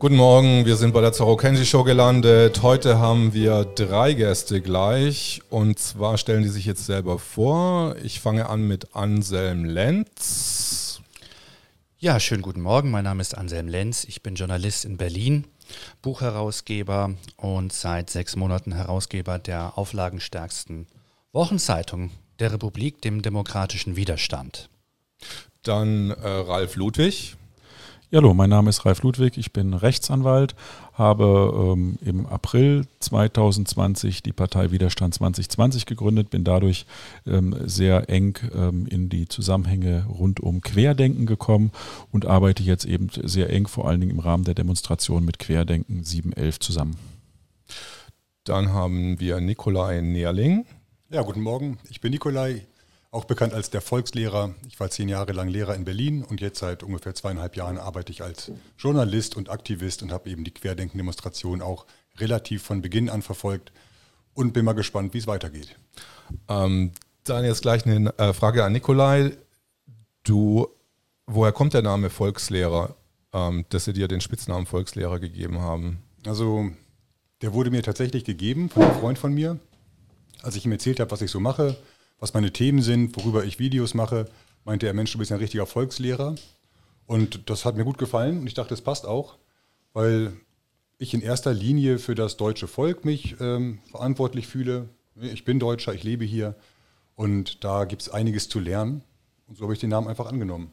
[0.00, 2.62] Guten Morgen, wir sind bei der Zoro Kenji Show gelandet.
[2.62, 7.96] Heute haben wir drei Gäste gleich und zwar stellen die sich jetzt selber vor.
[8.04, 11.00] Ich fange an mit Anselm Lenz.
[11.98, 12.92] Ja, schönen guten Morgen.
[12.92, 14.04] Mein Name ist Anselm Lenz.
[14.04, 15.48] Ich bin Journalist in Berlin,
[16.00, 20.86] Buchherausgeber und seit sechs Monaten Herausgeber der auflagenstärksten
[21.32, 24.70] Wochenzeitung der Republik, dem demokratischen Widerstand.
[25.64, 27.34] Dann äh, Ralf Ludwig.
[28.10, 30.54] Hallo, mein Name ist Ralf Ludwig, ich bin Rechtsanwalt,
[30.94, 36.86] habe ähm, im April 2020 die Partei Widerstand 2020 gegründet, bin dadurch
[37.26, 41.70] ähm, sehr eng ähm, in die Zusammenhänge rund um Querdenken gekommen
[42.10, 46.02] und arbeite jetzt eben sehr eng, vor allen Dingen im Rahmen der Demonstration mit Querdenken
[46.02, 46.96] 711 zusammen.
[48.44, 50.64] Dann haben wir Nikolai Nährling.
[51.10, 52.62] Ja, guten Morgen, ich bin Nikolai,
[53.10, 54.54] auch bekannt als der Volkslehrer.
[54.66, 58.12] Ich war zehn Jahre lang Lehrer in Berlin und jetzt seit ungefähr zweieinhalb Jahren arbeite
[58.12, 61.86] ich als Journalist und Aktivist und habe eben die Querdenken-Demonstration auch
[62.18, 63.72] relativ von Beginn an verfolgt
[64.34, 65.76] und bin mal gespannt, wie es weitergeht.
[66.48, 66.92] Ähm,
[67.24, 69.36] dann jetzt gleich eine äh, Frage an Nikolai.
[70.24, 70.68] Du,
[71.26, 72.94] woher kommt der Name Volkslehrer,
[73.32, 76.02] ähm, dass sie dir den Spitznamen Volkslehrer gegeben haben?
[76.26, 76.70] Also,
[77.40, 79.58] der wurde mir tatsächlich gegeben von einem Freund von mir,
[80.42, 81.76] als ich ihm erzählt habe, was ich so mache
[82.18, 84.26] was meine Themen sind, worüber ich Videos mache,
[84.64, 86.34] meinte er, Mensch, du bist ein richtiger Volkslehrer.
[87.06, 89.38] Und das hat mir gut gefallen und ich dachte, es passt auch,
[89.94, 90.34] weil
[90.98, 94.88] ich in erster Linie für das deutsche Volk mich ähm, verantwortlich fühle.
[95.20, 96.54] Ich bin Deutscher, ich lebe hier
[97.14, 99.02] und da gibt es einiges zu lernen.
[99.46, 100.72] Und so habe ich den Namen einfach angenommen.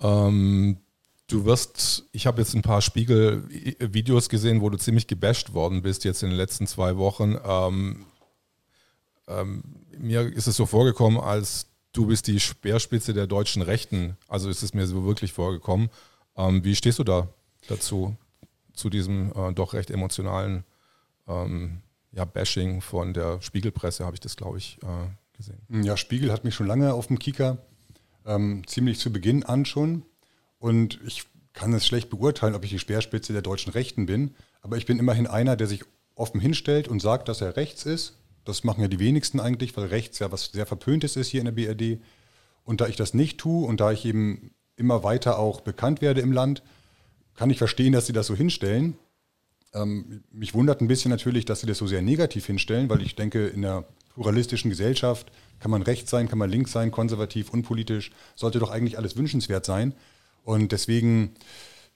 [0.00, 0.78] Ähm,
[1.26, 6.04] du wirst, ich habe jetzt ein paar Spiegel-Videos gesehen, wo du ziemlich gebasht worden bist
[6.04, 7.36] jetzt in den letzten zwei Wochen.
[7.44, 8.06] Ähm,
[9.28, 9.62] ähm,
[10.00, 14.16] mir ist es so vorgekommen, als du bist die Speerspitze der deutschen Rechten.
[14.28, 15.90] Also ist es mir so wirklich vorgekommen.
[16.36, 17.28] Ähm, wie stehst du da
[17.68, 18.16] dazu,
[18.72, 20.64] zu diesem äh, doch recht emotionalen
[21.28, 25.60] ähm, ja, Bashing von der Spiegelpresse, habe ich das, glaube ich, äh, gesehen.
[25.84, 27.58] Ja, Spiegel hat mich schon lange auf dem Kieker,
[28.26, 30.04] ähm, ziemlich zu Beginn an schon.
[30.58, 34.34] Und ich kann es schlecht beurteilen, ob ich die Speerspitze der deutschen Rechten bin.
[34.62, 35.84] Aber ich bin immerhin einer, der sich
[36.14, 39.86] offen hinstellt und sagt, dass er rechts ist das machen ja die wenigsten eigentlich, weil
[39.86, 42.00] rechts ja was sehr Verpöntes ist hier in der BRD.
[42.64, 46.20] Und da ich das nicht tue und da ich eben immer weiter auch bekannt werde
[46.20, 46.62] im Land,
[47.34, 48.96] kann ich verstehen, dass sie das so hinstellen.
[49.72, 53.14] Ähm, mich wundert ein bisschen natürlich, dass sie das so sehr negativ hinstellen, weil ich
[53.14, 53.84] denke, in einer
[54.14, 55.30] pluralistischen Gesellschaft
[55.60, 59.64] kann man rechts sein, kann man links sein, konservativ, unpolitisch, sollte doch eigentlich alles wünschenswert
[59.64, 59.94] sein.
[60.42, 61.34] Und deswegen,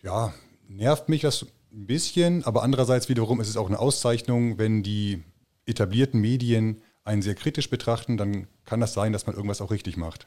[0.02, 0.32] ja,
[0.68, 5.24] nervt mich das ein bisschen, aber andererseits wiederum ist es auch eine Auszeichnung, wenn die
[5.66, 9.96] etablierten Medien einen sehr kritisch betrachten, dann kann das sein, dass man irgendwas auch richtig
[9.96, 10.26] macht.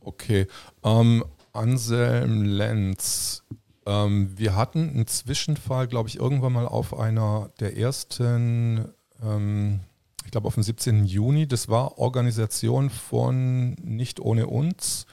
[0.00, 0.46] Okay.
[0.82, 3.44] Ähm, Anselm Lenz,
[3.86, 8.88] ähm, wir hatten einen Zwischenfall, glaube ich, irgendwann mal auf einer der ersten,
[9.22, 9.80] ähm,
[10.24, 11.04] ich glaube auf dem 17.
[11.04, 15.06] Juni, das war Organisation von Nicht ohne uns,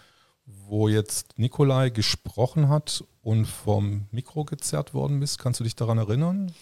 [0.46, 5.38] wo jetzt Nikolai gesprochen hat und vom Mikro gezerrt worden ist.
[5.38, 6.54] Kannst du dich daran erinnern?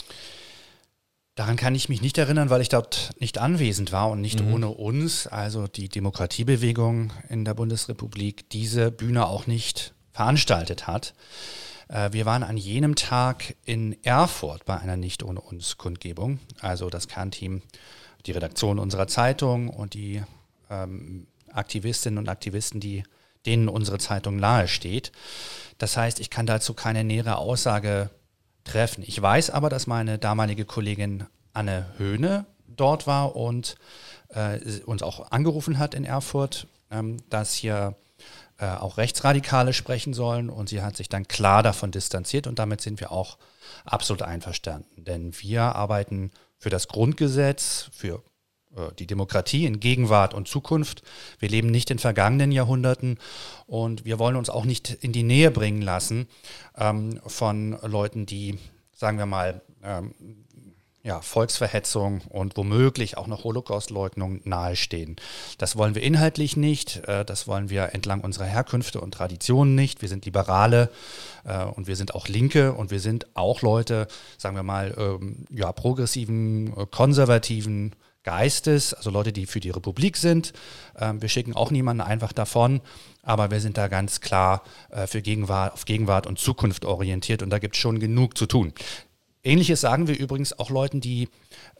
[1.39, 4.55] Daran kann ich mich nicht erinnern, weil ich dort nicht anwesend war und nicht mhm.
[4.55, 11.13] ohne uns, also die Demokratiebewegung in der Bundesrepublik, diese Bühne auch nicht veranstaltet hat.
[11.87, 16.89] Äh, wir waren an jenem Tag in Erfurt bei einer Nicht ohne uns Kundgebung, also
[16.89, 17.61] das Kernteam,
[18.25, 20.21] die Redaktion unserer Zeitung und die
[20.69, 23.03] ähm, Aktivistinnen und Aktivisten, die
[23.45, 25.13] denen unsere Zeitung nahesteht.
[25.77, 28.09] Das heißt, ich kann dazu keine nähere Aussage
[28.63, 29.03] treffen.
[29.05, 33.75] Ich weiß aber, dass meine damalige Kollegin Anne Höhne dort war und
[34.29, 37.95] äh, uns auch angerufen hat in Erfurt, ähm, dass hier
[38.57, 42.81] äh, auch Rechtsradikale sprechen sollen und sie hat sich dann klar davon distanziert und damit
[42.81, 43.37] sind wir auch
[43.85, 45.03] absolut einverstanden.
[45.03, 48.21] Denn wir arbeiten für das Grundgesetz, für
[48.99, 51.01] die Demokratie in Gegenwart und Zukunft.
[51.39, 53.17] Wir leben nicht in vergangenen Jahrhunderten
[53.65, 56.27] und wir wollen uns auch nicht in die Nähe bringen lassen
[56.77, 58.59] ähm, von Leuten, die,
[58.95, 60.13] sagen wir mal, ähm,
[61.01, 65.15] ja, Volksverhetzung und womöglich auch noch Holocaustleugnung nahestehen.
[65.57, 70.01] Das wollen wir inhaltlich nicht, äh, das wollen wir entlang unserer Herkünfte und Traditionen nicht.
[70.01, 70.91] Wir sind Liberale
[71.45, 74.07] äh, und wir sind auch Linke und wir sind auch Leute,
[74.37, 80.17] sagen wir mal, ähm, ja, progressiven, äh, konservativen Geistes, also Leute, die für die Republik
[80.17, 80.53] sind.
[80.97, 82.81] Ähm, wir schicken auch niemanden einfach davon,
[83.23, 87.49] aber wir sind da ganz klar äh, für Gegenwart, auf Gegenwart und Zukunft orientiert und
[87.49, 88.73] da gibt es schon genug zu tun.
[89.43, 91.29] Ähnliches sagen wir übrigens auch Leuten, die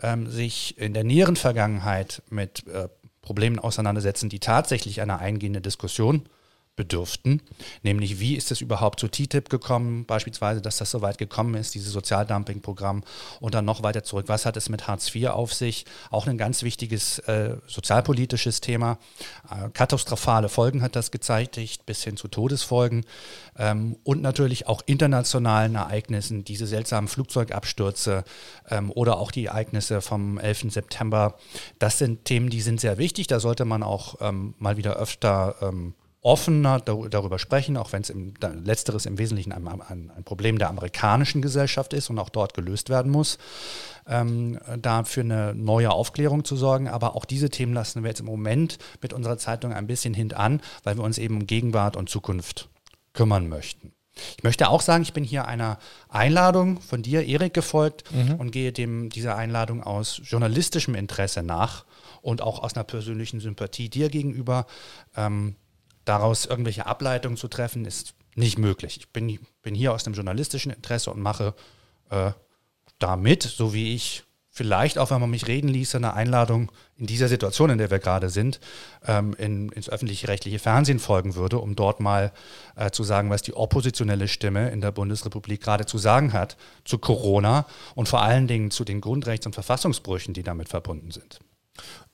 [0.01, 2.87] ähm, sich in der näheren Vergangenheit mit äh,
[3.21, 6.29] Problemen auseinandersetzen, die tatsächlich eine eingehende Diskussion
[6.79, 7.41] bedürften,
[7.83, 11.75] nämlich wie ist es überhaupt zu TTIP gekommen, beispielsweise, dass das so weit gekommen ist,
[11.75, 13.03] dieses Sozialdumping-Programm.
[13.41, 16.37] Und dann noch weiter zurück, was hat es mit Hartz IV auf sich, auch ein
[16.37, 18.97] ganz wichtiges äh, sozialpolitisches Thema,
[19.51, 23.03] äh, katastrophale Folgen hat das gezeitigt, bis hin zu Todesfolgen.
[23.57, 28.23] Ähm, und natürlich auch internationalen Ereignissen, diese seltsamen Flugzeugabstürze
[28.69, 30.71] ähm, oder auch die Ereignisse vom 11.
[30.71, 31.35] September,
[31.77, 35.55] das sind Themen, die sind sehr wichtig, da sollte man auch ähm, mal wieder öfter
[35.61, 38.33] ähm, offener darüber sprechen, auch wenn es im,
[38.63, 42.89] letzteres im Wesentlichen ein, ein, ein, Problem der amerikanischen Gesellschaft ist und auch dort gelöst
[42.89, 43.37] werden muss,
[44.05, 46.89] ähm, da für eine neue Aufklärung zu sorgen.
[46.89, 50.61] Aber auch diese Themen lassen wir jetzt im Moment mit unserer Zeitung ein bisschen hintan,
[50.83, 52.67] weil wir uns eben um Gegenwart und Zukunft
[53.13, 53.93] kümmern möchten.
[54.37, 55.79] Ich möchte auch sagen, ich bin hier einer
[56.09, 58.35] Einladung von dir, Erik, gefolgt mhm.
[58.35, 61.85] und gehe dem dieser Einladung aus journalistischem Interesse nach
[62.21, 64.65] und auch aus einer persönlichen Sympathie dir gegenüber.
[65.15, 65.55] Ähm,
[66.09, 68.97] daraus irgendwelche Ableitungen zu treffen, ist nicht möglich.
[68.97, 71.53] Ich bin, bin hier aus dem journalistischen Interesse und mache
[72.09, 72.31] äh,
[72.97, 77.27] damit, so wie ich vielleicht auch, wenn man mich reden ließ, eine Einladung in dieser
[77.27, 78.59] Situation, in der wir gerade sind,
[79.05, 82.31] ähm, in, ins öffentlich-rechtliche Fernsehen folgen würde, um dort mal
[82.75, 86.97] äh, zu sagen, was die oppositionelle Stimme in der Bundesrepublik gerade zu sagen hat zu
[86.97, 91.39] Corona und vor allen Dingen zu den Grundrechts- und Verfassungsbrüchen, die damit verbunden sind.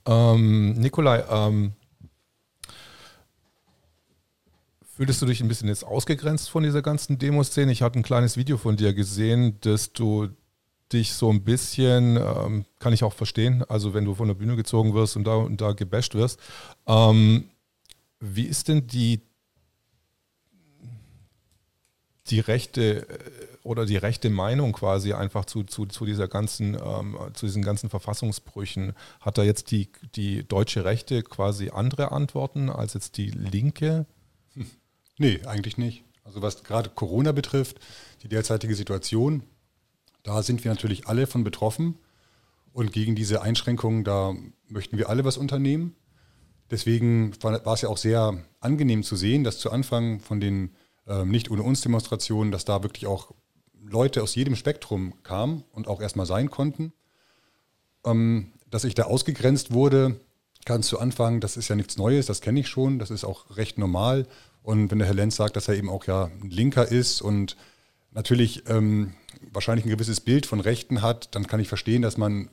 [0.05, 1.73] Ähm, Nikolai, ähm,
[4.95, 7.69] Fühltest du dich ein bisschen jetzt ausgegrenzt von dieser ganzen Demoszene?
[7.69, 10.29] Ich hatte ein kleines Video von dir gesehen, dass du
[10.93, 14.55] dich so ein bisschen, ähm, kann ich auch verstehen, also wenn du von der Bühne
[14.55, 16.39] gezogen wirst und da, und da gebasht wirst.
[16.87, 17.49] Ähm,
[18.21, 19.19] wie ist denn die,
[22.27, 27.17] die rechte äh, oder die rechte Meinung quasi einfach zu, zu, zu dieser ganzen, ähm,
[27.33, 28.93] zu diesen ganzen Verfassungsbrüchen?
[29.19, 34.05] Hat da jetzt die, die deutsche Rechte quasi andere Antworten als jetzt die Linke?
[35.17, 36.03] Nee, eigentlich nicht.
[36.23, 37.79] Also was gerade Corona betrifft,
[38.23, 39.43] die derzeitige Situation,
[40.23, 41.97] da sind wir natürlich alle von betroffen.
[42.73, 44.33] Und gegen diese Einschränkungen, da
[44.67, 45.95] möchten wir alle was unternehmen.
[46.71, 50.71] Deswegen war, es ja auch sehr angenehm zu sehen, dass zu Anfang von den
[51.07, 53.31] ähm, Nicht ohne uns Demonstrationen, dass da wirklich auch
[53.81, 56.93] Leute aus jedem Spektrum kamen und auch erstmal sein konnten.
[58.03, 60.19] Ähm, dass ich da ausgegrenzt wurde,
[60.65, 63.55] ganz zu Anfang, das ist ja nichts Neues, das kenne ich schon, das ist auch
[63.55, 64.27] recht normal.
[64.65, 67.55] Und wenn der Herr Lenz sagt, dass er eben auch ja ein Linker ist und
[68.09, 69.13] natürlich ähm,
[69.51, 72.49] wahrscheinlich ein gewisses Bild von Rechten hat, dann kann ich verstehen, dass man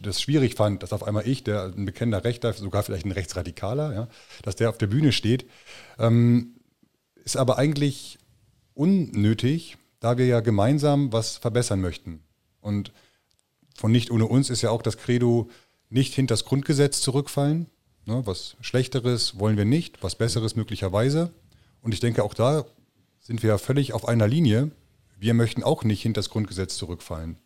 [0.00, 3.94] das schwierig fand, dass auf einmal ich, der ein bekennender Rechter, sogar vielleicht ein Rechtsradikaler,
[3.94, 4.08] ja,
[4.42, 5.44] dass der auf der Bühne steht.
[5.98, 6.54] Ähm,
[7.24, 8.18] ist aber eigentlich
[8.74, 12.22] unnötig, da wir ja gemeinsam was verbessern möchten.
[12.60, 12.92] Und
[13.76, 15.50] von nicht ohne uns ist ja auch das Credo,
[15.88, 17.66] nicht hinter das Grundgesetz zurückfallen,
[18.06, 21.32] Ne, was Schlechteres wollen wir nicht, was Besseres möglicherweise.
[21.80, 22.64] Und ich denke, auch da
[23.20, 24.70] sind wir ja völlig auf einer Linie.
[25.18, 27.38] Wir möchten auch nicht hinter das Grundgesetz zurückfallen.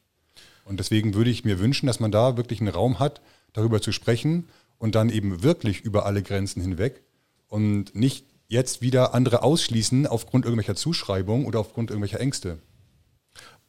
[0.65, 3.21] Und deswegen würde ich mir wünschen, dass man da wirklich einen Raum hat,
[3.53, 7.03] darüber zu sprechen und dann eben wirklich über alle Grenzen hinweg
[7.49, 12.59] und nicht jetzt wieder andere ausschließen aufgrund irgendwelcher Zuschreibungen oder aufgrund irgendwelcher Ängste.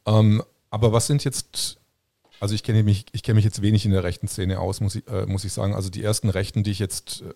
[0.05, 1.79] Ähm, aber was sind jetzt
[2.39, 4.95] also ich kenne mich, ich kenne mich jetzt wenig in der rechten Szene aus, muss
[4.95, 5.73] ich, äh, muss ich sagen.
[5.73, 7.33] Also die ersten Rechten, die ich jetzt äh,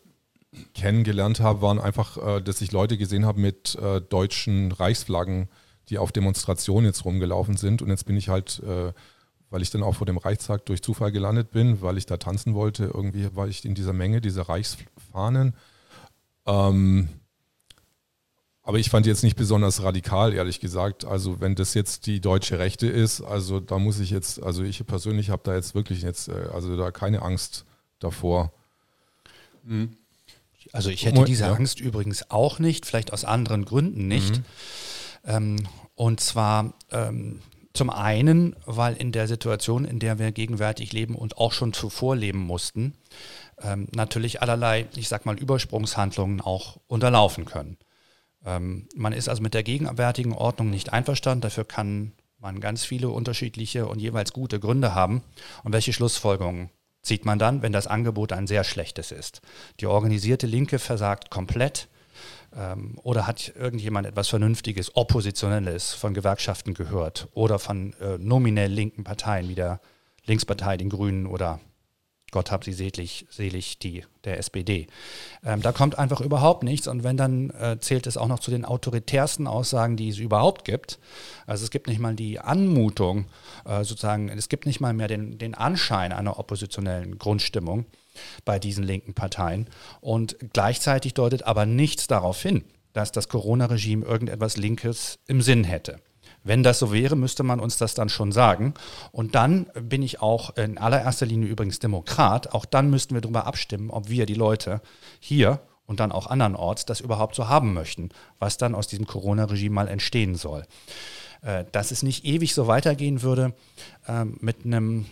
[0.74, 5.50] kennengelernt habe, waren einfach, äh, dass ich Leute gesehen habe mit äh, deutschen Reichsflaggen,
[5.90, 7.82] die auf Demonstrationen jetzt rumgelaufen sind.
[7.82, 8.94] Und jetzt bin ich halt, äh,
[9.50, 12.54] weil ich dann auch vor dem Reichstag durch Zufall gelandet bin, weil ich da tanzen
[12.54, 15.56] wollte, irgendwie war ich in dieser Menge dieser Reichsfahnen.
[16.46, 17.10] Ähm,
[18.64, 21.04] aber ich fand jetzt nicht besonders radikal, ehrlich gesagt.
[21.04, 24.86] Also wenn das jetzt die deutsche Rechte ist, also da muss ich jetzt, also ich
[24.86, 27.66] persönlich habe da jetzt wirklich jetzt, äh, also da keine Angst
[28.00, 28.54] davor.
[29.64, 29.98] Mhm.
[30.72, 31.54] Also ich hätte diese ja.
[31.54, 34.38] Angst übrigens auch nicht, vielleicht aus anderen Gründen nicht.
[34.38, 34.44] Mhm.
[35.26, 37.42] Ähm, und zwar ähm,
[37.74, 42.16] zum einen, weil in der Situation, in der wir gegenwärtig leben und auch schon zuvor
[42.16, 42.94] leben mussten,
[43.62, 47.78] ähm, natürlich allerlei, ich sag mal, Übersprungshandlungen auch unterlaufen können.
[48.46, 51.42] Ähm, man ist also mit der gegenwärtigen Ordnung nicht einverstanden.
[51.42, 55.24] Dafür kann man ganz viele unterschiedliche und jeweils gute Gründe haben.
[55.64, 56.70] Und welche Schlussfolgerungen
[57.02, 59.42] zieht man dann, wenn das Angebot ein sehr schlechtes ist?
[59.80, 61.88] Die organisierte Linke versagt komplett.
[62.56, 69.04] Ähm, oder hat irgendjemand etwas Vernünftiges, Oppositionelles von Gewerkschaften gehört oder von äh, nominell linken
[69.04, 69.80] Parteien wie der
[70.26, 71.60] Linkspartei, den Grünen oder
[72.34, 74.88] Gott hab sie selig, selig die der SPD.
[75.46, 78.52] Ähm, da kommt einfach überhaupt nichts und wenn dann äh, zählt es auch noch zu
[78.52, 81.00] den autoritärsten Aussagen, die es überhaupt gibt.
[81.48, 83.26] Also es gibt nicht mal die Anmutung,
[83.66, 87.86] äh, sozusagen, es gibt nicht mal mehr den, den Anschein einer oppositionellen Grundstimmung.
[88.46, 89.68] bei diesen linken Parteien.
[90.00, 92.64] Und gleichzeitig deutet aber nichts darauf hin,
[92.94, 96.00] dass das Corona-Regime irgendetwas Linkes im Sinn hätte.
[96.44, 98.74] Wenn das so wäre, müsste man uns das dann schon sagen.
[99.12, 102.54] Und dann bin ich auch in allererster Linie übrigens Demokrat.
[102.54, 104.82] Auch dann müssten wir darüber abstimmen, ob wir die Leute
[105.20, 108.10] hier und dann auch andernorts das überhaupt so haben möchten,
[108.40, 110.66] was dann aus diesem Corona-Regime mal entstehen soll.
[111.42, 113.54] Äh, dass es nicht ewig so weitergehen würde
[114.08, 115.06] ähm, mit einem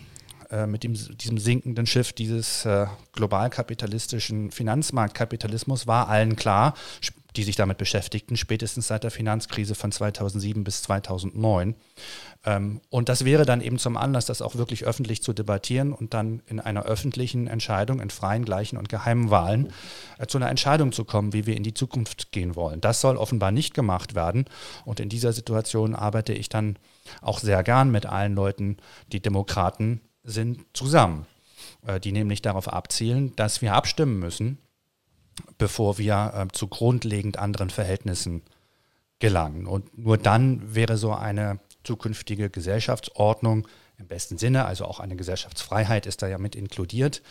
[0.50, 6.74] äh, mit dem, diesem sinkenden Schiff dieses äh, globalkapitalistischen Finanzmarktkapitalismus war allen klar
[7.36, 11.74] die sich damit beschäftigten, spätestens seit der Finanzkrise von 2007 bis 2009.
[12.44, 16.14] Ähm, und das wäre dann eben zum Anlass, das auch wirklich öffentlich zu debattieren und
[16.14, 19.72] dann in einer öffentlichen Entscheidung, in freien, gleichen und geheimen Wahlen
[20.18, 22.80] äh, zu einer Entscheidung zu kommen, wie wir in die Zukunft gehen wollen.
[22.80, 24.44] Das soll offenbar nicht gemacht werden.
[24.84, 26.78] Und in dieser Situation arbeite ich dann
[27.20, 28.76] auch sehr gern mit allen Leuten,
[29.10, 31.26] die Demokraten sind, zusammen,
[31.86, 34.58] äh, die nämlich darauf abzielen, dass wir abstimmen müssen
[35.58, 38.42] bevor wir äh, zu grundlegend anderen Verhältnissen
[39.18, 39.66] gelangen.
[39.66, 43.66] Und nur dann wäre so eine zukünftige Gesellschaftsordnung
[43.98, 47.22] im besten Sinne, also auch eine Gesellschaftsfreiheit ist da ja mit inkludiert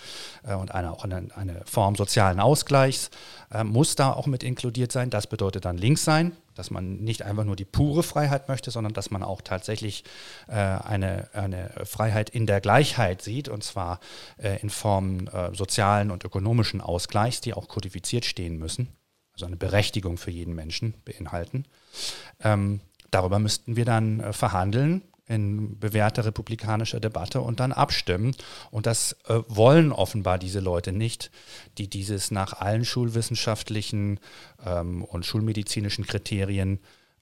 [0.43, 3.09] äh, und eine, auch eine, eine Form sozialen Ausgleichs
[3.51, 5.09] äh, muss da auch mit inkludiert sein.
[5.09, 6.31] Das bedeutet dann links sein,
[6.61, 10.03] dass man nicht einfach nur die pure Freiheit möchte, sondern dass man auch tatsächlich
[10.47, 13.99] äh, eine, eine Freiheit in der Gleichheit sieht, und zwar
[14.37, 18.89] äh, in Form äh, sozialen und ökonomischen Ausgleichs, die auch kodifiziert stehen müssen,
[19.33, 21.65] also eine Berechtigung für jeden Menschen beinhalten.
[22.43, 28.35] Ähm, darüber müssten wir dann äh, verhandeln in bewährter republikanischer Debatte und dann abstimmen.
[28.69, 31.31] Und das äh, wollen offenbar diese Leute nicht,
[31.77, 34.19] die dieses nach allen schulwissenschaftlichen
[34.65, 36.79] ähm, und schulmedizinischen Kriterien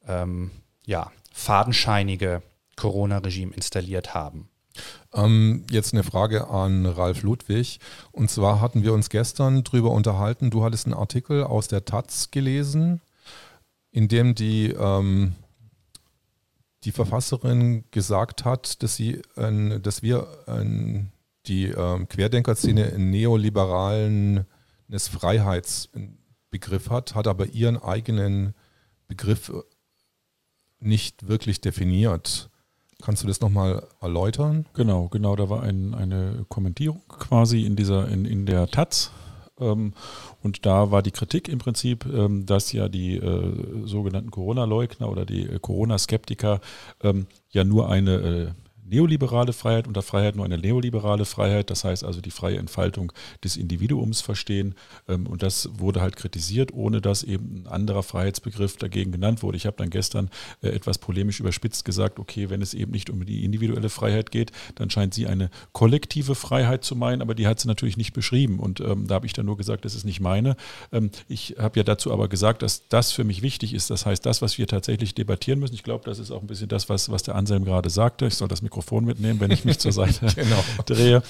[0.07, 0.51] ähm,
[0.85, 2.41] ja, fadenscheinige
[2.75, 4.49] Corona-Regime installiert haben.
[5.13, 7.79] Ähm, jetzt eine Frage an Ralf Ludwig.
[8.11, 10.49] Und zwar hatten wir uns gestern darüber unterhalten.
[10.49, 13.01] Du hattest einen Artikel aus der Taz gelesen,
[13.91, 15.35] in dem die ähm,
[16.83, 21.03] die Verfasserin gesagt hat, dass sie, äh, dass wir äh,
[21.45, 24.45] die äh, Querdenkerszene einen neoliberalen
[24.91, 28.53] Freiheitsbegriff hat, hat aber ihren eigenen
[29.07, 29.51] Begriff
[30.79, 32.49] nicht wirklich definiert.
[33.01, 34.65] Kannst du das nochmal erläutern?
[34.73, 39.11] Genau, genau, da war ein, eine Kommentierung quasi in dieser, in, in der Taz
[39.59, 39.93] ähm,
[40.41, 45.25] und da war die Kritik im Prinzip, ähm, dass ja die äh, sogenannten Corona-Leugner oder
[45.25, 46.61] die äh, Corona-Skeptiker
[47.03, 48.47] ähm, ja nur eine äh,
[48.89, 53.11] neoliberale Freiheit, unter Freiheit nur eine neoliberale Freiheit, das heißt also die freie Entfaltung
[53.43, 54.75] des Individuums verstehen.
[55.07, 59.57] Ähm, und das wurde halt kritisiert, ohne dass eben ein anderer Freiheitsbegriff dagegen genannt wurde.
[59.57, 60.29] Ich habe dann gestern
[60.61, 64.51] äh, etwas polemisch überspitzt gesagt, okay, wenn es eben nicht um die individuelle Freiheit geht,
[64.75, 68.59] dann scheint sie eine kollektive Freiheit zu meinen, aber die hat sie natürlich nicht beschrieben.
[68.59, 70.55] Und ähm, da habe ich dann nur gesagt, das ist nicht meine.
[70.91, 73.89] Ähm, ich habe ja dazu aber gesagt, dass das für mich wichtig ist.
[73.89, 76.69] Das heißt, das, was wir tatsächlich debattieren müssen, ich glaube, das ist auch ein bisschen
[76.69, 78.25] das, was, was der Anselm gerade sagte.
[78.25, 80.63] Ich soll das Mikro Mikrofon mitnehmen, wenn ich mich zur Seite genau.
[80.85, 81.21] drehe.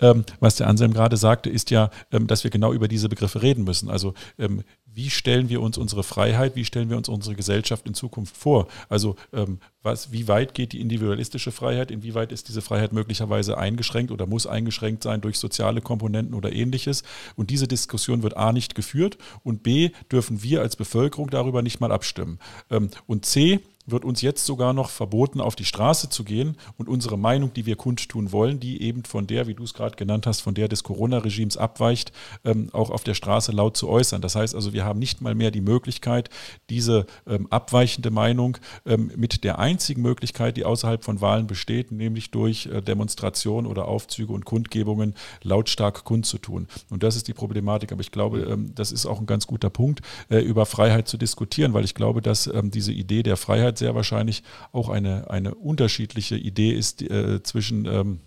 [0.00, 3.42] Ähm, was der Anselm gerade sagte, ist ja, ähm, dass wir genau über diese Begriffe
[3.42, 3.88] reden müssen.
[3.88, 7.94] Also ähm, wie stellen wir uns unsere Freiheit, wie stellen wir uns unsere Gesellschaft in
[7.94, 8.68] Zukunft vor?
[8.88, 14.10] Also ähm, was, wie weit geht die individualistische Freiheit, inwieweit ist diese Freiheit möglicherweise eingeschränkt
[14.10, 17.04] oder muss eingeschränkt sein durch soziale Komponenten oder ähnliches?
[17.36, 21.80] Und diese Diskussion wird A nicht geführt und B dürfen wir als Bevölkerung darüber nicht
[21.80, 22.38] mal abstimmen.
[22.70, 26.88] Ähm, und C wird uns jetzt sogar noch verboten, auf die Straße zu gehen und
[26.88, 30.26] unsere Meinung, die wir kundtun wollen, die eben von der, wie du es gerade genannt
[30.26, 32.12] hast, von der des Corona-Regimes abweicht,
[32.44, 34.20] ähm, auch auf der Straße laut zu äußern.
[34.20, 36.30] Das heißt also, wir haben nicht mal mehr die Möglichkeit,
[36.70, 42.30] diese ähm, abweichende Meinung ähm, mit der einzigen Möglichkeit, die außerhalb von Wahlen besteht, nämlich
[42.30, 46.68] durch äh, Demonstrationen oder Aufzüge und Kundgebungen lautstark kundzutun.
[46.90, 47.92] Und das ist die Problematik.
[47.92, 51.16] Aber ich glaube, ähm, das ist auch ein ganz guter Punkt, äh, über Freiheit zu
[51.16, 54.42] diskutieren, weil ich glaube, dass ähm, diese Idee der Freiheit sehr wahrscheinlich
[54.72, 58.20] auch eine, eine unterschiedliche Idee ist äh, zwischen ähm,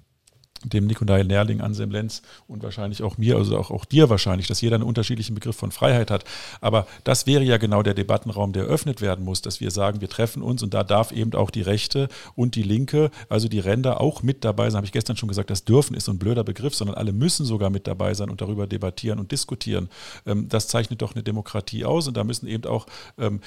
[0.64, 4.62] dem Nikolai Lehrling, Anselm Lenz und wahrscheinlich auch mir, also auch, auch dir wahrscheinlich, dass
[4.62, 6.24] jeder einen unterschiedlichen Begriff von Freiheit hat.
[6.60, 10.10] Aber das wäre ja genau der Debattenraum, der eröffnet werden muss, dass wir sagen, wir
[10.10, 14.02] treffen uns und da darf eben auch die Rechte und die Linke, also die Ränder
[14.02, 14.78] auch mit dabei sein.
[14.78, 17.46] Habe ich gestern schon gesagt, das dürfen ist so ein blöder Begriff, sondern alle müssen
[17.46, 19.90] sogar mit dabei sein und darüber debattieren und diskutieren.
[20.26, 22.86] Ähm, das zeichnet doch eine Demokratie aus und da müssen eben auch
[23.18, 23.42] ähm,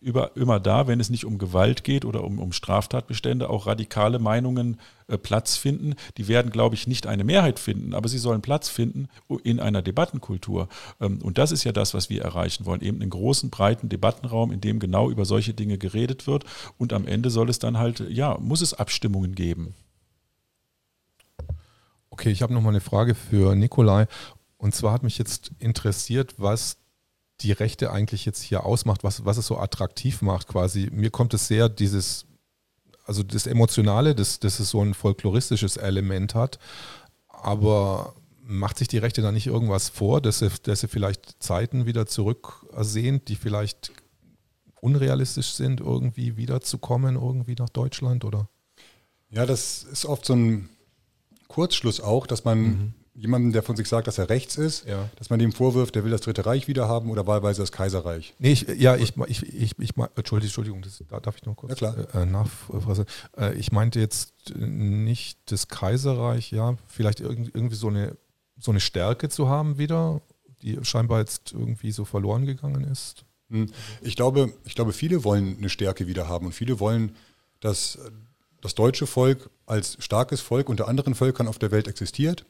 [0.00, 4.18] über, immer da, wenn es nicht um Gewalt geht oder um, um Straftatbestände, auch radikale
[4.18, 4.78] Meinungen
[5.08, 5.94] äh, Platz finden.
[6.16, 9.08] Die werden, glaube ich, nicht eine Mehrheit finden, aber sie sollen Platz finden
[9.42, 10.68] in einer Debattenkultur.
[11.00, 12.80] Ähm, und das ist ja das, was wir erreichen wollen.
[12.80, 16.44] Eben einen großen, breiten Debattenraum, in dem genau über solche Dinge geredet wird.
[16.78, 19.74] Und am Ende soll es dann halt, ja, muss es Abstimmungen geben.
[22.10, 24.06] Okay, ich habe noch mal eine Frage für Nikolai.
[24.58, 26.78] Und zwar hat mich jetzt interessiert, was
[27.40, 30.88] die Rechte eigentlich jetzt hier ausmacht, was, was es so attraktiv macht quasi.
[30.92, 32.26] Mir kommt es sehr dieses,
[33.04, 36.58] also das Emotionale, dass, dass es so ein folkloristisches Element hat,
[37.28, 41.86] aber macht sich die Rechte da nicht irgendwas vor, dass sie, dass sie vielleicht Zeiten
[41.86, 43.92] wieder zurücksehnt, die vielleicht
[44.80, 48.48] unrealistisch sind, irgendwie wiederzukommen, irgendwie nach Deutschland oder?
[49.30, 50.70] Ja, das ist oft so ein
[51.48, 52.94] Kurzschluss auch, dass man mhm.
[53.18, 55.08] Jemanden, der von sich sagt, dass er rechts ist, ja.
[55.16, 58.34] dass man dem vorwirft, der will das Dritte Reich wieder haben oder wahlweise das Kaiserreich.
[58.38, 61.80] Nee, ich, ja, ich, ich, ich, ich Entschuldigung, Entschuldigung das, da darf ich noch kurz
[61.80, 63.06] ja, äh, nachfragen.
[63.36, 68.16] Äh, ich meinte jetzt nicht das Kaiserreich, ja, vielleicht irgendwie so eine,
[68.58, 70.20] so eine Stärke zu haben wieder,
[70.62, 73.24] die scheinbar jetzt irgendwie so verloren gegangen ist.
[73.50, 73.66] Hm.
[74.00, 77.16] Ich glaube, ich glaube, viele wollen eine Stärke wieder haben und viele wollen,
[77.60, 77.98] dass
[78.60, 82.44] das deutsche Volk als starkes Volk unter anderen Völkern auf der Welt existiert.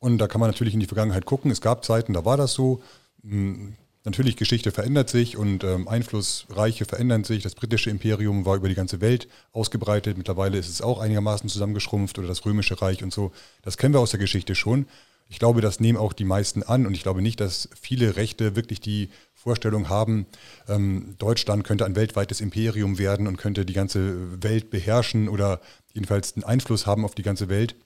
[0.00, 1.50] Und da kann man natürlich in die Vergangenheit gucken.
[1.50, 2.82] Es gab Zeiten, da war das so.
[3.22, 3.74] Hm,
[4.04, 7.42] natürlich, Geschichte verändert sich und ähm, Einflussreiche verändern sich.
[7.42, 10.16] Das britische Imperium war über die ganze Welt ausgebreitet.
[10.16, 13.32] Mittlerweile ist es auch einigermaßen zusammengeschrumpft oder das römische Reich und so.
[13.62, 14.86] Das kennen wir aus der Geschichte schon.
[15.30, 18.56] Ich glaube, das nehmen auch die meisten an und ich glaube nicht, dass viele Rechte
[18.56, 20.26] wirklich die Vorstellung haben,
[20.68, 25.60] ähm, Deutschland könnte ein weltweites Imperium werden und könnte die ganze Welt beherrschen oder
[25.92, 27.76] jedenfalls einen Einfluss haben auf die ganze Welt,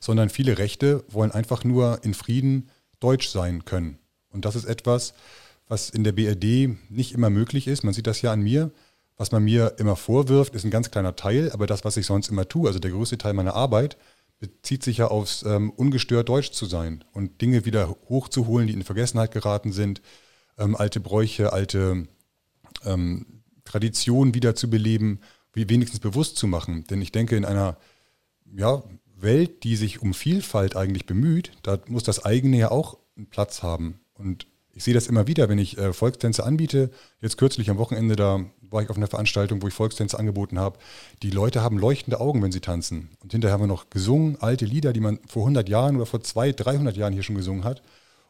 [0.00, 3.98] sondern viele Rechte wollen einfach nur in Frieden deutsch sein können.
[4.30, 5.14] Und das ist etwas,
[5.68, 7.84] was in der BRD nicht immer möglich ist.
[7.84, 8.72] Man sieht das ja an mir.
[9.16, 12.28] Was man mir immer vorwirft, ist ein ganz kleiner Teil, aber das, was ich sonst
[12.28, 13.98] immer tue, also der größte Teil meiner Arbeit,
[14.38, 18.82] bezieht sich ja aufs ähm, ungestört Deutsch zu sein und Dinge wieder hochzuholen, die in
[18.82, 20.00] Vergessenheit geraten sind,
[20.56, 22.08] ähm, alte Bräuche, alte
[22.86, 25.20] ähm, Traditionen wieder zu beleben,
[25.52, 26.84] wie wenigstens bewusst zu machen.
[26.88, 27.76] Denn ich denke, in einer
[28.56, 28.82] ja,
[29.22, 33.62] Welt, die sich um Vielfalt eigentlich bemüht, da muss das eigene ja auch einen Platz
[33.62, 34.00] haben.
[34.14, 36.90] Und ich sehe das immer wieder, wenn ich äh, Volkstänze anbiete.
[37.20, 40.78] Jetzt kürzlich am Wochenende, da war ich auf einer Veranstaltung, wo ich Volkstänze angeboten habe.
[41.22, 43.10] Die Leute haben leuchtende Augen, wenn sie tanzen.
[43.20, 46.22] Und hinterher haben wir noch gesungen, alte Lieder, die man vor 100 Jahren oder vor
[46.22, 47.82] 200, 300 Jahren hier schon gesungen hat.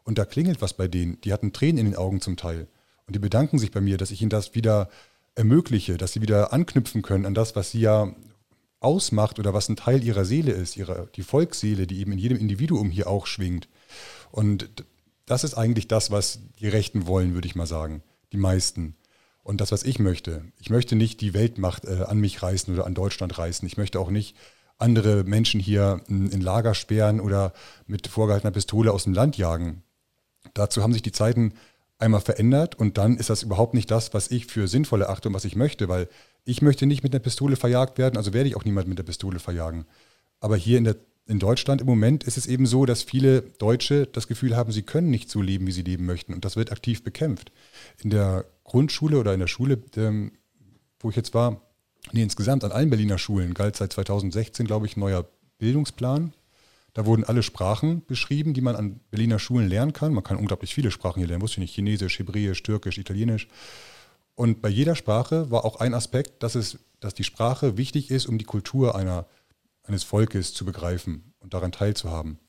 [0.03, 1.21] Und da klingelt was bei denen.
[1.21, 2.67] Die hatten Tränen in den Augen zum Teil.
[3.05, 4.89] Und die bedanken sich bei mir, dass ich ihnen das wieder
[5.35, 8.13] ermögliche, dass sie wieder anknüpfen können an das, was sie ja
[8.81, 12.37] ausmacht oder was ein Teil ihrer Seele ist, ihrer, die Volksseele, die eben in jedem
[12.37, 13.69] Individuum hier auch schwingt.
[14.31, 14.69] Und
[15.25, 18.03] das ist eigentlich das, was die Rechten wollen, würde ich mal sagen.
[18.33, 18.95] Die meisten.
[19.43, 20.43] Und das, was ich möchte.
[20.59, 23.65] Ich möchte nicht die Weltmacht äh, an mich reißen oder an Deutschland reißen.
[23.67, 24.35] Ich möchte auch nicht
[24.77, 27.53] andere Menschen hier in, in Lager sperren oder
[27.85, 29.83] mit vorgehaltener Pistole aus dem Land jagen.
[30.53, 31.53] Dazu haben sich die Zeiten
[31.99, 35.35] einmal verändert und dann ist das überhaupt nicht das, was ich für sinnvoll erachte und
[35.35, 36.09] was ich möchte, weil
[36.43, 39.03] ich möchte nicht mit einer Pistole verjagt werden, also werde ich auch niemand mit der
[39.03, 39.85] Pistole verjagen.
[40.39, 40.95] Aber hier in, der,
[41.27, 44.83] in Deutschland im Moment ist es eben so, dass viele Deutsche das Gefühl haben, sie
[44.83, 47.51] können nicht so leben, wie sie leben möchten und das wird aktiv bekämpft.
[48.03, 50.31] In der Grundschule oder in der Schule, ähm,
[50.99, 51.61] wo ich jetzt war,
[52.11, 55.27] nee, insgesamt an allen Berliner Schulen galt seit 2016, glaube ich, ein neuer
[55.59, 56.33] Bildungsplan
[56.93, 60.13] da wurden alle Sprachen beschrieben, die man an Berliner Schulen lernen kann.
[60.13, 63.47] Man kann unglaublich viele Sprachen hier lernen, wusste ich nicht, Chinesisch, Hebräisch, Türkisch, Italienisch.
[64.35, 68.25] Und bei jeder Sprache war auch ein Aspekt, dass, es, dass die Sprache wichtig ist,
[68.25, 69.27] um die Kultur einer,
[69.83, 72.39] eines Volkes zu begreifen und daran teilzuhaben.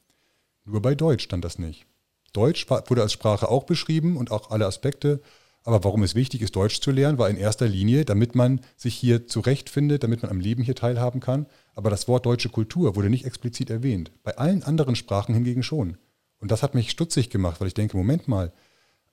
[0.65, 1.87] Nur bei Deutsch stand das nicht.
[2.33, 5.21] Deutsch wurde als Sprache auch beschrieben und auch alle Aspekte,
[5.65, 8.95] aber warum es wichtig ist, Deutsch zu lernen, war in erster Linie, damit man sich
[8.95, 11.47] hier zurechtfindet, damit man am Leben hier teilhaben kann.
[11.75, 14.11] Aber das Wort deutsche Kultur wurde nicht explizit erwähnt.
[14.25, 15.99] Bei allen anderen Sprachen hingegen schon.
[16.39, 18.53] Und das hat mich stutzig gemacht, weil ich denke, Moment mal,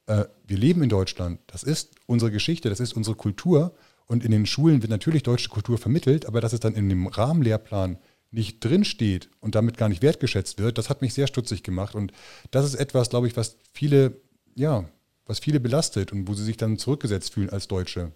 [0.10, 1.39] äh, wir leben in Deutschland.
[1.48, 3.76] Das ist unsere Geschichte, das ist unsere Kultur.
[4.08, 7.06] Und in den Schulen wird natürlich deutsche Kultur vermittelt, aber dass es dann in dem
[7.06, 8.00] Rahmenlehrplan
[8.32, 11.93] nicht drinsteht und damit gar nicht wertgeschätzt wird, das hat mich sehr stutzig gemacht.
[11.93, 12.12] Und
[12.50, 14.19] das ist etwas, glaube ich, was viele,
[14.56, 14.86] ja,
[15.28, 18.12] was viele belastet und wo sie sich dann zurückgesetzt fühlen als Deutsche.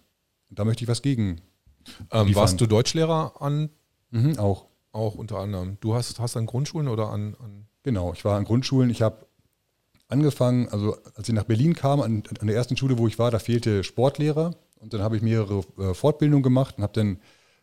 [0.50, 1.40] Und da möchte ich was gegen.
[2.10, 3.70] Ähm, warst du Deutschlehrer an?
[4.10, 4.66] Mhm, auch.
[4.90, 5.76] Auch unter anderem.
[5.80, 8.90] Du hast, hast an Grundschulen oder an, an Genau, ich war an Grundschulen.
[8.90, 9.26] Ich habe
[10.14, 13.30] angefangen, also als ich nach Berlin kam, an, an, der ersten Schule, wo ich war,
[13.30, 14.54] da fehlte Sportlehrer.
[14.80, 17.18] Und dann habe ich mehrere äh, Fortbildungen gemacht und habe dann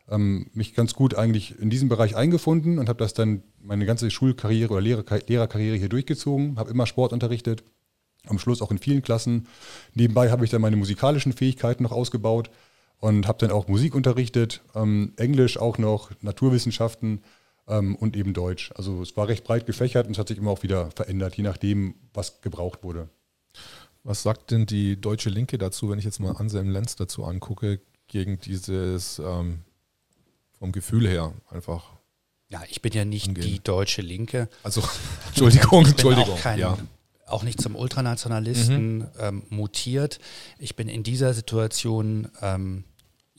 [0.08, 4.10] ähm, mich ganz gut eigentlich in diesem Bereich eingefunden und habe das dann meine ganze
[4.10, 7.64] Schulkarriere oder Lehrer, Lehrerkarriere hier durchgezogen, habe immer Sport unterrichtet,
[8.26, 9.48] am Schluss auch in vielen Klassen.
[9.94, 12.50] Nebenbei habe ich dann meine musikalischen Fähigkeiten noch ausgebaut
[12.98, 17.22] und habe dann auch Musik unterrichtet, ähm, Englisch auch noch, Naturwissenschaften
[17.68, 18.72] ähm, und eben Deutsch.
[18.74, 21.44] Also es war recht breit gefächert und es hat sich immer auch wieder verändert, je
[21.44, 23.08] nachdem, was gebraucht wurde.
[24.04, 27.80] Was sagt denn die deutsche Linke dazu, wenn ich jetzt mal Anselm Lenz dazu angucke,
[28.08, 29.60] gegen dieses ähm,
[30.58, 31.92] vom Gefühl her einfach
[32.50, 33.44] Ja, ich bin ja nicht umgehen.
[33.44, 34.48] die deutsche Linke.
[34.62, 34.82] Also,
[35.28, 36.34] Entschuldigung, Entschuldigung.
[36.34, 36.76] Auch, kein, ja.
[37.26, 39.08] auch nicht zum Ultranationalisten mhm.
[39.18, 40.18] ähm, mutiert.
[40.58, 42.84] Ich bin in dieser Situation ähm,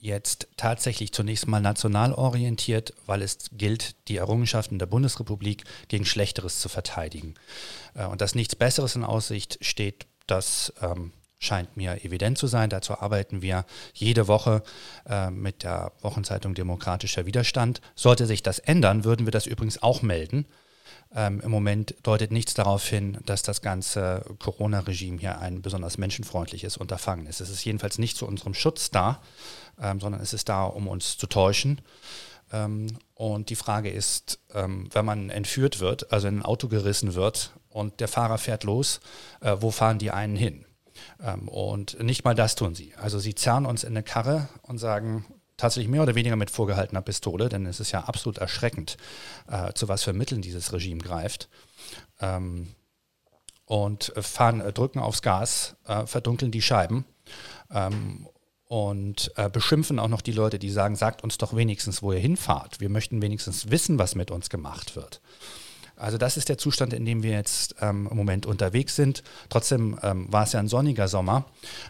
[0.03, 6.59] jetzt tatsächlich zunächst mal national orientiert, weil es gilt, die Errungenschaften der Bundesrepublik gegen Schlechteres
[6.59, 7.35] zu verteidigen.
[7.95, 12.69] Äh, und dass nichts Besseres in Aussicht steht, das ähm, scheint mir evident zu sein.
[12.69, 14.61] Dazu arbeiten wir jede Woche
[15.07, 17.79] äh, mit der Wochenzeitung Demokratischer Widerstand.
[17.95, 20.45] Sollte sich das ändern, würden wir das übrigens auch melden.
[21.15, 26.75] Ähm, Im Moment deutet nichts darauf hin, dass das ganze Corona-Regime hier ein besonders menschenfreundliches
[26.75, 27.39] Unterfangen ist.
[27.39, 29.21] Es ist jedenfalls nicht zu unserem Schutz da,
[29.81, 31.81] ähm, sondern es ist da, um uns zu täuschen.
[32.51, 37.15] Ähm, und die Frage ist, ähm, wenn man entführt wird, also in ein Auto gerissen
[37.15, 38.99] wird und der Fahrer fährt los,
[39.41, 40.65] äh, wo fahren die einen hin?
[41.21, 42.93] Ähm, und nicht mal das tun sie.
[42.95, 45.25] Also sie zerren uns in eine Karre und sagen,
[45.57, 48.97] tatsächlich mehr oder weniger mit vorgehaltener Pistole, denn es ist ja absolut erschreckend,
[49.47, 51.49] äh, zu was für Mitteln dieses Regime greift.
[52.19, 52.75] Ähm,
[53.65, 57.05] und fahren, äh, drücken aufs Gas, äh, verdunkeln die Scheiben
[57.71, 58.27] ähm,
[58.73, 62.17] und äh, beschimpfen auch noch die Leute, die sagen, sagt uns doch wenigstens, wo ihr
[62.17, 62.79] hinfahrt.
[62.79, 65.21] Wir möchten wenigstens wissen, was mit uns gemacht wird.
[66.03, 69.23] Also das ist der Zustand, in dem wir jetzt ähm, im Moment unterwegs sind.
[69.47, 71.45] Trotzdem ähm, war es ja ein sonniger Sommer,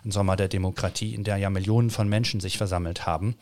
[0.05, 3.35] ein Sommer der Demokratie, in der ja Millionen von Menschen sich versammelt haben,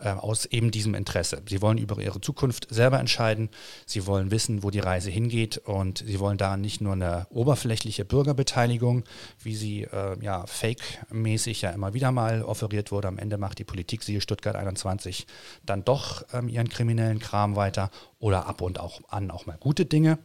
[0.00, 1.42] äh, aus eben diesem Interesse.
[1.48, 3.50] Sie wollen über ihre Zukunft selber entscheiden,
[3.86, 8.04] sie wollen wissen, wo die Reise hingeht und sie wollen daran nicht nur eine oberflächliche
[8.04, 9.04] Bürgerbeteiligung,
[9.44, 13.06] wie sie äh, ja fake-mäßig ja immer wieder mal offeriert wurde.
[13.06, 15.28] Am Ende macht die Politik, siehe Stuttgart 21,
[15.64, 19.86] dann doch ähm, ihren kriminellen Kram weiter oder ab und auch an auch mal gute
[19.86, 20.15] Dinge.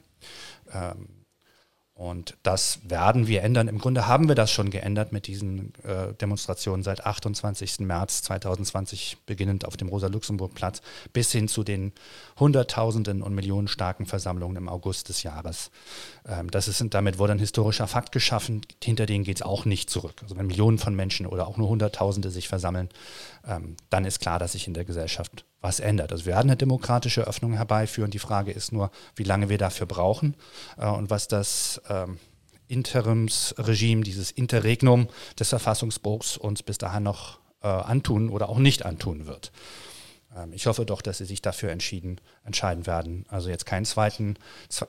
[0.74, 1.22] Ähm,
[2.02, 3.68] und das werden wir ändern.
[3.68, 7.82] Im Grunde haben wir das schon geändert mit diesen äh, Demonstrationen seit 28.
[7.82, 10.82] März 2020, beginnend auf dem Rosa-Luxemburg-Platz,
[11.14, 11.94] bis hin zu den
[12.42, 15.72] Hunderttausenden und Millionen starken Versammlungen im August des Jahres.
[16.28, 19.90] Ähm, das ist, damit wurde ein historischer Fakt geschaffen, hinter denen geht es auch nicht
[19.90, 20.16] zurück.
[20.24, 22.90] Also wenn Millionen von Menschen oder auch nur Hunderttausende sich versammeln,
[23.48, 26.12] ähm, dann ist klar, dass sich in der Gesellschaft was ändert.
[26.12, 28.12] Also wir werden eine demokratische Öffnung herbeiführen.
[28.12, 30.36] Die Frage ist nur, wie lange wir dafür brauchen
[30.78, 32.18] äh, und was das ähm,
[32.68, 35.08] Interimsregime, dieses Interregnum
[35.40, 39.52] des Verfassungsbruchs uns bis dahin noch äh, antun oder auch nicht antun wird.
[40.36, 44.38] Ähm, ich hoffe doch, dass sie sich dafür entschieden, entscheiden werden, also jetzt keinen zweiten,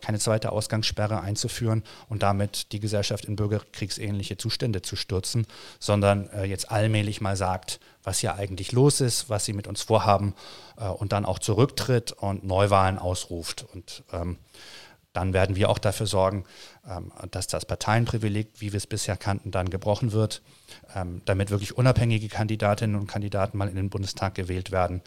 [0.00, 5.46] keine zweite Ausgangssperre einzuführen und damit die Gesellschaft in bürgerkriegsähnliche Zustände zu stürzen,
[5.78, 9.82] sondern äh, jetzt allmählich mal sagt, was hier eigentlich los ist, was sie mit uns
[9.82, 10.34] vorhaben
[10.76, 13.66] äh, und dann auch zurücktritt und Neuwahlen ausruft.
[13.72, 14.38] Und ähm,
[15.12, 16.44] dann werden wir auch dafür sorgen,
[16.88, 20.42] ähm, dass das Parteienprivileg, wie wir es bisher kannten, dann gebrochen wird,
[20.94, 25.02] ähm, damit wirklich unabhängige Kandidatinnen und Kandidaten mal in den Bundestag gewählt werden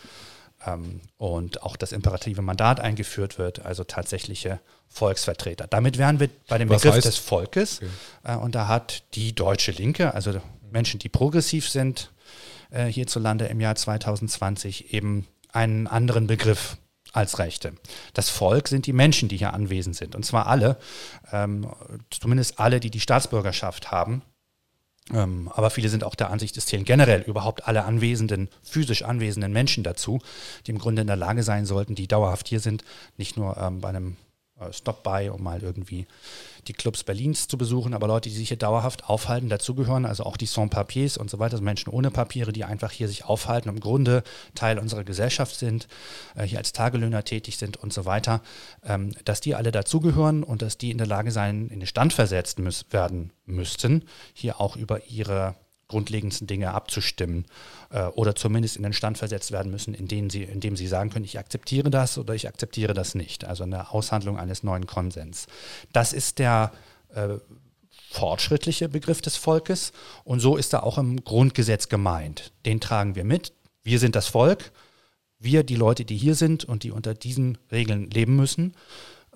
[0.65, 5.68] ähm, und auch das imperative Mandat eingeführt wird, also tatsächliche Volksvertreter.
[5.68, 7.08] Damit wären wir bei dem Was Begriff heißt?
[7.08, 7.89] des Volkes okay.
[8.24, 10.39] Äh, und da hat die deutsche Linke, also
[10.72, 12.12] Menschen, die progressiv sind,
[12.70, 16.78] äh, hierzulande im Jahr 2020 eben einen anderen Begriff
[17.15, 17.73] als Rechte.
[18.13, 20.15] Das Volk sind die Menschen, die hier anwesend sind.
[20.15, 20.78] Und zwar alle,
[21.32, 21.67] ähm,
[22.10, 24.21] zumindest alle, die die Staatsbürgerschaft haben.
[25.13, 29.54] Ähm, aber viele sind auch der Ansicht, es zählen generell überhaupt alle anwesenden, physisch anwesenden
[29.54, 30.19] Menschen dazu,
[30.65, 32.84] die im Grunde in der Lage sein sollten, die dauerhaft hier sind,
[33.17, 34.17] nicht nur ähm, bei einem
[34.72, 36.08] Stop-by, um mal irgendwie
[36.68, 40.38] die Clubs Berlins zu besuchen, aber Leute, die sich hier dauerhaft aufhalten, dazugehören, also auch
[40.38, 43.80] die Sans-Papiers und so weiter, also Menschen ohne Papiere, die einfach hier sich aufhalten im
[43.80, 44.24] Grunde
[44.56, 45.88] Teil unserer Gesellschaft sind,
[46.36, 48.41] äh, hier als Tagelöhner tätig sind und so weiter,
[48.84, 52.13] ähm, dass die alle dazugehören und dass die in der Lage sein, in den Stand
[52.13, 52.60] versetzt
[52.94, 55.56] werden müssten, hier auch über ihre
[55.88, 57.45] grundlegendsten Dinge abzustimmen
[57.91, 60.88] äh, oder zumindest in den Stand versetzt werden müssen, in dem, sie, in dem sie
[60.88, 63.45] sagen können, ich akzeptiere das oder ich akzeptiere das nicht.
[63.45, 65.45] Also eine Aushandlung eines neuen Konsens.
[65.93, 66.71] Das ist der
[67.13, 67.36] äh,
[68.10, 69.91] fortschrittliche Begriff des Volkes
[70.24, 72.52] und so ist er auch im Grundgesetz gemeint.
[72.65, 73.54] Den tragen wir mit.
[73.84, 74.71] Wir sind das Volk.
[75.38, 78.76] Wir, die Leute, die hier sind und die unter diesen Regeln leben müssen.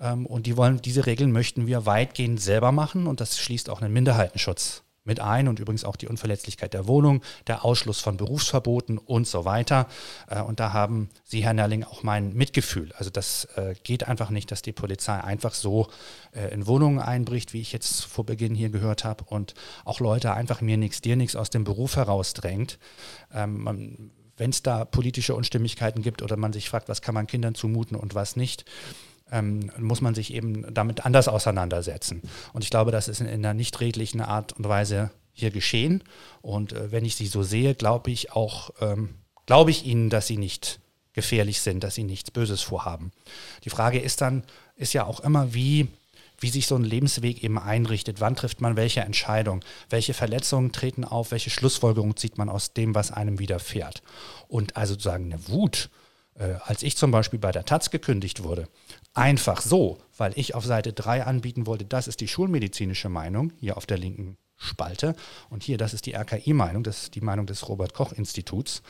[0.00, 3.80] Ähm, und die wollen, diese Regeln möchten wir weitgehend selber machen und das schließt auch
[3.80, 8.98] einen Minderheitenschutz mit ein und übrigens auch die Unverletzlichkeit der Wohnung, der Ausschluss von Berufsverboten
[8.98, 9.86] und so weiter.
[10.28, 12.92] Äh, und da haben Sie, Herr Nerling, auch mein Mitgefühl.
[12.96, 15.88] Also das äh, geht einfach nicht, dass die Polizei einfach so
[16.32, 20.34] äh, in Wohnungen einbricht, wie ich jetzt vor Beginn hier gehört habe, und auch Leute
[20.34, 22.78] einfach mir nichts, dir nichts aus dem Beruf herausdrängt.
[23.32, 27.54] Ähm, wenn es da politische Unstimmigkeiten gibt oder man sich fragt, was kann man Kindern
[27.54, 28.64] zumuten und was nicht,
[29.30, 32.22] ähm, muss man sich eben damit anders auseinandersetzen.
[32.52, 36.02] Und ich glaube, das ist in, in einer nicht redlichen Art und Weise hier geschehen.
[36.42, 39.10] Und äh, wenn ich sie so sehe, glaube ich auch, ähm,
[39.46, 40.80] glaube ich Ihnen, dass Sie nicht
[41.12, 43.12] gefährlich sind, dass sie nichts Böses vorhaben.
[43.64, 44.44] Die Frage ist dann,
[44.76, 45.88] ist ja auch immer, wie,
[46.38, 48.20] wie sich so ein Lebensweg eben einrichtet.
[48.20, 49.64] Wann trifft man welche Entscheidung?
[49.88, 51.32] Welche Verletzungen treten auf?
[51.32, 54.02] Welche Schlussfolgerungen zieht man aus dem, was einem widerfährt?
[54.48, 55.90] Und also sozusagen eine Wut,
[56.34, 58.68] äh, als ich zum Beispiel bei der Taz gekündigt wurde,
[59.14, 63.76] einfach so, weil ich auf Seite 3 anbieten wollte, das ist die schulmedizinische Meinung, hier
[63.76, 65.16] auf der linken Spalte.
[65.48, 68.82] Und hier, das ist die RKI-Meinung, das ist die Meinung des Robert-Koch-Instituts.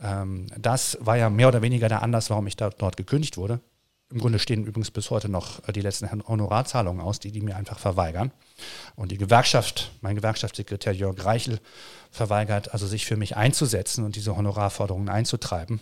[0.00, 3.60] Ähm, das war ja mehr oder weniger der Anlass, warum ich da, dort gekündigt wurde.
[4.10, 7.56] Im Grunde stehen übrigens bis heute noch äh, die letzten Honorarzahlungen aus, die die mir
[7.56, 8.32] einfach verweigern.
[8.96, 11.60] Und die Gewerkschaft, mein Gewerkschaftssekretär Jörg Reichel,
[12.10, 15.80] verweigert also sich für mich einzusetzen und diese Honorarforderungen einzutreiben.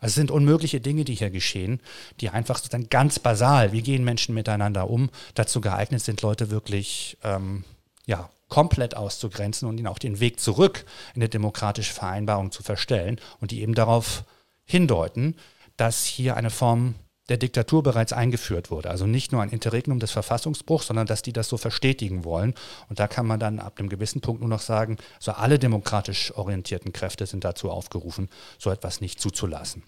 [0.00, 1.80] Also es sind unmögliche Dinge, die hier geschehen,
[2.20, 7.18] die einfach sozusagen ganz basal, wie gehen Menschen miteinander um, dazu geeignet sind, Leute wirklich
[7.22, 7.64] ähm,
[8.06, 10.84] ja, komplett auszugrenzen und ihnen auch den Weg zurück
[11.14, 14.24] in eine demokratische Vereinbarung zu verstellen und die eben darauf
[14.64, 15.36] hindeuten,
[15.76, 16.94] dass hier eine Form
[17.28, 18.90] der Diktatur bereits eingeführt wurde.
[18.90, 22.54] Also nicht nur ein Interregnum des Verfassungsbruchs, sondern dass die das so verstetigen wollen.
[22.88, 26.32] Und da kann man dann ab einem gewissen Punkt nur noch sagen, so alle demokratisch
[26.36, 29.82] orientierten Kräfte sind dazu aufgerufen, so etwas nicht zuzulassen.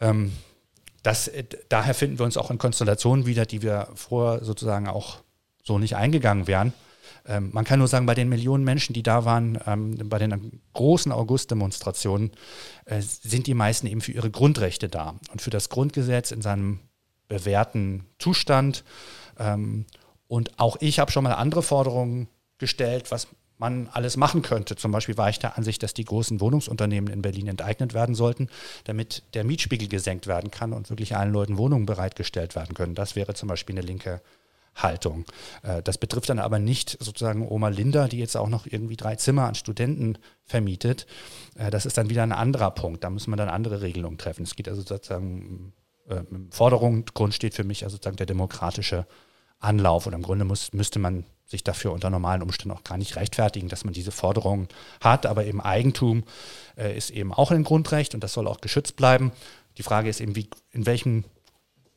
[0.00, 0.32] Ähm,
[1.02, 5.18] das, äh, daher finden wir uns auch in Konstellationen wieder, die wir vorher sozusagen auch
[5.64, 6.72] so nicht eingegangen wären.
[7.26, 10.60] Ähm, man kann nur sagen, bei den Millionen Menschen, die da waren, ähm, bei den
[10.72, 12.32] großen August-Demonstrationen,
[12.84, 16.80] äh, sind die meisten eben für ihre Grundrechte da und für das Grundgesetz in seinem
[17.28, 18.84] bewährten Zustand.
[19.38, 19.86] Ähm,
[20.26, 24.76] und auch ich habe schon mal andere Forderungen gestellt, was man alles machen könnte.
[24.76, 28.48] Zum Beispiel war ich der Ansicht, dass die großen Wohnungsunternehmen in Berlin enteignet werden sollten,
[28.84, 32.96] damit der Mietspiegel gesenkt werden kann und wirklich allen Leuten Wohnungen bereitgestellt werden können.
[32.96, 34.20] Das wäre zum Beispiel eine linke
[34.74, 35.24] Haltung.
[35.62, 39.16] Äh, das betrifft dann aber nicht sozusagen Oma Linda, die jetzt auch noch irgendwie drei
[39.16, 41.06] Zimmer an Studenten vermietet.
[41.56, 43.04] Äh, das ist dann wieder ein anderer Punkt.
[43.04, 44.44] Da muss man dann andere Regelungen treffen.
[44.44, 45.72] Es geht also sozusagen,
[46.08, 49.06] äh, im Forderungsgrund steht für mich also sozusagen der demokratische
[49.58, 50.06] Anlauf.
[50.06, 53.68] Und im Grunde muss, müsste man sich dafür unter normalen Umständen auch gar nicht rechtfertigen,
[53.68, 54.68] dass man diese Forderungen
[55.00, 55.26] hat.
[55.26, 56.24] Aber eben Eigentum
[56.76, 59.32] ist eben auch ein Grundrecht und das soll auch geschützt bleiben.
[59.76, 61.24] Die Frage ist eben, wie, in welchem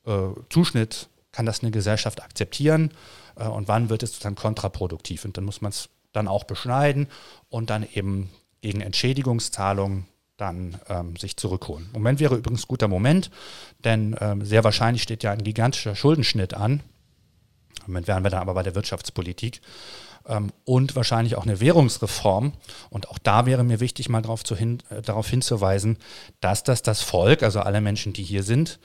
[0.06, 2.92] äh, Zuschnitt kann das eine Gesellschaft akzeptieren
[3.36, 5.26] äh, und wann wird es dann kontraproduktiv.
[5.26, 7.08] Und dann muss man es dann auch beschneiden
[7.50, 8.30] und dann eben
[8.62, 11.90] gegen Entschädigungszahlungen dann ähm, sich zurückholen.
[11.94, 13.30] Moment wäre übrigens guter Moment,
[13.84, 16.82] denn ähm, sehr wahrscheinlich steht ja ein gigantischer Schuldenschnitt an.
[17.82, 19.62] Im Moment wären wir dann aber bei der Wirtschaftspolitik
[20.28, 22.54] ähm, und wahrscheinlich auch eine Währungsreform.
[22.90, 25.98] Und auch da wäre mir wichtig, mal darauf, hin, äh, darauf hinzuweisen,
[26.40, 28.80] dass das das Volk, also alle Menschen, die hier sind,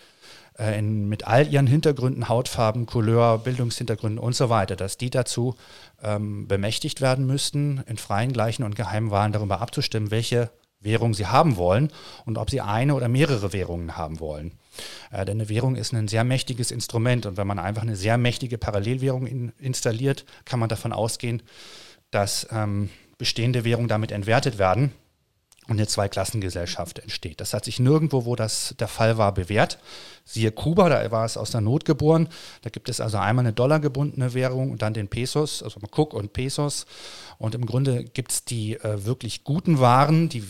[0.59, 5.55] äh, in, mit all ihren Hintergründen, Hautfarben, Couleur, Bildungshintergründen und so weiter, dass die dazu
[6.03, 11.27] ähm, bemächtigt werden müssten, in freien, gleichen und geheimen Wahlen darüber abzustimmen, welche Währung sie
[11.27, 11.91] haben wollen
[12.25, 14.53] und ob sie eine oder mehrere Währungen haben wollen.
[15.11, 18.19] Äh, denn eine Währung ist ein sehr mächtiges Instrument und wenn man einfach eine sehr
[18.19, 21.43] mächtige Parallelwährung in, installiert, kann man davon ausgehen,
[22.11, 24.93] dass ähm, bestehende Währungen damit entwertet werden
[25.71, 27.41] und eine Zweiklassengesellschaft entsteht.
[27.41, 29.79] Das hat sich nirgendwo, wo das der Fall war, bewährt.
[30.25, 32.29] Siehe Kuba, da war es aus der Not geboren.
[32.63, 36.33] Da gibt es also einmal eine dollargebundene Währung und dann den Pesos, also Cook und
[36.33, 36.87] Pesos.
[37.39, 40.43] Und im Grunde gibt es die äh, wirklich guten Waren, die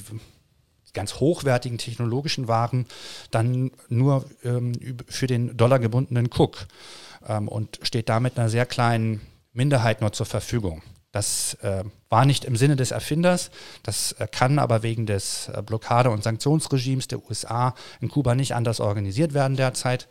[0.94, 2.87] ganz hochwertigen technologischen Waren,
[3.30, 4.72] dann nur ähm,
[5.06, 6.66] für den dollargebundenen Cook
[7.28, 9.20] ähm, und steht damit einer sehr kleinen
[9.52, 10.83] Minderheit nur zur Verfügung.
[11.12, 13.50] Das äh, war nicht im Sinne des Erfinders,
[13.82, 18.54] das äh, kann aber wegen des äh, Blockade- und Sanktionsregimes der USA in Kuba nicht
[18.54, 20.06] anders organisiert werden derzeit.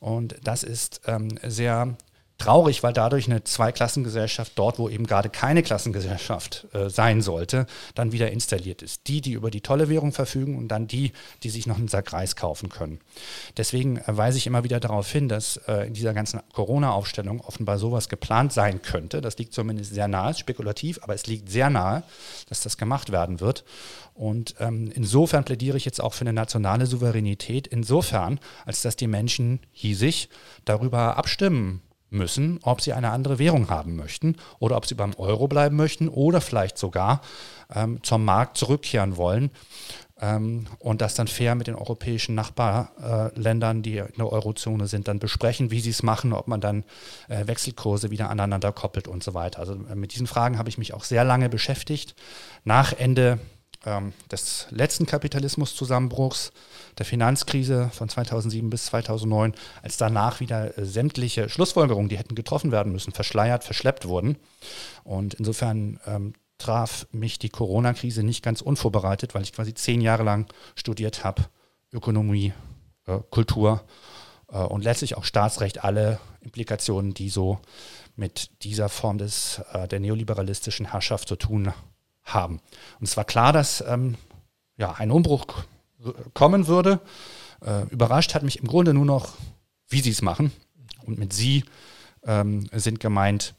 [0.00, 1.96] Und das ist ähm, sehr
[2.40, 8.12] traurig, weil dadurch eine Zweiklassengesellschaft dort, wo eben gerade keine Klassengesellschaft äh, sein sollte, dann
[8.12, 9.06] wieder installiert ist.
[9.06, 12.12] Die, die über die tolle Währung verfügen und dann die, die sich noch einen Sack
[12.12, 13.00] Reis kaufen können.
[13.56, 17.78] Deswegen äh, weise ich immer wieder darauf hin, dass äh, in dieser ganzen Corona-Aufstellung offenbar
[17.78, 19.20] sowas geplant sein könnte.
[19.20, 22.02] Das liegt zumindest sehr nahe, spekulativ, aber es liegt sehr nahe,
[22.48, 23.64] dass das gemacht werden wird.
[24.14, 29.06] Und ähm, insofern plädiere ich jetzt auch für eine nationale Souveränität, insofern, als dass die
[29.06, 30.28] Menschen hiesig
[30.64, 35.48] darüber abstimmen müssen, ob sie eine andere Währung haben möchten oder ob sie beim Euro
[35.48, 37.20] bleiben möchten oder vielleicht sogar
[37.74, 39.50] ähm, zum Markt zurückkehren wollen
[40.20, 45.18] ähm, und das dann fair mit den europäischen Nachbarländern, die in der Eurozone sind, dann
[45.18, 46.84] besprechen, wie sie es machen, ob man dann
[47.28, 49.60] äh, Wechselkurse wieder aneinander koppelt und so weiter.
[49.60, 52.14] Also äh, mit diesen Fragen habe ich mich auch sehr lange beschäftigt.
[52.64, 53.38] Nach Ende
[53.86, 56.52] ähm, des letzten Kapitalismuszusammenbruchs,
[56.98, 62.72] der Finanzkrise von 2007 bis 2009, als danach wieder äh, sämtliche Schlussfolgerungen, die hätten getroffen
[62.72, 64.36] werden müssen, verschleiert, verschleppt wurden.
[65.04, 70.24] Und insofern ähm, traf mich die Corona-Krise nicht ganz unvorbereitet, weil ich quasi zehn Jahre
[70.24, 71.46] lang studiert habe,
[71.92, 72.52] Ökonomie,
[73.06, 73.82] äh, Kultur
[74.52, 77.58] äh, und letztlich auch Staatsrecht alle Implikationen, die so
[78.16, 81.89] mit dieser Form des, äh, der neoliberalistischen Herrschaft zu tun haben.
[82.34, 82.60] Und
[83.02, 84.16] es war klar, dass ähm,
[84.76, 85.46] ja, ein Umbruch
[86.34, 87.00] kommen würde.
[87.64, 89.34] Äh, überrascht hat mich im Grunde nur noch,
[89.88, 90.52] wie sie es machen.
[91.04, 91.64] Und mit sie
[92.24, 93.54] ähm, sind gemeint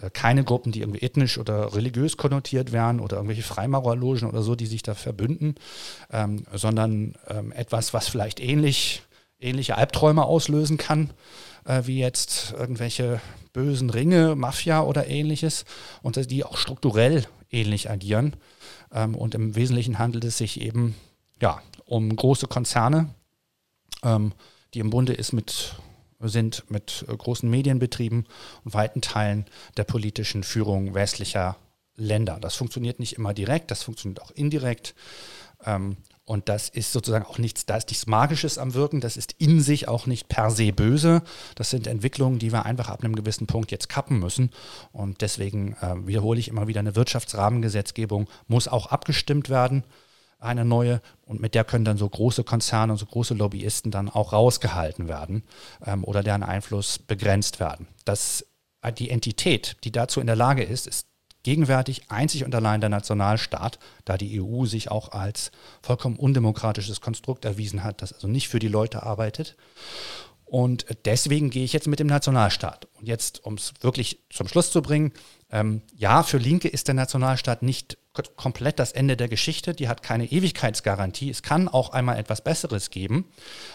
[0.00, 4.54] äh, keine Gruppen, die irgendwie ethnisch oder religiös konnotiert werden oder irgendwelche Freimaurerlogen oder so,
[4.54, 5.54] die sich da verbünden,
[6.12, 9.02] ähm, sondern ähm, etwas, was vielleicht ähnlich,
[9.40, 11.10] ähnliche Albträume auslösen kann,
[11.64, 13.20] äh, wie jetzt irgendwelche
[13.52, 15.64] bösen Ringe, Mafia oder ähnliches,
[16.02, 18.36] und die auch strukturell ähnlich agieren.
[18.92, 20.94] Ähm, und im Wesentlichen handelt es sich eben
[21.40, 23.14] ja, um große Konzerne,
[24.02, 24.32] ähm,
[24.74, 25.76] die im Bunde ist mit
[26.20, 28.26] sind mit äh, großen Medienbetrieben
[28.64, 31.56] und weiten Teilen der politischen Führung westlicher
[31.94, 32.38] Länder.
[32.40, 34.94] Das funktioniert nicht immer direkt, das funktioniert auch indirekt.
[35.64, 35.96] Ähm,
[36.28, 39.62] und das ist sozusagen auch nichts, da ist nichts Magisches am Wirken, das ist in
[39.62, 41.22] sich auch nicht per se böse.
[41.54, 44.50] Das sind Entwicklungen, die wir einfach ab einem gewissen Punkt jetzt kappen müssen.
[44.92, 49.84] Und deswegen äh, wiederhole ich immer wieder, eine Wirtschaftsrahmengesetzgebung muss auch abgestimmt werden
[50.38, 54.08] eine neue und mit der können dann so große Konzerne und so große Lobbyisten dann
[54.08, 55.42] auch rausgehalten werden
[55.84, 57.88] ähm, oder deren Einfluss begrenzt werden.
[58.04, 58.46] Das,
[58.98, 61.07] die Entität, die dazu in der Lage ist, ist
[61.42, 65.50] gegenwärtig einzig und allein der Nationalstaat, da die EU sich auch als
[65.82, 69.56] vollkommen undemokratisches Konstrukt erwiesen hat, das also nicht für die Leute arbeitet.
[70.48, 72.88] Und deswegen gehe ich jetzt mit dem Nationalstaat.
[72.94, 75.12] Und jetzt, um es wirklich zum Schluss zu bringen,
[75.50, 77.98] ähm, ja, für Linke ist der Nationalstaat nicht
[78.36, 79.74] komplett das Ende der Geschichte.
[79.74, 81.28] Die hat keine Ewigkeitsgarantie.
[81.28, 83.26] Es kann auch einmal etwas Besseres geben.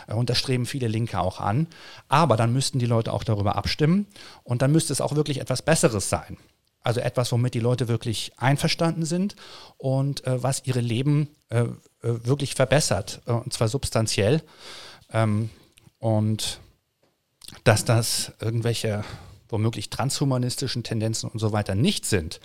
[0.07, 1.67] Äh, und das streben viele Linke auch an.
[2.07, 4.07] Aber dann müssten die Leute auch darüber abstimmen.
[4.43, 6.37] Und dann müsste es auch wirklich etwas Besseres sein.
[6.83, 9.35] Also etwas, womit die Leute wirklich einverstanden sind
[9.77, 11.67] und äh, was ihre Leben äh, äh
[12.01, 13.21] wirklich verbessert.
[13.25, 14.43] Äh, und zwar substanziell.
[15.11, 15.49] Ähm,
[15.99, 16.59] und
[17.63, 19.03] dass das irgendwelche
[19.47, 22.39] womöglich transhumanistischen Tendenzen und so weiter nicht sind,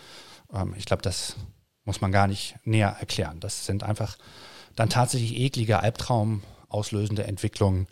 [0.52, 1.36] ähm, ich glaube, das
[1.84, 3.40] muss man gar nicht näher erklären.
[3.40, 4.18] Das sind einfach
[4.76, 7.88] dann tatsächlich eklige, Albtraum auslösende Entwicklungen,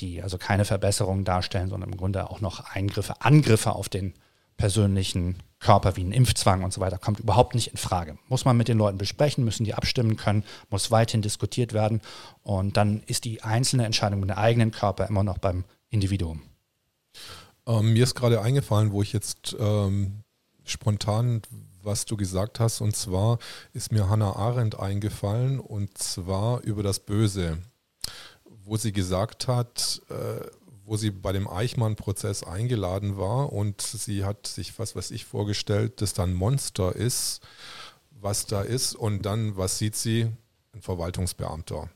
[0.00, 4.14] die also keine Verbesserungen darstellen, sondern im Grunde auch noch Eingriffe, Angriffe auf den
[4.56, 8.18] persönlichen Körper wie ein Impfzwang und so weiter kommt überhaupt nicht in Frage.
[8.28, 12.00] Muss man mit den Leuten besprechen, müssen die abstimmen können, muss weiterhin diskutiert werden
[12.42, 16.42] und dann ist die einzelne Entscheidung mit dem eigenen Körper immer noch beim Individuum.
[17.66, 20.22] Ähm, mir ist gerade eingefallen, wo ich jetzt ähm,
[20.64, 21.42] spontan
[21.86, 22.82] was du gesagt hast.
[22.82, 23.38] Und zwar
[23.72, 27.58] ist mir Hannah Arendt eingefallen und zwar über das Böse,
[28.44, 30.44] wo sie gesagt hat, äh,
[30.86, 36.00] wo sie bei dem Eichmann-Prozess eingeladen war und sie hat sich, was weiß ich, vorgestellt,
[36.00, 37.40] dass da ein Monster ist,
[38.10, 40.30] was da ist und dann, was sieht sie?
[40.72, 41.90] Ein Verwaltungsbeamter.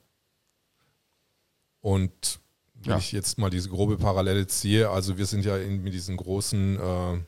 [1.81, 2.41] Und
[2.75, 2.99] wenn ja.
[2.99, 6.79] ich jetzt mal diese grobe Parallele ziehe, also wir sind ja in, mit diesen großen
[6.79, 7.21] äh,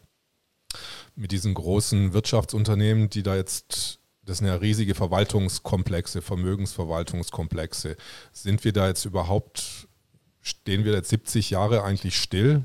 [1.15, 7.97] mit diesen großen Wirtschaftsunternehmen, die da jetzt, das sind ja riesige Verwaltungskomplexe, Vermögensverwaltungskomplexe.
[8.33, 9.89] Sind wir da jetzt überhaupt,
[10.43, 12.65] stehen wir jetzt 70 Jahre eigentlich still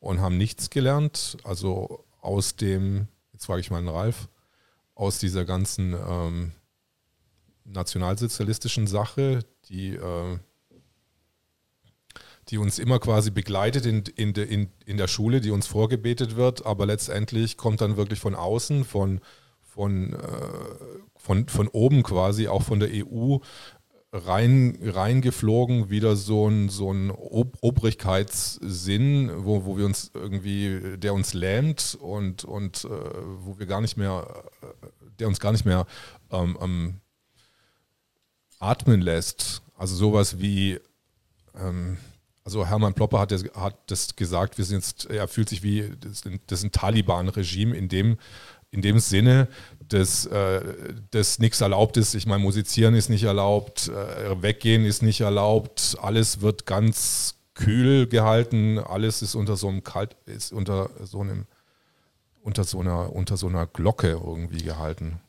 [0.00, 1.38] und haben nichts gelernt?
[1.44, 4.28] Also aus dem, jetzt frage ich mal den Ralf,
[4.94, 6.52] aus dieser ganzen ähm,
[7.64, 10.38] nationalsozialistischen Sache, die äh,
[12.48, 16.36] die uns immer quasi begleitet in, in, de, in, in der Schule, die uns vorgebetet
[16.36, 19.20] wird, aber letztendlich kommt dann wirklich von außen, von,
[19.62, 20.18] von, äh,
[21.16, 23.38] von, von oben quasi, auch von der EU,
[24.14, 31.14] rein, reingeflogen, wieder so ein, so ein Ob Obrigkeitssinn, wo, wo wir uns irgendwie, der
[31.14, 32.88] uns lähmt und, und äh,
[33.40, 34.66] wo wir gar nicht mehr, äh,
[35.18, 35.86] der uns gar nicht mehr
[36.30, 37.00] ähm, ähm,
[38.60, 39.62] atmen lässt.
[39.76, 40.78] Also sowas wie,
[41.56, 41.96] ähm,
[42.44, 46.22] also Hermann Plopper hat, hat das gesagt, wir sind jetzt, er fühlt sich wie, das,
[46.46, 48.16] das ist ein Taliban-Regime in dem,
[48.70, 49.48] in dem Sinne,
[49.88, 50.60] dass, äh,
[51.10, 52.14] dass nichts erlaubt ist.
[52.14, 58.06] Ich meine, musizieren ist nicht erlaubt, äh, weggehen ist nicht erlaubt, alles wird ganz kühl
[58.06, 61.46] gehalten, alles ist unter so einem Kalt, ist unter so einem,
[62.42, 65.20] unter so einer, unter so einer Glocke irgendwie gehalten.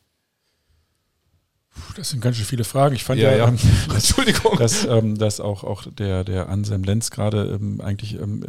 [1.98, 2.96] Das sind ganz schön viele Fragen.
[2.96, 3.48] Ich fand ja, ja, ja.
[3.50, 3.58] Ähm,
[3.94, 8.46] Entschuldigung, dass, ähm, dass auch, auch der, der Anselm Lenz gerade ähm, eigentlich ähm,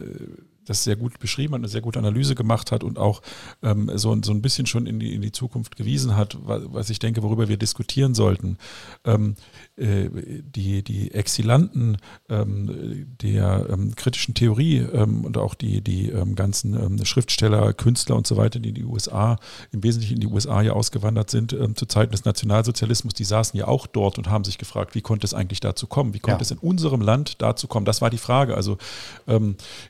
[0.67, 3.23] das sehr gut beschrieben hat, eine sehr gute Analyse gemacht hat und auch
[3.63, 6.91] ähm, so, so ein bisschen schon in die, in die Zukunft gewiesen hat, was, was
[6.91, 8.59] ich denke, worüber wir diskutieren sollten.
[9.05, 9.37] Ähm,
[9.77, 10.09] äh,
[10.43, 11.99] die, die Exilanten
[12.29, 18.27] ähm, der ähm, kritischen Theorie ähm, und auch die, die ähm, ganzen Schriftsteller, Künstler und
[18.27, 19.39] so weiter, die in die USA,
[19.73, 23.69] im Wesentlichen in die USA ja ausgewandert sind, zu Zeiten des Nationalsozialismus, die saßen ja
[23.69, 26.15] auch dort und haben sich gefragt, wie konnte es eigentlich dazu kommen?
[26.15, 26.43] Wie konnte ja.
[26.43, 27.87] es in unserem Land dazu kommen?
[27.87, 28.55] Das war die Frage.
[28.55, 28.79] Also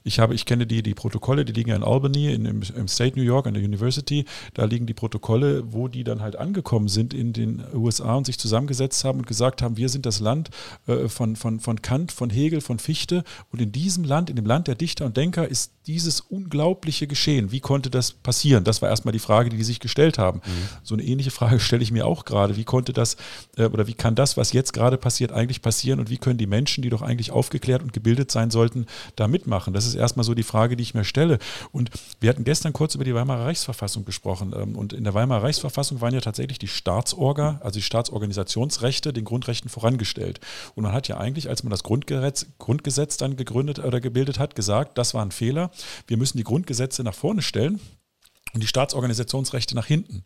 [0.04, 2.88] ich habe, ich kenne die, die Protokolle, die liegen ja in Albany, in, im, im
[2.88, 4.24] State New York an der University.
[4.54, 8.38] Da liegen die Protokolle, wo die dann halt angekommen sind in den USA und sich
[8.38, 10.50] zusammengesetzt haben und gesagt haben, wir sind das Land
[10.86, 13.24] äh, von, von, von Kant, von Hegel, von Fichte.
[13.52, 17.52] Und in diesem Land, in dem Land der Dichter und Denker, ist dieses unglaubliche Geschehen.
[17.52, 18.64] Wie konnte das passieren?
[18.64, 20.40] Das war erstmal die Frage, die die sich gestellt haben.
[20.44, 20.68] Mhm.
[20.82, 22.56] So eine ähnliche Frage stelle ich mir auch gerade.
[22.56, 23.16] Wie konnte das
[23.56, 26.00] äh, oder wie kann das, was jetzt gerade passiert, eigentlich passieren?
[26.00, 29.74] Und wie können die Menschen, die doch eigentlich aufgeklärt und gebildet sein sollten, da mitmachen?
[29.74, 31.38] Das ist erstmal so die Frage, die ich mir stelle.
[31.70, 34.54] Und wir hatten gestern kurz über die Weimarer Reichsverfassung gesprochen.
[34.56, 39.24] Ähm, und in der Weimarer Reichsverfassung waren ja tatsächlich die Staatsorga, also die Staatsorganisationsrechte, den
[39.24, 40.40] Grundrechten vorangestellt.
[40.74, 44.56] Und man hat ja eigentlich, als man das Grundgesetz, Grundgesetz dann gegründet oder gebildet hat,
[44.56, 45.70] gesagt, das war ein Fehler.
[46.06, 47.80] Wir müssen die Grundgesetze nach vorne stellen
[48.54, 50.24] und die Staatsorganisationsrechte nach hinten.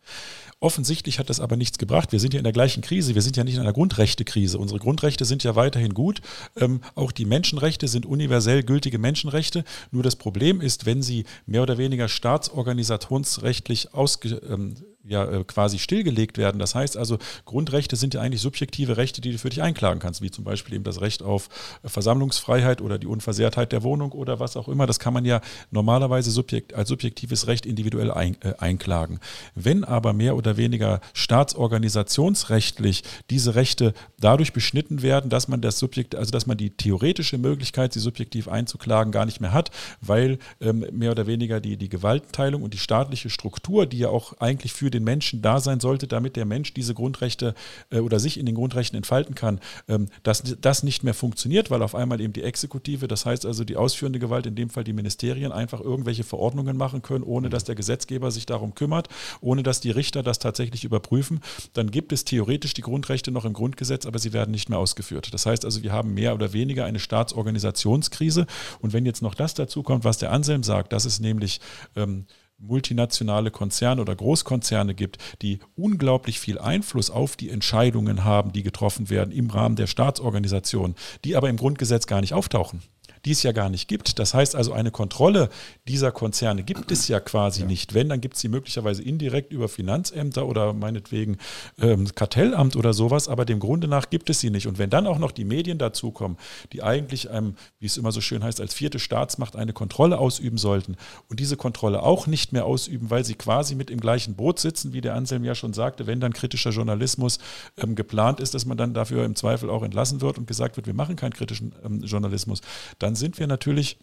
[0.61, 2.12] Offensichtlich hat das aber nichts gebracht.
[2.12, 3.14] Wir sind ja in der gleichen Krise.
[3.14, 4.59] Wir sind ja nicht in einer Grundrechte-Krise.
[4.59, 6.20] Unsere Grundrechte sind ja weiterhin gut.
[6.57, 9.64] Ähm, auch die Menschenrechte sind universell gültige Menschenrechte.
[9.90, 14.74] Nur das Problem ist, wenn sie mehr oder weniger staatsorganisationsrechtlich ausge, ähm,
[15.05, 16.59] ja äh, quasi stillgelegt werden.
[16.59, 20.20] Das heißt also, Grundrechte sind ja eigentlich subjektive Rechte, die du für dich einklagen kannst,
[20.22, 21.48] wie zum Beispiel eben das Recht auf
[21.84, 24.86] Versammlungsfreiheit oder die Unversehrtheit der Wohnung oder was auch immer.
[24.86, 25.40] Das kann man ja
[25.70, 29.20] normalerweise subjekt, als subjektives Recht individuell ein, äh, einklagen.
[29.55, 36.14] Wenn aber mehr oder weniger staatsorganisationsrechtlich diese Rechte dadurch beschnitten werden, dass man das Subjekt,
[36.14, 39.70] also dass man die theoretische Möglichkeit, sie subjektiv einzuklagen, gar nicht mehr hat,
[40.01, 44.34] weil ähm, mehr oder weniger die, die Gewaltenteilung und die staatliche Struktur, die ja auch
[44.40, 47.55] eigentlich für den Menschen da sein sollte, damit der Mensch diese Grundrechte
[47.91, 51.82] äh, oder sich in den Grundrechten entfalten kann, ähm, dass das nicht mehr funktioniert, weil
[51.82, 54.93] auf einmal eben die Exekutive, das heißt also die ausführende Gewalt, in dem Fall die
[54.93, 59.09] Ministerien, einfach irgendwelche Verordnungen machen können, ohne dass der Gesetzgeber sich darum kümmert,
[59.41, 61.41] ohne dass die Richter das tatsächlich überprüfen,
[61.74, 65.32] dann gibt es theoretisch die Grundrechte noch im Grundgesetz, aber sie werden nicht mehr ausgeführt.
[65.32, 68.47] Das heißt also, wir haben mehr oder weniger eine Staatsorganisationskrise.
[68.80, 71.61] Und wenn jetzt noch das dazu kommt, was der Anselm sagt, dass es nämlich
[71.97, 72.26] ähm,
[72.61, 79.11] multinationale Konzerne oder Großkonzerne gibt, die unglaublich viel Einfluss auf die Entscheidungen haben, die getroffen
[79.11, 80.94] werden im Rahmen der Staatsorganisation,
[81.24, 82.82] die aber im Grundgesetz gar nicht auftauchen
[83.24, 84.18] die es ja gar nicht gibt.
[84.18, 85.48] Das heißt also, eine Kontrolle
[85.86, 87.66] dieser Konzerne gibt es ja quasi ja.
[87.66, 87.94] nicht.
[87.94, 91.36] Wenn, dann gibt es sie möglicherweise indirekt über Finanzämter oder meinetwegen
[91.80, 94.66] ähm, Kartellamt oder sowas, aber dem Grunde nach gibt es sie nicht.
[94.66, 96.38] Und wenn dann auch noch die Medien dazukommen,
[96.72, 100.58] die eigentlich einem, wie es immer so schön heißt, als vierte Staatsmacht eine Kontrolle ausüben
[100.58, 100.96] sollten
[101.28, 104.92] und diese Kontrolle auch nicht mehr ausüben, weil sie quasi mit im gleichen Boot sitzen,
[104.92, 107.38] wie der Anselm ja schon sagte, wenn dann kritischer Journalismus
[107.76, 110.86] ähm, geplant ist, dass man dann dafür im Zweifel auch entlassen wird und gesagt wird,
[110.86, 112.60] wir machen keinen kritischen ähm, Journalismus,
[112.98, 113.98] dann dann sind wir natürlich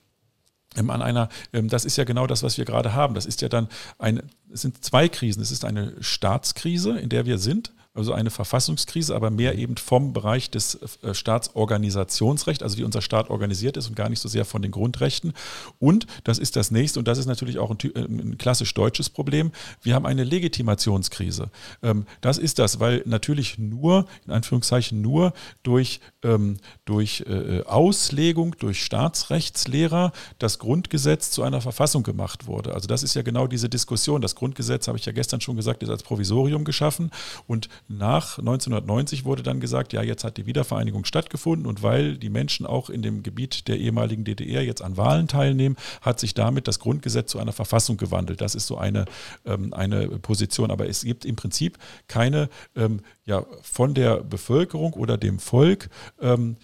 [0.75, 3.15] ähm, an einer, ähm, das ist ja genau das, was wir gerade haben.
[3.15, 5.41] Das ist ja dann ein, es sind zwei Krisen.
[5.41, 10.13] Es ist eine Staatskrise, in der wir sind, also eine Verfassungskrise, aber mehr eben vom
[10.13, 14.45] Bereich des äh, Staatsorganisationsrechts, also wie unser Staat organisiert ist und gar nicht so sehr
[14.45, 15.33] von den Grundrechten.
[15.79, 19.09] Und das ist das nächste, und das ist natürlich auch ein, äh, ein klassisch deutsches
[19.09, 21.49] Problem, wir haben eine Legitimationskrise.
[21.81, 25.33] Ähm, das ist das, weil natürlich nur, in Anführungszeichen nur
[25.63, 32.73] durch, ähm, durch äh, Auslegung, durch Staatsrechtslehrer das Grundgesetz zu einer Verfassung gemacht wurde.
[32.73, 34.21] Also das ist ja genau diese Diskussion.
[34.21, 37.11] Das Grundgesetz, habe ich ja gestern schon gesagt, ist als Provisorium geschaffen
[37.47, 42.29] und nach 1990 wurde dann gesagt, ja, jetzt hat die Wiedervereinigung stattgefunden und weil die
[42.29, 46.67] Menschen auch in dem Gebiet der ehemaligen DDR jetzt an Wahlen teilnehmen, hat sich damit
[46.67, 48.41] das Grundgesetz zu einer Verfassung gewandelt.
[48.41, 49.05] Das ist so eine,
[49.45, 50.69] ähm, eine Position.
[50.69, 51.77] Aber es gibt im Prinzip
[52.07, 55.89] keine ähm, ja, von der Bevölkerung oder dem Volk
[56.21, 56.57] ähm,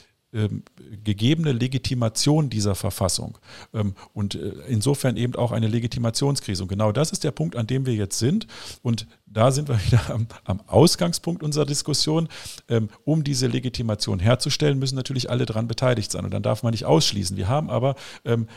[1.03, 3.38] gegebene Legitimation dieser Verfassung.
[3.73, 6.63] Ähm, und äh, insofern eben auch eine Legitimationskrise.
[6.63, 8.47] Und genau das ist der Punkt, an dem wir jetzt sind.
[8.81, 12.27] Und da sind wir wieder am, am Ausgangspunkt unserer Diskussion.
[12.67, 16.25] Ähm, um diese Legitimation herzustellen, müssen natürlich alle daran beteiligt sein.
[16.25, 17.38] Und dann darf man nicht ausschließen.
[17.38, 17.95] Wir haben aber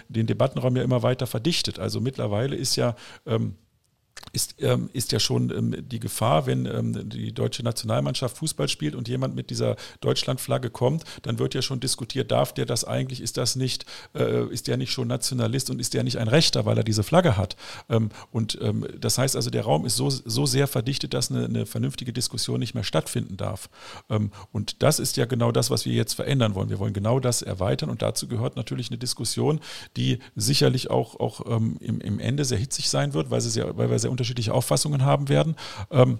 [0.08, 1.78] den Debattenraum ja immer weiter verdichtet.
[1.78, 2.94] Also mittlerweile ist ja
[4.32, 8.94] ist, ähm, ist ja schon ähm, die Gefahr, wenn ähm, die deutsche Nationalmannschaft Fußball spielt
[8.94, 13.20] und jemand mit dieser Deutschlandflagge kommt, dann wird ja schon diskutiert, darf der das eigentlich,
[13.20, 16.66] ist das nicht, äh, ist der nicht schon Nationalist und ist der nicht ein Rechter,
[16.66, 17.56] weil er diese Flagge hat?
[17.88, 21.44] Ähm, und ähm, das heißt also, der Raum ist so, so sehr verdichtet, dass eine,
[21.44, 23.68] eine vernünftige Diskussion nicht mehr stattfinden darf.
[24.10, 26.70] Ähm, und das ist ja genau das, was wir jetzt verändern wollen.
[26.70, 29.60] Wir wollen genau das erweitern und dazu gehört natürlich eine Diskussion,
[29.96, 33.90] die sicherlich auch, auch im, im Ende sehr hitzig sein wird, weil, sie sehr, weil
[33.90, 35.56] wir sehr unterschiedliche Auffassungen haben werden.
[35.90, 36.18] Ähm,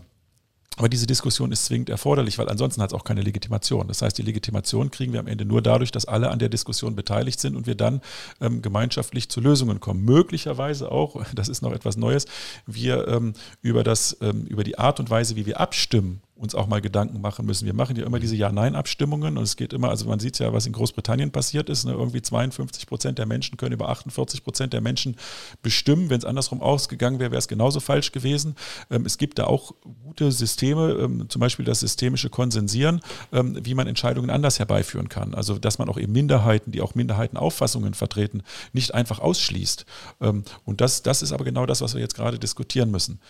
[0.78, 3.88] aber diese Diskussion ist zwingend erforderlich, weil ansonsten hat es auch keine Legitimation.
[3.88, 6.94] Das heißt, die Legitimation kriegen wir am Ende nur dadurch, dass alle an der Diskussion
[6.94, 8.02] beteiligt sind und wir dann
[8.42, 10.04] ähm, gemeinschaftlich zu Lösungen kommen.
[10.04, 12.26] Möglicherweise auch, das ist noch etwas Neues,
[12.66, 13.32] wir ähm,
[13.62, 17.20] über, das, ähm, über die Art und Weise, wie wir abstimmen, uns auch mal Gedanken
[17.20, 17.64] machen müssen.
[17.64, 20.66] Wir machen ja immer diese Ja-Nein-Abstimmungen und es geht immer, also man sieht ja, was
[20.66, 21.86] in Großbritannien passiert ist.
[21.86, 21.92] Ne?
[21.92, 25.16] Irgendwie 52 Prozent der Menschen können über 48 Prozent der Menschen
[25.62, 26.10] bestimmen.
[26.10, 28.54] Wenn es andersrum ausgegangen wäre, wäre es genauso falsch gewesen.
[28.90, 29.72] Ähm, es gibt da auch
[30.04, 33.00] gute Systeme, ähm, zum Beispiel das systemische Konsensieren,
[33.32, 35.34] ähm, wie man Entscheidungen anders herbeiführen kann.
[35.34, 38.42] Also dass man auch eben Minderheiten, die auch Minderheitenauffassungen vertreten,
[38.74, 39.86] nicht einfach ausschließt.
[40.20, 43.20] Ähm, und das, das ist aber genau das, was wir jetzt gerade diskutieren müssen.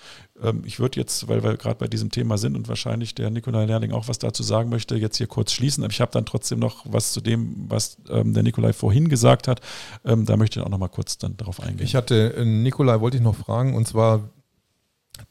[0.43, 3.65] Ähm, ich würde jetzt, weil wir gerade bei diesem Thema sind und wahrscheinlich der Nikolai
[3.65, 5.85] Lehrling auch was dazu sagen möchte, jetzt hier kurz schließen.
[5.85, 9.49] Aber ich habe dann trotzdem noch was zu dem, was ähm, der Nikolai vorhin gesagt
[9.49, 9.61] hat.
[10.05, 11.85] Ähm, da möchte ich auch noch mal kurz dann darauf eingehen.
[11.85, 14.29] Ich hatte, äh, Nikolai wollte ich noch fragen, und zwar,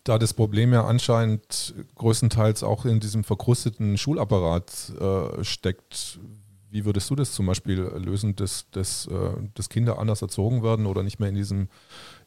[0.03, 6.19] da das Problem ja anscheinend größtenteils auch in diesem verkrusteten Schulapparat äh, steckt,
[6.71, 10.85] wie würdest du das zum Beispiel lösen, dass, dass, äh, dass Kinder anders erzogen werden
[10.87, 11.69] oder nicht mehr in diesem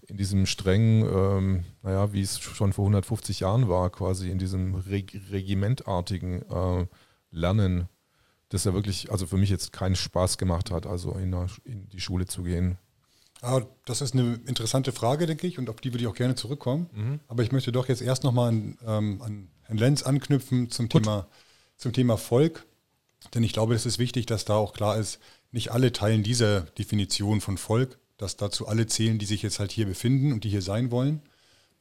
[0.09, 4.75] in diesem strengen, ähm, naja, wie es schon vor 150 Jahren war, quasi in diesem
[4.75, 6.87] Reg regimentartigen äh,
[7.31, 7.89] Lernen,
[8.49, 11.89] das ja wirklich, also für mich jetzt keinen Spaß gemacht hat, also in, der, in
[11.91, 12.79] die Schule zu gehen.
[13.43, 16.35] Ah, das ist eine interessante Frage, denke ich, und auf die würde ich auch gerne
[16.35, 16.89] zurückkommen.
[16.93, 17.21] Mhm.
[17.29, 21.29] Aber ich möchte doch jetzt erst nochmal an, ähm, an Herrn Lenz anknüpfen zum Thema,
[21.77, 22.67] zum Thema Volk.
[23.35, 25.21] Denn ich glaube, es ist wichtig, dass da auch klar ist,
[25.53, 29.73] nicht alle teilen diese Definition von Volk dass dazu alle zählen, die sich jetzt halt
[29.73, 31.23] hier befinden und die hier sein wollen.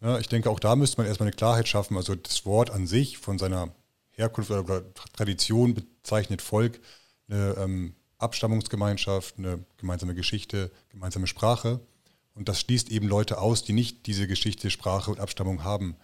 [0.01, 1.97] Ja, ich denke, auch da müsste man erstmal eine Klarheit schaffen.
[1.97, 3.73] Also das Wort an sich von seiner
[4.11, 4.83] Herkunft oder
[5.13, 6.79] Tradition bezeichnet Volk
[7.27, 11.79] eine ähm, Abstammungsgemeinschaft, eine gemeinsame Geschichte, gemeinsame Sprache.
[12.35, 15.95] Und das schließt eben Leute aus, die nicht diese Geschichte, Sprache und Abstammung haben.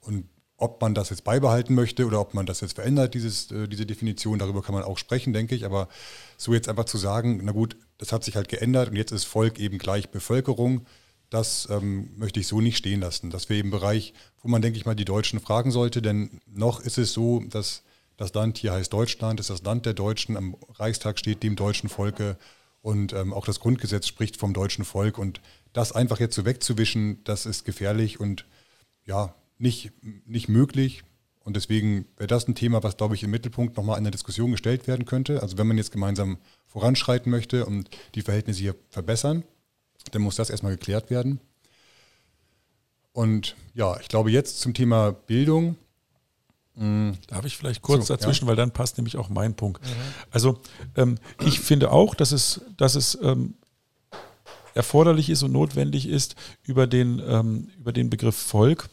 [0.00, 3.68] Und ob man das jetzt beibehalten möchte oder ob man das jetzt verändert, dieses, äh,
[3.68, 5.64] diese Definition, darüber kann man auch sprechen, denke ich.
[5.64, 5.88] Aber
[6.36, 9.24] so jetzt einfach zu sagen, na gut, das hat sich halt geändert und jetzt ist
[9.24, 10.86] Volk eben gleich Bevölkerung,
[11.30, 13.30] das ähm, möchte ich so nicht stehen lassen.
[13.30, 16.40] Das wäre eben ein Bereich, wo man, denke ich mal, die Deutschen fragen sollte, denn
[16.46, 17.82] noch ist es so, dass
[18.16, 21.88] das Land hier heißt Deutschland, ist das Land der Deutschen, am Reichstag steht dem deutschen
[21.88, 22.38] Volke
[22.80, 25.40] und ähm, auch das Grundgesetz spricht vom deutschen Volk und
[25.72, 28.46] das einfach jetzt so wegzuwischen, das ist gefährlich und
[29.04, 29.92] ja, nicht,
[30.26, 31.02] nicht möglich.
[31.46, 34.50] Und deswegen wäre das ein Thema, was, glaube ich, im Mittelpunkt nochmal in der Diskussion
[34.50, 35.42] gestellt werden könnte.
[35.42, 39.44] Also wenn man jetzt gemeinsam voranschreiten möchte und die Verhältnisse hier verbessern,
[40.10, 41.38] dann muss das erstmal geklärt werden.
[43.12, 45.76] Und ja, ich glaube jetzt zum Thema Bildung.
[46.74, 48.48] Hm, Darf ich vielleicht kurz so, dazwischen, ja.
[48.48, 49.84] weil dann passt nämlich auch mein Punkt.
[49.84, 49.90] Mhm.
[50.32, 50.58] Also
[50.96, 53.54] ähm, ich finde auch, dass es, dass es ähm,
[54.74, 56.34] erforderlich ist und notwendig ist,
[56.64, 58.88] über den, ähm, über den Begriff Volk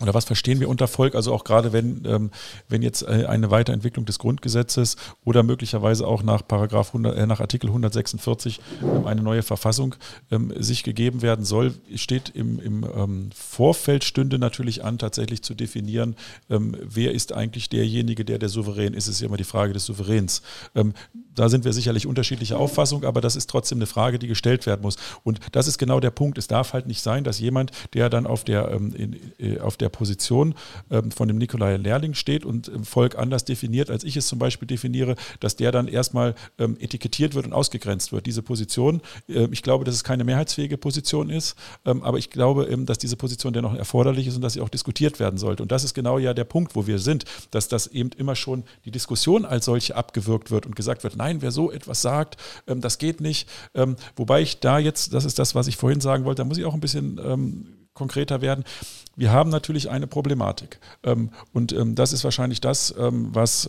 [0.00, 1.14] oder was verstehen wir unter Volk?
[1.14, 2.30] Also auch gerade wenn, ähm,
[2.68, 7.40] wenn jetzt äh, eine Weiterentwicklung des Grundgesetzes oder möglicherweise auch nach Paragraph 100, äh, nach
[7.40, 9.94] Artikel 146 ähm, eine neue Verfassung
[10.30, 15.54] ähm, sich gegeben werden soll, steht im, im ähm, Vorfeld stünde natürlich an, tatsächlich zu
[15.54, 16.16] definieren,
[16.50, 19.08] ähm, wer ist eigentlich derjenige, der der Souverän ist.
[19.08, 20.42] Es ist ja immer die Frage des Souveräns.
[20.74, 20.94] Ähm,
[21.34, 24.82] da sind wir sicherlich unterschiedlicher Auffassung, aber das ist trotzdem eine Frage, die gestellt werden
[24.82, 24.96] muss.
[25.22, 26.36] Und das ist genau der Punkt.
[26.36, 29.87] Es darf halt nicht sein, dass jemand, der dann auf der, in, äh, auf der
[29.88, 30.54] der Position
[30.90, 34.38] ähm, von dem Nikolai Lehrling steht und im Volk anders definiert, als ich es zum
[34.38, 38.26] Beispiel definiere, dass der dann erstmal ähm, etikettiert wird und ausgegrenzt wird.
[38.26, 42.86] Diese Position, ich glaube, dass es keine mehrheitsfähige Position ist, ähm, aber ich glaube, ähm,
[42.86, 45.62] dass diese Position dennoch erforderlich ist und dass sie auch diskutiert werden sollte.
[45.62, 48.64] Und das ist genau ja der Punkt, wo wir sind, dass das eben immer schon
[48.84, 52.36] die Diskussion als solche abgewürgt wird und gesagt wird, nein, wer so etwas sagt,
[52.66, 53.48] ähm, das geht nicht.
[53.74, 56.58] Ähm, wobei ich da jetzt, das ist das, was ich vorhin sagen wollte, da muss
[56.58, 57.18] ich auch ein bisschen
[57.98, 58.64] konkreter werden.
[59.16, 60.78] Wir haben natürlich eine Problematik.
[61.02, 63.68] Ähm, und ähm, das ist wahrscheinlich das, ähm, was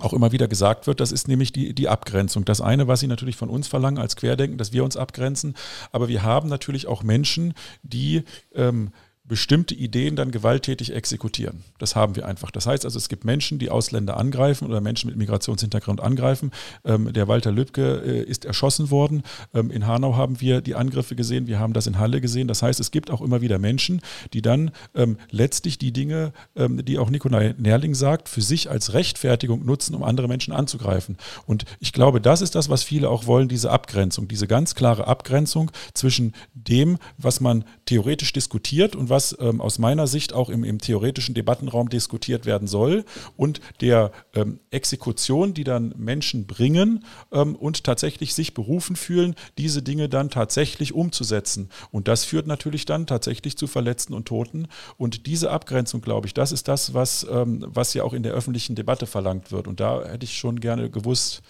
[0.00, 2.44] auch immer wieder gesagt wird, das ist nämlich die, die Abgrenzung.
[2.44, 5.54] Das eine, was Sie natürlich von uns verlangen als Querdenken, dass wir uns abgrenzen,
[5.92, 8.24] aber wir haben natürlich auch Menschen, die
[8.54, 8.92] ähm,
[9.28, 11.64] bestimmte Ideen dann gewalttätig exekutieren.
[11.78, 12.50] Das haben wir einfach.
[12.50, 16.52] Das heißt also, es gibt Menschen, die Ausländer angreifen oder Menschen mit Migrationshintergrund angreifen.
[16.84, 19.22] Ähm, der Walter Lübcke äh, ist erschossen worden.
[19.52, 21.46] Ähm, in Hanau haben wir die Angriffe gesehen.
[21.48, 22.46] Wir haben das in Halle gesehen.
[22.46, 24.00] Das heißt, es gibt auch immer wieder Menschen,
[24.32, 28.92] die dann ähm, letztlich die Dinge, ähm, die auch Nikolai Nerling sagt, für sich als
[28.92, 31.16] Rechtfertigung nutzen, um andere Menschen anzugreifen.
[31.46, 35.08] Und ich glaube, das ist das, was viele auch wollen, diese Abgrenzung, diese ganz klare
[35.08, 40.50] Abgrenzung zwischen dem, was man theoretisch diskutiert und was was ähm, aus meiner Sicht auch
[40.50, 43.06] im, im, theoretischen Debattenraum diskutiert werden soll
[43.38, 47.02] und der ähm, Exekution, die dann Menschen bringen
[47.32, 51.70] ähm, und tatsächlich sich berufen fühlen, diese Dinge dann tatsächlich umzusetzen.
[51.90, 54.68] Und das führt natürlich dann tatsächlich zu Verletzten und Toten.
[54.98, 58.34] Und diese Abgrenzung, glaube ich, das ist das, was, ähm, was ja auch in der
[58.34, 59.66] öffentlichen Debatte verlangt wird.
[59.66, 61.40] Und da hätte ich schon gerne gewusst,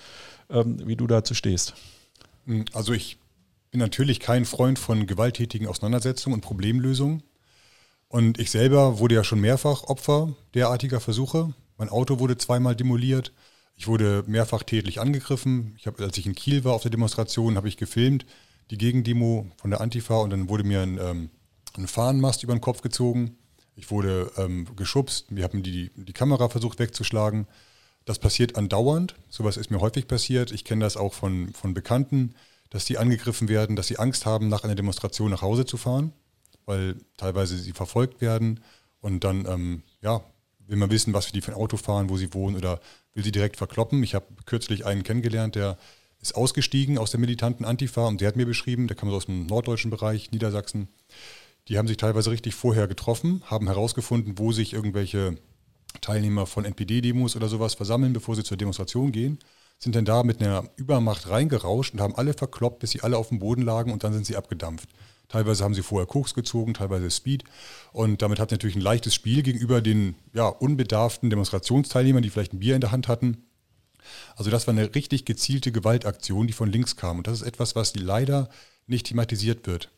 [0.50, 1.74] ähm, wie du dazu stehst.
[2.72, 3.18] Also ich
[3.72, 7.24] bin natürlich kein Freund von gewalttätigen Auseinandersetzungen und Problemlösungen.
[8.08, 11.54] Und ich selber wurde ja schon mehrfach Opfer derartiger Versuche.
[11.76, 13.32] Mein Auto wurde zweimal demoliert.
[13.74, 15.74] Ich wurde mehrfach tätlich angegriffen.
[15.78, 18.24] Ich habe, als ich in Kiel war auf der Demonstration, habe ich gefilmt,
[18.70, 21.30] die Gegendemo von der Antifa und dann wurde mir ein, ähm,
[21.76, 23.36] ein Fahnenmast über den Kopf gezogen.
[23.74, 25.26] Ich wurde ähm, geschubst.
[25.28, 27.46] Wir haben die, die Kamera versucht wegzuschlagen.
[28.06, 29.16] Das passiert andauernd.
[29.28, 30.52] Sowas ist mir häufig passiert.
[30.52, 32.34] Ich kenne das auch von, von Bekannten,
[32.70, 36.12] dass die angegriffen werden, dass sie Angst haben, nach einer Demonstration nach Hause zu fahren
[36.66, 38.60] weil teilweise sie verfolgt werden
[39.00, 40.20] und dann, ähm, ja,
[40.66, 42.80] will man wissen, was für die für ein Auto fahren, wo sie wohnen oder
[43.14, 44.02] will sie direkt verkloppen.
[44.02, 45.78] Ich habe kürzlich einen kennengelernt, der
[46.20, 49.46] ist ausgestiegen aus der militanten Antifa und der hat mir beschrieben, der kam aus dem
[49.46, 50.88] norddeutschen Bereich, Niedersachsen,
[51.68, 55.36] die haben sich teilweise richtig vorher getroffen, haben herausgefunden, wo sich irgendwelche
[56.00, 59.38] Teilnehmer von NPD-Demos oder sowas versammeln, bevor sie zur Demonstration gehen,
[59.78, 63.28] sind dann da mit einer Übermacht reingerauscht und haben alle verkloppt, bis sie alle auf
[63.28, 64.88] dem Boden lagen und dann sind sie abgedampft.
[65.28, 67.44] Teilweise haben sie vorher Koks gezogen, teilweise Speed.
[67.92, 72.60] Und damit hat natürlich ein leichtes Spiel gegenüber den ja, unbedarften Demonstrationsteilnehmern, die vielleicht ein
[72.60, 73.44] Bier in der Hand hatten.
[74.36, 77.18] Also das war eine richtig gezielte Gewaltaktion, die von links kam.
[77.18, 78.48] Und das ist etwas, was leider
[78.86, 79.90] nicht thematisiert wird.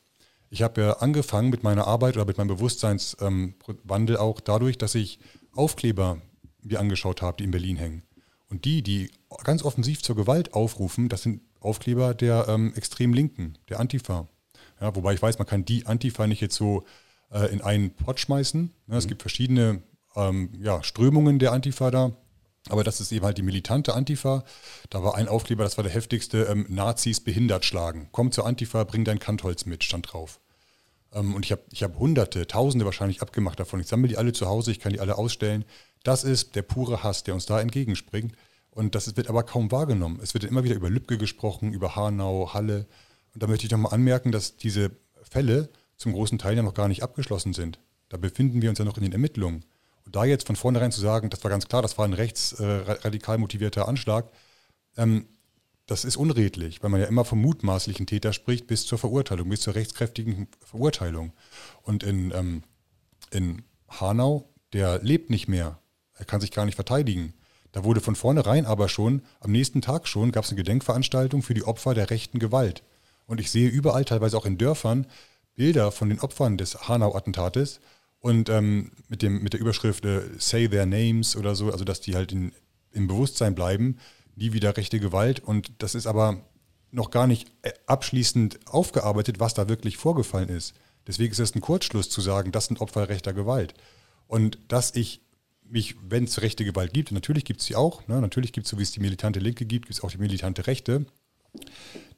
[0.50, 4.94] Ich habe ja angefangen mit meiner Arbeit oder mit meinem Bewusstseinswandel ähm, auch dadurch, dass
[4.94, 5.18] ich
[5.52, 6.22] Aufkleber
[6.62, 8.02] mir angeschaut habe, die in Berlin hängen.
[8.48, 9.10] Und die, die
[9.44, 14.26] ganz offensiv zur Gewalt aufrufen, das sind Aufkleber der ähm, extrem Linken, der Antifa.
[14.80, 16.84] Ja, wobei ich weiß, man kann die Antifa nicht jetzt so
[17.30, 18.72] äh, in einen Pott schmeißen.
[18.86, 19.08] Ja, es mhm.
[19.08, 19.82] gibt verschiedene
[20.16, 22.12] ähm, ja, Strömungen der Antifa da.
[22.68, 24.44] Aber das ist eben halt die militante Antifa.
[24.90, 28.08] Da war ein Aufkleber, das war der heftigste, ähm, Nazis behindert schlagen.
[28.12, 30.40] Komm zur Antifa, bring dein Kantholz mit, stand drauf.
[31.12, 33.80] Ähm, und ich habe ich hab hunderte, tausende wahrscheinlich abgemacht davon.
[33.80, 35.64] Ich sammle die alle zu Hause, ich kann die alle ausstellen.
[36.04, 38.34] Das ist der pure Hass, der uns da entgegenspringt.
[38.70, 40.20] Und das wird aber kaum wahrgenommen.
[40.22, 42.86] Es wird immer wieder über Lübcke gesprochen, über Hanau, Halle.
[43.34, 44.90] Und da möchte ich nochmal anmerken, dass diese
[45.22, 47.78] Fälle zum großen Teil ja noch gar nicht abgeschlossen sind.
[48.08, 49.64] Da befinden wir uns ja noch in den Ermittlungen.
[50.06, 53.36] Und da jetzt von vornherein zu sagen, das war ganz klar, das war ein rechtsradikal
[53.36, 54.30] äh, motivierter Anschlag,
[54.96, 55.26] ähm,
[55.88, 59.62] das ist unredlich, weil man ja immer vom mutmaßlichen Täter spricht bis zur Verurteilung, bis
[59.62, 61.32] zur rechtskräftigen Verurteilung.
[61.82, 62.62] Und in, ähm,
[63.30, 65.78] in Hanau, der lebt nicht mehr.
[66.12, 67.32] Er kann sich gar nicht verteidigen.
[67.72, 71.54] Da wurde von vornherein aber schon, am nächsten Tag schon, gab es eine Gedenkveranstaltung für
[71.54, 72.82] die Opfer der rechten Gewalt.
[73.28, 75.06] Und ich sehe überall, teilweise auch in Dörfern,
[75.54, 77.80] Bilder von den Opfern des Hanau-Attentates
[78.20, 82.00] und ähm, mit, dem, mit der Überschrift äh, Say Their Names oder so, also dass
[82.00, 82.52] die halt in,
[82.90, 83.98] im Bewusstsein bleiben,
[84.34, 85.40] nie wieder rechte Gewalt.
[85.40, 86.40] Und das ist aber
[86.90, 90.74] noch gar nicht äh, abschließend aufgearbeitet, was da wirklich vorgefallen ist.
[91.06, 93.74] Deswegen ist es ein Kurzschluss zu sagen, das sind Opfer rechter Gewalt.
[94.26, 95.20] Und dass ich
[95.62, 98.70] mich, wenn es rechte Gewalt gibt, natürlich gibt es sie auch, ne, natürlich gibt es,
[98.70, 101.04] so wie es die militante Linke gibt, gibt es auch die militante Rechte,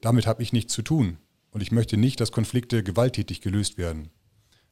[0.00, 1.18] damit habe ich nichts zu tun.
[1.50, 4.10] Und ich möchte nicht, dass Konflikte gewalttätig gelöst werden.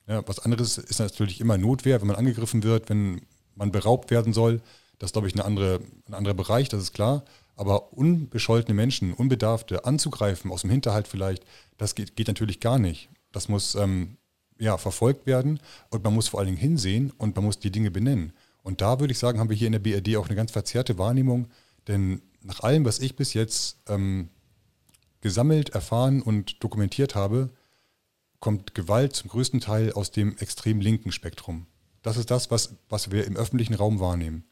[0.07, 3.21] Ja, was anderes ist natürlich immer Notwehr, wenn man angegriffen wird, wenn
[3.55, 4.63] man beraubt werden soll.
[4.99, 7.25] Das ist, glaube ich, eine andere, ein anderer Bereich, das ist klar.
[7.57, 11.45] Aber unbescholtene Menschen, Unbedarfte anzugreifen, aus dem Hinterhalt vielleicht,
[11.77, 13.11] das geht, geht natürlich gar nicht.
[13.33, 14.17] Das muss ähm,
[14.59, 15.61] ja, verfolgt werden
[15.91, 18.33] und man muss vor allen Dingen hinsehen und man muss die Dinge benennen.
[18.63, 20.99] Und da würde ich sagen, haben wir hier in der BRD auch eine ganz verzerrte
[20.99, 21.49] Wahrnehmung,
[21.87, 24.29] denn nach allem, was ich bis jetzt ähm,
[25.21, 27.51] gesammelt, erfahren und dokumentiert habe,
[28.41, 31.67] kommt Gewalt zum größten Teil aus dem extrem linken Spektrum.
[32.03, 34.45] Das ist das, was, was wir im öffentlichen Raum wahrnehmen.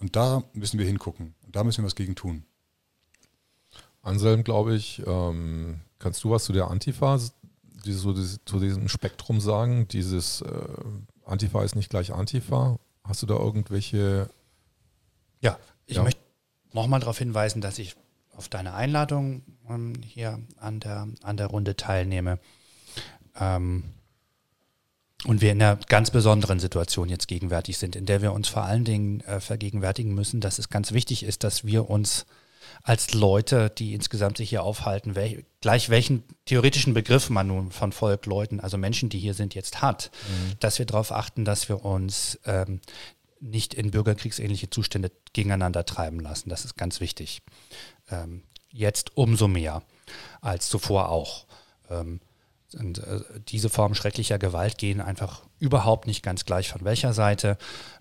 [0.00, 1.34] Und da müssen wir hingucken.
[1.46, 2.44] Und da müssen wir was gegen tun.
[4.02, 7.20] Anselm, glaube ich, ähm, kannst du was zu der Antifa,
[7.84, 9.86] diese, so, diese, zu diesem Spektrum sagen?
[9.88, 10.68] Dieses äh,
[11.24, 12.78] Antifa ist nicht gleich Antifa.
[13.04, 14.30] Hast du da irgendwelche.
[15.40, 16.02] Ja, ich ja?
[16.02, 16.20] möchte
[16.72, 17.96] nochmal darauf hinweisen, dass ich
[18.40, 22.38] auf deine Einladung ähm, hier an der, an der Runde teilnehme.
[23.38, 23.84] Ähm,
[25.26, 28.62] und wir in einer ganz besonderen Situation jetzt gegenwärtig sind, in der wir uns vor
[28.62, 32.24] allen Dingen äh, vergegenwärtigen müssen, dass es ganz wichtig ist, dass wir uns
[32.82, 37.92] als Leute, die insgesamt sich hier aufhalten, wel gleich welchen theoretischen Begriff man nun von
[37.92, 40.54] Volk, Leuten, also Menschen, die hier sind, jetzt hat, mhm.
[40.60, 42.80] dass wir darauf achten, dass wir uns ähm,
[43.40, 46.50] nicht in bürgerkriegsähnliche Zustände gegeneinander treiben lassen.
[46.50, 47.42] Das ist ganz wichtig.
[48.10, 48.42] Ähm,
[48.72, 49.82] jetzt umso mehr
[50.40, 51.46] als zuvor auch.
[51.88, 52.20] Ähm,
[52.78, 57.58] und äh, diese Formen schrecklicher Gewalt gehen einfach überhaupt nicht ganz gleich von welcher Seite,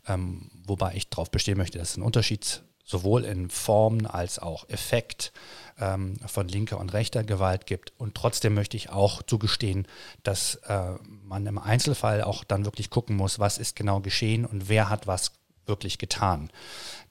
[0.08, 4.68] ähm, wobei ich darauf bestehen möchte, dass es einen Unterschied sowohl in Formen als auch
[4.70, 5.32] Effekt
[5.80, 7.94] ähm, von linker und rechter Gewalt gibt.
[7.98, 9.88] Und trotzdem möchte ich auch zugestehen,
[10.24, 10.94] dass äh,
[11.24, 15.08] man im Einzelfall auch dann wirklich gucken muss, was ist genau geschehen und wer hat
[15.08, 15.34] was
[15.66, 16.50] wirklich getan.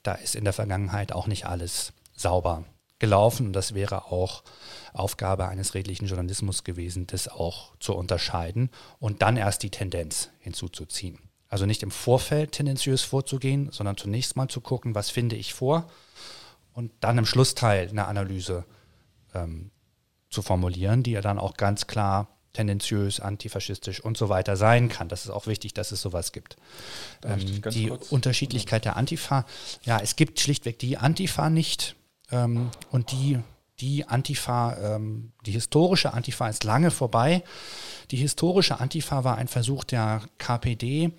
[0.03, 2.65] Da ist in der Vergangenheit auch nicht alles sauber
[2.99, 4.43] gelaufen und das wäre auch
[4.93, 8.69] Aufgabe eines redlichen Journalismus gewesen, das auch zu unterscheiden
[8.99, 11.17] und dann erst die Tendenz hinzuzuziehen.
[11.47, 15.89] Also nicht im Vorfeld tendenziös vorzugehen, sondern zunächst mal zu gucken, was finde ich vor
[16.73, 18.65] und dann im Schlussteil eine Analyse
[19.33, 19.71] ähm,
[20.29, 25.07] zu formulieren, die ja dann auch ganz klar tendenziös, antifaschistisch und so weiter sein kann.
[25.07, 26.57] Das ist auch wichtig, dass es sowas gibt.
[27.23, 28.11] Ähm, die kurz?
[28.11, 29.45] Unterschiedlichkeit der Antifa,
[29.83, 31.95] ja, es gibt schlichtweg die Antifa nicht
[32.31, 33.39] ähm, und die,
[33.79, 37.43] die Antifa, ähm, die historische Antifa ist lange vorbei.
[38.11, 41.11] Die historische Antifa war ein Versuch der KPD,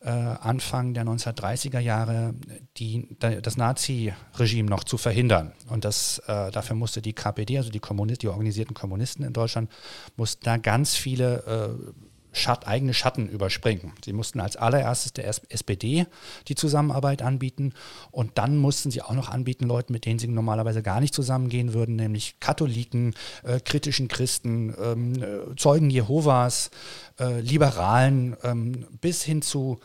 [0.00, 2.34] äh, Anfang der 1930er Jahre
[2.76, 5.52] die, das Nazi-Regime noch zu verhindern.
[5.68, 9.70] Und das, äh, dafür musste die KPD, also die, Kommunist, die organisierten Kommunisten in Deutschland,
[10.16, 11.92] mussten da ganz viele äh,
[12.34, 13.92] Schat, eigene Schatten überspringen.
[14.04, 16.06] Sie mussten als allererstes der SPD
[16.48, 17.72] die Zusammenarbeit anbieten
[18.10, 21.74] und dann mussten sie auch noch anbieten, Leuten, mit denen sie normalerweise gar nicht zusammengehen
[21.74, 23.14] würden, nämlich Katholiken,
[23.44, 26.70] äh, kritischen Christen, ähm, äh, Zeugen Jehovas,
[27.18, 29.80] äh, Liberalen ähm, bis hin zu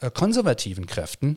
[0.00, 1.36] äh, konservativen Kräften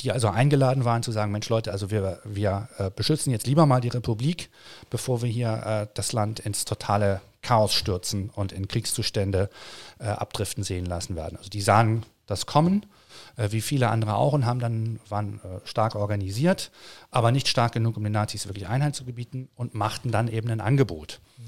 [0.00, 3.66] die also eingeladen waren zu sagen, Mensch Leute, also wir, wir äh, beschützen jetzt lieber
[3.66, 4.50] mal die Republik,
[4.90, 9.48] bevor wir hier äh, das Land ins totale Chaos stürzen und in Kriegszustände
[10.00, 11.38] äh, abdriften sehen lassen werden.
[11.38, 12.86] Also die sahen das kommen,
[13.36, 16.70] äh, wie viele andere auch, und haben dann, waren äh, stark organisiert,
[17.10, 20.50] aber nicht stark genug, um den Nazis wirklich Einheit zu gebieten und machten dann eben
[20.50, 21.42] ein Angebot, mhm.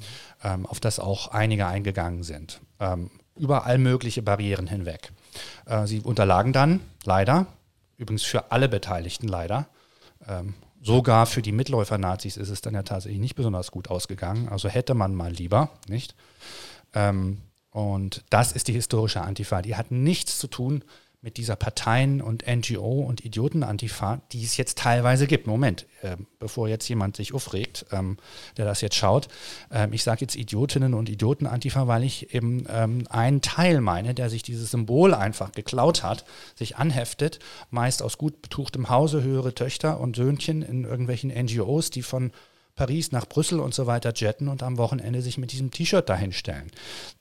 [0.45, 5.13] ähm, auf das auch einige eingegangen sind, ähm, über all mögliche Barrieren hinweg.
[5.67, 7.47] Äh, sie unterlagen dann leider,
[7.97, 9.67] übrigens für alle Beteiligten leider,
[10.29, 10.55] ähm,
[10.87, 14.49] Sogar für die Mitläufer-Nazis ist es dann ja tatsächlich nicht besonders gut ausgegangen.
[14.49, 16.15] Also hätte man mal lieber, nicht?
[16.95, 17.39] Ähm,
[17.71, 19.63] und das ist die historische Antifa.
[19.63, 20.85] Die hat nichts zu tun mit
[21.23, 25.47] dieser Parteien- und NGO- und Idioten-Antifa, die es jetzt teilweise gibt.
[25.47, 28.17] Moment, äh, bevor jetzt jemand sich aufregt, ähm,
[28.57, 29.29] der das jetzt schaut.
[29.71, 34.31] Ähm, ich sage jetzt Idiotinnen und Idioten-Antifa, weil ich eben ähm, einen Teil meine, der
[34.31, 37.41] sich dieses Symbol einfach geklaut hat, sich anheftet,
[37.71, 42.31] meist aus gut betuchtem Hause, höhere Töchter und Söhnchen in irgendwelchen NGOs, die von
[42.77, 46.71] Paris nach Brüssel und so weiter jetten und am Wochenende sich mit diesem T-Shirt dahinstellen.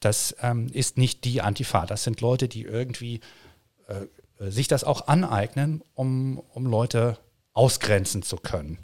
[0.02, 1.86] Das ähm, ist nicht die Antifa.
[1.86, 3.22] Das sind Leute, die irgendwie
[3.88, 4.06] äh,
[4.52, 7.18] sich das auch aneignen, um, um Leute
[7.54, 8.80] ausgrenzen zu können.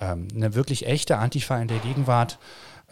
[0.00, 2.38] Ähm, eine wirklich echte Antifa in der Gegenwart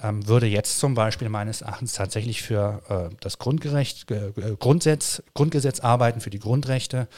[0.02, 5.80] ähm, würde jetzt zum Beispiel meines Erachtens tatsächlich für äh, das Grundgerecht, äh, Grundsatz, Grundgesetz
[5.80, 7.08] arbeiten, für die Grundrechte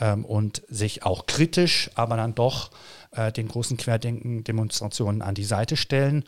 [0.00, 2.70] ähm, und sich auch kritisch, aber dann doch
[3.12, 6.24] äh, den großen Querdenken-Demonstrationen an die Seite stellen.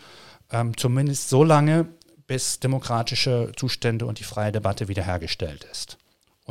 [0.51, 1.87] Ähm, zumindest so lange,
[2.27, 5.99] bis demokratische Zustände und die freie Debatte wiederhergestellt ist.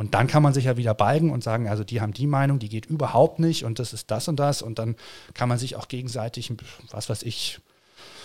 [0.00, 2.58] Und dann kann man sich ja wieder balgen und sagen, also die haben die Meinung,
[2.58, 4.62] die geht überhaupt nicht und das ist das und das.
[4.62, 4.96] Und dann
[5.34, 6.50] kann man sich auch gegenseitig,
[6.90, 7.60] was weiß ich,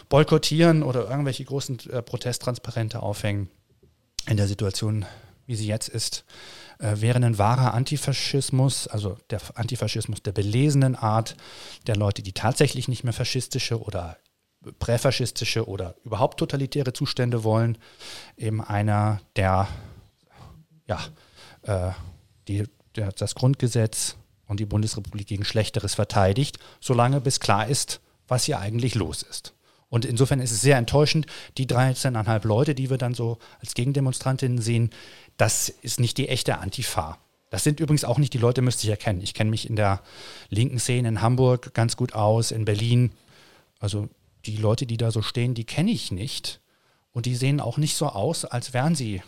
[0.07, 3.49] boykottieren oder irgendwelche großen äh, Protesttransparente aufhängen.
[4.25, 5.05] In der Situation,
[5.47, 6.23] wie sie jetzt ist,
[6.79, 11.35] äh, wäre ein wahrer Antifaschismus, also der Antifaschismus der belesenen Art,
[11.87, 14.15] der Leute, die tatsächlich nicht mehr faschistische oder
[14.79, 17.77] präfaschistische oder überhaupt totalitäre Zustände wollen,
[18.37, 19.67] eben einer der
[20.87, 20.99] ja,
[21.65, 21.91] äh,
[22.47, 22.63] die,
[22.95, 24.15] der, das Grundgesetz
[24.47, 29.53] und die Bundesrepublik gegen Schlechteres verteidigt, solange bis klar ist, was hier eigentlich los ist.
[29.89, 34.59] Und insofern ist es sehr enttäuschend, die 13,5 Leute, die wir dann so als Gegendemonstrantinnen
[34.59, 34.89] sehen,
[35.37, 37.17] das ist nicht die echte Antifa.
[37.49, 39.21] Das sind übrigens auch nicht die Leute, müsste ich erkennen.
[39.21, 40.01] Ich kenne mich in der
[40.49, 43.11] linken Szene in Hamburg ganz gut aus, in Berlin.
[43.79, 44.09] Also
[44.45, 46.59] die Leute, die da so stehen, die kenne ich nicht.
[47.13, 49.21] Und die sehen auch nicht so aus, als wären sie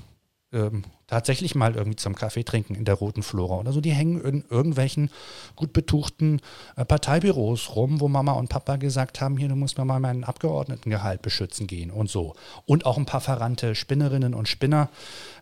[0.53, 3.81] ähm, tatsächlich mal irgendwie zum Kaffee trinken in der Roten Flora oder so.
[3.81, 5.09] Die hängen in irgendwelchen
[5.55, 6.41] gut betuchten
[6.75, 10.23] äh, Parteibüros rum, wo Mama und Papa gesagt haben, hier, du musst mir mal meinen
[10.23, 12.35] Abgeordnetengehalt beschützen gehen und so.
[12.65, 14.89] Und auch ein paar verrannte Spinnerinnen und Spinner.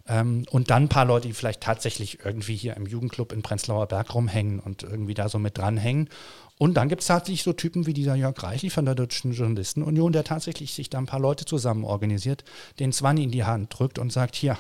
[0.08, 3.88] Ähm, und dann ein paar Leute, die vielleicht tatsächlich irgendwie hier im Jugendclub in Prenzlauer
[3.88, 6.10] Berg rumhängen und irgendwie da so mit dranhängen.
[6.58, 10.14] Und dann gibt es tatsächlich so Typen wie dieser Jörg Reichli von der Deutschen Journalistenunion,
[10.14, 12.44] der tatsächlich sich da ein paar Leute zusammen organisiert,
[12.80, 14.58] den Zwanni in die Hand drückt und sagt, hier,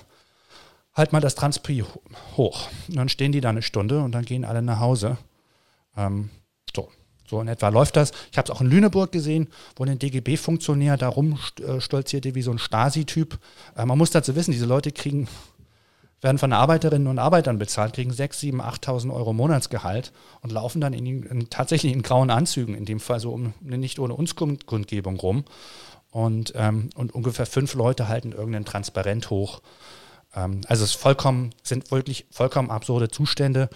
[0.95, 1.85] halt mal das Transprix
[2.37, 2.69] hoch.
[2.87, 5.17] Und dann stehen die da eine Stunde und dann gehen alle nach Hause.
[5.95, 6.29] Ähm,
[6.75, 6.89] so.
[7.27, 8.11] So in etwa läuft das.
[8.31, 12.51] Ich habe es auch in Lüneburg gesehen, wo ein DGB-Funktionär da rumstolzierte äh, wie so
[12.51, 13.39] ein Stasi-Typ.
[13.75, 15.27] Äh, man muss dazu wissen, diese Leute kriegen,
[16.21, 20.93] werden von Arbeiterinnen und Arbeitern bezahlt, kriegen 6.000, 7.000, 8.000 Euro Monatsgehalt und laufen dann
[20.93, 24.35] in, in, tatsächlich in grauen Anzügen, in dem Fall so um eine nicht ohne uns
[24.35, 25.45] Kundgebung rum.
[26.11, 29.61] Und, ähm, und ungefähr fünf Leute halten irgendein Transparent hoch
[30.35, 33.69] ähm, also es vollkommen, sind wirklich vollkommen absurde Zustände.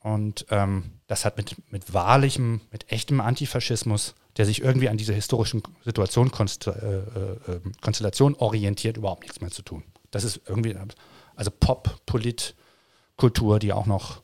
[0.00, 5.12] Und ähm, das hat mit, mit wahrlichem, mit echtem Antifaschismus, der sich irgendwie an diese
[5.12, 7.02] historischen Situation, Konst, äh, äh,
[7.48, 9.84] ähm, Konstellation orientiert, überhaupt nichts mehr zu tun.
[10.10, 10.76] Das ist irgendwie,
[11.36, 12.56] also Pop, Polit,
[13.16, 14.22] Kultur, die auch noch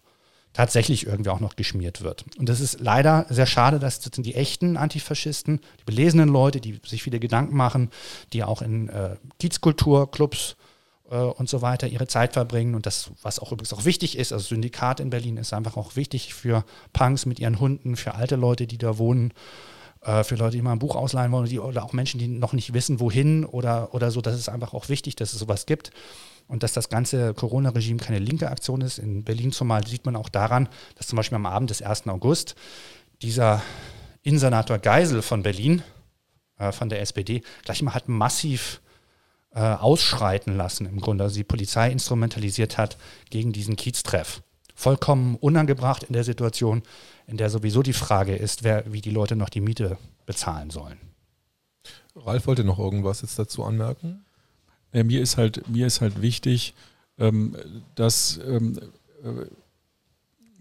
[0.53, 2.25] tatsächlich irgendwie auch noch geschmiert wird.
[2.37, 6.81] Und das ist leider sehr schade, dass das die echten Antifaschisten, die belesenen Leute, die
[6.85, 7.91] sich viele Gedanken machen,
[8.33, 10.58] die auch in äh, Kiezkulturclubs äh,
[11.17, 12.75] und so weiter ihre Zeit verbringen.
[12.75, 15.97] Und das, was auch übrigens auch wichtig ist, also Syndikat in Berlin ist einfach auch
[15.97, 19.33] wichtig für Punks mit ihren Hunden, für alte Leute, die da wohnen,
[20.03, 22.53] äh, für Leute, die mal ein Buch ausleihen wollen die, oder auch Menschen, die noch
[22.53, 24.21] nicht wissen, wohin oder, oder so.
[24.21, 25.91] Das ist einfach auch wichtig, dass es sowas gibt.
[26.47, 28.99] Und dass das ganze Corona-Regime keine linke Aktion ist.
[28.99, 32.07] In Berlin zumal sieht man auch daran, dass zum Beispiel am Abend des 1.
[32.09, 32.55] August
[33.21, 33.63] dieser
[34.23, 35.83] Innensenator Geisel von Berlin,
[36.59, 38.81] äh, von der SPD, gleich mal hat massiv
[39.55, 42.97] äh, ausschreiten lassen, im Grunde, also die Polizei instrumentalisiert hat
[43.31, 44.43] gegen diesen Kieztreff.
[44.75, 46.83] Vollkommen unangebracht in der Situation,
[47.27, 50.99] in der sowieso die Frage ist, wer, wie die Leute noch die Miete bezahlen sollen.
[52.15, 54.25] Ralf wollte noch irgendwas jetzt dazu anmerken?
[54.93, 56.75] Ja, mir, ist halt, mir ist halt wichtig,
[57.19, 57.57] ähm,
[57.95, 58.79] dass ähm,
[59.23, 59.47] äh,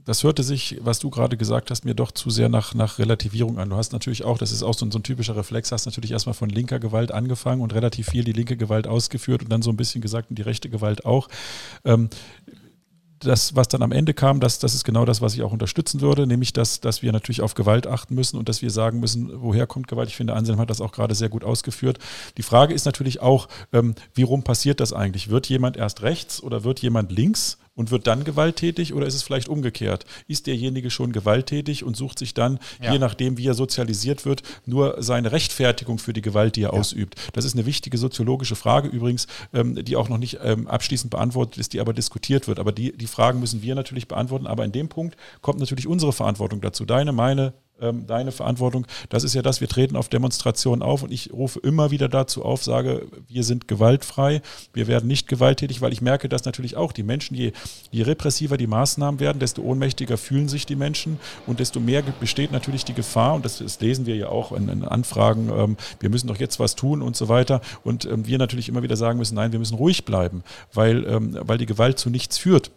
[0.07, 3.59] das hörte sich, was du gerade gesagt hast, mir doch zu sehr nach, nach Relativierung
[3.59, 3.69] an.
[3.69, 6.11] Du hast natürlich auch, das ist auch so ein, so ein typischer Reflex, hast natürlich
[6.11, 9.69] erstmal von linker Gewalt angefangen und relativ viel die linke Gewalt ausgeführt und dann so
[9.69, 11.27] ein bisschen gesagt, und die rechte Gewalt auch.
[11.83, 12.09] Ähm,
[13.19, 15.99] das, was dann am Ende kam, das, das ist genau das, was ich auch unterstützen
[15.99, 19.29] würde, nämlich, dass, dass wir natürlich auf Gewalt achten müssen und dass wir sagen müssen,
[19.41, 20.07] woher kommt Gewalt.
[20.07, 21.99] Ich finde, Anselm hat das auch gerade sehr gut ausgeführt.
[22.37, 25.29] Die Frage ist natürlich auch, ähm, wie rum passiert das eigentlich?
[25.29, 27.57] Wird jemand erst rechts oder wird jemand links?
[27.77, 30.05] Und wird dann gewalttätig oder ist es vielleicht umgekehrt?
[30.27, 32.91] Ist derjenige schon gewalttätig und sucht sich dann, ja.
[32.91, 36.79] je nachdem, wie er sozialisiert wird, nur seine Rechtfertigung für die Gewalt, die er ja.
[36.79, 37.15] ausübt?
[37.33, 41.57] Das ist eine wichtige soziologische Frage übrigens, ähm, die auch noch nicht ähm, abschließend beantwortet
[41.59, 42.59] ist, die aber diskutiert wird.
[42.59, 44.47] Aber die, die Fragen müssen wir natürlich beantworten.
[44.47, 46.83] Aber in dem Punkt kommt natürlich unsere Verantwortung dazu.
[46.83, 48.87] Deine, meine, ähm, deine Verantwortung.
[49.09, 52.43] Das ist ja das, wir treten auf Demonstrationen auf und ich rufe immer wieder dazu
[52.43, 54.41] auf, sage, wir sind gewaltfrei,
[54.73, 57.51] wir werden nicht gewalttätig, weil ich merke, dass natürlich auch die Menschen, je,
[57.91, 62.51] je repressiver die Maßnahmen werden, desto ohnmächtiger fühlen sich die Menschen und desto mehr besteht
[62.51, 66.09] natürlich die Gefahr, und das, das lesen wir ja auch in, in Anfragen, ähm, wir
[66.09, 67.61] müssen doch jetzt was tun und so weiter.
[67.83, 71.37] Und ähm, wir natürlich immer wieder sagen müssen, nein, wir müssen ruhig bleiben, weil, ähm,
[71.41, 72.71] weil die Gewalt zu nichts führt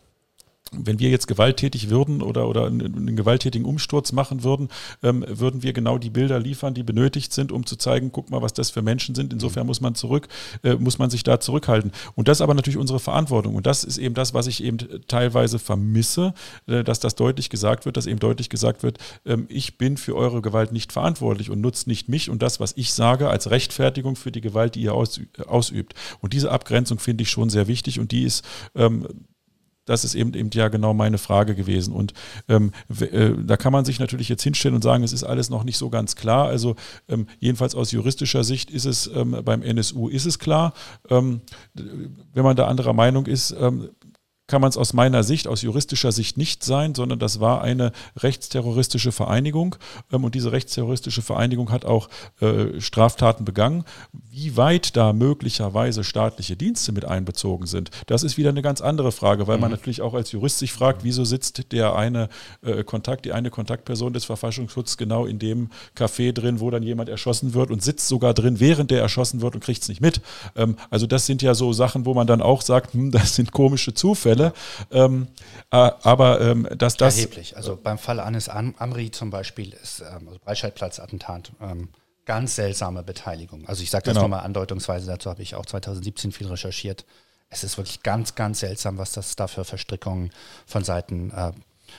[0.72, 4.68] wenn wir jetzt gewalttätig würden oder, oder einen, gewalttätigen Umsturz machen würden,
[5.02, 8.42] ähm, würden wir genau die Bilder liefern, die benötigt sind, um zu zeigen, guck mal,
[8.42, 9.32] was das für Menschen sind.
[9.32, 10.28] Insofern muss man zurück,
[10.62, 11.92] äh, muss man sich da zurückhalten.
[12.14, 13.56] Und das ist aber natürlich unsere Verantwortung.
[13.56, 16.34] Und das ist eben das, was ich eben teilweise vermisse,
[16.66, 20.14] äh, dass das deutlich gesagt wird, dass eben deutlich gesagt wird, ähm, ich bin für
[20.14, 24.14] eure Gewalt nicht verantwortlich und nutzt nicht mich und das, was ich sage, als Rechtfertigung
[24.16, 25.94] für die Gewalt, die ihr ausübt.
[26.20, 28.44] Und diese Abgrenzung finde ich schon sehr wichtig und die ist
[28.74, 29.06] ähm,
[29.90, 31.92] das ist eben, eben ja genau meine Frage gewesen.
[31.92, 32.14] Und
[32.48, 32.70] ähm,
[33.00, 35.78] äh, da kann man sich natürlich jetzt hinstellen und sagen, es ist alles noch nicht
[35.78, 36.46] so ganz klar.
[36.46, 36.76] Also
[37.08, 40.74] ähm, jedenfalls aus juristischer Sicht ist es ähm, beim NSU ist es klar.
[41.08, 41.40] Ähm,
[41.74, 43.90] wenn man da anderer Meinung ist, ähm,
[44.50, 47.92] kann man es aus meiner Sicht, aus juristischer Sicht nicht sein, sondern das war eine
[48.18, 49.76] rechtsterroristische Vereinigung
[50.12, 52.08] ähm, und diese rechtsterroristische Vereinigung hat auch
[52.40, 53.84] äh, Straftaten begangen.
[54.30, 59.12] Wie weit da möglicherweise staatliche Dienste mit einbezogen sind, das ist wieder eine ganz andere
[59.12, 59.62] Frage, weil mhm.
[59.62, 62.28] man natürlich auch als Jurist sich fragt, wieso sitzt der eine
[62.62, 67.08] äh, Kontakt, die eine Kontaktperson des Verfassungsschutzes genau in dem Café drin, wo dann jemand
[67.08, 70.20] erschossen wird und sitzt sogar drin, während der erschossen wird und kriegt es nicht mit.
[70.56, 73.52] Ähm, also das sind ja so Sachen, wo man dann auch sagt, hm, das sind
[73.52, 74.39] komische Zufälle.
[74.40, 74.52] Fälle.
[74.90, 75.28] Ähm,
[75.70, 77.16] äh, aber ähm, dass das.
[77.16, 77.56] Erheblich.
[77.56, 81.52] Also beim Fall Anis Amri zum Beispiel ist ähm, also Breitscheidplatz-Attentat.
[81.60, 81.88] Ähm,
[82.24, 83.66] ganz seltsame Beteiligung.
[83.66, 84.22] Also ich sage das genau.
[84.22, 87.04] nochmal andeutungsweise, dazu habe ich auch 2017 viel recherchiert.
[87.48, 90.30] es ist wirklich ganz, ganz seltsam, was das da für Verstrickungen
[90.66, 91.52] von Seiten äh,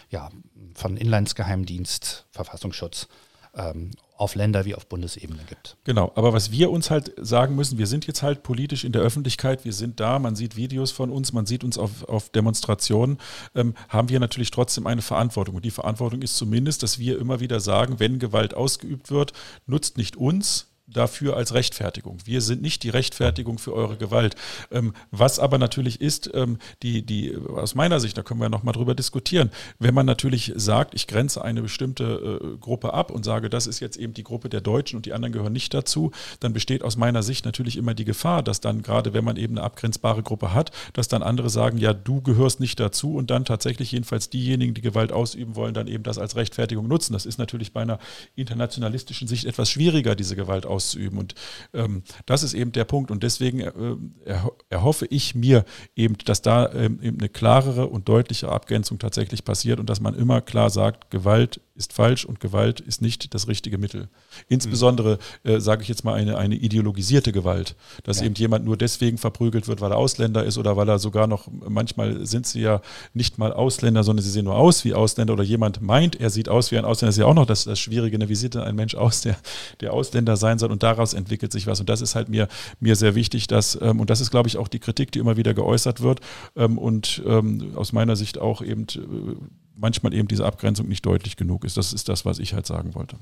[0.09, 0.29] ja,
[0.73, 3.07] von Inlandsgeheimdienst, Verfassungsschutz
[3.55, 5.77] ähm, auf Länder- wie auf Bundesebene gibt.
[5.83, 9.01] Genau, aber was wir uns halt sagen müssen, wir sind jetzt halt politisch in der
[9.01, 13.17] Öffentlichkeit, wir sind da, man sieht Videos von uns, man sieht uns auf, auf Demonstrationen,
[13.55, 15.55] ähm, haben wir natürlich trotzdem eine Verantwortung.
[15.55, 19.33] Und die Verantwortung ist zumindest, dass wir immer wieder sagen, wenn Gewalt ausgeübt wird,
[19.65, 22.17] nutzt nicht uns, dafür als Rechtfertigung.
[22.25, 24.35] Wir sind nicht die Rechtfertigung für eure Gewalt.
[24.71, 28.73] Ähm, was aber natürlich ist, ähm, die, die, aus meiner Sicht, da können wir nochmal
[28.73, 33.49] drüber diskutieren, wenn man natürlich sagt, ich grenze eine bestimmte äh, Gruppe ab und sage,
[33.49, 36.53] das ist jetzt eben die Gruppe der Deutschen und die anderen gehören nicht dazu, dann
[36.53, 39.65] besteht aus meiner Sicht natürlich immer die Gefahr, dass dann gerade, wenn man eben eine
[39.65, 43.91] abgrenzbare Gruppe hat, dass dann andere sagen, ja, du gehörst nicht dazu und dann tatsächlich
[43.91, 47.13] jedenfalls diejenigen, die Gewalt ausüben wollen, dann eben das als Rechtfertigung nutzen.
[47.13, 47.99] Das ist natürlich bei einer
[48.35, 51.17] internationalistischen Sicht etwas schwieriger, diese Gewalt auszuüben auszuüben.
[51.19, 51.35] Und
[51.73, 53.11] ähm, das ist eben der Punkt.
[53.11, 54.35] Und deswegen äh,
[54.69, 55.63] erhoffe ich mir
[55.95, 60.15] eben, dass da ähm, eben eine klarere und deutliche Abgrenzung tatsächlich passiert und dass man
[60.15, 64.07] immer klar sagt, Gewalt ist falsch und Gewalt ist nicht das richtige Mittel.
[64.47, 68.27] Insbesondere, äh, sage ich jetzt mal, eine, eine ideologisierte Gewalt, dass ja.
[68.27, 71.47] eben jemand nur deswegen verprügelt wird, weil er Ausländer ist oder weil er sogar noch,
[71.67, 72.81] manchmal sind sie ja
[73.13, 76.49] nicht mal Ausländer, sondern sie sehen nur aus wie Ausländer oder jemand meint, er sieht
[76.49, 77.09] aus wie ein Ausländer.
[77.09, 78.29] Das ist ja auch noch das, das Schwierige, ne?
[78.29, 79.35] wie sieht denn ein Mensch aus, der,
[79.79, 81.79] der Ausländer sein soll und daraus entwickelt sich was.
[81.79, 82.47] Und das ist halt mir,
[82.79, 85.35] mir sehr wichtig, dass, ähm, und das ist, glaube ich, auch die Kritik, die immer
[85.35, 86.19] wieder geäußert wird
[86.55, 89.35] ähm, und ähm, aus meiner Sicht auch eben äh,
[89.81, 91.75] manchmal eben diese Abgrenzung nicht deutlich genug ist.
[91.75, 93.17] Das ist das, was ich halt sagen wollte.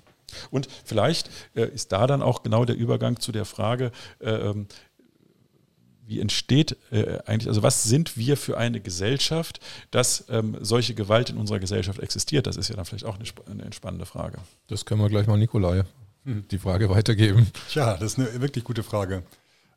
[0.51, 4.68] Und vielleicht äh, ist da dann auch genau der Übergang zu der Frage, äh, ähm,
[6.05, 9.60] wie entsteht äh, eigentlich, also was sind wir für eine Gesellschaft,
[9.91, 12.47] dass ähm, solche Gewalt in unserer Gesellschaft existiert?
[12.47, 14.39] Das ist ja dann vielleicht auch eine, eine spannende Frage.
[14.68, 15.84] Das können wir gleich mal Nikolai
[16.26, 16.45] hm.
[16.49, 17.47] die Frage weitergeben.
[17.70, 19.24] Tja, das ist eine wirklich gute Frage.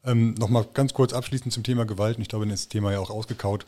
[0.05, 2.19] Ähm, Nochmal ganz kurz abschließend zum Thema Gewalt.
[2.19, 3.67] Ich glaube, das Thema ja auch ausgekaut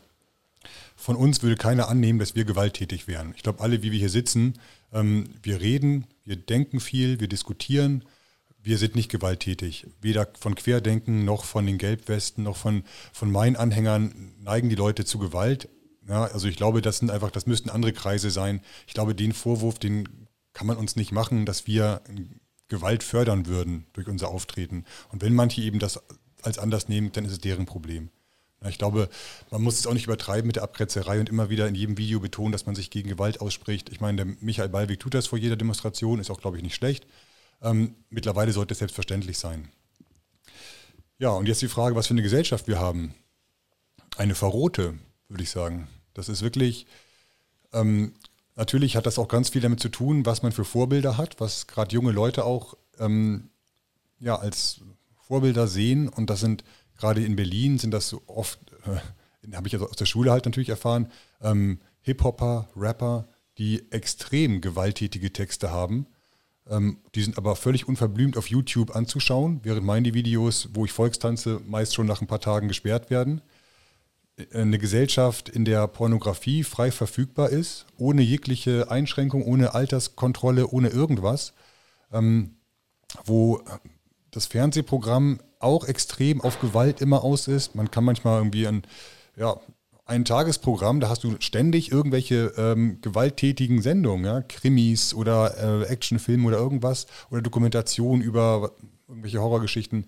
[0.95, 3.33] von uns würde keiner annehmen, dass wir gewalttätig wären.
[3.35, 4.53] Ich glaube, alle, wie wir hier sitzen,
[4.93, 8.03] ähm, wir reden, wir denken viel, wir diskutieren.
[8.61, 9.87] Wir sind nicht gewalttätig.
[10.01, 15.05] Weder von Querdenken noch von den Gelbwesten noch von, von meinen Anhängern neigen die Leute
[15.05, 15.69] zu Gewalt.
[16.07, 18.61] Ja, also ich glaube, das sind einfach, das müssten andere Kreise sein.
[18.87, 22.01] Ich glaube, den Vorwurf, den kann man uns nicht machen, dass wir
[22.67, 24.85] Gewalt fördern würden durch unser Auftreten.
[25.11, 25.99] Und wenn manche eben das
[26.41, 28.09] als anders nehmen, dann ist es deren Problem.
[28.67, 29.09] Ich glaube,
[29.51, 32.19] man muss es auch nicht übertreiben mit der Abgrenzerei und immer wieder in jedem Video
[32.19, 33.89] betonen, dass man sich gegen Gewalt ausspricht.
[33.89, 36.75] Ich meine, der Michael Ballweg tut das vor jeder Demonstration, ist auch, glaube ich, nicht
[36.75, 37.05] schlecht.
[37.61, 39.69] Ähm, mittlerweile sollte es selbstverständlich sein.
[41.17, 43.13] Ja, und jetzt die Frage, was für eine Gesellschaft wir haben.
[44.17, 44.95] Eine verrohte,
[45.29, 45.87] würde ich sagen.
[46.13, 46.87] Das ist wirklich,
[47.71, 48.13] ähm,
[48.55, 51.67] natürlich hat das auch ganz viel damit zu tun, was man für Vorbilder hat, was
[51.67, 53.49] gerade junge Leute auch ähm,
[54.19, 54.81] ja, als
[55.27, 56.09] Vorbilder sehen.
[56.09, 56.63] Und das sind
[56.97, 60.45] gerade in Berlin sind das so oft, äh, habe ich also aus der Schule halt
[60.45, 63.27] natürlich erfahren, ähm, Hip-Hopper, Rapper,
[63.57, 66.07] die extrem gewalttätige Texte haben.
[66.67, 71.61] Ähm, die sind aber völlig unverblümt auf YouTube anzuschauen, während meine Videos, wo ich Volkstanze,
[71.67, 73.41] meist schon nach ein paar Tagen gesperrt werden.
[74.37, 80.89] Äh, eine Gesellschaft, in der Pornografie frei verfügbar ist, ohne jegliche Einschränkung, ohne Alterskontrolle, ohne
[80.89, 81.53] irgendwas,
[82.11, 82.55] ähm,
[83.25, 83.63] wo
[84.35, 87.75] das Fernsehprogramm auch extrem auf Gewalt immer aus ist.
[87.75, 88.83] Man kann manchmal irgendwie ein,
[89.35, 89.59] ja,
[90.05, 94.41] ein Tagesprogramm, da hast du ständig irgendwelche ähm, gewalttätigen Sendungen, ja?
[94.41, 98.71] Krimis oder äh, Actionfilme oder irgendwas oder Dokumentation über
[99.07, 100.05] irgendwelche Horrorgeschichten.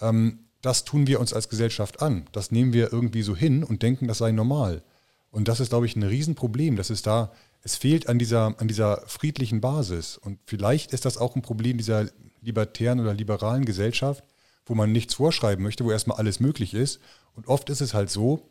[0.00, 2.26] Ähm, das tun wir uns als Gesellschaft an.
[2.32, 4.82] Das nehmen wir irgendwie so hin und denken, das sei normal.
[5.30, 6.76] Und das ist, glaube ich, ein Riesenproblem.
[6.76, 10.18] Das ist da, es fehlt an dieser, an dieser friedlichen Basis.
[10.18, 12.08] Und vielleicht ist das auch ein Problem dieser
[12.42, 14.24] libertären oder liberalen Gesellschaft,
[14.66, 17.00] wo man nichts vorschreiben möchte, wo erstmal alles möglich ist.
[17.34, 18.50] Und oft ist es halt so,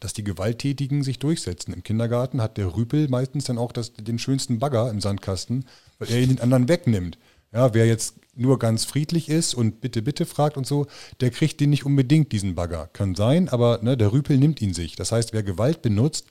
[0.00, 1.74] dass die Gewalttätigen sich durchsetzen.
[1.74, 5.66] Im Kindergarten hat der Rüpel meistens dann auch das, den schönsten Bagger im Sandkasten,
[5.98, 7.18] weil er ihn den anderen wegnimmt.
[7.52, 10.86] Ja, wer jetzt nur ganz friedlich ist und bitte, bitte fragt und so,
[11.20, 12.88] der kriegt den nicht unbedingt, diesen Bagger.
[12.94, 14.96] Kann sein, aber ne, der Rüpel nimmt ihn sich.
[14.96, 16.26] Das heißt, wer Gewalt benutzt,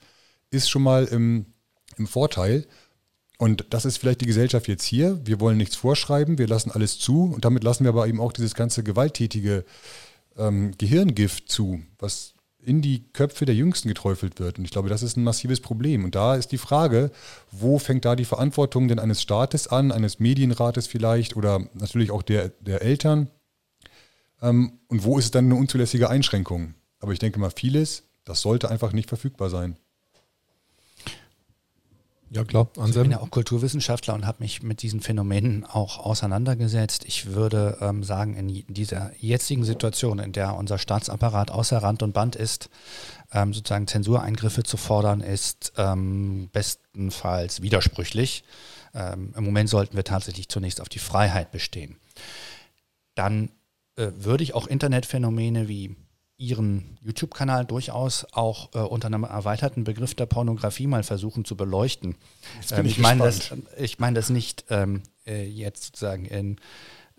[0.50, 1.46] ist schon mal im,
[1.96, 2.66] im Vorteil.
[3.42, 5.20] Und das ist vielleicht die Gesellschaft jetzt hier.
[5.26, 8.30] Wir wollen nichts vorschreiben, wir lassen alles zu und damit lassen wir aber eben auch
[8.30, 9.64] dieses ganze gewalttätige
[10.38, 14.58] ähm, Gehirngift zu, was in die Köpfe der Jüngsten geträufelt wird.
[14.58, 16.04] Und ich glaube, das ist ein massives Problem.
[16.04, 17.10] Und da ist die Frage,
[17.50, 22.22] wo fängt da die Verantwortung denn eines Staates an, eines Medienrates vielleicht oder natürlich auch
[22.22, 23.28] der, der Eltern?
[24.40, 26.74] Ähm, und wo ist es dann eine unzulässige Einschränkung?
[27.00, 29.78] Aber ich denke mal, vieles, das sollte einfach nicht verfügbar sein.
[32.34, 32.68] Ja, klar.
[32.78, 37.04] Also ich bin ja auch Kulturwissenschaftler und habe mich mit diesen Phänomenen auch auseinandergesetzt.
[37.04, 42.14] Ich würde ähm, sagen, in dieser jetzigen Situation, in der unser Staatsapparat außer Rand und
[42.14, 42.70] Band ist,
[43.34, 48.44] ähm, sozusagen Zensureingriffe zu fordern, ist ähm, bestenfalls widersprüchlich.
[48.94, 51.96] Ähm, Im Moment sollten wir tatsächlich zunächst auf die Freiheit bestehen.
[53.14, 53.50] Dann
[53.96, 55.96] äh, würde ich auch Internetphänomene wie
[56.42, 62.16] Ihren YouTube-Kanal durchaus auch äh, unter einem erweiterten Begriff der Pornografie mal versuchen zu beleuchten.
[62.72, 66.56] Ähm, ich, ich meine das, ich mein das nicht ähm, äh, jetzt sozusagen in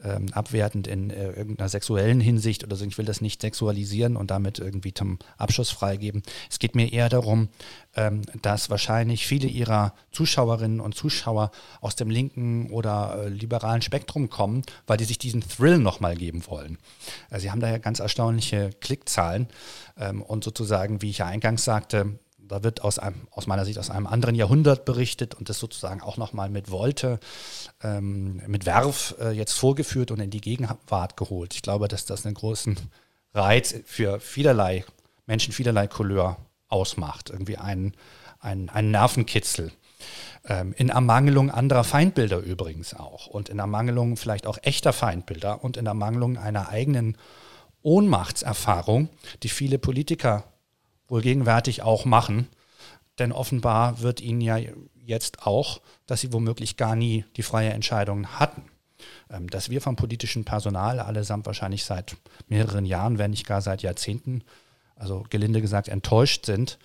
[0.04, 2.86] ähm, abwertend in äh, irgendeiner sexuellen Hinsicht oder so.
[2.86, 6.24] Ich will das nicht sexualisieren und damit irgendwie zum Abschuss freigeben.
[6.50, 7.50] Es geht mir eher darum,
[7.96, 11.52] ähm, dass wahrscheinlich viele ihrer Zuschauerinnen und Zuschauer
[11.82, 16.44] aus dem linken oder äh, liberalen Spektrum kommen, weil die sich diesen Thrill nochmal geben
[16.48, 16.78] wollen.
[17.30, 19.48] Also sie haben da ja ganz erstaunliche Klickzahlen
[19.98, 23.80] ähm, und sozusagen, wie ich ja eingangs sagte, da wird aus, einem, aus meiner Sicht
[23.80, 27.20] aus einem anderen Jahrhundert berichtet und das sozusagen auch nochmal mit Wolte,
[27.82, 31.54] ähm, mit Werf äh, jetzt vorgeführt und in die Gegenwart geholt.
[31.54, 32.78] Ich glaube, dass das einen großen
[33.34, 34.86] Reiz für vielerlei
[35.26, 36.38] Menschen, vielerlei Couleur
[36.68, 37.30] ausmacht.
[37.30, 37.94] Irgendwie einen,
[38.40, 39.72] einen, Nervenkitzel.
[40.46, 45.78] Ähm, in Ermangelung anderer Feindbilder übrigens auch und in Ermangelung vielleicht auch echter Feindbilder und
[45.78, 47.18] in Ermangelung einer eigenen
[47.82, 49.10] Ohnmachtserfahrung,
[49.44, 50.44] die viele Politiker
[51.08, 52.48] wohl gegenwärtig auch machen.
[53.20, 54.58] Denn offenbar wird ihnen ja
[54.96, 58.64] jetzt auch, dass sie womöglich gar nie die freie Entscheidung hatten.
[59.30, 62.16] Ähm, dass wir vom politischen Personal allesamt wahrscheinlich seit
[62.48, 64.44] mehreren Jahren, wenn nicht gar seit Jahrzehnten,
[64.96, 66.78] also gelinde gesagt enttäuscht sind,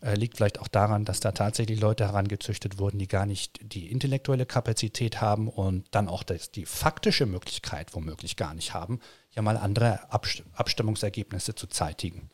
[0.00, 3.90] äh, liegt vielleicht auch daran, dass da tatsächlich Leute herangezüchtet wurden, die gar nicht die
[3.90, 9.00] intellektuelle Kapazität haben und dann auch die faktische Möglichkeit womöglich gar nicht haben,
[9.32, 12.30] ja mal andere Abstimmungsergebnisse zu zeitigen.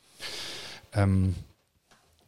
[0.95, 1.35] Ähm,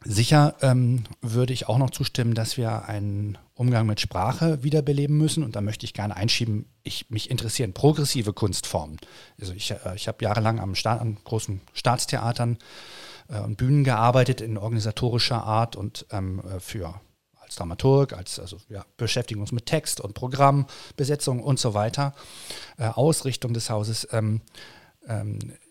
[0.03, 5.43] sicher ähm, würde ich auch noch zustimmen, dass wir einen Umgang mit Sprache wiederbeleben müssen.
[5.43, 8.97] Und da möchte ich gerne einschieben, ich, mich interessieren progressive Kunstformen.
[9.39, 12.57] Also ich, äh, ich habe jahrelang am Staat, an großen Staatstheatern
[13.29, 16.99] äh, und Bühnen gearbeitet in organisatorischer Art und ähm, äh, für
[17.39, 22.13] als Dramaturg, als also ja, beschäftigen uns mit Text und Programm, Besetzung und so weiter,
[22.77, 24.07] äh, Ausrichtung des Hauses.
[24.11, 24.41] Ähm,
[25.07, 25.66] ähm, äh,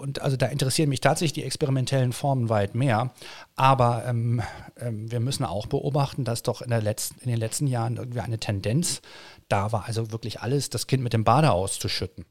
[0.00, 3.12] und also da interessieren mich tatsächlich die experimentellen Formen weit mehr.
[3.56, 4.42] Aber ähm,
[4.78, 8.20] ähm, wir müssen auch beobachten, dass doch in, der letzten, in den letzten Jahren irgendwie
[8.20, 9.00] eine Tendenz
[9.48, 12.24] da war, also wirklich alles, das Kind mit dem Bade auszuschütten.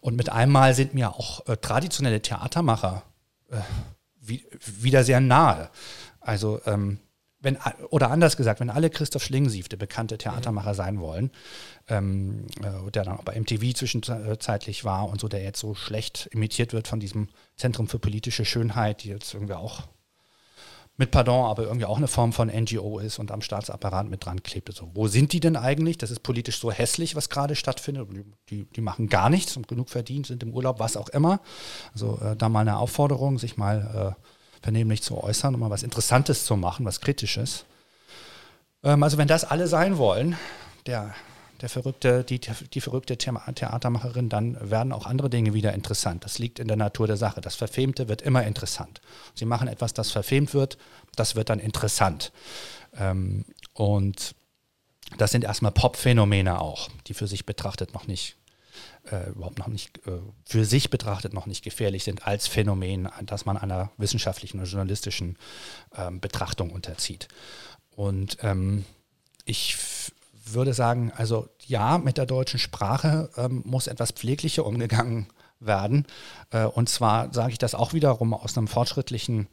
[0.00, 3.02] Und mit einmal sind mir auch äh, traditionelle Theatermacher
[3.50, 3.58] äh,
[4.20, 4.46] wie,
[4.80, 5.70] wieder sehr nahe.
[6.20, 6.98] Also ähm,
[7.42, 7.58] wenn,
[7.90, 11.30] oder anders gesagt, wenn alle Christoph Schlingensief, der bekannte Theatermacher, sein wollen,
[11.88, 16.28] ähm, äh, der dann auch bei MTV zwischenzeitlich war und so, der jetzt so schlecht
[16.32, 19.82] imitiert wird von diesem Zentrum für politische Schönheit, die jetzt irgendwie auch
[20.98, 24.42] mit Pardon, aber irgendwie auch eine Form von NGO ist und am Staatsapparat mit dran
[24.42, 24.68] klebt.
[24.68, 25.96] Also, wo sind die denn eigentlich?
[25.96, 28.08] Das ist politisch so hässlich, was gerade stattfindet.
[28.50, 31.40] Die, die machen gar nichts und genug verdient, sind im Urlaub, was auch immer.
[31.94, 34.22] Also äh, da mal eine Aufforderung, sich mal äh,
[34.62, 37.64] vernehmlich zu äußern, um mal was Interessantes zu machen, was Kritisches.
[38.82, 40.36] Ähm, also wenn das alle sein wollen,
[40.86, 41.14] der,
[41.60, 46.24] der verrückte, die, die verrückte Theatermacherin, dann werden auch andere Dinge wieder interessant.
[46.24, 47.40] Das liegt in der Natur der Sache.
[47.40, 49.00] Das Verfemte wird immer interessant.
[49.34, 50.78] Sie machen etwas, das verfemt wird,
[51.16, 52.32] das wird dann interessant.
[52.96, 53.44] Ähm,
[53.74, 54.34] und
[55.18, 58.36] das sind erstmal Pop-Phänomene auch, die für sich betrachtet noch nicht
[59.10, 63.44] äh, überhaupt noch nicht äh, für sich betrachtet noch nicht gefährlich sind als Phänomen, das
[63.44, 65.36] man einer wissenschaftlichen oder journalistischen
[65.96, 67.28] ähm, Betrachtung unterzieht.
[67.94, 68.84] Und ähm,
[69.44, 69.76] ich
[70.44, 75.26] würde sagen, also ja, mit der deutschen Sprache ähm, muss etwas pfleglicher umgegangen
[75.60, 76.06] werden.
[76.50, 79.48] Äh, und zwar sage ich das auch wiederum aus einem fortschrittlichen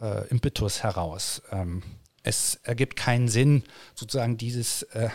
[0.00, 1.42] äh, Impetus heraus.
[1.50, 1.82] Ähm,
[2.22, 3.62] es ergibt keinen Sinn,
[3.94, 5.10] sozusagen dieses äh,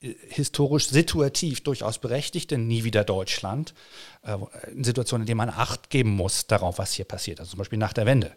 [0.00, 3.74] historisch situativ durchaus berechtigte Nie wieder Deutschland,
[4.22, 4.36] äh,
[4.70, 7.78] in Situationen, in denen man Acht geben muss darauf, was hier passiert, also zum Beispiel
[7.78, 8.36] nach der Wende.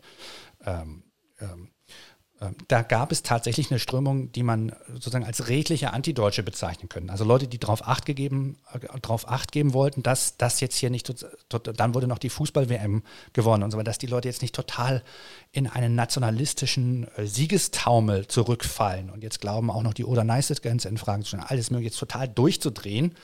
[0.66, 1.04] Ähm,
[1.40, 1.72] ähm,
[2.70, 7.10] da gab es tatsächlich eine Strömung, die man sozusagen als redliche Antideutsche bezeichnen können.
[7.10, 8.54] Also Leute, die darauf Acht, äh,
[9.26, 11.14] Acht geben wollten, dass das jetzt hier nicht,
[11.50, 15.04] dann wurde noch die Fußball-WM gewonnen und so, dass die Leute jetzt nicht total
[15.52, 21.24] in einen nationalistischen äh, Siegestaumel zurückfallen und jetzt glauben, auch noch die Oder-Neiße-Grenze in Frage
[21.24, 23.16] zu stellen, alles mögliche jetzt total durchzudrehen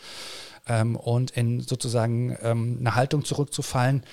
[0.68, 4.03] ähm, und in sozusagen ähm, eine Haltung zurückzufallen,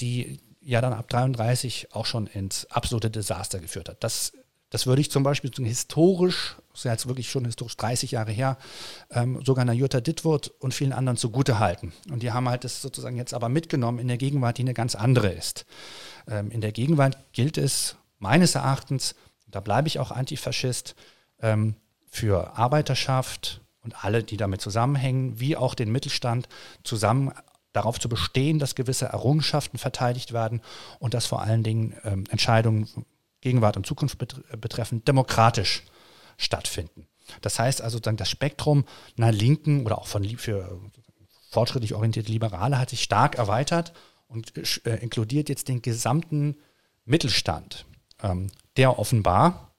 [0.00, 4.02] die ja dann ab 33 auch schon ins absolute Desaster geführt hat.
[4.02, 4.32] Das
[4.70, 8.32] das würde ich zum Beispiel historisch, das ist ja jetzt wirklich schon historisch 30 Jahre
[8.32, 8.58] her,
[9.10, 11.92] ähm, sogar einer Jutta Dittwurt und vielen anderen zugute halten.
[12.10, 14.94] Und die haben halt das sozusagen jetzt aber mitgenommen in der Gegenwart, die eine ganz
[14.94, 15.66] andere ist.
[16.28, 19.14] Ähm, in der Gegenwart gilt es meines Erachtens,
[19.46, 20.96] da bleibe ich auch Antifaschist,
[21.40, 21.76] ähm,
[22.08, 26.48] für Arbeiterschaft und alle, die damit zusammenhängen, wie auch den Mittelstand
[26.82, 27.32] zusammen
[27.72, 30.62] darauf zu bestehen, dass gewisse Errungenschaften verteidigt werden
[30.98, 32.88] und dass vor allen Dingen ähm, Entscheidungen
[33.46, 35.84] Gegenwart und Zukunft betreffend demokratisch
[36.36, 37.06] stattfinden.
[37.42, 38.84] Das heißt also, das Spektrum
[39.16, 40.80] einer Linken oder auch von für
[41.50, 43.92] fortschrittlich orientierte Liberale hat sich stark erweitert
[44.26, 44.52] und
[44.84, 46.56] äh, inkludiert jetzt den gesamten
[47.04, 47.86] Mittelstand,
[48.20, 49.76] ähm, der offenbar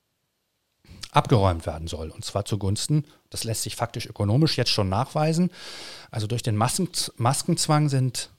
[1.11, 2.09] abgeräumt werden soll.
[2.09, 5.51] Und zwar zugunsten, das lässt sich faktisch ökonomisch jetzt schon nachweisen.
[6.09, 8.29] Also durch den Maskenzwang sind,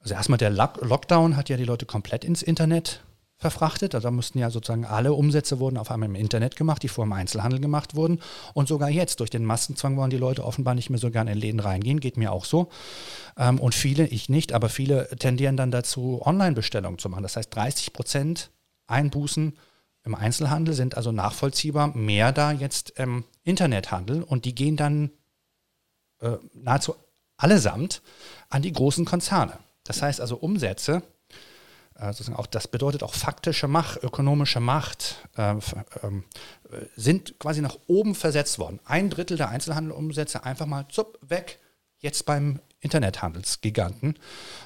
[0.00, 3.02] also erstmal der Lockdown hat ja die Leute komplett ins Internet
[3.38, 3.94] verfrachtet.
[3.94, 7.06] Also da mussten ja sozusagen alle Umsätze wurden auf einmal im Internet gemacht, die vorher
[7.06, 8.20] im Einzelhandel gemacht wurden.
[8.52, 11.38] Und sogar jetzt, durch den Massenzwang wollen die Leute offenbar nicht mehr so gerne in
[11.38, 12.68] Läden reingehen, geht mir auch so.
[13.36, 17.22] Ähm, und viele, ich nicht, aber viele tendieren dann dazu, Online-Bestellungen zu machen.
[17.22, 18.50] Das heißt, 30 Prozent
[18.88, 19.56] Einbußen
[20.04, 25.10] im Einzelhandel sind also nachvollziehbar mehr da jetzt im Internethandel und die gehen dann
[26.20, 26.94] äh, nahezu
[27.36, 28.02] allesamt
[28.48, 29.58] an die großen Konzerne.
[29.84, 31.02] Das heißt also Umsätze,
[31.98, 35.54] äh, auch, das bedeutet auch faktische Macht, ökonomische Macht, äh,
[36.02, 36.24] ähm,
[36.96, 38.80] sind quasi nach oben versetzt worden.
[38.84, 41.58] Ein Drittel der Einzelhandelumsätze einfach mal zupp, weg,
[41.98, 44.18] jetzt beim Internethandelsgiganten.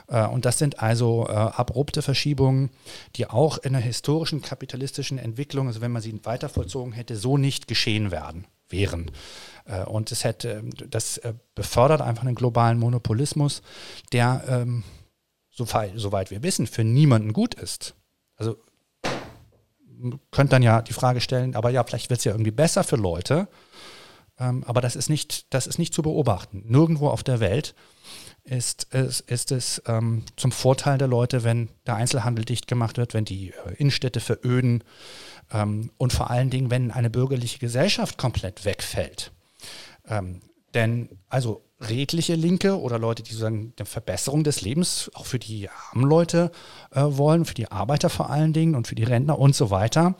[0.08, 2.70] Äh, und das sind also äh, abrupte Verschiebungen,
[3.16, 7.38] die auch in der historischen kapitalistischen Entwicklung, also wenn man sie weiter vollzogen hätte, so
[7.38, 9.10] nicht geschehen werden, wären.
[9.64, 11.20] Äh, und es hätte, das
[11.54, 13.62] befördert einfach einen globalen Monopolismus,
[14.12, 14.84] der, ähm,
[15.52, 17.94] soweit, wir wissen, für niemanden gut ist.
[18.36, 18.56] Also
[20.30, 22.96] könnt dann ja die Frage stellen, aber ja, vielleicht wird es ja irgendwie besser für
[22.96, 23.48] Leute.
[24.38, 26.64] Ähm, aber das ist, nicht, das ist nicht zu beobachten.
[26.66, 27.74] Nirgendwo auf der Welt
[28.44, 33.14] ist, ist, ist es ähm, zum Vorteil der Leute, wenn der Einzelhandel dicht gemacht wird,
[33.14, 34.82] wenn die äh, Innenstädte veröden
[35.52, 39.32] ähm, und vor allen Dingen, wenn eine bürgerliche Gesellschaft komplett wegfällt.
[40.74, 45.68] Denn also redliche Linke oder Leute, die sozusagen eine Verbesserung des Lebens auch für die
[45.68, 46.50] armen Leute
[46.92, 50.16] äh, wollen, für die Arbeiter vor allen Dingen und für die Rentner und so weiter,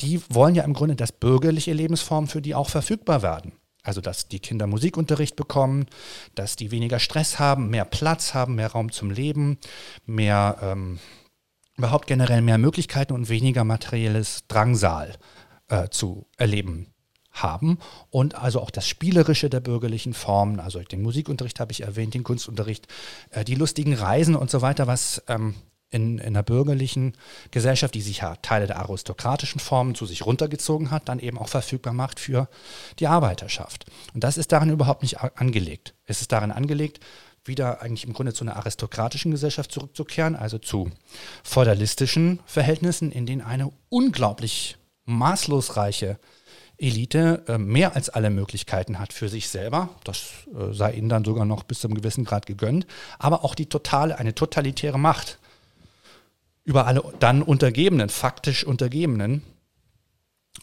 [0.00, 3.52] die wollen ja im Grunde, dass bürgerliche Lebensformen für die auch verfügbar werden.
[3.82, 5.86] Also, dass die Kinder Musikunterricht bekommen,
[6.34, 9.58] dass die weniger Stress haben, mehr Platz haben, mehr Raum zum Leben,
[10.04, 10.98] mehr, ähm,
[11.78, 15.14] überhaupt generell mehr Möglichkeiten und weniger materielles Drangsal
[15.68, 16.92] äh, zu erleben
[17.42, 17.78] haben.
[18.10, 22.24] Und also auch das Spielerische der bürgerlichen Formen, also den Musikunterricht habe ich erwähnt, den
[22.24, 22.86] Kunstunterricht,
[23.30, 25.54] äh, die lustigen Reisen und so weiter, was ähm,
[25.90, 27.14] in, in einer bürgerlichen
[27.50, 31.48] Gesellschaft, die sich ja Teile der aristokratischen Formen zu sich runtergezogen hat, dann eben auch
[31.48, 32.48] verfügbar macht für
[32.98, 33.86] die Arbeiterschaft.
[34.14, 35.94] Und das ist darin überhaupt nicht angelegt.
[36.04, 37.00] Es ist darin angelegt,
[37.44, 40.90] wieder eigentlich im Grunde zu einer aristokratischen Gesellschaft zurückzukehren, also zu
[41.42, 44.76] feudalistischen Verhältnissen, in denen eine unglaublich
[45.06, 46.18] maßlos reiche
[46.80, 49.90] Elite äh, mehr als alle Möglichkeiten hat für sich selber.
[50.04, 52.86] Das äh, sei ihnen dann sogar noch bis zu einem gewissen Grad gegönnt.
[53.18, 55.38] Aber auch die totale, eine totalitäre Macht
[56.64, 59.42] über alle dann Untergebenen, faktisch Untergebenen.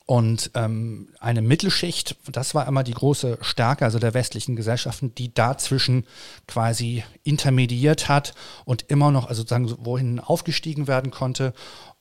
[0.10, 5.34] Und ähm, eine Mittelschicht, das war immer die große Stärke also der westlichen Gesellschaften, die
[5.34, 6.06] dazwischen
[6.48, 11.54] quasi intermediiert hat und immer noch, also sozusagen, wohin aufgestiegen werden konnte,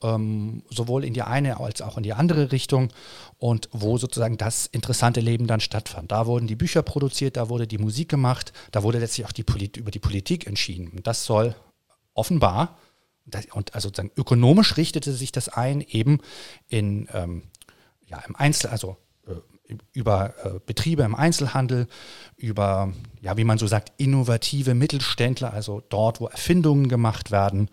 [0.05, 2.93] ähm, sowohl in die eine als auch in die andere Richtung
[3.39, 6.13] und wo sozusagen das interessante Leben dann stattfand.
[6.13, 9.43] Da wurden die Bücher produziert, da wurde die Musik gemacht, da wurde letztlich auch die
[9.43, 10.93] Polit über die Politik entschieden.
[10.95, 11.57] Und das soll
[12.15, 12.79] offenbar
[13.53, 16.21] und also sozusagen ökonomisch richtete sich das ein eben
[16.69, 17.43] in ähm,
[18.07, 18.97] ja, im Einzel, also
[19.27, 21.89] äh, über äh, Betriebe im Einzelhandel,
[22.37, 27.69] über, ja, wie man so sagt, innovative Mittelständler, also dort, wo Erfindungen gemacht werden,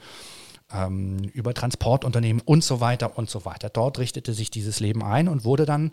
[0.71, 3.69] ähm, über Transportunternehmen und so weiter und so weiter.
[3.69, 5.91] Dort richtete sich dieses Leben ein und wurde dann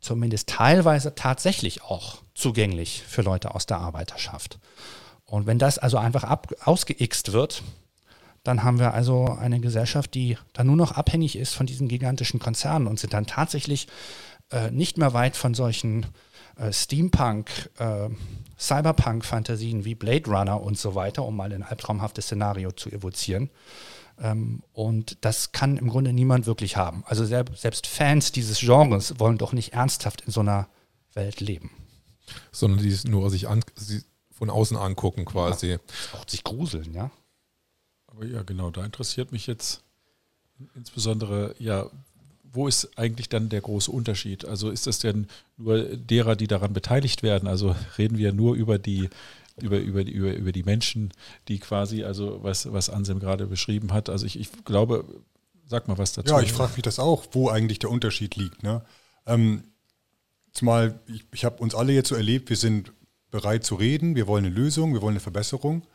[0.00, 4.58] zumindest teilweise tatsächlich auch zugänglich für Leute aus der Arbeiterschaft.
[5.24, 7.62] Und wenn das also einfach ab, ausgeixt wird,
[8.42, 12.40] dann haben wir also eine Gesellschaft, die dann nur noch abhängig ist von diesen gigantischen
[12.40, 13.86] Konzernen und sind dann tatsächlich
[14.50, 16.06] äh, nicht mehr weit von solchen
[16.56, 18.08] äh, Steampunk, äh,
[18.58, 23.50] Cyberpunk-Fantasien wie Blade Runner und so weiter, um mal ein albtraumhaftes Szenario zu evozieren.
[24.18, 27.04] Ähm, und das kann im Grunde niemand wirklich haben.
[27.06, 30.68] Also selbst, Fans dieses Genres wollen doch nicht ernsthaft in so einer
[31.14, 31.70] Welt leben.
[32.52, 33.62] Sondern die nur sich an,
[34.30, 35.72] von außen angucken quasi.
[35.72, 35.78] Ja,
[36.14, 37.10] auch sich gruseln, ja.
[38.10, 39.82] Aber ja, genau, da interessiert mich jetzt
[40.74, 41.86] insbesondere, ja,
[42.52, 44.44] wo ist eigentlich dann der große Unterschied?
[44.44, 47.48] Also ist das denn nur derer, die daran beteiligt werden?
[47.48, 49.08] Also reden wir nur über die,
[49.60, 51.12] über, über, über, über die Menschen,
[51.48, 54.08] die quasi, also was, was Anselm gerade beschrieben hat.
[54.08, 55.04] Also ich, ich glaube,
[55.66, 56.34] sag mal was dazu.
[56.34, 58.62] Ja, ich frage mich das auch, wo eigentlich der Unterschied liegt.
[58.62, 58.82] Ne?
[59.26, 59.62] Ähm,
[60.52, 62.92] zumal ich, ich habe uns alle jetzt so erlebt, wir sind
[63.30, 65.86] bereit zu reden, wir wollen eine Lösung, wir wollen eine Verbesserung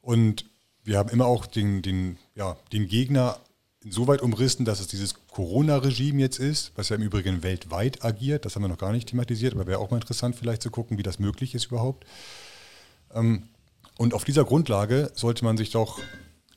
[0.00, 0.46] und
[0.88, 3.38] wir haben immer auch den, den, ja, den Gegner
[3.84, 8.46] insoweit umrissen, dass es dieses Corona-Regime jetzt ist, was ja im Übrigen weltweit agiert.
[8.46, 10.96] Das haben wir noch gar nicht thematisiert, aber wäre auch mal interessant vielleicht zu gucken,
[10.96, 12.06] wie das möglich ist überhaupt.
[13.12, 13.50] Ähm,
[13.98, 16.00] und auf dieser Grundlage sollte man sich doch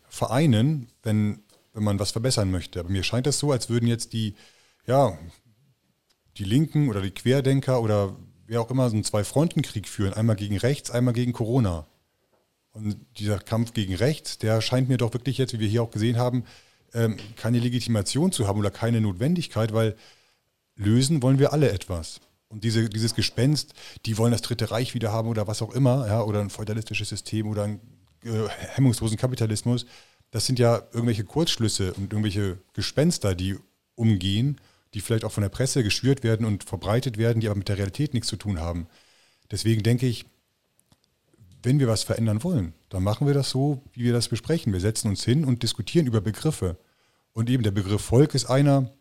[0.08, 1.44] vereinen, wenn,
[1.74, 2.80] wenn man was verbessern möchte.
[2.80, 4.36] Aber mir scheint das so, als würden jetzt die,
[4.88, 5.18] ja,
[6.38, 8.16] die Linken oder die Querdenker oder
[8.48, 11.86] wer auch immer so einen Zwei-Fronten-Krieg führen, einmal gegen rechts, einmal gegen Corona.
[12.74, 15.92] Und dieser Kampf gegen rechts, der scheint mir doch wirklich jetzt, wie wir hier auch
[15.92, 16.46] gesehen haben,
[16.94, 19.96] ähm, keine Legitimation zu haben oder keine Notwendigkeit, weil
[20.76, 22.22] lösen wollen wir alle etwas.
[22.48, 23.74] Und diese, dieses Gespenst,
[24.06, 27.10] die wollen das Dritte Reich wieder haben oder was auch immer, ja, oder ein feudalistisches
[27.10, 27.80] System oder einen
[28.24, 29.86] äh, hemmungslosen Kapitalismus,
[30.32, 33.58] das sind ja irgendwelche Kurzschlüsse und irgendwelche Gespenster, die
[33.96, 34.60] umgehen,
[34.94, 37.78] die vielleicht auch von der Presse geschürt werden und verbreitet werden, die aber mit der
[37.78, 38.88] Realität nichts zu tun haben.
[39.50, 40.26] Deswegen denke ich,
[41.64, 44.74] wenn wir was verändern wollen, dann machen wir das so, wie wir das besprechen.
[44.74, 46.78] Wir setzen uns hin und diskutieren über Begriffe.
[47.34, 48.92] Und eben der Begriff Volk ist einer.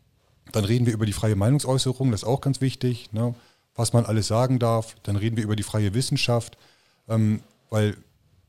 [0.52, 3.34] Dann reden wir über die freie Meinungsäußerung, das ist auch ganz wichtig, ne?
[3.74, 4.96] was man alles sagen darf.
[5.02, 6.58] Dann reden wir über die freie Wissenschaft,
[7.08, 7.96] ähm, weil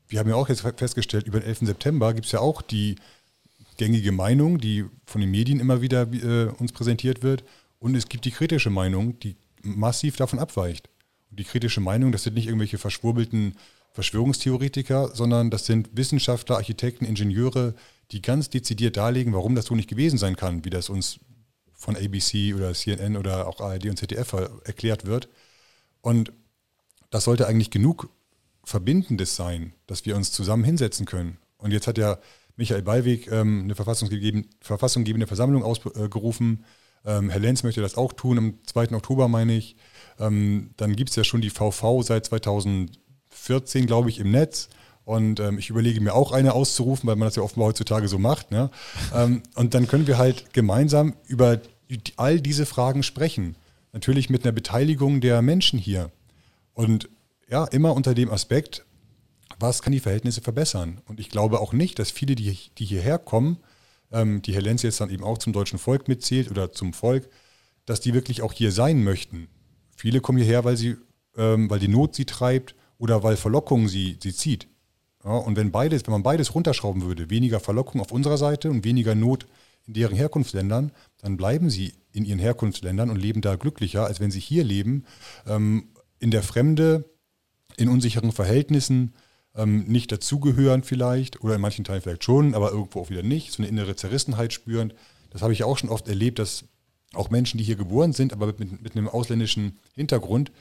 [0.08, 1.60] wir haben ja auch jetzt festgestellt, über den 11.
[1.60, 2.96] September gibt es ja auch die
[3.76, 7.44] gängige Meinung, die von den Medien immer wieder äh, uns präsentiert wird.
[7.78, 10.88] Und es gibt die kritische Meinung, die massiv davon abweicht.
[11.30, 13.56] Und die kritische Meinung, das sind nicht irgendwelche verschwurbelten
[13.92, 17.74] Verschwörungstheoretiker, sondern das sind Wissenschaftler, Architekten, Ingenieure,
[18.10, 21.20] die ganz dezidiert darlegen, warum das so nicht gewesen sein kann, wie das uns
[21.72, 24.32] von ABC oder CNN oder auch ARD und ZDF
[24.64, 25.28] erklärt wird.
[26.00, 26.32] Und
[27.10, 28.08] das sollte eigentlich genug
[28.64, 31.38] Verbindendes sein, dass wir uns zusammen hinsetzen können.
[31.58, 32.18] Und jetzt hat ja
[32.56, 36.64] Michael Ballweg ähm, eine verfassungsgebende Versammlung ausgerufen.
[37.04, 38.92] Ähm, Herr Lenz möchte das auch tun, am 2.
[38.92, 39.76] Oktober meine ich.
[40.18, 42.98] Ähm, dann gibt es ja schon die VV seit 2000.
[43.42, 44.68] 14, glaube ich, im Netz.
[45.04, 48.18] Und ähm, ich überlege mir auch eine auszurufen, weil man das ja offenbar heutzutage so
[48.18, 48.50] macht.
[48.50, 48.70] Ne?
[49.14, 51.60] Ähm, und dann können wir halt gemeinsam über
[52.16, 53.56] all diese Fragen sprechen.
[53.92, 56.10] Natürlich mit einer Beteiligung der Menschen hier.
[56.72, 57.10] Und
[57.50, 58.86] ja, immer unter dem Aspekt,
[59.58, 61.02] was kann die Verhältnisse verbessern?
[61.06, 63.58] Und ich glaube auch nicht, dass viele, die, die hierher kommen,
[64.10, 67.28] ähm, die Herr Lenz jetzt dann eben auch zum deutschen Volk mitzählt oder zum Volk,
[67.84, 69.48] dass die wirklich auch hier sein möchten.
[69.96, 70.96] Viele kommen hierher, weil sie,
[71.36, 74.68] ähm, weil die Not sie treibt oder weil Verlockung sie, sie zieht.
[75.24, 78.84] Ja, und wenn beides, wenn man beides runterschrauben würde, weniger Verlockung auf unserer Seite und
[78.84, 79.48] weniger Not
[79.88, 84.30] in deren Herkunftsländern, dann bleiben sie in ihren Herkunftsländern und leben da glücklicher, als wenn
[84.30, 85.04] sie hier leben,
[85.48, 85.88] ähm,
[86.20, 87.10] in der Fremde,
[87.76, 89.14] in unsicheren Verhältnissen,
[89.56, 93.50] ähm, nicht dazugehören vielleicht oder in manchen Teilen vielleicht schon, aber irgendwo auch wieder nicht,
[93.50, 94.92] so eine innere Zerrissenheit spüren.
[95.30, 96.66] Das habe ich auch schon oft erlebt, dass
[97.14, 100.52] auch Menschen, die hier geboren sind, aber mit, mit einem ausländischen Hintergrund,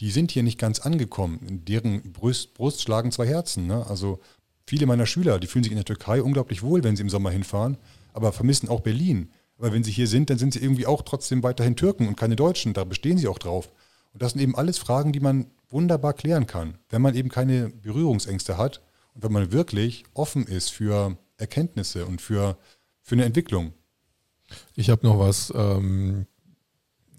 [0.00, 1.40] die sind hier nicht ganz angekommen.
[1.46, 3.66] In deren Brust, Brust schlagen zwei Herzen.
[3.66, 3.86] Ne?
[3.86, 4.20] Also
[4.66, 7.30] viele meiner Schüler, die fühlen sich in der Türkei unglaublich wohl, wenn sie im Sommer
[7.30, 7.76] hinfahren,
[8.12, 9.30] aber vermissen auch Berlin.
[9.58, 12.36] Aber wenn sie hier sind, dann sind sie irgendwie auch trotzdem weiterhin Türken und keine
[12.36, 12.72] Deutschen.
[12.72, 13.70] Da bestehen sie auch drauf.
[14.12, 17.68] Und das sind eben alles Fragen, die man wunderbar klären kann, wenn man eben keine
[17.68, 18.80] Berührungsängste hat
[19.14, 22.56] und wenn man wirklich offen ist für Erkenntnisse und für,
[23.02, 23.72] für eine Entwicklung.
[24.76, 26.26] Ich habe noch was ähm,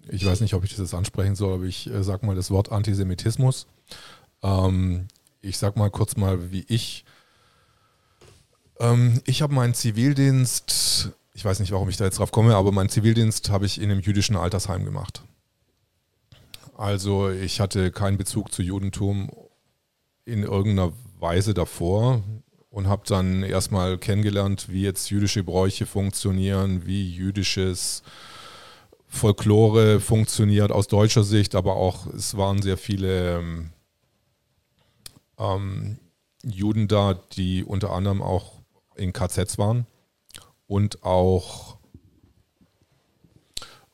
[0.10, 2.52] ich weiß nicht, ob ich das jetzt ansprechen soll, aber ich äh, sage mal das
[2.52, 3.68] Wort Antisemitismus.
[4.44, 5.08] Ähm,
[5.42, 7.06] ich sage mal kurz mal, wie ich.
[8.80, 12.72] Ähm, ich habe meinen Zivildienst, ich weiß nicht, warum ich da jetzt drauf komme, aber
[12.72, 15.24] meinen Zivildienst habe ich in einem jüdischen Altersheim gemacht.
[16.78, 19.32] Also ich hatte keinen Bezug zu Judentum
[20.26, 22.22] in irgendeiner Weise davor
[22.70, 28.04] und habe dann erstmal kennengelernt, wie jetzt jüdische Bräuche funktionieren, wie jüdisches
[29.16, 33.72] Folklore funktioniert aus deutscher Sicht, aber auch es waren sehr viele ähm,
[35.40, 36.00] ähm
[36.44, 38.62] Juden da, die unter anderem auch
[38.96, 39.88] in KZs waren
[40.68, 41.78] und auch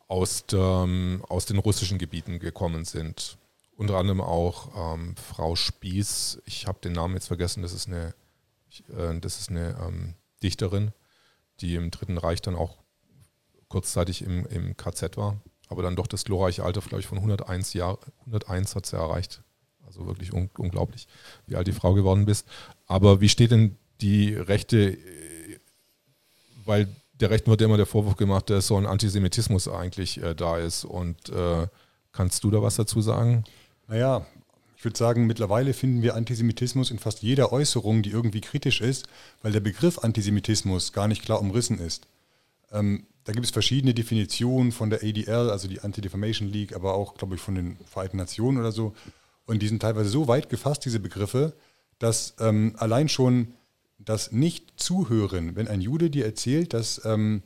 [0.07, 0.87] aus, der,
[1.29, 3.37] aus den russischen Gebieten gekommen sind.
[3.77, 8.13] Unter anderem auch ähm, Frau Spieß, ich habe den Namen jetzt vergessen, das ist eine,
[8.89, 10.91] äh, das ist eine ähm, Dichterin,
[11.61, 12.80] die im Dritten Reich dann auch
[13.71, 15.37] kurzzeitig im, im KZ war,
[15.69, 19.41] aber dann doch das glorreiche Alter, glaube ich, von 101 Jahren, 101 hat sie erreicht.
[19.85, 21.07] Also wirklich un unglaublich,
[21.47, 22.47] wie alt die Frau geworden bist.
[22.87, 24.97] Aber wie steht denn die Rechte,
[26.65, 26.87] weil
[27.21, 30.83] der Rechten wird immer der Vorwurf gemacht, dass so ein Antisemitismus eigentlich äh, da ist.
[30.83, 31.67] Und äh,
[32.11, 33.43] kannst du da was dazu sagen?
[33.87, 34.25] Naja,
[34.75, 39.07] ich würde sagen, mittlerweile finden wir Antisemitismus in fast jeder Äußerung, die irgendwie kritisch ist,
[39.43, 42.07] weil der Begriff Antisemitismus gar nicht klar umrissen ist.
[42.71, 47.15] Ähm, da gibt es verschiedene Definitionen von der ADL, also die Anti-Defamation League, aber auch,
[47.15, 48.93] glaube ich, von den Vereinten Nationen oder so.
[49.45, 51.53] Und die sind teilweise so weit gefasst, diese Begriffe,
[51.99, 53.53] dass ähm, allein schon
[53.99, 57.43] das Nicht-Zuhören, wenn ein Jude dir erzählt, dass, ähm,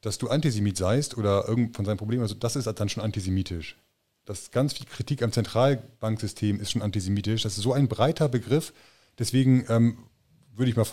[0.00, 3.76] dass du Antisemit seist oder irgend von seinem Problem, also das ist dann schon antisemitisch.
[4.24, 7.42] Das ganz viel Kritik am Zentralbanksystem ist schon antisemitisch.
[7.42, 8.72] Das ist so ein breiter Begriff.
[9.18, 9.98] Deswegen ähm,
[10.58, 10.86] würde ich mal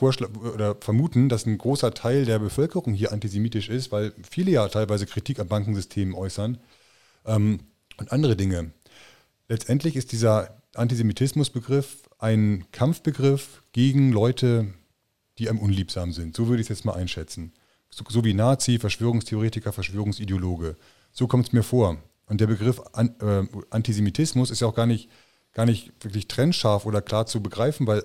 [0.54, 5.06] oder vermuten, dass ein großer Teil der Bevölkerung hier antisemitisch ist, weil viele ja teilweise
[5.06, 6.60] Kritik am Bankensystem äußern
[7.26, 7.60] ähm,
[7.98, 8.72] und andere Dinge.
[9.48, 14.74] Letztendlich ist dieser Antisemitismusbegriff ein Kampfbegriff gegen Leute,
[15.38, 16.36] die einem unliebsam sind.
[16.36, 17.54] So würde ich es jetzt mal einschätzen.
[17.90, 20.76] So, so wie Nazi, Verschwörungstheoretiker, Verschwörungsideologe.
[21.12, 21.98] So kommt es mir vor.
[22.28, 25.10] Und der Begriff An äh, Antisemitismus ist ja auch gar nicht,
[25.54, 28.04] gar nicht wirklich trennscharf oder klar zu begreifen, weil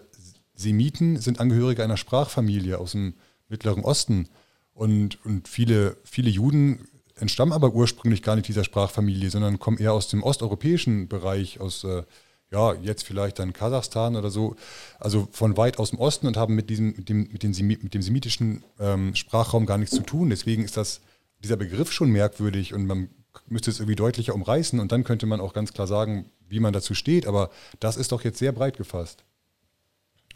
[0.61, 3.15] Semiten sind Angehörige einer Sprachfamilie aus dem
[3.49, 4.29] Mittleren Osten.
[4.75, 9.93] Und, und viele, viele Juden entstammen aber ursprünglich gar nicht dieser Sprachfamilie, sondern kommen eher
[9.93, 12.03] aus dem osteuropäischen Bereich, aus äh,
[12.51, 14.57] ja, jetzt vielleicht dann Kasachstan oder so,
[14.99, 17.95] also von weit aus dem Osten und haben mit diesem, mit dem, mit dem, mit
[17.95, 20.31] dem semitischen ähm, Sprachraum gar nichts zu tun.
[20.31, 21.01] Deswegen ist das,
[21.43, 23.09] dieser Begriff schon merkwürdig und man
[23.47, 26.73] müsste es irgendwie deutlicher umreißen und dann könnte man auch ganz klar sagen, wie man
[26.73, 27.27] dazu steht.
[27.27, 29.25] Aber das ist doch jetzt sehr breit gefasst.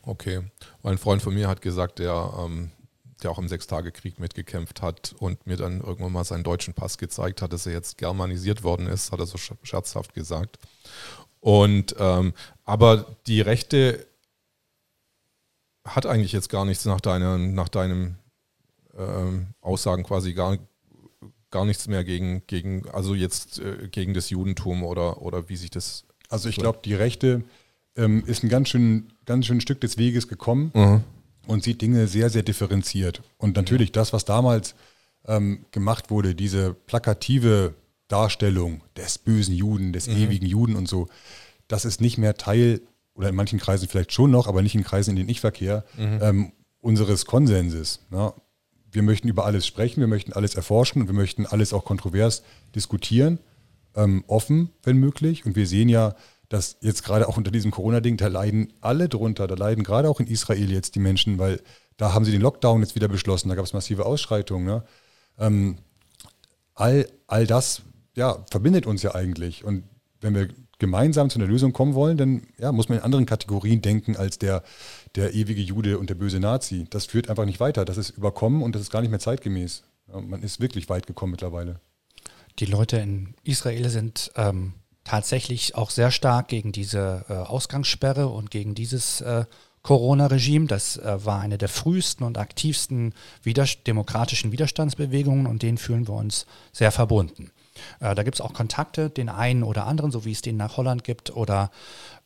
[0.06, 0.42] Okay.
[0.82, 2.70] Mein Freund von mir hat gesagt, der, ähm,
[3.22, 7.42] der auch im Sechstagekrieg mitgekämpft hat und mir dann irgendwann mal seinen deutschen Pass gezeigt
[7.42, 10.58] hat, dass er jetzt germanisiert worden ist, hat er so scherzhaft gesagt.
[11.40, 14.06] Und ähm, aber die Rechte
[15.86, 18.16] hat eigentlich jetzt gar nichts nach deiner, nach deinem
[18.96, 20.58] ähm, Aussagen quasi gar,
[21.50, 25.70] gar nichts mehr gegen, gegen, also jetzt äh, gegen das Judentum oder, oder wie sich
[25.70, 26.04] das.
[26.30, 27.44] Also ich glaube, die Rechte
[27.96, 31.00] ähm, ist ein ganz schön, ganz schön Stück des Weges gekommen mhm.
[31.46, 33.22] und sieht Dinge sehr, sehr differenziert.
[33.38, 34.74] Und natürlich das, was damals
[35.26, 37.74] ähm, gemacht wurde, diese plakative
[38.08, 40.16] Darstellung des bösen Juden, des mhm.
[40.16, 41.08] ewigen Juden und so,
[41.68, 42.80] das ist nicht mehr Teil,
[43.14, 45.84] oder in manchen Kreisen vielleicht schon noch, aber nicht in Kreisen, in denen ich verkehre,
[45.96, 46.18] mhm.
[46.20, 48.00] ähm, unseres Konsenses.
[48.10, 48.32] Ne?
[48.90, 52.42] Wir möchten über alles sprechen, wir möchten alles erforschen und wir möchten alles auch kontrovers
[52.74, 53.38] diskutieren,
[53.96, 55.46] ähm, offen, wenn möglich.
[55.46, 56.14] Und wir sehen ja,
[56.48, 60.20] dass jetzt gerade auch unter diesem Corona-Ding, da leiden alle drunter, da leiden gerade auch
[60.20, 61.60] in Israel jetzt die Menschen, weil
[61.96, 64.66] da haben sie den Lockdown jetzt wieder beschlossen, da gab es massive Ausschreitungen.
[64.66, 64.84] Ne?
[65.38, 65.76] Ähm,
[66.74, 67.82] all, all das
[68.16, 69.64] ja, verbindet uns ja eigentlich.
[69.64, 69.84] Und
[70.20, 70.48] wenn wir
[70.78, 74.38] gemeinsam zu einer Lösung kommen wollen, dann ja, muss man in anderen Kategorien denken als
[74.38, 74.62] der,
[75.14, 76.86] der ewige Jude und der böse Nazi.
[76.90, 77.84] Das führt einfach nicht weiter.
[77.84, 79.84] Das ist überkommen und das ist gar nicht mehr zeitgemäß.
[80.06, 81.80] Man ist wirklich weit gekommen mittlerweile.
[82.58, 88.50] Die Leute in Israel sind ähm, tatsächlich auch sehr stark gegen diese äh, Ausgangssperre und
[88.50, 89.44] gegen dieses äh,
[89.82, 90.66] Corona-Regime.
[90.66, 96.14] Das äh, war eine der frühesten und aktivsten Widerst demokratischen Widerstandsbewegungen und denen fühlen wir
[96.14, 97.52] uns sehr verbunden.
[98.00, 100.76] Äh, da gibt es auch Kontakte, den einen oder anderen, so wie es den nach
[100.76, 101.70] Holland gibt oder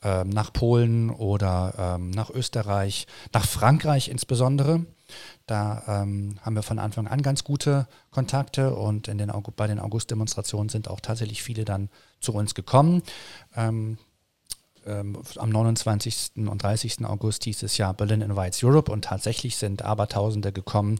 [0.02, 4.84] ähm, nach Polen oder ähm, nach Österreich, nach Frankreich insbesondere.
[5.46, 9.80] Da ähm, haben wir von Anfang an ganz gute Kontakte und in den, bei den
[9.80, 11.88] August-Demonstrationen sind auch tatsächlich viele dann
[12.20, 13.02] zu uns gekommen.
[13.56, 13.98] Ähm,
[14.88, 16.48] ähm, am 29.
[16.48, 17.04] und 30.
[17.04, 20.98] August dieses Jahr Berlin Invites Europe und tatsächlich sind Abertausende gekommen,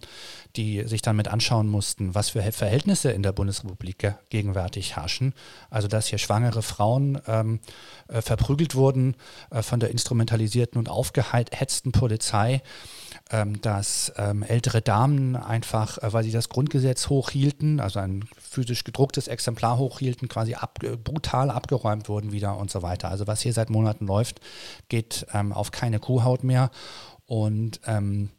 [0.57, 5.33] die sich dann mit anschauen mussten, was für Verhältnisse in der Bundesrepublik gegenwärtig herrschen.
[5.71, 7.61] Also dass hier schwangere Frauen ähm,
[8.09, 9.17] äh, verprügelt wurden
[9.51, 12.63] äh, von der instrumentalisierten und aufgehetzten Polizei
[13.63, 19.29] dass ähm, ältere Damen einfach, äh, weil sie das Grundgesetz hochhielten, also ein physisch gedrucktes
[19.29, 23.11] Exemplar hochhielten, quasi ab, brutal abgeräumt wurden wieder und so weiter.
[23.11, 24.41] Also was hier seit Monaten läuft,
[24.89, 26.71] geht ähm, auf keine Kuhhaut mehr
[27.27, 28.31] und ähm,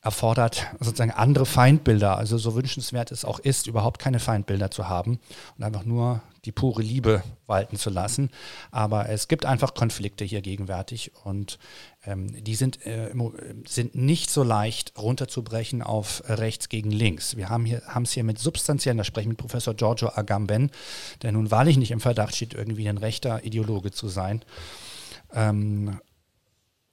[0.00, 2.16] erfordert sozusagen andere Feindbilder.
[2.16, 5.18] Also so wünschenswert es auch ist, überhaupt keine Feindbilder zu haben
[5.56, 8.30] und einfach nur die pure Liebe walten zu lassen.
[8.70, 11.58] Aber es gibt einfach Konflikte hier gegenwärtig und
[12.08, 13.10] ähm, die sind, äh,
[13.66, 17.36] sind nicht so leicht runterzubrechen auf rechts gegen links.
[17.36, 20.70] Wir haben es hier mit substanziellen, da spreche ich mit Professor Giorgio Agamben,
[21.22, 24.42] der nun wahrlich nicht im Verdacht steht, irgendwie ein rechter Ideologe zu sein.
[25.32, 26.00] Ähm,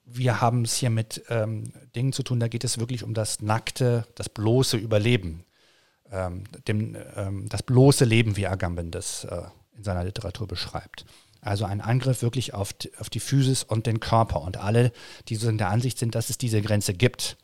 [0.04, 3.40] wir haben es hier mit ähm, Dingen zu tun, da geht es wirklich um das
[3.40, 5.44] nackte, das bloße Überleben.
[6.12, 9.42] Ähm, dem, ähm, das bloße Leben, wie Agamben das äh,
[9.76, 11.04] in seiner Literatur beschreibt.
[11.46, 14.42] Also ein Angriff wirklich auf, auf die Physis und den Körper.
[14.42, 14.92] Und alle,
[15.28, 17.36] die so in der Ansicht sind, dass es diese Grenze gibt,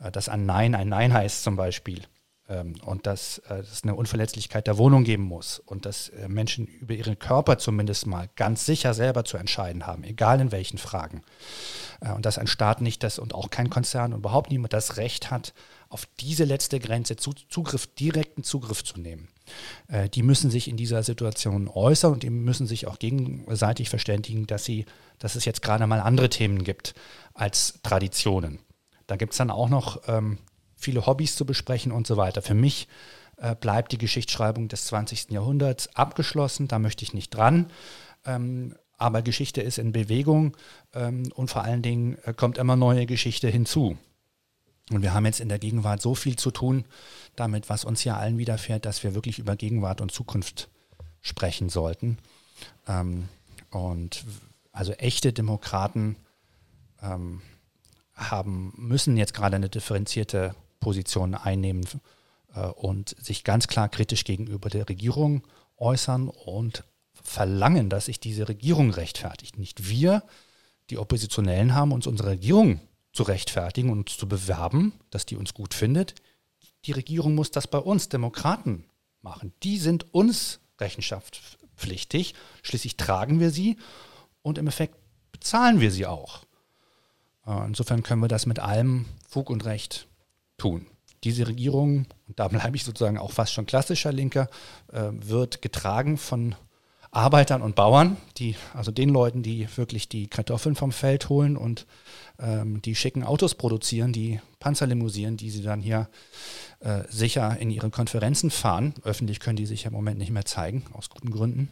[0.00, 2.02] äh, dass ein Nein ein Nein heißt zum Beispiel,
[2.50, 6.66] ähm, und dass äh, es eine Unverletzlichkeit der Wohnung geben muss und dass äh, Menschen
[6.66, 11.22] über ihren Körper zumindest mal ganz sicher selber zu entscheiden haben, egal in welchen Fragen.
[12.14, 15.30] Und dass ein Staat nicht das und auch kein Konzern und überhaupt niemand das Recht
[15.30, 15.52] hat,
[15.90, 19.28] auf diese letzte Grenze Zugriff, direkten Zugriff zu nehmen.
[20.14, 24.64] Die müssen sich in dieser Situation äußern und die müssen sich auch gegenseitig verständigen, dass,
[24.64, 24.86] sie,
[25.18, 26.94] dass es jetzt gerade mal andere Themen gibt
[27.34, 28.60] als Traditionen.
[29.08, 30.38] Da gibt es dann auch noch ähm,
[30.76, 32.42] viele Hobbys zu besprechen und so weiter.
[32.42, 32.86] Für mich
[33.38, 35.30] äh, bleibt die Geschichtsschreibung des 20.
[35.30, 37.72] Jahrhunderts abgeschlossen, da möchte ich nicht dran.
[38.24, 40.56] Ähm, aber Geschichte ist in Bewegung
[40.94, 43.96] ähm, und vor allen Dingen äh, kommt immer neue Geschichte hinzu.
[44.90, 46.84] Und wir haben jetzt in der Gegenwart so viel zu tun
[47.36, 50.68] damit, was uns ja allen widerfährt, dass wir wirklich über Gegenwart und Zukunft
[51.20, 52.18] sprechen sollten.
[52.88, 53.28] Ähm,
[53.70, 54.24] und
[54.72, 56.16] also echte Demokraten
[57.02, 57.40] ähm,
[58.14, 61.86] haben, müssen jetzt gerade eine differenzierte Positionen einnehmen
[62.54, 65.46] äh, und sich ganz klar kritisch gegenüber der Regierung
[65.76, 66.84] äußern und
[67.22, 69.58] verlangen, dass sich diese Regierung rechtfertigt.
[69.58, 70.22] Nicht wir,
[70.90, 72.80] die Oppositionellen, haben uns unsere Regierung
[73.12, 76.14] zu rechtfertigen und zu bewerben, dass die uns gut findet.
[76.84, 78.84] Die Regierung muss das bei uns Demokraten
[79.22, 79.52] machen.
[79.62, 82.34] Die sind uns rechenschaftspflichtig.
[82.62, 83.76] Schließlich tragen wir sie
[84.42, 84.96] und im Effekt
[85.32, 86.44] bezahlen wir sie auch.
[87.46, 90.06] Äh, insofern können wir das mit allem Fug und Recht
[90.56, 90.86] tun.
[91.24, 94.48] Diese Regierung, und da bleibe ich sozusagen auch fast schon klassischer Linker,
[94.92, 96.54] äh, wird getragen von
[97.12, 101.86] Arbeitern und Bauern, die, also den Leuten, die wirklich die Kartoffeln vom Feld holen und
[102.38, 106.08] ähm, die schicken Autos produzieren, die Panzerlimousinen, die sie dann hier
[106.78, 108.94] äh, sicher in ihre Konferenzen fahren.
[109.02, 111.68] Öffentlich können die sich im Moment nicht mehr zeigen, aus guten Gründen.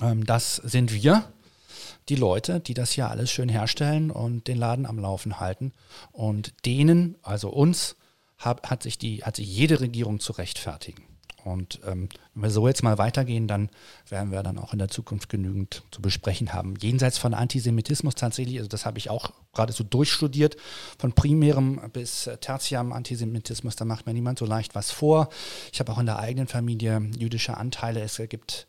[0.00, 1.24] Ähm, das sind wir
[2.08, 5.72] die Leute, die das hier alles schön herstellen und den Laden am Laufen halten.
[6.12, 7.96] Und denen, also uns,
[8.38, 11.11] hat, sich die, hat sich jede Regierung zu rechtfertigen.
[11.44, 13.68] Und ähm, wenn wir so jetzt mal weitergehen, dann
[14.08, 16.74] werden wir dann auch in der Zukunft genügend zu besprechen haben.
[16.80, 20.56] Jenseits von Antisemitismus tatsächlich, also das habe ich auch gerade so durchstudiert,
[20.98, 25.28] von primärem bis tertiam Antisemitismus, da macht mir niemand so leicht was vor.
[25.72, 28.00] Ich habe auch in der eigenen Familie jüdische Anteile.
[28.00, 28.66] Es gibt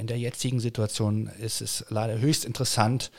[0.00, 3.10] in der jetzigen Situation ist es leider höchst interessant,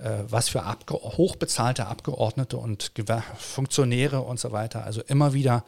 [0.00, 2.92] äh, was für Abge hochbezahlte Abgeordnete und
[3.38, 5.64] Funktionäre und so weiter also immer wieder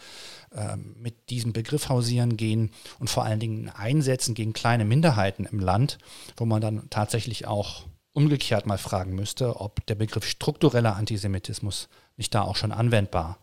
[0.55, 5.61] ähm, mit diesem Begriff hausieren gehen und vor allen Dingen einsetzen gegen kleine Minderheiten im
[5.61, 5.99] Land,
[6.37, 7.85] wo man dann tatsächlich auch
[8.15, 13.39] umgekehrt mal fragen müsste, ob der Begriff struktureller Antisemitismus nicht da auch schon anwendbar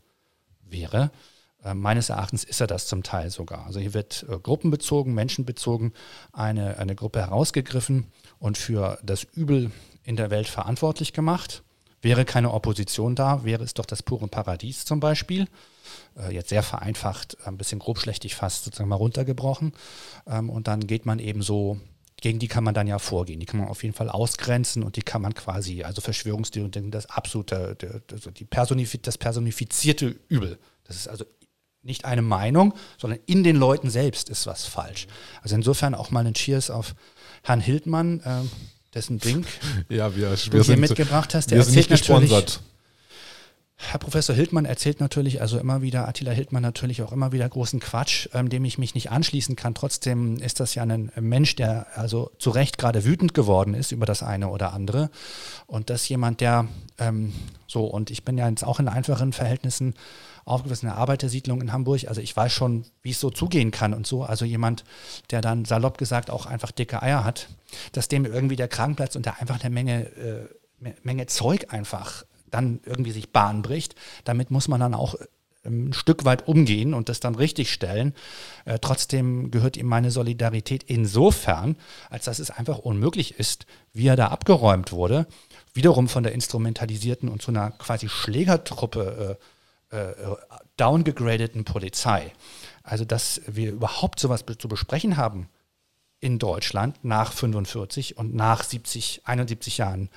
[0.61, 1.11] wäre.
[1.63, 3.65] Äh, meines Erachtens ist er das zum Teil sogar.
[3.65, 5.93] Also hier wird äh, gruppenbezogen, menschenbezogen
[6.31, 8.05] eine, eine Gruppe herausgegriffen
[8.39, 9.71] und für das Übel
[10.03, 11.63] in der Welt verantwortlich gemacht.
[12.01, 15.47] Wäre keine Opposition da, wäre es doch das pure Paradies zum Beispiel.
[16.17, 19.73] Äh, jetzt sehr vereinfacht, ein bisschen grobschlächtig fast sozusagen mal runtergebrochen.
[20.27, 21.77] Ähm, und dann geht man eben so,
[22.21, 23.41] gegen die kann man dann ja vorgehen.
[23.41, 27.07] Die kann man auf jeden Fall ausgrenzen und die kann man quasi, also Verschwörungstheorien, das
[27.07, 27.75] absolute,
[28.07, 30.57] das personifizierte Übel.
[30.85, 31.25] Das ist also
[31.81, 35.07] nicht eine Meinung, sondern in den Leuten selbst ist was falsch.
[35.41, 36.95] Also insofern auch mal ein Cheers auf
[37.43, 38.47] Herrn Hildmann, äh,
[38.93, 39.47] dessen Drink
[39.89, 41.51] ja, wir, du wir hier mitgebracht hast.
[41.51, 42.61] Der wir sind nicht gesponsert.
[43.81, 47.79] Herr Professor Hildmann erzählt natürlich, also immer wieder, Attila Hildmann natürlich auch immer wieder großen
[47.79, 49.73] Quatsch, ähm, dem ich mich nicht anschließen kann.
[49.73, 54.05] Trotzdem ist das ja ein Mensch, der also zu Recht gerade wütend geworden ist über
[54.05, 55.09] das eine oder andere.
[55.65, 57.33] Und das jemand, der ähm,
[57.67, 59.93] so, und ich bin ja jetzt auch in einfachen Verhältnissen
[60.49, 62.07] aufgewachsen, in der Arbeitersiedlung in Hamburg.
[62.07, 64.23] Also ich weiß schon, wie es so zugehen kann und so.
[64.23, 64.83] Also jemand,
[65.31, 67.49] der dann salopp gesagt auch einfach dicke Eier hat,
[67.91, 72.79] dass dem irgendwie der Krankenplatz und der einfach eine Menge, äh, Menge Zeug einfach dann
[72.85, 73.95] irgendwie sich Bahn bricht.
[74.23, 75.15] Damit muss man dann auch
[75.65, 78.13] ähm, ein Stück weit umgehen und das dann richtig stellen.
[78.65, 81.75] Äh, trotzdem gehört ihm meine Solidarität insofern,
[82.09, 85.27] als dass es einfach unmöglich ist, wie er da abgeräumt wurde,
[85.73, 89.43] wiederum von der instrumentalisierten und zu einer quasi Schlägertruppe äh,
[89.89, 90.13] äh,
[90.77, 92.31] downgegradeten Polizei.
[92.83, 95.49] Also, dass wir überhaupt sowas zu besprechen haben
[96.19, 100.09] in Deutschland nach 45 und nach 70, 71 Jahren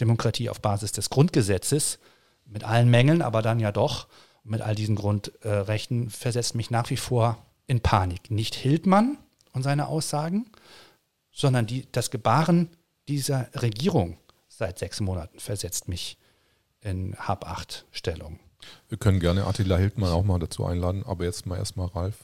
[0.00, 1.98] Demokratie auf Basis des Grundgesetzes,
[2.46, 4.08] mit allen Mängeln, aber dann ja doch,
[4.42, 8.30] mit all diesen Grundrechten, versetzt mich nach wie vor in Panik.
[8.30, 9.18] Nicht Hildmann
[9.52, 10.46] und seine Aussagen,
[11.30, 12.70] sondern die, das Gebaren
[13.06, 14.16] dieser Regierung
[14.48, 16.18] seit sechs Monaten versetzt mich
[16.80, 18.40] in Hab-8-Stellung.
[18.88, 22.16] Wir können gerne Attila Hildmann auch mal dazu einladen, aber jetzt mal erstmal Ralf.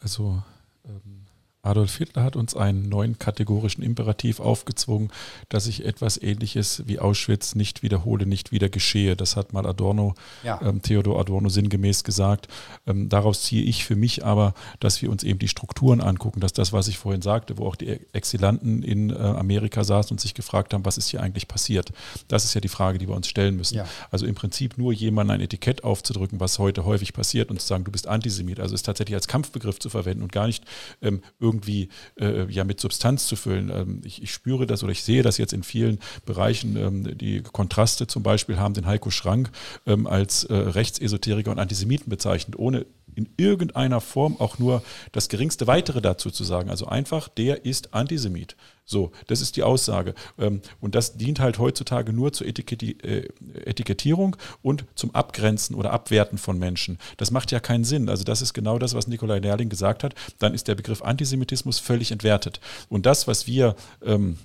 [0.00, 0.42] Also
[0.84, 1.26] ähm,
[1.66, 5.10] Adolf Hitler hat uns einen neuen kategorischen Imperativ aufgezwungen,
[5.48, 9.16] dass ich etwas Ähnliches wie Auschwitz nicht wiederhole, nicht wieder geschehe.
[9.16, 10.60] Das hat mal Adorno, ja.
[10.62, 12.48] ähm, Theodor Adorno sinngemäß gesagt.
[12.86, 16.52] Ähm, daraus ziehe ich für mich aber, dass wir uns eben die Strukturen angucken, dass
[16.52, 20.34] das, was ich vorhin sagte, wo auch die Exilanten in äh, Amerika saßen und sich
[20.34, 21.92] gefragt haben, was ist hier eigentlich passiert.
[22.28, 23.76] Das ist ja die Frage, die wir uns stellen müssen.
[23.76, 23.86] Ja.
[24.10, 27.84] Also im Prinzip nur jemandem ein Etikett aufzudrücken, was heute häufig passiert und zu sagen,
[27.84, 28.60] du bist Antisemit.
[28.60, 30.64] Also es tatsächlich als Kampfbegriff zu verwenden und gar nicht
[31.02, 31.55] ähm, irgendwie
[32.18, 33.70] äh, ja mit Substanz zu füllen.
[33.70, 36.76] Ähm, ich, ich, spüre das oder ich sehe das jetzt in vielen Bereichen.
[36.76, 39.50] Ähm, die Kontraste zum Beispiel haben den Heiko Schrank
[39.86, 42.86] ähm, als äh, Rechtsesoteriker und Antisemiten bezeichnet, ohne
[43.16, 46.70] in irgendeiner Form auch nur das geringste weitere dazu zu sagen.
[46.70, 48.56] Also einfach, der ist Antisemit.
[48.84, 50.14] So, das ist die Aussage.
[50.38, 52.52] Ähm, und das dient halt heutzutage nur zur äh,
[53.64, 56.98] Etikettierung und zum Abgrenzen oder Abwerten von Menschen.
[57.16, 58.08] Das macht ja keinen Sinn.
[58.08, 60.14] Also das ist genau das, was Nikolai Nerling gesagt hat.
[60.38, 62.60] Dann ist der Begriff Antisemitismus völlig entwertet.
[62.88, 63.74] Und das, was wir
[64.04, 64.38] ähm,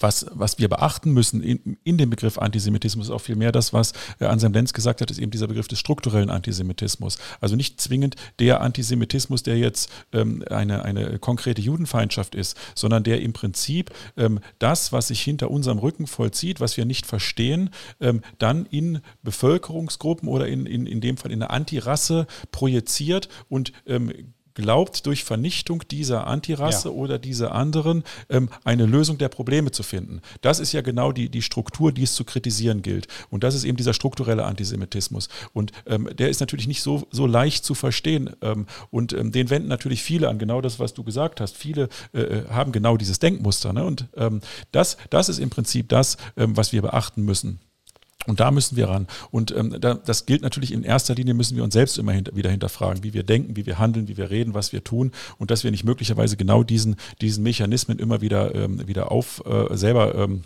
[0.00, 4.26] was, was wir beachten müssen in, in dem Begriff Antisemitismus, auch vielmehr das, was äh,
[4.26, 7.18] Anselm Lenz gesagt hat, ist eben dieser Begriff des strukturellen Antisemitismus.
[7.40, 13.20] Also nicht zwingend der Antisemitismus, der jetzt ähm, eine, eine konkrete Judenfeindschaft ist, sondern der
[13.20, 18.22] im Prinzip ähm, das, was sich hinter unserem Rücken vollzieht, was wir nicht verstehen, ähm,
[18.38, 24.12] dann in Bevölkerungsgruppen oder in, in, in dem Fall in eine Antirasse projiziert und ähm,
[24.54, 26.94] glaubt, durch Vernichtung dieser Antirasse ja.
[26.94, 30.20] oder dieser anderen ähm, eine Lösung der Probleme zu finden.
[30.40, 33.08] Das ist ja genau die, die Struktur, die es zu kritisieren gilt.
[33.30, 35.28] Und das ist eben dieser strukturelle Antisemitismus.
[35.52, 38.30] Und ähm, der ist natürlich nicht so, so leicht zu verstehen.
[38.42, 41.56] Ähm, und ähm, den wenden natürlich viele an, genau das, was du gesagt hast.
[41.56, 43.72] Viele äh, äh haben genau dieses Denkmuster.
[43.72, 43.84] Ne?
[43.84, 44.40] Und ähm,
[44.72, 47.60] das, das ist im Prinzip das, ähm, was wir beachten müssen.
[48.26, 49.06] Und da müssen wir ran.
[49.30, 52.34] Und ähm, da, das gilt natürlich in erster Linie, müssen wir uns selbst immer hinter,
[52.36, 55.50] wieder hinterfragen, wie wir denken, wie wir handeln, wie wir reden, was wir tun und
[55.50, 60.14] dass wir nicht möglicherweise genau diesen, diesen Mechanismen immer wieder, ähm, wieder auf äh, selber
[60.14, 60.44] ähm,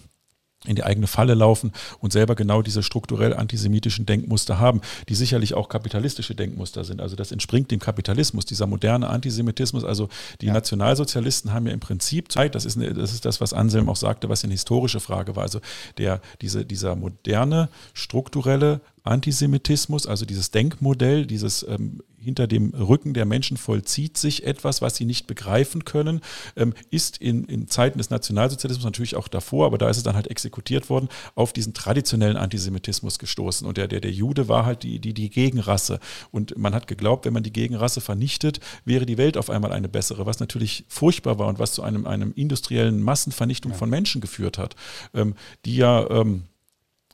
[0.66, 5.54] in die eigene Falle laufen und selber genau diese strukturell antisemitischen Denkmuster haben, die sicherlich
[5.54, 7.00] auch kapitalistische Denkmuster sind.
[7.00, 9.84] Also das entspringt dem Kapitalismus, dieser moderne Antisemitismus.
[9.84, 10.08] Also
[10.40, 10.52] die ja.
[10.52, 13.96] Nationalsozialisten haben ja im Prinzip Zeit, das ist, eine, das ist das, was Anselm auch
[13.96, 15.44] sagte, was eine historische Frage war.
[15.44, 15.60] Also
[15.96, 23.24] der, diese, dieser moderne, strukturelle Antisemitismus, also dieses Denkmodell, dieses ähm, hinter dem Rücken der
[23.24, 26.20] Menschen vollzieht sich etwas, was sie nicht begreifen können,
[26.56, 30.14] ähm, ist in, in Zeiten des Nationalsozialismus natürlich auch davor, aber da ist es dann
[30.14, 33.66] halt exekutiert worden, auf diesen traditionellen Antisemitismus gestoßen.
[33.66, 36.00] Und der, der, der Jude war halt die, die, die Gegenrasse.
[36.30, 39.88] Und man hat geglaubt, wenn man die Gegenrasse vernichtet, wäre die Welt auf einmal eine
[39.88, 43.78] bessere, was natürlich furchtbar war und was zu einem, einem industriellen Massenvernichtung ja.
[43.78, 44.74] von Menschen geführt hat,
[45.14, 45.34] ähm,
[45.64, 46.44] die ja ähm,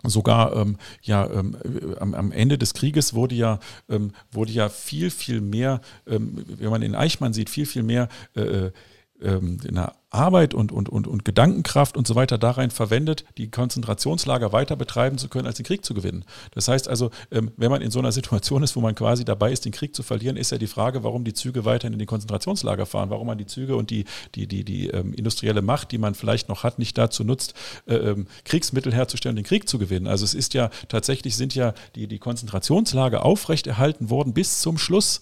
[0.09, 1.57] sogar ähm, ja ähm,
[1.99, 3.59] am, am, Ende des Krieges wurde ja
[3.89, 8.09] ähm, wurde ja viel viel mehr ähm, wenn man in Eichmann sieht viel viel mehr
[8.37, 8.73] äh, äh
[9.21, 13.51] ähm, in der Arbeit und, und, und, und Gedankenkraft und so weiter darein verwendet, die
[13.51, 16.25] Konzentrationslager weiter betreiben zu können, als den Krieg zu gewinnen.
[16.53, 19.53] Das heißt also, ähm, wenn man in so einer Situation ist, wo man quasi dabei
[19.53, 22.07] ist, den Krieg zu verlieren, ist ja die Frage, warum die Züge weiterhin in die
[22.07, 24.05] Konzentrationslager fahren, warum man die Züge und die,
[24.35, 27.55] die, die, die ähm, industrielle Macht, die man vielleicht noch hat, nicht dazu nutzt,
[27.87, 30.07] äh, ähm, Kriegsmittel herzustellen, den Krieg zu gewinnen.
[30.07, 35.21] Also es ist ja tatsächlich sind ja die, die Konzentrationslager aufrechterhalten worden bis zum Schluss.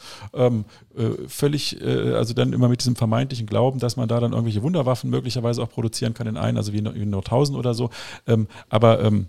[0.97, 4.63] Äh, völlig, äh, also dann immer mit diesem vermeintlichen Glauben, dass man da dann irgendwelche
[4.63, 7.91] Wunder Wunderwaffen möglicherweise auch produzieren kann in einen, also wie in, in Nordhausen oder so.
[8.27, 9.27] Ähm, aber ähm,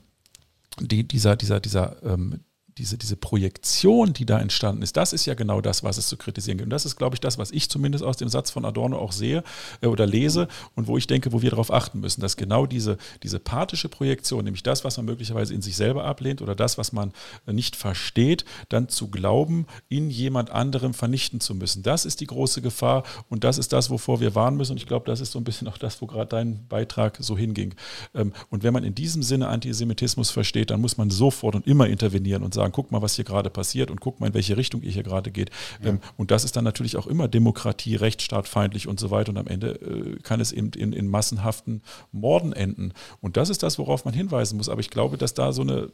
[0.80, 2.40] die, dieser, dieser, dieser ähm,
[2.78, 6.18] diese, diese Projektion, die da entstanden ist, das ist ja genau das, was es zu
[6.18, 6.68] kritisieren gibt.
[6.68, 9.12] Und das ist, glaube ich, das, was ich zumindest aus dem Satz von Adorno auch
[9.12, 9.44] sehe
[9.82, 12.98] äh, oder lese und wo ich denke, wo wir darauf achten müssen, dass genau diese,
[13.22, 16.94] diese pathische Projektion, nämlich das, was man möglicherweise in sich selber ablehnt oder das, was
[16.94, 17.14] man
[17.46, 21.84] nicht versteht, dann zu glauben, in jemand anderem vernichten zu müssen.
[21.84, 24.72] Das ist die große Gefahr und das ist das, wovor wir warnen müssen.
[24.74, 27.38] Und ich glaube, das ist so ein bisschen auch das, wo gerade dein Beitrag so
[27.38, 27.76] hinging.
[28.16, 31.88] Ähm, und wenn man in diesem Sinne Antisemitismus versteht, dann muss man sofort und immer
[31.88, 34.58] intervenieren und sagen, sagen, guck mal, was hier gerade passiert und guck mal, in welche
[34.58, 35.50] Richtung ihr hier gerade geht.
[35.82, 35.90] Ja.
[35.90, 39.30] Ähm, und das ist dann natürlich auch immer Demokratie, rechtsstaatfeindlich und so weiter.
[39.30, 41.82] Und am Ende äh, kann es eben in, in massenhaften
[42.12, 42.94] Morden enden.
[43.22, 44.70] Und das ist das, worauf man hinweisen muss.
[44.70, 45.90] Aber ich glaube, dass da so eine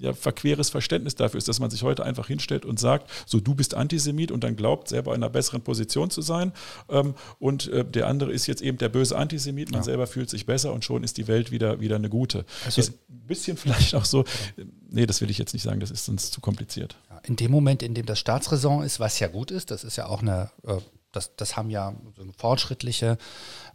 [0.00, 3.54] ja, verqueres Verständnis dafür ist, dass man sich heute einfach hinstellt und sagt, so du
[3.54, 6.52] bist Antisemit und dann glaubt, selber in einer besseren Position zu sein.
[6.88, 9.84] Ähm, und äh, der andere ist jetzt eben der böse Antisemit, man ja.
[9.84, 12.44] selber fühlt sich besser und schon ist die Welt wieder, wieder eine gute.
[12.64, 14.24] Also, ist ein bisschen vielleicht auch so,
[14.88, 16.96] nee, das will ich jetzt nicht sagen, das ist sonst zu kompliziert.
[17.24, 20.06] In dem Moment, in dem das Staatsräson ist, was ja gut ist, das ist ja
[20.06, 20.78] auch eine äh,
[21.12, 21.94] das, das haben ja
[22.36, 23.18] fortschrittliche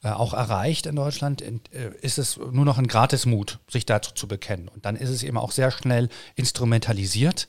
[0.04, 4.14] äh, auch erreicht in Deutschland, in, äh, ist es nur noch ein Gratismut, sich dazu
[4.14, 4.68] zu bekennen.
[4.68, 7.48] Und dann ist es eben auch sehr schnell instrumentalisiert.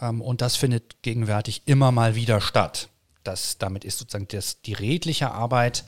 [0.00, 2.88] Ähm, und das findet gegenwärtig immer mal wieder statt.
[3.24, 5.84] dass damit ist sozusagen das, die redliche Arbeit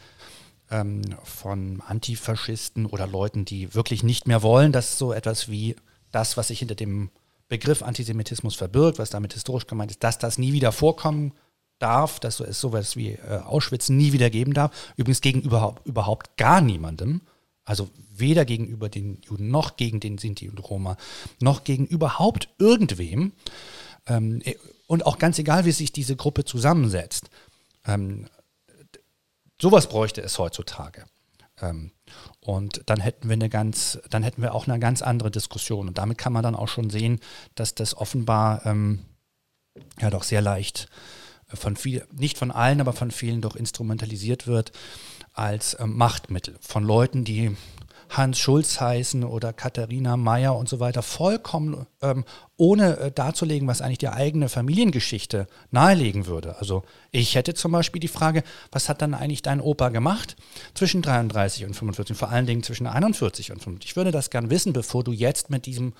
[0.70, 5.76] ähm, von Antifaschisten oder Leuten, die wirklich nicht mehr wollen, dass so etwas wie
[6.12, 7.10] das, was sich hinter dem
[7.48, 11.32] Begriff Antisemitismus verbirgt, was damit historisch gemeint ist, dass das nie wieder vorkommen
[11.78, 14.72] darf, dass es sowas wie äh, Auschwitz nie wieder geben darf.
[14.96, 17.22] Übrigens gegenüber überhaupt gar niemandem.
[17.64, 20.96] Also weder gegenüber den Juden noch gegen den Sinti und Roma,
[21.40, 23.32] noch gegen überhaupt irgendwem.
[24.06, 24.40] Ähm,
[24.86, 27.28] und auch ganz egal, wie sich diese Gruppe zusammensetzt.
[27.84, 28.28] Ähm,
[29.60, 31.04] sowas bräuchte es heutzutage.
[31.60, 31.90] Ähm,
[32.40, 35.88] und dann hätten wir eine ganz, dann hätten wir auch eine ganz andere Diskussion.
[35.88, 37.20] Und damit kann man dann auch schon sehen,
[37.54, 39.00] dass das offenbar ähm,
[40.00, 40.88] ja doch sehr leicht
[41.48, 44.72] von viel, nicht von allen, aber von vielen doch instrumentalisiert wird
[45.32, 47.56] als ähm, Machtmittel von Leuten, die
[48.08, 52.24] Hans Schulz heißen oder Katharina Meyer und so weiter, vollkommen ähm,
[52.56, 56.56] ohne äh, darzulegen, was eigentlich die eigene Familiengeschichte nahelegen würde.
[56.58, 60.36] Also ich hätte zum Beispiel die Frage, was hat dann eigentlich dein Opa gemacht
[60.74, 63.90] zwischen 33 und 45, vor allen Dingen zwischen 41 und 50.
[63.90, 65.92] Ich würde das gern wissen, bevor du jetzt mit diesem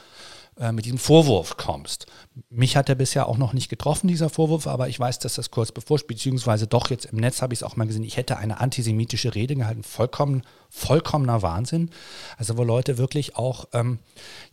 [0.59, 2.07] äh, mit diesem Vorwurf kommst.
[2.51, 5.51] Mich hat er bisher auch noch nicht getroffen, dieser Vorwurf, aber ich weiß, dass das
[5.51, 8.37] kurz bevor, beziehungsweise doch jetzt im Netz habe ich es auch mal gesehen, ich hätte
[8.39, 11.91] eine antisemitische Rede gehalten, vollkommen, vollkommener Wahnsinn.
[12.37, 13.99] Also wo Leute wirklich auch ähm,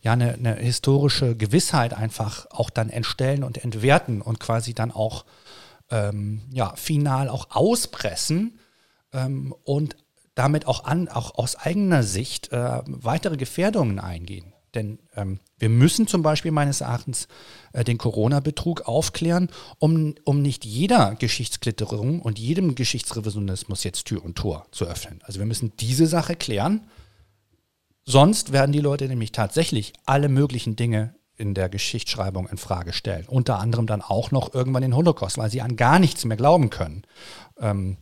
[0.02, 5.24] ja eine, eine historische Gewissheit einfach auch dann entstellen und entwerten und quasi dann auch
[5.90, 8.58] ähm, ja, final auch auspressen
[9.12, 9.96] ähm, und
[10.34, 14.53] damit auch, an, auch aus eigener Sicht äh, weitere Gefährdungen eingehen.
[14.74, 17.28] Denn ähm, wir müssen zum Beispiel meines Erachtens
[17.72, 19.48] äh, den Corona-Betrug aufklären,
[19.78, 25.20] um, um nicht jeder Geschichtsklitterung und jedem Geschichtsrevisionismus jetzt Tür und Tor zu öffnen.
[25.24, 26.88] Also wir müssen diese Sache klären.
[28.04, 33.26] Sonst werden die Leute nämlich tatsächlich alle möglichen Dinge in der Geschichtsschreibung in Frage stellen.
[33.26, 36.70] Unter anderem dann auch noch irgendwann den Holocaust, weil sie an gar nichts mehr glauben
[36.70, 37.02] können.
[37.58, 37.96] Ähm,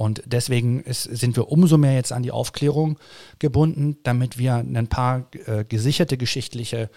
[0.00, 2.98] und deswegen ist, sind wir umso mehr jetzt an die Aufklärung
[3.38, 6.88] gebunden, damit wir ein paar äh, gesicherte geschichtliche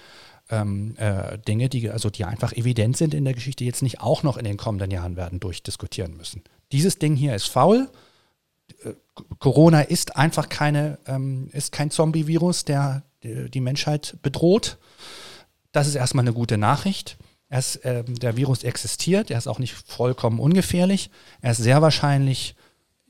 [0.49, 4.23] ähm, äh, Dinge, die also die einfach evident sind in der Geschichte, jetzt nicht auch
[4.23, 6.43] noch in den kommenden Jahren werden durchdiskutieren müssen.
[6.71, 7.89] Dieses Ding hier ist faul.
[8.85, 8.93] Äh,
[9.37, 14.77] Corona ist einfach keine, ähm, ist kein Zombie-Virus, der die Menschheit bedroht.
[15.73, 17.17] Das ist erstmal eine gute Nachricht.
[17.49, 21.09] Ist, äh, der Virus existiert, er ist auch nicht vollkommen ungefährlich.
[21.41, 22.55] Er ist sehr wahrscheinlich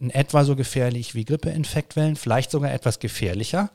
[0.04, 3.70] in etwa so gefährlich wie Grippeinfektwellen, vielleicht sogar etwas gefährlicher.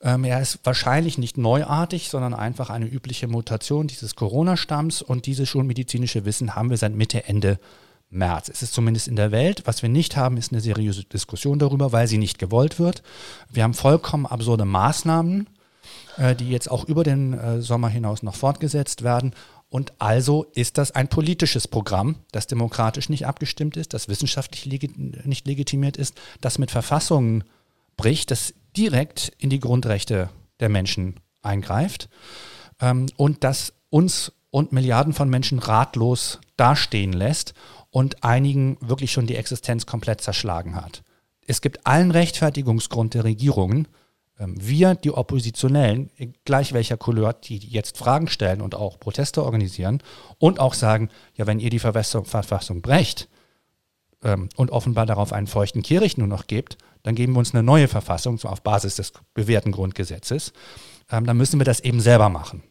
[0.00, 5.46] Ähm, er ist wahrscheinlich nicht neuartig, sondern einfach eine übliche Mutation dieses Corona-Stamms und dieses
[5.46, 7.58] schulmedizinische Wissen haben wir seit Mitte, Ende
[8.08, 8.48] März.
[8.48, 9.62] Es ist zumindest in der Welt.
[9.66, 13.02] Was wir nicht haben, ist eine seriöse Diskussion darüber, weil sie nicht gewollt wird.
[13.50, 15.48] Wir haben vollkommen absurde Maßnahmen,
[16.16, 19.34] äh, die jetzt auch über den äh, Sommer hinaus noch fortgesetzt werden.
[19.70, 24.90] Und also ist das ein politisches Programm, das demokratisch nicht abgestimmt ist, das wissenschaftlich legi
[25.24, 27.44] nicht legitimiert ist, das mit Verfassungen
[27.96, 30.28] bricht, das direkt in die Grundrechte
[30.58, 32.08] der Menschen eingreift
[32.80, 37.54] ähm, und das uns und Milliarden von Menschen ratlos dastehen lässt
[37.90, 41.04] und einigen wirklich schon die Existenz komplett zerschlagen hat.
[41.46, 43.86] Es gibt allen Rechtfertigungsgrund der Regierungen,
[44.46, 46.10] wir, die Oppositionellen,
[46.44, 50.02] gleich welcher Couleur, die jetzt Fragen stellen und auch Proteste organisieren
[50.38, 53.28] und auch sagen, ja, wenn ihr die Verfassung brecht
[54.22, 57.62] ähm, und offenbar darauf einen feuchten Kehricht nur noch gebt, dann geben wir uns eine
[57.62, 60.52] neue Verfassung so auf Basis des bewährten Grundgesetzes.
[61.10, 62.62] Ähm, dann müssen wir das eben selber machen.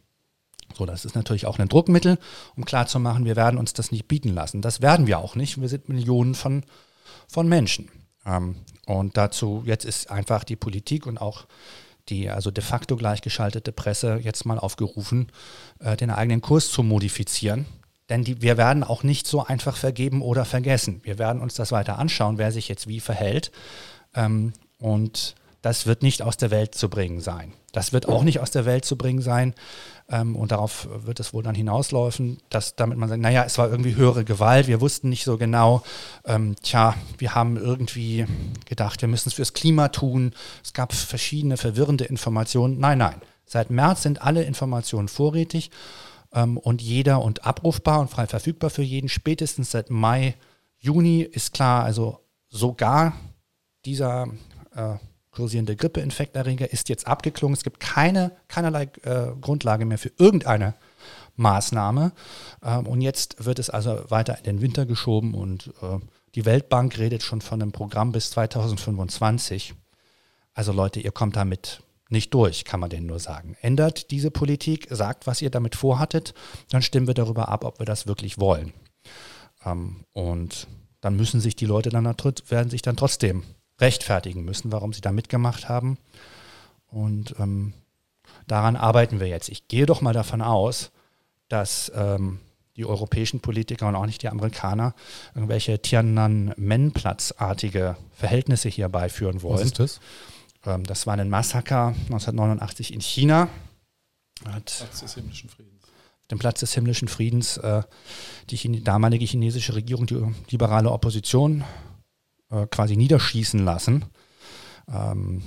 [0.76, 2.18] So, das ist natürlich auch ein Druckmittel,
[2.56, 4.62] um klarzumachen, wir werden uns das nicht bieten lassen.
[4.62, 5.60] Das werden wir auch nicht.
[5.60, 6.64] Wir sind Millionen von,
[7.28, 7.90] von Menschen.
[8.26, 8.56] Ähm,
[8.90, 11.45] und dazu, jetzt ist einfach die Politik und auch
[12.07, 15.32] die also de facto gleichgeschaltete Presse jetzt mal aufgerufen,
[15.80, 17.68] äh, den eigenen Kurs zu modifizieren.
[18.10, 21.02] Denn die, wir werden auch nicht so einfach vergeben oder vergessen.
[21.03, 23.52] Wir werden uns das weiter anschauen, wer sich jetzt wie verhält.
[24.16, 27.53] Ähm, und das wird nicht aus der Welt zu bringen sein.
[27.72, 29.53] Das wird auch nicht aus der Welt zu bringen sein.
[30.10, 33.69] Ähm, und darauf wird es wohl dann hinauslaufen, dass damit man sagt, naja, es war
[33.69, 35.84] irgendwie höhere Gewalt, wir wussten nicht so genau,
[36.26, 38.26] ähm, tja, wir haben irgendwie
[38.65, 40.34] gedacht, wir müssen es fürs Klima tun.
[40.64, 42.80] Es gab verschiedene verwirrende Informationen.
[42.80, 43.22] Nein, nein.
[43.45, 45.72] Seit März sind alle Informationen vorrätig
[46.34, 49.10] ähm, und jeder und abrufbar und frei verfügbar für jeden.
[49.10, 50.36] Spätestens seit Mai,
[50.77, 53.14] Juni ist klar, also sogar
[53.86, 54.27] dieser
[54.76, 54.95] äh,
[55.40, 57.56] kursierende Grippeinfekterreger ist jetzt abgeklungen.
[57.56, 60.74] Es gibt keine, keinerlei äh, Grundlage mehr für irgendeine
[61.38, 62.11] Maßnahme.
[62.61, 65.99] Ähm, und jetzt wird es also weiter in den Winter geschoben und äh,
[66.36, 69.76] die Weltbank redet schon von einem Programm bis 2025.
[70.53, 73.56] Also Leute, ihr kommt damit nicht durch, kann man denen nur sagen.
[73.61, 76.34] Ändert diese Politik, sagt, was ihr damit vorhattet,
[76.70, 78.74] dann stimmen wir darüber ab, ob wir das wirklich wollen.
[79.64, 80.68] Ähm, und
[80.99, 83.44] dann müssen sich die Leute dann werden sich dann trotzdem
[83.80, 85.98] rechtfertigen müssen, warum sie da mitgemacht haben.
[86.88, 87.74] Und ähm,
[88.48, 89.50] daran arbeiten wir jetzt.
[89.50, 90.90] Ich gehe doch mal davon aus,
[91.48, 92.40] dass ähm,
[92.76, 94.94] die europäischen Politiker und auch nicht die Amerikaner
[95.36, 99.60] irgendwelche Tiananmen-Platzartige Verhältnisse hier beiführen wollen.
[99.60, 100.00] Was ist das?
[100.66, 103.50] Ähm, das war ein Massaker 1989 in China.
[104.46, 105.84] Hat Platz des himmlischen Friedens.
[106.32, 107.82] Den Platz des himmlischen Friedens äh,
[108.50, 111.64] die Chine damalige chinesische Regierung, die liberale Opposition
[112.52, 114.06] äh, quasi niederschießen lassen
[114.92, 115.44] ähm,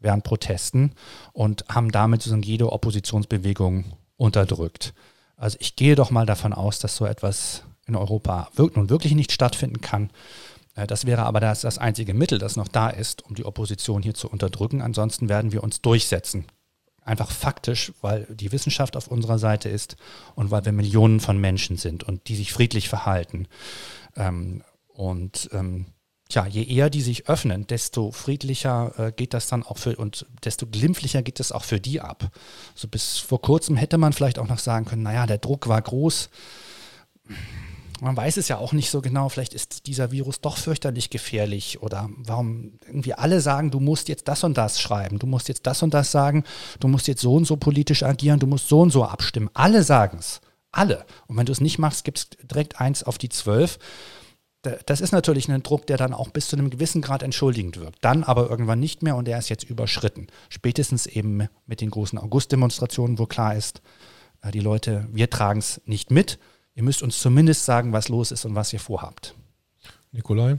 [0.00, 0.92] während Protesten
[1.32, 3.84] und haben damit sozusagen jede Oppositionsbewegung
[4.16, 4.94] unterdrückt.
[5.36, 9.14] Also ich gehe doch mal davon aus, dass so etwas in Europa wirkt nun wirklich
[9.14, 10.10] nicht stattfinden kann.
[10.74, 14.02] Äh, das wäre aber das, das einzige Mittel, das noch da ist, um die Opposition
[14.02, 14.82] hier zu unterdrücken.
[14.82, 16.46] Ansonsten werden wir uns durchsetzen.
[17.02, 19.96] Einfach faktisch, weil die Wissenschaft auf unserer Seite ist
[20.34, 23.48] und weil wir Millionen von Menschen sind und die sich friedlich verhalten.
[24.14, 25.48] Ähm, und
[26.28, 30.26] Tja, je eher die sich öffnen, desto friedlicher äh, geht das dann auch für und
[30.44, 32.30] desto glimpflicher geht es auch für die ab.
[32.74, 35.80] So bis vor kurzem hätte man vielleicht auch noch sagen können, naja, der Druck war
[35.80, 36.28] groß.
[38.00, 41.80] Man weiß es ja auch nicht so genau, vielleicht ist dieser Virus doch fürchterlich gefährlich
[41.80, 45.66] oder warum irgendwie alle sagen, du musst jetzt das und das schreiben, du musst jetzt
[45.66, 46.44] das und das sagen,
[46.78, 49.48] du musst jetzt so und so politisch agieren, du musst so und so abstimmen.
[49.54, 50.42] Alle sagen es.
[50.70, 51.06] Alle.
[51.26, 53.78] Und wenn du es nicht machst, gibt es direkt eins auf die zwölf
[54.62, 58.04] das ist natürlich ein Druck, der dann auch bis zu einem gewissen Grad entschuldigend wirkt.
[58.04, 60.26] Dann aber irgendwann nicht mehr und der ist jetzt überschritten.
[60.48, 63.80] Spätestens eben mit den großen August-Demonstrationen, wo klar ist,
[64.42, 66.38] äh, die Leute, wir tragen es nicht mit.
[66.74, 69.34] Ihr müsst uns zumindest sagen, was los ist und was ihr vorhabt.
[70.12, 70.58] Nikolai?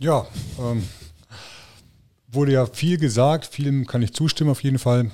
[0.00, 0.26] Ja,
[0.58, 0.88] ähm,
[2.28, 5.10] wurde ja viel gesagt, vielem kann ich zustimmen auf jeden Fall.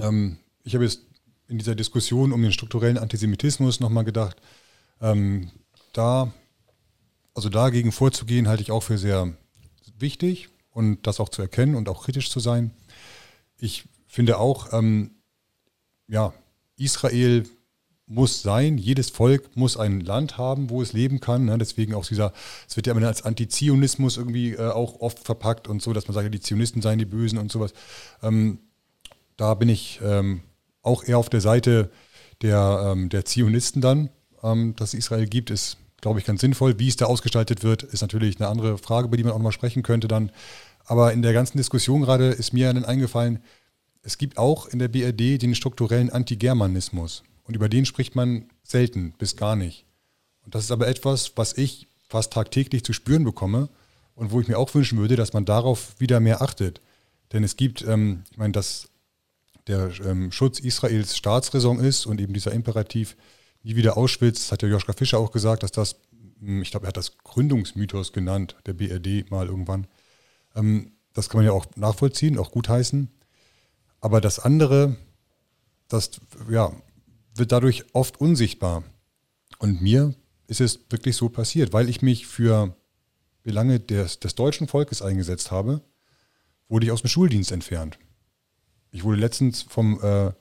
[0.00, 1.02] Ähm, ich habe jetzt
[1.48, 4.36] in dieser Diskussion um den strukturellen Antisemitismus nochmal gedacht,
[5.00, 5.50] ähm,
[5.92, 6.32] da
[7.34, 9.32] also dagegen vorzugehen, halte ich auch für sehr
[9.98, 12.72] wichtig und das auch zu erkennen und auch kritisch zu sein.
[13.56, 15.12] Ich finde auch, ähm,
[16.08, 16.34] ja,
[16.76, 17.44] Israel
[18.06, 21.46] muss sein, jedes Volk muss ein Land haben, wo es leben kann.
[21.46, 21.56] Ne?
[21.56, 22.32] Deswegen auch dieser,
[22.68, 26.14] es wird ja immer als Antizionismus irgendwie äh, auch oft verpackt und so, dass man
[26.14, 27.72] sagt, die Zionisten seien die Bösen und sowas.
[28.22, 28.58] Ähm,
[29.36, 30.42] da bin ich ähm,
[30.82, 31.90] auch eher auf der Seite
[32.42, 34.10] der, ähm, der Zionisten dann,
[34.42, 36.78] ähm, dass es Israel gibt, ist glaube ich, ganz sinnvoll.
[36.78, 39.52] Wie es da ausgestaltet wird, ist natürlich eine andere Frage, über die man auch nochmal
[39.52, 40.30] sprechen könnte dann.
[40.84, 43.38] Aber in der ganzen Diskussion gerade ist mir dann eingefallen,
[44.02, 47.22] es gibt auch in der BRD den strukturellen Antigermanismus.
[47.44, 49.86] Und über den spricht man selten bis gar nicht.
[50.44, 53.68] Und das ist aber etwas, was ich fast tagtäglich zu spüren bekomme
[54.16, 56.80] und wo ich mir auch wünschen würde, dass man darauf wieder mehr achtet.
[57.32, 58.88] Denn es gibt, ähm, ich meine, dass
[59.68, 63.16] der ähm, Schutz Israels Staatsräson ist und eben dieser Imperativ,
[63.62, 65.96] nie wieder Auschwitz, hat ja Joschka Fischer auch gesagt, dass das,
[66.40, 69.86] hm, ich glaube, er hat das Gründungsmythos genannt, der BRD mal irgendwann.
[70.54, 73.08] Ähm, das kann man ja auch nachvollziehen, auch gutheißen.
[74.00, 74.96] Aber das andere,
[75.88, 76.10] das
[76.50, 76.72] ja,
[77.34, 78.82] wird dadurch oft unsichtbar.
[79.58, 80.14] Und mir
[80.48, 82.74] ist es wirklich so passiert, weil ich mich für
[83.42, 85.82] Belange des, des deutschen Volkes eingesetzt habe,
[86.68, 87.98] wurde ich aus dem Schuldienst entfernt.
[88.90, 90.32] Ich wurde letztens vom, äh,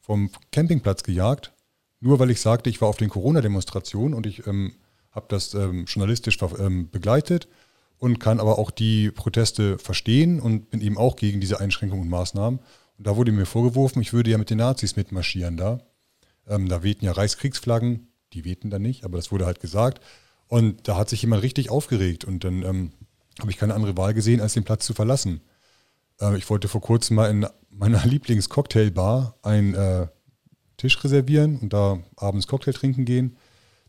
[0.00, 1.52] vom Campingplatz gejagt,
[2.00, 4.74] nur weil ich sagte, ich war auf den Corona-Demonstrationen und ich ähm,
[5.10, 7.48] habe das ähm, journalistisch ähm, begleitet
[7.98, 12.10] und kann aber auch die Proteste verstehen und bin eben auch gegen diese Einschränkungen und
[12.10, 12.60] Maßnahmen.
[12.98, 15.80] Und da wurde mir vorgeworfen, ich würde ja mit den Nazis mitmarschieren da.
[16.46, 20.02] Ähm, da wehten ja Reichskriegsflaggen, die wehten da nicht, aber das wurde halt gesagt.
[20.46, 22.92] Und da hat sich jemand richtig aufgeregt und dann ähm,
[23.40, 25.42] habe ich keine andere Wahl gesehen, als den Platz zu verlassen.
[26.20, 30.06] Äh, ich wollte vor kurzem mal in meiner Lieblingscocktailbar ein äh,
[30.78, 33.36] Tisch reservieren und da abends Cocktail trinken gehen.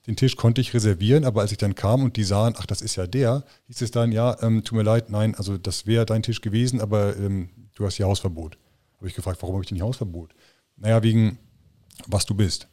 [0.08, 2.82] Den Tisch konnte ich reservieren, aber als ich dann kam und die sahen, ach, das
[2.82, 6.06] ist ja der, hieß es dann, ja, ähm, tut mir leid, nein, also das wäre
[6.06, 8.58] dein Tisch gewesen, aber ähm, du hast hier Hausverbot.
[8.98, 10.34] Habe ich gefragt, warum habe ich denn hier Hausverbot?
[10.78, 11.38] Naja, wegen,
[12.08, 12.68] was du bist.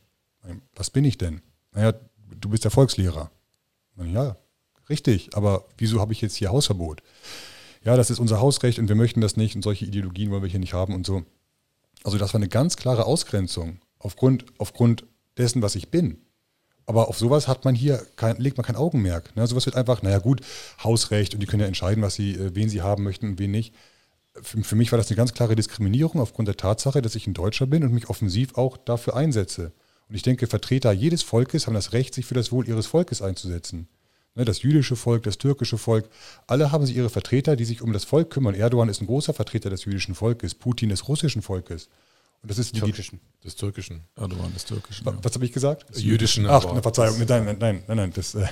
[0.74, 1.42] Was bin ich denn?
[1.72, 1.92] Naja,
[2.40, 3.30] du bist der Volkslehrer.
[3.98, 4.36] Ja,
[4.88, 7.02] richtig, aber wieso habe ich jetzt hier Hausverbot?
[7.84, 10.48] Ja, das ist unser Hausrecht und wir möchten das nicht und solche Ideologien wollen wir
[10.48, 11.24] hier nicht haben und so.
[12.02, 15.04] Also das war eine ganz klare Ausgrenzung aufgrund, aufgrund
[15.36, 16.18] dessen, was ich bin.
[16.86, 19.34] Aber auf sowas hat man hier kein, legt man kein Augenmerk.
[19.34, 19.46] Ne?
[19.46, 20.40] Sowas wird einfach, naja gut,
[20.82, 23.50] Hausrecht und die können ja entscheiden, was sie, äh, wen sie haben möchten und wen
[23.50, 23.74] nicht.
[24.40, 27.34] Für, für mich war das eine ganz klare Diskriminierung aufgrund der Tatsache, dass ich ein
[27.34, 29.72] Deutscher bin und mich offensiv auch dafür einsetze.
[30.08, 33.20] Und ich denke, Vertreter jedes Volkes haben das Recht, sich für das Wohl ihres Volkes
[33.20, 33.88] einzusetzen.
[34.36, 36.08] Ne, das jüdische Volk, das türkische Volk,
[36.46, 38.54] alle haben sie ihre Vertreter, die sich um das Volk kümmern.
[38.54, 41.88] Erdogan ist ein großer Vertreter des jüdischen Volkes, Putin des russischen Volkes.
[42.46, 43.18] Und das ist die Türkischen.
[43.44, 44.02] Des Türkischen.
[44.14, 45.04] Erdogan des Türkischen.
[45.04, 45.18] Wa- Ja.
[45.20, 45.90] Was habe ich gesagt?
[45.90, 46.46] Des Jüdischen.
[46.46, 48.46] Ach, aber- ne, Verzeihung, nein, nein, nein, nein, nein, das, äh,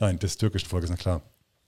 [0.00, 1.22] nein, des türkischen Volkes, na klar.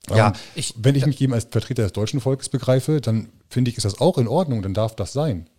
[0.09, 3.71] Ja, Ähm, ich- wenn ich mich eben als Vertreter des deutschen Volkes begreife, dann finde
[3.71, 5.49] ich, ist das auch in Ordnung, dann darf das sein.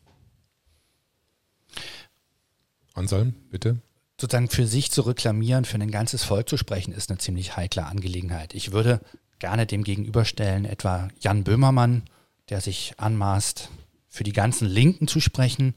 [2.95, 3.79] Anselm, bitte.
[4.21, 7.85] sozusagen für sich zu reklamieren, für ein ganzes Volk zu sprechen, ist eine ziemlich heikle
[7.87, 8.55] Angelegenheit.
[8.55, 9.01] Ich würde
[9.41, 12.03] gerne dem gegenüberstellen, etwa Jan Böhmermann,
[12.49, 13.69] der sich anmaßt,
[14.17, 15.75] für die ganzen Linken zu sprechen,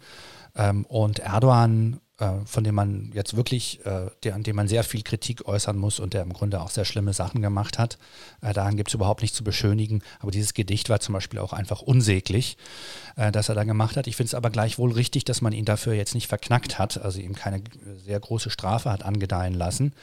[0.55, 4.83] ähm, und Erdogan, äh, von dem man jetzt wirklich, äh, der, an dem man sehr
[4.83, 7.97] viel Kritik äußern muss und der im Grunde auch sehr schlimme Sachen gemacht hat.
[8.41, 10.01] Äh, daran gibt es überhaupt nichts zu beschönigen.
[10.19, 12.57] Aber dieses Gedicht war zum Beispiel auch einfach unsäglich,
[13.15, 14.07] äh, das er da gemacht hat.
[14.07, 17.19] Ich finde es aber gleichwohl richtig, dass man ihn dafür jetzt nicht verknackt hat, also
[17.19, 17.61] ihm keine
[18.03, 19.93] sehr große Strafe hat angedeihen lassen.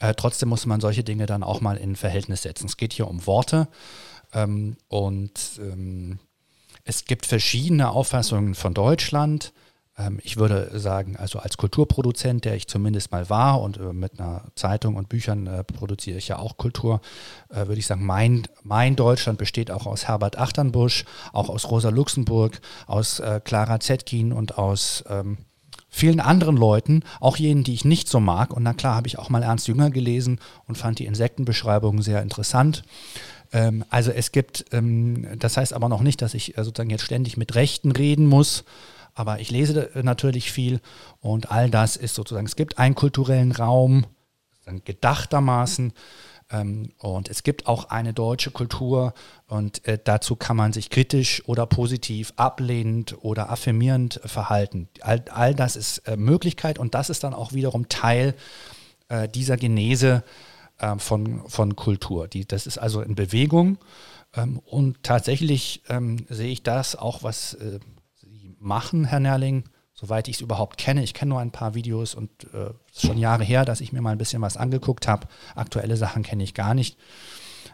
[0.00, 2.66] Äh, trotzdem muss man solche Dinge dann auch mal in Verhältnis setzen.
[2.66, 3.68] Es geht hier um Worte
[4.34, 6.18] ähm, und ähm,
[6.84, 9.52] es gibt verschiedene Auffassungen von Deutschland.
[9.96, 14.20] Ähm, ich würde sagen, also als Kulturproduzent, der ich zumindest mal war und äh, mit
[14.20, 17.00] einer Zeitung und Büchern äh, produziere ich ja auch Kultur,
[17.48, 21.88] äh, würde ich sagen, mein, mein Deutschland besteht auch aus Herbert Achternbusch, auch aus Rosa
[21.88, 25.38] Luxemburg, aus Clara Zetkin und aus ähm,
[25.88, 28.52] vielen anderen Leuten, auch jenen, die ich nicht so mag.
[28.52, 32.20] Und na klar, habe ich auch mal Ernst Jünger gelesen und fand die Insektenbeschreibungen sehr
[32.20, 32.82] interessant.
[33.54, 37.04] Ähm, also es gibt, ähm, das heißt aber noch nicht, dass ich äh, sozusagen jetzt
[37.04, 38.64] ständig mit Rechten reden muss.
[39.14, 40.80] Aber ich lese äh, natürlich viel
[41.20, 44.04] und all das ist sozusagen, es gibt einen kulturellen Raum,
[44.84, 45.92] gedachtermaßen.
[46.50, 49.14] Ähm, und es gibt auch eine deutsche Kultur
[49.46, 54.88] und äh, dazu kann man sich kritisch oder positiv, ablehnend oder affirmierend verhalten.
[55.00, 58.34] All, all das ist äh, Möglichkeit und das ist dann auch wiederum Teil
[59.08, 60.22] äh, dieser Genese
[60.78, 62.28] äh, von, von Kultur.
[62.28, 63.78] Die, das ist also in Bewegung
[64.36, 67.80] ähm, und tatsächlich ähm, sehe ich das auch, was äh,
[68.14, 71.02] Sie machen, Herr Nerling, soweit ich es überhaupt kenne.
[71.02, 73.92] Ich kenne nur ein paar Videos und äh, es ist schon Jahre her, dass ich
[73.92, 75.28] mir mal ein bisschen was angeguckt habe.
[75.54, 76.98] Aktuelle Sachen kenne ich gar nicht.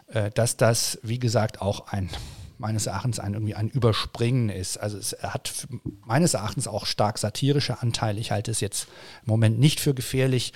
[0.07, 2.09] Äh, dass das, wie gesagt, auch ein
[2.57, 4.77] meines Erachtens ein irgendwie ein Überspringen ist.
[4.77, 5.67] Also es hat
[6.05, 8.19] meines Erachtens auch stark satirische Anteile.
[8.19, 8.87] Ich halte es jetzt
[9.25, 10.53] im Moment nicht für gefährlich.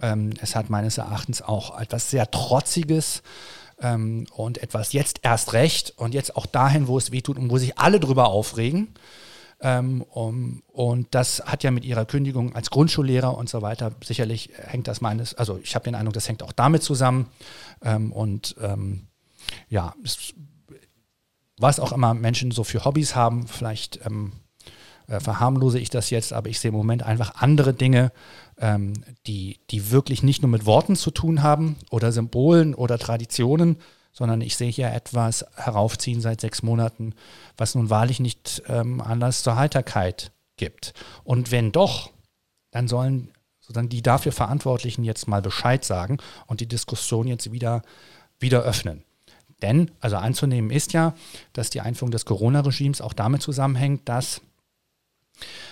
[0.00, 3.22] Ähm, es hat meines Erachtens auch etwas sehr Trotziges
[3.80, 7.50] ähm, und etwas jetzt erst recht und jetzt auch dahin, wo es weh tut und
[7.50, 8.94] wo sich alle drüber aufregen.
[9.60, 14.50] Ähm, um, und das hat ja mit ihrer Kündigung als Grundschullehrer und so weiter, sicherlich
[14.54, 17.30] hängt das meines, also ich habe den Eindruck, das hängt auch damit zusammen.
[17.82, 19.06] Ähm, und ähm,
[19.70, 20.34] ja, es,
[21.58, 24.32] was auch immer Menschen so für Hobbys haben, vielleicht ähm,
[25.06, 28.12] äh, verharmlose ich das jetzt, aber ich sehe im Moment einfach andere Dinge,
[28.58, 28.94] ähm,
[29.26, 33.76] die, die wirklich nicht nur mit Worten zu tun haben oder Symbolen oder Traditionen,
[34.12, 37.14] sondern ich sehe hier etwas heraufziehen seit sechs Monaten,
[37.56, 40.94] was nun wahrlich nicht ähm, Anlass zur Heiterkeit gibt.
[41.22, 42.10] Und wenn doch,
[42.70, 43.30] dann sollen
[43.60, 47.82] sozusagen die dafür Verantwortlichen jetzt mal Bescheid sagen und die Diskussion jetzt wieder,
[48.38, 49.02] wieder öffnen.
[49.62, 51.14] Denn, also anzunehmen ist ja,
[51.52, 54.40] dass die Einführung des Corona-Regimes auch damit zusammenhängt, dass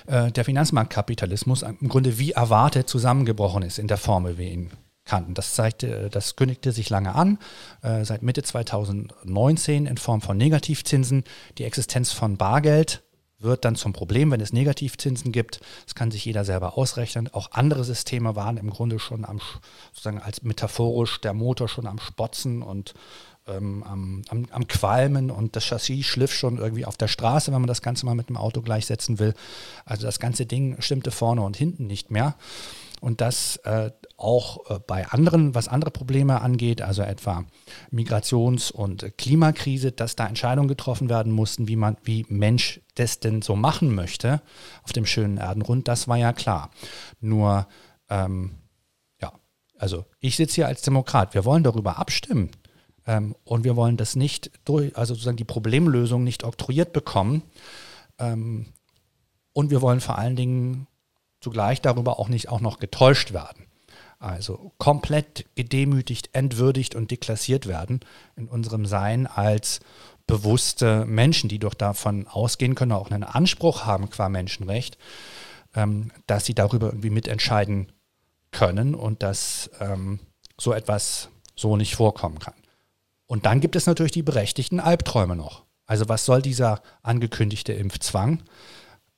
[0.07, 4.71] der Finanzmarktkapitalismus im Grunde wie erwartet zusammengebrochen ist in der Form, wie wir ihn
[5.05, 5.35] kannten.
[5.35, 7.39] Das, zeigte, das kündigte sich lange an,
[7.83, 11.25] äh, seit Mitte 2019 in Form von Negativzinsen.
[11.59, 13.03] Die Existenz von Bargeld
[13.39, 15.61] wird dann zum Problem, wenn es Negativzinsen gibt.
[15.85, 17.29] Das kann sich jeder selber ausrechnen.
[17.33, 19.41] Auch andere Systeme waren im Grunde schon am,
[19.93, 22.95] sozusagen als metaphorisch der Motor schon am Spotzen und
[23.47, 27.61] ähm, am, am, am Qualmen und das Chassis schliff schon irgendwie auf der Straße, wenn
[27.61, 29.35] man das Ganze mal mit dem Auto gleichsetzen will.
[29.85, 32.37] Also das ganze Ding stimmte vorne und hinten nicht mehr.
[33.01, 37.45] Und das äh, auch äh, bei anderen, was andere Probleme angeht, also etwa
[37.93, 43.43] Migrations- und Klimakrise, dass da Entscheidungen getroffen werden mussten, wie man, wie Mensch das denn
[43.43, 44.41] so machen möchte
[44.85, 46.71] auf dem schönen Erdenrund, das war ja klar.
[47.21, 47.67] Nur,
[48.09, 48.53] ähm,
[49.21, 49.33] ja,
[49.77, 51.35] also ich sitze hier als Demokrat.
[51.35, 52.51] Wir wollen darüber abstimmen.
[53.07, 57.43] Ähm, und wir wollen das nicht durch, also sozusagen die Problemlösung nicht oktroyiert bekommen.
[58.19, 58.67] Ähm,
[59.53, 60.87] und wir wollen vor allen Dingen
[61.41, 63.67] zugleich darüber auch nicht auch noch getäuscht werden.
[64.19, 68.01] Also komplett gedemütigt, entwürdigt und deklassiert werden
[68.37, 69.81] in unserem Sein als
[70.27, 74.97] bewusste Menschen, die doch davon ausgehen können, auch einen Anspruch haben qua Menschenrecht,
[75.75, 77.93] ähm, dass sie darüber irgendwie mitentscheiden
[78.51, 80.21] können und dass ähm,
[80.59, 82.55] so etwas so nicht vorkommen kann.
[83.27, 85.65] Und dann gibt es natürlich die berechtigten Albträume noch.
[85.87, 88.43] Also was soll dieser angekündigte Impfzwang?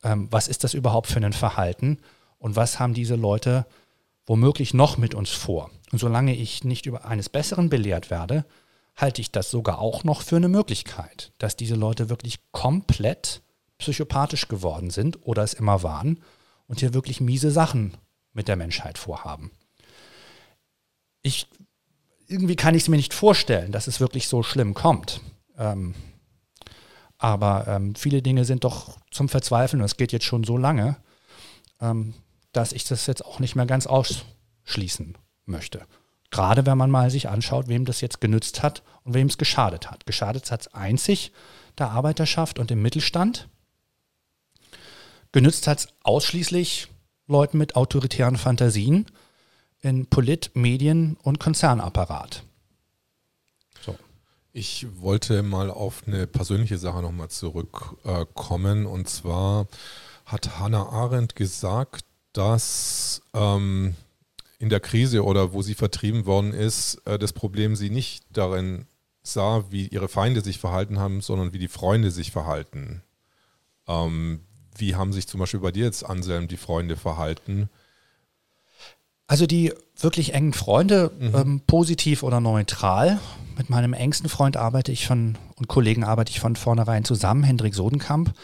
[0.03, 1.99] Ähm, was ist das überhaupt für ein Verhalten?
[2.39, 3.67] Und was haben diese Leute
[4.27, 5.71] womöglich noch mit uns vor?
[5.93, 8.45] Und solange ich nicht über eines Besseren belehrt werde,
[8.97, 13.43] halte ich das sogar auch noch für eine Möglichkeit, dass diese Leute wirklich komplett
[13.79, 16.23] psychopathisch geworden sind oder es immer waren
[16.67, 17.97] und hier wirklich miese Sachen
[18.33, 19.51] mit der Menschheit vorhaben.
[21.23, 21.47] Ich,
[22.29, 25.21] irgendwie kann ich es mir nicht vorstellen, dass es wirklich so schlimm kommt.
[25.59, 25.95] Ähm,
[27.19, 30.97] aber ähm, viele Dinge sind doch zum Verzweifeln und es geht jetzt schon so lange,
[31.81, 32.15] ähm,
[32.53, 35.17] dass ich das jetzt auch nicht mehr ganz ausschließen
[35.47, 35.87] möchte.
[36.31, 39.91] Gerade wenn man mal sich anschaut, wem das jetzt genützt hat und wem es geschadet
[39.91, 40.07] hat.
[40.07, 41.33] Geschadet hat es einzig
[41.79, 43.49] der Arbeiterschaft und dem Mittelstand.
[45.33, 46.89] Genützt hat es ausschließlich
[47.27, 49.07] Leuten mit autoritären Fantasien
[49.81, 52.43] in Polit-, Medien- und Konzernapparat.
[53.85, 53.97] So.
[54.53, 58.87] Ich wollte mal auf eine persönliche Sache nochmal zurückkommen.
[58.87, 59.67] und zwar
[60.25, 63.95] hat Hannah Arendt gesagt, dass ähm,
[64.59, 68.87] in der Krise oder wo sie vertrieben worden ist, äh, das Problem sie nicht darin
[69.23, 73.03] sah, wie ihre Feinde sich verhalten haben, sondern wie die Freunde sich verhalten.
[73.87, 74.41] Ähm,
[74.77, 77.69] wie haben sich zum Beispiel bei dir jetzt, Anselm, die Freunde verhalten?
[79.27, 81.35] Also die wirklich engen Freunde, mhm.
[81.35, 83.19] ähm, positiv oder neutral.
[83.57, 87.75] Mit meinem engsten Freund arbeite ich von und Kollegen arbeite ich von vornherein zusammen, Hendrik
[87.75, 88.35] Sodenkamp,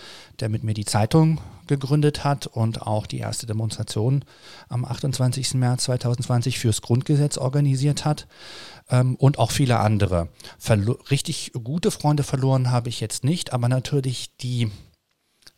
[0.40, 4.24] der mit mir die Zeitung gegründet hat und auch die erste Demonstration
[4.68, 5.54] am 28.
[5.54, 8.26] März 2020 fürs Grundgesetz organisiert hat
[8.90, 10.28] ähm, und auch viele andere.
[10.58, 14.70] Verlo richtig gute Freunde verloren habe ich jetzt nicht, aber natürlich die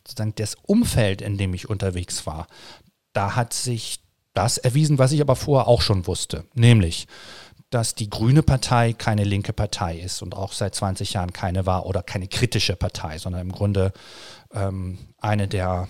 [0.05, 2.47] sozusagen das Umfeld, in dem ich unterwegs war,
[3.13, 4.04] da hat sich
[4.35, 7.07] das erwiesen, was ich aber vorher auch schon wusste, nämlich
[7.71, 11.85] dass die Grüne Partei keine linke Partei ist und auch seit 20 Jahren keine war
[11.85, 13.91] oder keine kritische Partei, sondern im Grunde
[14.53, 15.89] ähm, eine der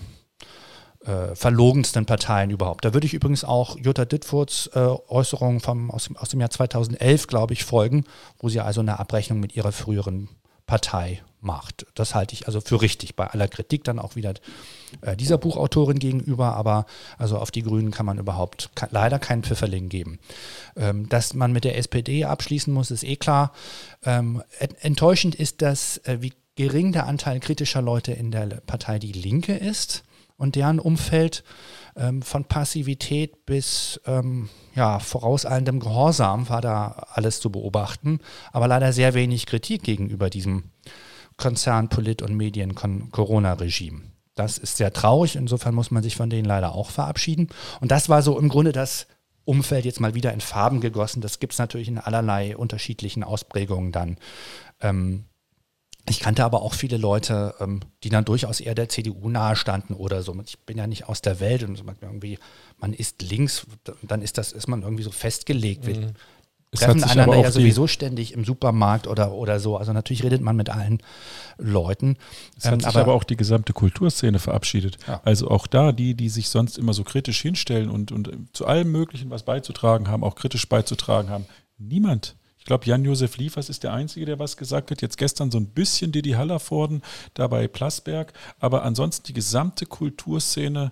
[1.04, 2.84] äh, verlogensten Parteien überhaupt.
[2.84, 7.28] Da würde ich übrigens auch Jutta Dittfurts äh, Äußerungen vom, aus, aus dem Jahr 2011,
[7.28, 8.04] glaube ich, folgen,
[8.38, 10.28] wo sie also eine Abrechnung mit ihrer früheren
[10.66, 11.86] Partei macht.
[11.94, 14.34] Das halte ich also für richtig, bei aller Kritik dann auch wieder
[15.00, 16.86] äh, dieser Buchautorin gegenüber, aber
[17.18, 20.18] also auf die Grünen kann man überhaupt kann, leider keinen Pfifferling geben.
[20.76, 23.52] Ähm, dass man mit der SPD abschließen muss, ist eh klar.
[24.04, 24.42] Ähm,
[24.80, 29.54] enttäuschend ist das, äh, wie gering der Anteil kritischer Leute in der Partei Die Linke
[29.54, 30.04] ist
[30.36, 31.44] und deren Umfeld
[31.96, 38.20] ähm, von Passivität bis ähm, ja, vorauseilendem Gehorsam war da alles zu beobachten,
[38.52, 40.64] aber leider sehr wenig Kritik gegenüber diesem
[41.36, 44.00] Konzern, Polit- und Medien-Corona-Regime.
[44.36, 47.48] Das ist sehr traurig, insofern muss man sich von denen leider auch verabschieden.
[47.80, 49.06] Und das war so im Grunde das
[49.44, 51.22] Umfeld jetzt mal wieder in Farben gegossen.
[51.22, 54.18] Das gibt es natürlich in allerlei unterschiedlichen Ausprägungen dann.
[54.80, 55.24] Ähm,
[56.08, 60.22] ich kannte aber auch viele Leute, ähm, die dann durchaus eher der CDU nahestanden oder
[60.22, 60.38] so.
[60.44, 62.38] Ich bin ja nicht aus der Welt und irgendwie,
[62.78, 63.66] man ist links,
[64.02, 65.86] dann ist das, ist man irgendwie so festgelegt.
[65.86, 66.12] Mhm.
[66.72, 69.76] Treffen einander ja sowieso ständig im Supermarkt oder, oder so.
[69.76, 71.02] Also natürlich redet man mit allen
[71.58, 72.16] Leuten.
[72.56, 74.98] Es hat ähm, sich aber, aber, auch die gesamte Kulturszene verabschiedet.
[75.06, 75.20] Ja.
[75.24, 78.90] Also auch da, die, die sich sonst immer so kritisch hinstellen und, und zu allem
[78.90, 81.46] Möglichen was beizutragen haben, auch kritisch beizutragen haben.
[81.78, 82.36] Niemand
[82.66, 85.00] ich glaube, Jan-Josef Liefers ist der Einzige, der was gesagt hat.
[85.00, 87.00] Jetzt gestern so ein bisschen Didi Hallervorden
[87.34, 88.32] da bei Plasberg.
[88.58, 90.90] Aber ansonsten die gesamte Kulturszene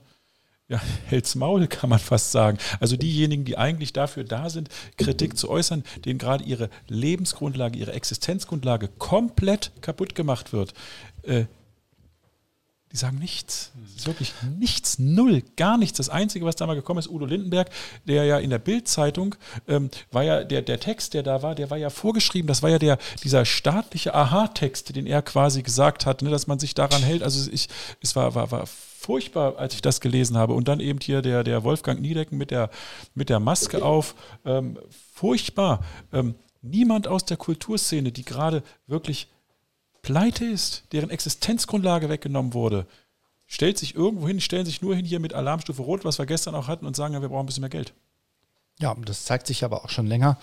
[0.68, 2.58] ja, hält's Maul, kann man fast sagen.
[2.80, 7.92] Also diejenigen, die eigentlich dafür da sind, Kritik zu äußern, denen gerade ihre Lebensgrundlage, ihre
[7.92, 10.74] Existenzgrundlage komplett kaputt gemacht wird.
[11.22, 11.46] Äh,
[12.94, 13.72] die sagen nichts.
[13.88, 15.96] Es ist wirklich nichts, null, gar nichts.
[15.96, 17.68] Das Einzige, was da mal gekommen ist, Udo Lindenberg,
[18.06, 19.34] der ja in der Bildzeitung
[19.66, 22.46] ähm, war ja der, der Text, der da war, der war ja vorgeschrieben.
[22.46, 26.60] Das war ja der, dieser staatliche Aha-Text, den er quasi gesagt hat, ne, dass man
[26.60, 27.24] sich daran hält.
[27.24, 27.68] Also ich,
[28.00, 30.52] es war, war, war furchtbar, als ich das gelesen habe.
[30.54, 32.70] Und dann eben hier der, der Wolfgang Niedecken mit der,
[33.16, 34.14] mit der Maske auf.
[34.44, 34.78] Ähm,
[35.12, 35.84] furchtbar.
[36.12, 39.26] Ähm, niemand aus der Kulturszene, die gerade wirklich
[40.04, 42.86] pleite ist, deren Existenzgrundlage weggenommen wurde,
[43.46, 46.54] stellt sich irgendwo hin, stellen sich nur hin hier mit Alarmstufe Rot, was wir gestern
[46.54, 47.94] auch hatten, und sagen, ja, wir brauchen ein bisschen mehr Geld.
[48.78, 50.38] Ja, das zeigt sich aber auch schon länger,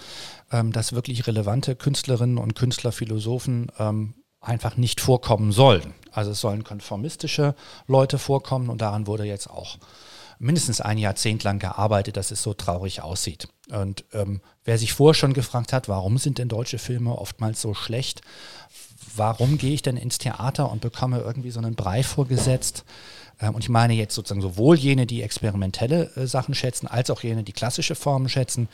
[0.52, 5.94] ähm, dass wirklich relevante Künstlerinnen und Künstler, Philosophen ähm, einfach nicht vorkommen sollen.
[6.12, 7.56] Also es sollen konformistische
[7.88, 9.78] Leute vorkommen und daran wurde jetzt auch
[10.40, 13.48] mindestens ein Jahrzehnt lang gearbeitet, dass es so traurig aussieht.
[13.70, 17.76] Und ähm, wer sich vorher schon gefragt hat, warum sind denn deutsche Filme oftmals so
[17.76, 18.22] schlecht,
[19.16, 22.84] warum gehe ich denn ins Theater und bekomme irgendwie so einen Brei vorgesetzt?
[23.42, 27.24] Ähm, und ich meine jetzt sozusagen sowohl jene, die experimentelle äh, Sachen schätzen, als auch
[27.24, 28.70] jene, die klassische Formen schätzen,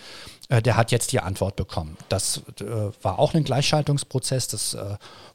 [0.49, 1.97] äh, der hat jetzt die Antwort bekommen.
[2.09, 2.63] Das äh,
[3.01, 4.47] war auch ein Gleichschaltungsprozess.
[4.47, 4.77] Das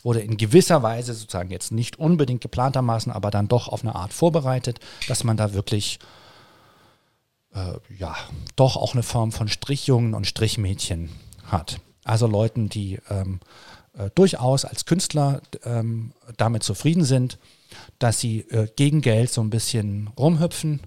[0.02, 4.12] wurde in gewisser Weise sozusagen jetzt nicht unbedingt geplantermaßen, aber dann doch auf eine Art
[4.12, 5.98] vorbereitet, dass man da wirklich
[7.98, 8.16] ja,
[8.56, 11.10] doch auch eine Form von Strichjungen und Strichmädchen
[11.44, 11.80] hat.
[12.02, 13.40] Also Leuten, die ähm,
[13.96, 17.38] äh, durchaus als Künstler ähm, damit zufrieden sind,
[17.98, 20.80] dass sie äh, gegen Geld so ein bisschen rumhüpfen,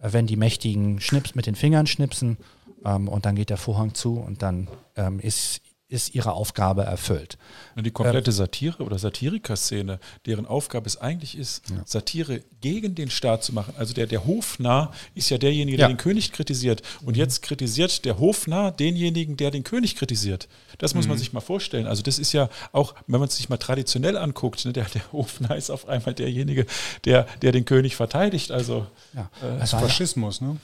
[0.00, 2.38] äh, wenn die Mächtigen schnips mit den Fingern schnipsen
[2.84, 5.60] ähm, und dann geht der Vorhang zu und dann ähm, ist
[5.92, 7.36] ist ihre Aufgabe erfüllt.
[7.76, 11.82] Und die komplette ähm, Satire oder Satiriker-Szene, deren Aufgabe es eigentlich ist, ja.
[11.84, 13.74] Satire gegen den Staat zu machen.
[13.76, 15.94] Also der, der Hofnarr ist ja derjenige, der ja.
[15.94, 16.82] den König kritisiert.
[17.04, 20.48] Und jetzt kritisiert der Hofnarr denjenigen, der den König kritisiert.
[20.78, 21.10] Das muss mhm.
[21.10, 21.86] man sich mal vorstellen.
[21.86, 25.12] Also das ist ja auch, wenn man es sich mal traditionell anguckt, ne, der, der
[25.12, 26.66] Hofnarr ist auf einmal derjenige,
[27.04, 28.50] der, der den König verteidigt.
[28.50, 29.30] Also, ja.
[29.42, 30.56] äh, also Faschismus, ne?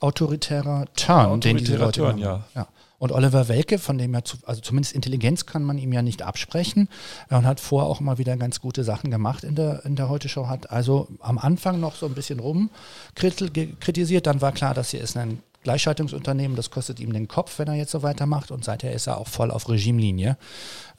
[0.00, 2.44] Autoritärer Turn, autoritärer den diese Leute Turn, ja.
[2.54, 2.68] ja.
[3.00, 6.20] Und Oliver Welke, von dem er, zu, also zumindest Intelligenz kann man ihm ja nicht
[6.20, 6.90] absprechen.
[7.30, 10.48] Und hat vorher auch immer wieder ganz gute Sachen gemacht in der, in der Heute-Show,
[10.48, 12.68] hat also am Anfang noch so ein bisschen rum
[13.14, 17.68] kritisiert, dann war klar, dass hier ist ein Gleichschaltungsunternehmen, das kostet ihm den Kopf, wenn
[17.68, 20.36] er jetzt so weitermacht und seither ist er auch voll auf Regimelinie.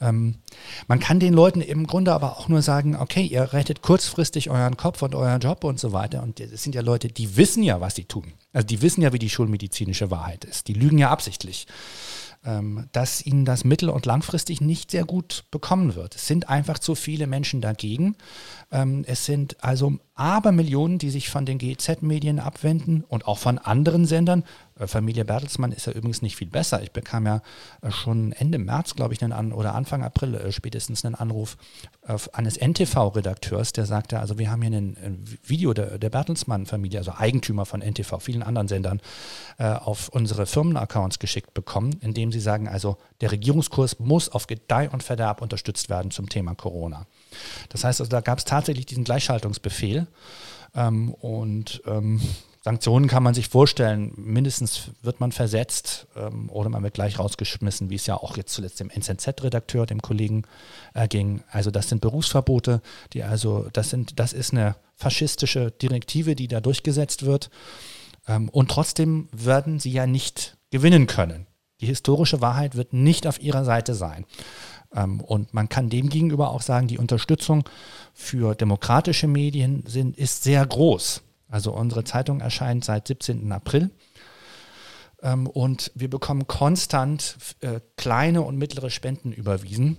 [0.00, 0.36] Ähm,
[0.86, 4.76] man kann den Leuten im Grunde aber auch nur sagen, okay, ihr rettet kurzfristig euren
[4.76, 7.80] Kopf und euren Job und so weiter und das sind ja Leute, die wissen ja,
[7.80, 8.32] was sie tun.
[8.52, 10.68] Also die wissen ja, wie die schulmedizinische Wahrheit ist.
[10.68, 11.66] Die lügen ja absichtlich
[12.44, 16.16] ähm, dass ihnen das mittel- und langfristig nicht sehr gut bekommen wird.
[16.16, 18.16] Es sind einfach zu viele Menschen dagegen.
[18.72, 24.06] Ähm, es sind also Abermillionen, die sich von den GEZ-Medien abwenden und auch von anderen
[24.06, 24.44] Sendern.
[24.78, 26.82] Äh, Familie Bertelsmann ist ja übrigens nicht viel besser.
[26.82, 27.42] Ich bekam ja
[27.82, 31.56] äh, schon Ende März, glaube ich, einen An oder Anfang April äh, spätestens einen Anruf
[32.32, 37.64] eines NTV-Redakteurs, der sagte, also wir haben hier ein, Video der, der Bertelsmann-Familie, also Eigentümer
[37.64, 39.00] von NTV, vielen anderen Sendern,
[39.56, 44.90] auf unsere Firmenaccounts geschickt bekommen, in dem sie sagen, also der Regierungskurs muss auf Gedeih
[44.90, 47.06] und Verderb unterstützt werden zum Thema Corona.
[47.68, 50.06] Das heißt, also da gab es tatsächlich diesen Gleichschaltungsbefehl
[50.74, 52.20] ähm, und ähm,
[52.64, 54.12] Sanktionen kann man sich vorstellen.
[54.16, 58.54] Mindestens wird man versetzt ähm, oder man wird gleich rausgeschmissen, wie es ja auch jetzt
[58.54, 60.44] zuletzt dem NZZ-Redakteur, dem Kollegen,
[60.94, 61.42] äh, ging.
[61.50, 62.80] Also das sind Berufsverbote,
[63.14, 67.50] die also, das sind, das ist eine faschistische Direktive, die da durchgesetzt wird.
[68.28, 71.46] Ähm, und trotzdem werden sie ja nicht gewinnen können.
[71.80, 74.24] Die historische Wahrheit wird nicht auf ihrer Seite sein.
[74.94, 77.64] Ähm, und man kann demgegenüber auch sagen, die Unterstützung
[78.14, 81.22] für demokratische Medien sind, ist sehr groß.
[81.48, 83.50] Also unsere Zeitung erscheint seit 17.
[83.52, 83.90] April.
[85.22, 89.96] Ähm, und wir bekommen konstant äh, kleine und mittlere Spenden überwiesen,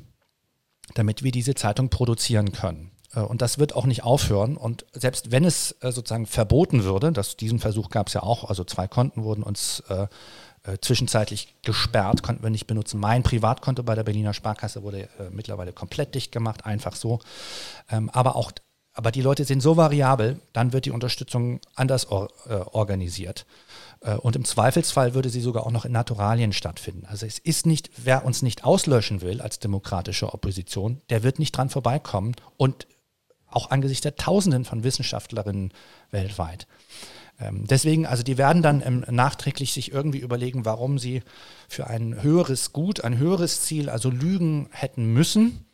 [0.96, 2.92] damit wir diese Zeitung produzieren können.
[3.16, 4.58] Äh, und das wird auch nicht aufhören.
[4.58, 8.50] Und selbst wenn es äh, sozusagen verboten würde, das, diesen Versuch gab es ja auch,
[8.50, 9.84] also zwei Konten wurden uns
[10.64, 13.00] äh, zwischenzeitlich gesperrt, konnten wir nicht benutzen.
[13.00, 17.20] Mein Privatkonto bei der Berliner Sparkasse wurde äh, mittlerweile komplett dicht gemacht, einfach so.
[17.90, 18.52] Ähm, aber auch
[18.96, 23.48] aber die Leute sind so variabel, dann wird die Unterstützung anders or, äh, organisiert.
[24.02, 27.06] Äh, und im Zweifelsfall würde sie sogar auch noch in Naturalien stattfinden.
[27.08, 31.58] Also es ist nicht, wer uns nicht auslöschen will als demokratische Opposition, der wird nicht
[31.58, 32.36] dran vorbeikommen.
[32.56, 32.88] Und
[33.50, 35.74] auch angesichts der Tausenden von Wissenschaftlerinnen
[36.12, 36.68] weltweit.
[37.40, 41.24] Ähm, deswegen, also die werden dann ähm, nachträglich sich irgendwie überlegen, warum sie
[41.68, 45.66] für ein höheres Gut, ein höheres Ziel, also Lügen hätten müssen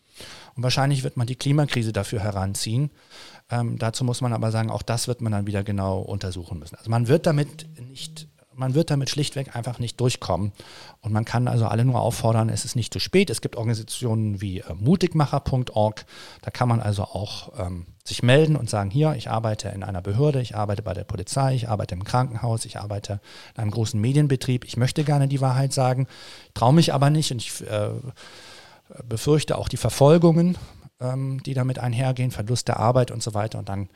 [0.60, 2.92] und wahrscheinlich wird man die Klimakrise dafür heranziehen.
[3.50, 6.76] Ähm, dazu muss man aber sagen, auch das wird man dann wieder genau untersuchen müssen.
[6.76, 10.52] Also man wird damit nicht, man wird damit schlichtweg einfach nicht durchkommen.
[11.00, 13.30] Und man kann also alle nur auffordern, es ist nicht zu spät.
[13.30, 16.06] Es gibt Organisationen wie äh, mutigmacher.org.
[16.42, 20.02] Da kann man also auch ähm, sich melden und sagen, hier, ich arbeite in einer
[20.02, 23.22] Behörde, ich arbeite bei der Polizei, ich arbeite im Krankenhaus, ich arbeite
[23.56, 24.66] in einem großen Medienbetrieb.
[24.66, 26.08] Ich möchte gerne die Wahrheit sagen,
[26.54, 27.90] traue mich aber nicht und ich äh,
[29.08, 30.58] befürchte auch die Verfolgungen,
[31.00, 33.60] ähm, die damit einhergehen, Verlust der Arbeit und so weiter.
[33.60, 33.90] Und dann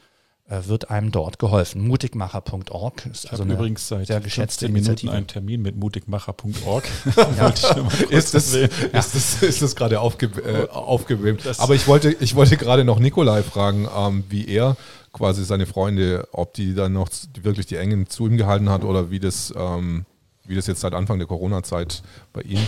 [0.49, 1.87] wird einem dort geholfen.
[1.87, 6.83] Mutigmacher.org ist also eine übrigens seit sehr geschätzte Minuten einen Termin mit mutigmacher.org.
[8.09, 8.65] ist, das, ja.
[8.65, 11.41] ist, das, ist das gerade aufge, äh, aufgewärmt?
[11.57, 14.75] Aber ich wollte, ich wollte gerade noch Nikolai fragen, ähm, wie er
[15.13, 17.09] quasi seine Freunde, ob die dann noch
[17.41, 20.05] wirklich die Engen zu ihm gehalten hat oder wie das, ähm,
[20.45, 22.03] wie das jetzt seit Anfang der Corona-Zeit
[22.33, 22.59] bei ihm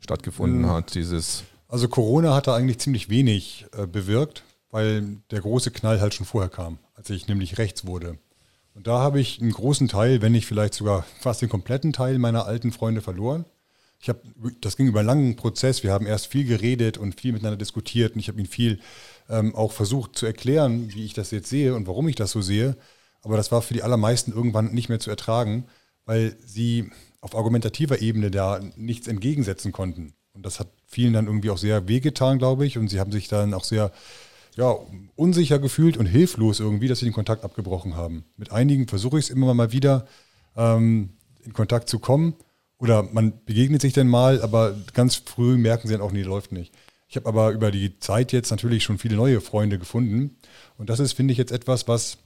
[0.00, 0.70] stattgefunden mhm.
[0.70, 4.42] hat, dieses also Corona hat da eigentlich ziemlich wenig äh, bewirkt,
[4.72, 8.18] weil der große Knall halt schon vorher kam, als ich nämlich rechts wurde.
[8.74, 12.18] Und da habe ich einen großen Teil, wenn nicht vielleicht sogar fast den kompletten Teil
[12.18, 13.44] meiner alten Freunde verloren.
[14.00, 14.20] Ich habe,
[14.62, 15.82] das ging über einen langen Prozess.
[15.82, 18.80] Wir haben erst viel geredet und viel miteinander diskutiert und ich habe ihnen viel
[19.28, 22.40] ähm, auch versucht zu erklären, wie ich das jetzt sehe und warum ich das so
[22.40, 22.76] sehe.
[23.20, 25.66] Aber das war für die allermeisten irgendwann nicht mehr zu ertragen,
[26.06, 26.90] weil sie
[27.20, 30.14] auf argumentativer Ebene da nichts entgegensetzen konnten.
[30.32, 32.78] Und das hat vielen dann irgendwie auch sehr wehgetan, glaube ich.
[32.78, 33.92] Und sie haben sich dann auch sehr
[34.56, 34.76] ja,
[35.16, 38.24] unsicher gefühlt und hilflos irgendwie, dass sie den Kontakt abgebrochen haben.
[38.36, 40.06] Mit einigen versuche ich es immer mal wieder,
[40.56, 41.10] ähm,
[41.44, 42.34] in Kontakt zu kommen.
[42.78, 46.52] Oder man begegnet sich dann mal, aber ganz früh merken sie dann auch, nee, läuft
[46.52, 46.72] nicht.
[47.08, 50.36] Ich habe aber über die Zeit jetzt natürlich schon viele neue Freunde gefunden.
[50.78, 52.18] Und das ist, finde ich, jetzt etwas, was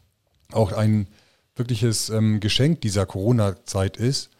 [0.53, 1.09] auch ein
[1.57, 4.31] wirkliches ähm, Geschenk dieser Corona-Zeit ist,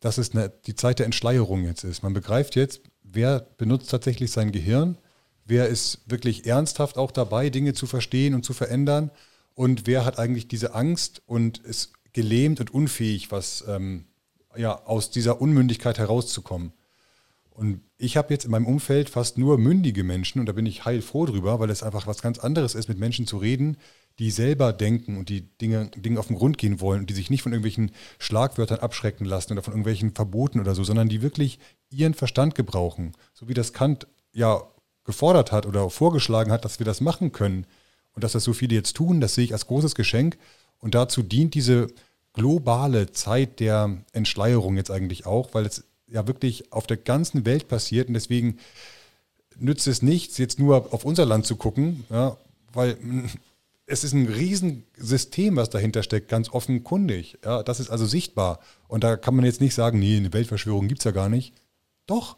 [0.00, 2.02] dass es eine, die Zeit der Entschleierung jetzt ist.
[2.02, 4.98] Man begreift jetzt, wer benutzt tatsächlich sein Gehirn,
[5.44, 9.10] wer ist wirklich ernsthaft auch dabei, Dinge zu verstehen und zu verändern
[9.54, 14.06] und wer hat eigentlich diese Angst und ist gelähmt und unfähig, was ähm,
[14.56, 16.72] ja, aus dieser Unmündigkeit herauszukommen.
[17.50, 20.84] Und ich habe jetzt in meinem Umfeld fast nur mündige Menschen und da bin ich
[20.86, 23.76] heilfroh drüber, weil es einfach was ganz anderes ist, mit Menschen zu reden,
[24.18, 27.30] die selber denken und die Dinge, Dinge auf den Grund gehen wollen und die sich
[27.30, 31.58] nicht von irgendwelchen Schlagwörtern abschrecken lassen oder von irgendwelchen Verboten oder so, sondern die wirklich
[31.90, 33.12] ihren Verstand gebrauchen.
[33.34, 34.62] So wie das Kant ja
[35.04, 37.66] gefordert hat oder vorgeschlagen hat, dass wir das machen können.
[38.14, 40.38] Und dass das so viele jetzt tun, das sehe ich als großes Geschenk.
[40.78, 41.88] Und dazu dient diese
[42.32, 47.68] globale Zeit der Entschleierung jetzt eigentlich auch, weil es ja wirklich auf der ganzen Welt
[47.68, 48.58] passiert und deswegen
[49.58, 52.36] nützt es nichts, jetzt nur auf unser Land zu gucken, ja,
[52.72, 52.96] weil
[53.86, 57.38] es ist ein Riesensystem, was dahinter steckt, ganz offenkundig.
[57.44, 58.60] Ja, das ist also sichtbar.
[58.88, 61.54] Und da kann man jetzt nicht sagen, nee, eine Weltverschwörung gibt es ja gar nicht.
[62.06, 62.36] Doch,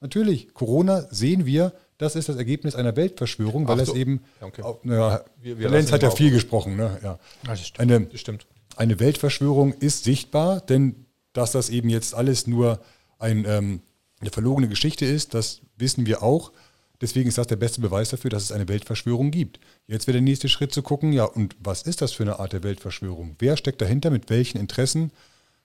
[0.00, 0.54] natürlich.
[0.54, 3.92] Corona sehen wir, das ist das Ergebnis einer Weltverschwörung, weil so.
[3.92, 4.62] es eben, okay.
[4.62, 6.76] auf, naja, Lenz hat ja viel gesprochen.
[6.76, 6.98] Ne?
[7.02, 7.18] Ja.
[7.44, 7.80] Das stimmt.
[7.80, 8.46] Eine, das stimmt.
[8.76, 12.80] eine Weltverschwörung ist sichtbar, denn dass das eben jetzt alles nur
[13.18, 13.80] ein, ähm,
[14.20, 16.52] eine verlogene Geschichte ist, das wissen wir auch.
[17.00, 19.60] Deswegen ist das der beste Beweis dafür, dass es eine Weltverschwörung gibt.
[19.86, 22.52] Jetzt wäre der nächste Schritt zu gucken, ja, und was ist das für eine Art
[22.52, 23.36] der Weltverschwörung?
[23.38, 25.12] Wer steckt dahinter, mit welchen Interessen?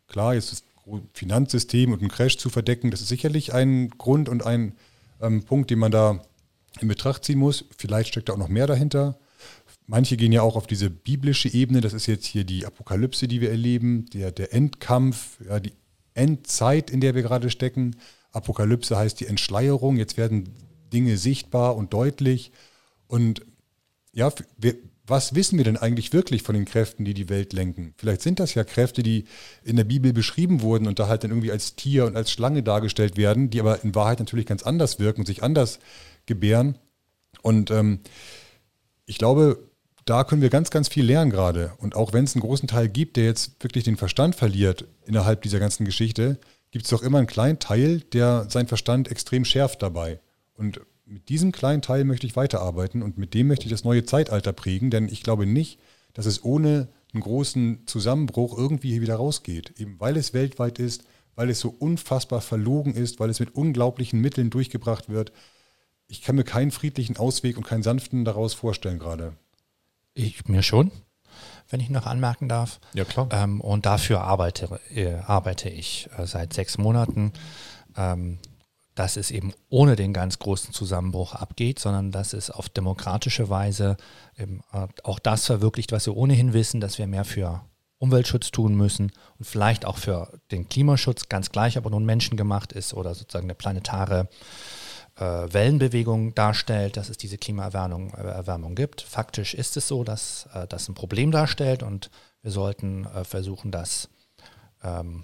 [0.08, 0.64] Klar, jetzt das
[1.14, 4.76] Finanzsystem und ein Crash zu verdecken, das ist sicherlich ein Grund und ein
[5.22, 6.22] ähm, Punkt, den man da
[6.80, 7.66] in Betracht ziehen muss.
[7.78, 9.18] Vielleicht steckt da auch noch mehr dahinter.
[9.86, 13.42] Manche gehen ja auch auf diese biblische Ebene, das ist jetzt hier die Apokalypse, die
[13.42, 15.74] wir erleben, der, der Endkampf, ja, die
[16.14, 17.96] Endzeit, in der wir gerade stecken.
[18.32, 20.50] Apokalypse heißt die Entschleierung, jetzt werden
[20.92, 22.52] Dinge sichtbar und deutlich.
[23.08, 23.42] Und
[24.14, 24.76] ja, wir,
[25.06, 27.94] was wissen wir denn eigentlich wirklich von den Kräften, die die Welt lenken?
[27.98, 29.26] Vielleicht sind das ja Kräfte, die
[29.64, 32.64] in der Bibel beschrieben wurden und da halt dann irgendwie als Tier und als Schlange
[32.64, 35.80] dargestellt werden, die aber in Wahrheit natürlich ganz anders wirken und sich anders
[36.26, 36.78] gebären.
[37.42, 38.00] Und ähm,
[39.06, 39.60] ich glaube,
[40.06, 41.74] da können wir ganz, ganz viel lernen gerade.
[41.78, 45.42] Und auch wenn es einen großen Teil gibt, der jetzt wirklich den Verstand verliert innerhalb
[45.42, 46.40] dieser ganzen Geschichte,
[46.72, 50.20] gibt es doch immer einen kleinen Teil, der seinen Verstand extrem schärft dabei.
[50.56, 54.06] Und mit diesem kleinen Teil möchte ich weiterarbeiten und mit dem möchte ich das neue
[54.06, 55.80] Zeitalter prägen, denn ich glaube nicht,
[56.14, 59.80] dass es ohne einen großen Zusammenbruch irgendwie hier wieder rausgeht.
[59.80, 61.04] Eben weil es weltweit ist,
[61.36, 65.32] weil es so unfassbar verlogen ist, weil es mit unglaublichen Mitteln durchgebracht wird.
[66.08, 69.34] Ich kann mir keinen friedlichen Ausweg und keinen sanften daraus vorstellen gerade.
[70.14, 70.92] Ich mir schon,
[71.70, 72.80] wenn ich noch anmerken darf.
[72.94, 73.30] Ja, klar.
[73.32, 77.34] Ähm, und dafür arbeite, äh, arbeite ich äh, seit sechs Monaten.
[77.96, 78.38] Ähm,
[78.96, 83.98] dass es eben ohne den ganz großen Zusammenbruch abgeht, sondern dass es auf demokratische Weise
[84.38, 87.62] eben äh, auch das verwirklicht, was wir ohnehin wissen, dass wir mehr für
[87.98, 92.74] Umweltschutz tun müssen und vielleicht auch für den Klimaschutz, ganz gleich, ob er nun menschengemacht
[92.74, 94.28] ist oder sozusagen eine planetare
[95.16, 99.02] äh, Wellenbewegung darstellt, dass es diese Klimaerwärmung äh, Erwärmung gibt.
[99.02, 102.10] Faktisch ist es so, dass äh, das ein Problem darstellt und
[102.42, 104.10] wir sollten äh, versuchen, das
[104.84, 105.24] ähm,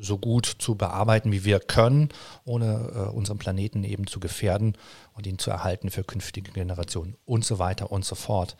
[0.00, 2.08] so gut zu bearbeiten, wie wir können,
[2.44, 4.76] ohne äh, unseren Planeten eben zu gefährden
[5.14, 8.56] und ihn zu erhalten für künftige Generationen und so weiter und so fort.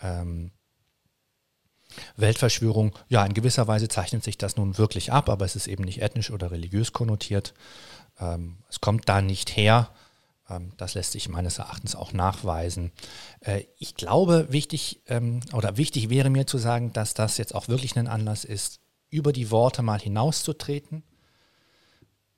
[0.00, 0.52] Ähm,
[2.16, 5.84] Weltverschwörung, ja, in gewisser Weise zeichnet sich das nun wirklich ab, aber es ist eben
[5.84, 7.54] nicht ethnisch oder religiös konnotiert.
[8.18, 9.90] Ähm, es kommt da nicht her.
[10.48, 12.92] Ähm, das lässt sich meines Erachtens auch nachweisen.
[13.40, 17.68] Äh, ich glaube, wichtig ähm, oder wichtig wäre mir zu sagen, dass das jetzt auch
[17.68, 18.80] wirklich ein Anlass ist,
[19.10, 21.02] über die Worte mal hinauszutreten,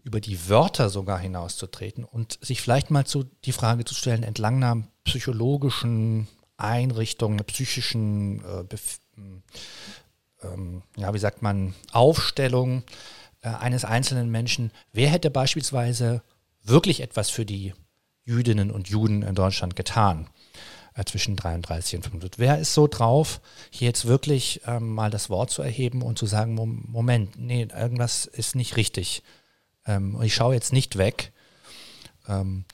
[0.02, 4.56] über die Wörter sogar hinauszutreten und sich vielleicht mal zu, die Frage zu stellen, entlang
[4.56, 6.26] einer psychologischen
[6.56, 8.64] Einrichtung, einer psychischen, äh,
[10.42, 12.82] ähm, ja, wie sagt man, Aufstellung
[13.42, 16.22] äh, eines einzelnen Menschen, wer hätte beispielsweise
[16.62, 17.74] wirklich etwas für die
[18.24, 20.28] Jüdinnen und Juden in Deutschland getan?
[20.94, 22.38] Äh, zwischen 33 und 35.
[22.38, 23.40] Wer ist so drauf,
[23.70, 28.26] hier jetzt wirklich ähm, mal das Wort zu erheben und zu sagen, Moment, nee, irgendwas
[28.26, 29.22] ist nicht richtig.
[29.86, 31.32] Ähm, ich schaue jetzt nicht weg.
[32.28, 32.64] Ähm,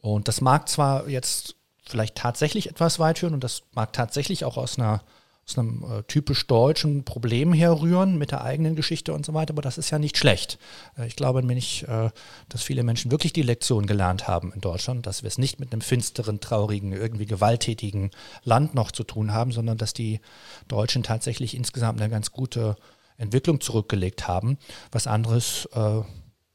[0.00, 4.56] und das mag zwar jetzt vielleicht tatsächlich etwas weit führen und das mag tatsächlich auch
[4.56, 5.02] aus einer
[5.46, 9.62] aus einem äh, typisch deutschen Problem herrühren mit der eigenen Geschichte und so weiter, aber
[9.62, 10.58] das ist ja nicht schlecht.
[10.96, 12.10] Äh, ich glaube nämlich, äh,
[12.48, 15.72] dass viele Menschen wirklich die Lektion gelernt haben in Deutschland, dass wir es nicht mit
[15.72, 18.10] einem finsteren, traurigen, irgendwie gewalttätigen
[18.42, 20.20] Land noch zu tun haben, sondern dass die
[20.68, 22.76] Deutschen tatsächlich insgesamt eine ganz gute
[23.16, 24.58] Entwicklung zurückgelegt haben.
[24.92, 26.00] Was anderes äh,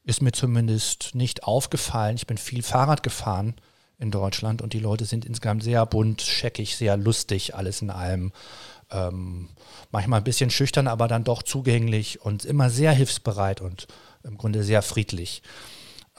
[0.04, 2.16] ist mir zumindest nicht aufgefallen.
[2.16, 3.54] Ich bin viel Fahrrad gefahren
[3.98, 8.32] in Deutschland und die Leute sind insgesamt sehr bunt, scheckig, sehr lustig, alles in allem.
[8.90, 9.48] Ähm,
[9.90, 13.86] manchmal ein bisschen schüchtern, aber dann doch zugänglich und immer sehr hilfsbereit und
[14.22, 15.42] im Grunde sehr friedlich.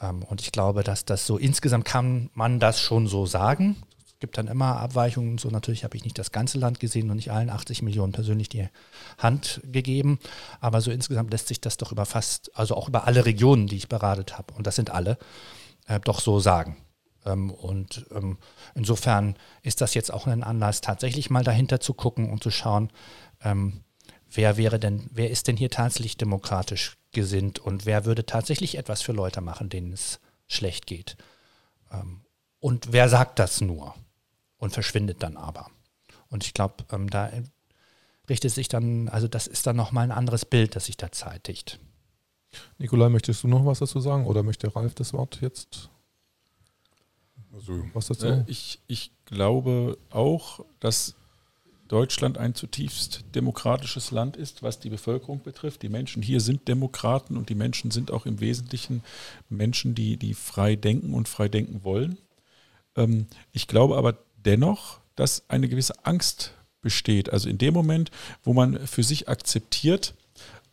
[0.01, 3.77] Ähm, und ich glaube, dass das so insgesamt kann man das schon so sagen.
[4.05, 5.49] Es gibt dann immer Abweichungen und so.
[5.49, 8.67] Natürlich habe ich nicht das ganze Land gesehen und nicht allen 80 Millionen persönlich die
[9.17, 10.19] Hand gegeben.
[10.59, 13.77] Aber so insgesamt lässt sich das doch über fast, also auch über alle Regionen, die
[13.77, 15.17] ich beratet habe, und das sind alle,
[15.87, 16.77] äh, doch so sagen.
[17.25, 18.37] Ähm, und ähm,
[18.75, 22.89] insofern ist das jetzt auch ein Anlass, tatsächlich mal dahinter zu gucken und zu schauen,
[23.43, 23.83] ähm,
[24.29, 29.01] wer wäre denn, wer ist denn hier tatsächlich demokratisch gesinnt und wer würde tatsächlich etwas
[29.01, 31.17] für Leute machen, denen es schlecht geht.
[32.61, 33.95] Und wer sagt das nur
[34.57, 35.69] und verschwindet dann aber.
[36.29, 37.29] Und ich glaube, da
[38.29, 41.79] richtet sich dann, also das ist dann nochmal ein anderes Bild, das sich da zeitigt.
[42.77, 45.89] Nikolai, möchtest du noch was dazu sagen oder möchte Ralf das Wort jetzt?
[47.61, 48.27] Also, was dazu?
[48.27, 51.15] Äh, ich, ich glaube auch, dass
[51.87, 55.81] Deutschland ein zutiefst demokratisches Land ist, was die Bevölkerung betrifft.
[55.81, 59.03] Die Menschen hier sind Demokraten und die Menschen sind auch im Wesentlichen
[59.49, 62.17] Menschen, die, die frei denken und frei denken wollen.
[62.95, 67.31] Ähm, ich glaube aber dennoch, dass eine gewisse Angst besteht.
[67.31, 68.09] Also in dem Moment,
[68.43, 70.15] wo man für sich akzeptiert,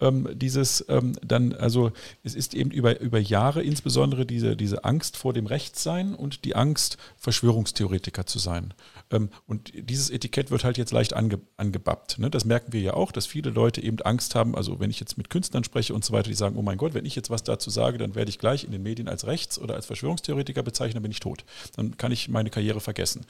[0.01, 1.93] ähm, dieses ähm, dann, also
[2.23, 6.55] es ist eben über, über Jahre insbesondere diese, diese Angst vor dem Rechtssein und die
[6.55, 8.75] Angst, Verschwörungstheoretiker zu sein.
[9.11, 12.19] Ähm, und dieses Etikett wird halt jetzt leicht ange, angebappt.
[12.19, 12.31] Ne?
[12.31, 15.19] Das merken wir ja auch, dass viele Leute eben Angst haben, also wenn ich jetzt
[15.19, 17.43] mit Künstlern spreche und so weiter, die sagen, oh mein Gott, wenn ich jetzt was
[17.43, 20.97] dazu sage, dann werde ich gleich in den Medien als Rechts- oder als Verschwörungstheoretiker bezeichnet,
[20.97, 21.45] dann bin ich tot.
[21.77, 23.25] Dann kann ich meine Karriere vergessen.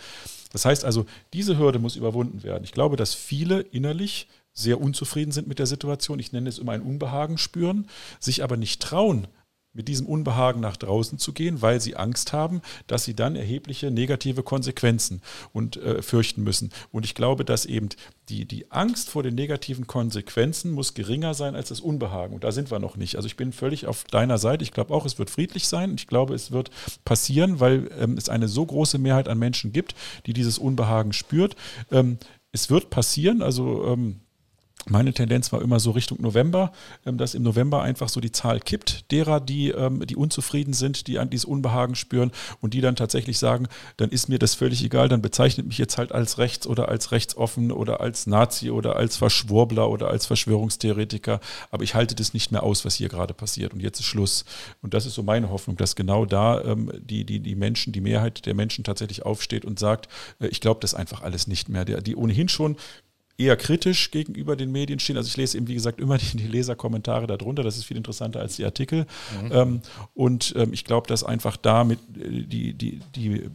[0.53, 2.65] Das heißt also, diese Hürde muss überwunden werden.
[2.65, 4.29] Ich glaube, dass viele innerlich
[4.59, 7.87] sehr unzufrieden sind mit der Situation, ich nenne es immer ein Unbehagen spüren,
[8.21, 9.29] sich aber nicht trauen,
[9.79, 13.91] mit diesem Unbehagen nach draußen zu gehen, weil sie Angst haben, dass sie dann erhebliche
[13.91, 15.23] negative Konsequenzen
[15.53, 16.71] und äh, fürchten müssen.
[16.91, 17.89] Und ich glaube, dass eben
[18.29, 22.35] die, die Angst vor den negativen Konsequenzen muss geringer sein als das Unbehagen.
[22.35, 23.17] Und da sind wir noch nicht.
[23.17, 24.65] Also ich bin völlig auf deiner Seite.
[24.65, 25.95] Ich glaube auch, es wird friedlich sein.
[25.97, 26.71] Ich glaube, es wird
[27.05, 29.95] passieren, weil ähm, es eine so große Mehrheit an Menschen gibt,
[30.27, 31.55] die dieses Unbehagen spürt.
[31.93, 32.19] Ähm,
[32.51, 33.43] es wird passieren.
[33.43, 34.21] Also ähm,
[34.91, 36.73] meine Tendenz war immer so Richtung November,
[37.07, 41.07] ähm, dass im November einfach so die Zahl kippt, derer, die, ähm, die unzufrieden sind,
[41.07, 44.85] die an dieses Unbehagen spüren und die dann tatsächlich sagen, dann ist mir das völlig
[44.85, 48.97] egal, dann bezeichnet mich jetzt halt als rechts oder als rechtsoffen oder als Nazi oder
[48.97, 51.41] als Verschwurbler oder als Verschwörungstheoretiker,
[51.71, 54.45] aber ich halte das nicht mehr aus, was hier gerade passiert und jetzt ist Schluss.
[54.83, 58.01] Und das ist so meine Hoffnung, dass genau da ähm, die, die, die Menschen, die
[58.01, 60.09] Mehrheit der Menschen tatsächlich aufsteht und sagt,
[60.41, 61.85] äh, ich glaube das einfach alles nicht mehr.
[61.85, 62.77] Die ohnehin schon
[63.39, 65.17] eher kritisch gegenüber den Medien stehen.
[65.17, 67.63] Also ich lese eben, wie gesagt, immer die, die Leserkommentare darunter.
[67.63, 69.07] Das ist viel interessanter als die Artikel.
[69.43, 69.53] Mhm.
[69.53, 69.81] Ähm,
[70.15, 73.49] und ähm, ich glaube, dass einfach damit äh, die, die, die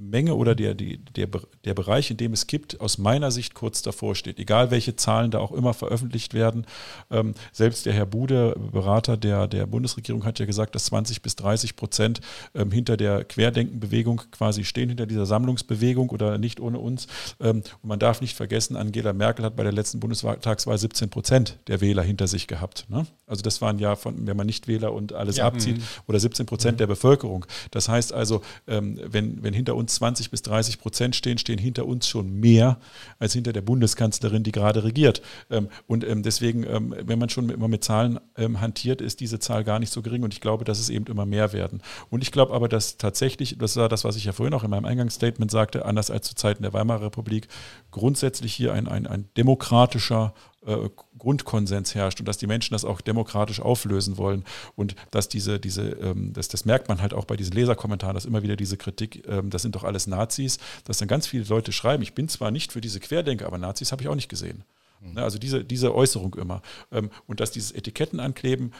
[0.00, 1.28] Menge oder der, die, der,
[1.64, 4.38] der Bereich, in dem es kippt, aus meiner Sicht kurz davor steht.
[4.38, 6.66] Egal welche Zahlen da auch immer veröffentlicht werden.
[7.10, 11.36] Ähm, selbst der Herr Bude, Berater der, der Bundesregierung, hat ja gesagt, dass 20 bis
[11.36, 12.20] 30 Prozent
[12.54, 17.06] ähm, hinter der Querdenkenbewegung quasi stehen, hinter dieser Sammlungsbewegung oder nicht ohne uns.
[17.38, 21.58] Ähm, und man darf nicht vergessen, Angela Merkel hat bei der letzten Bundestagswahl 17 Prozent
[21.68, 22.86] der Wähler hinter sich gehabt.
[22.88, 23.06] Ne?
[23.26, 25.84] Also das waren ja von, wenn man nicht Wähler und alles ja, abzieht, mh.
[26.06, 26.78] oder 17 Prozent mhm.
[26.78, 27.44] der Bevölkerung.
[27.70, 31.86] Das heißt also, ähm, wenn, wenn hinter uns 20 bis 30 Prozent stehen, stehen hinter
[31.86, 32.78] uns schon mehr
[33.18, 35.22] als hinter der Bundeskanzlerin, die gerade regiert.
[35.50, 39.64] Ähm, und ähm, deswegen, ähm, wenn man schon immer mit Zahlen hantiert, ist diese Zahl
[39.64, 40.22] gar nicht so gering.
[40.22, 41.82] Und ich glaube, dass es eben immer mehr werden.
[42.08, 44.70] Und ich glaube aber, dass tatsächlich, das war das, was ich ja vorhin auch in
[44.70, 47.48] meinem Eingangsstatement sagte, anders als zu Zeiten der Weimarer Republik,
[47.90, 50.34] grundsätzlich hier ein, ein, ein demokratischer
[50.66, 54.44] äh, Grundkonsens herrscht und dass die Menschen das auch demokratisch auflösen wollen
[54.76, 58.26] und dass diese, diese, ähm, das, das merkt man halt auch bei diesen Leserkommentaren, dass
[58.26, 61.72] immer wieder diese Kritik, ähm, das sind doch alles Nazis, dass dann ganz viele Leute
[61.72, 64.64] schreiben, ich bin zwar nicht für diese Querdenker, aber Nazis habe ich auch nicht gesehen.
[65.00, 65.14] Mhm.
[65.14, 66.60] Ne, also diese, diese Äußerung immer.
[66.92, 68.74] Ähm, und dass dieses Etikettenankleben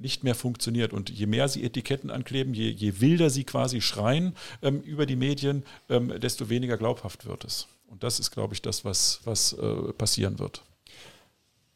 [0.00, 0.92] nicht mehr funktioniert.
[0.92, 5.62] Und je mehr sie Etiketten ankleben, je, je wilder sie quasi schreien über die Medien,
[5.88, 7.68] desto weniger glaubhaft wird es.
[7.86, 10.64] Und das ist, glaube ich, das, was, was äh, passieren wird.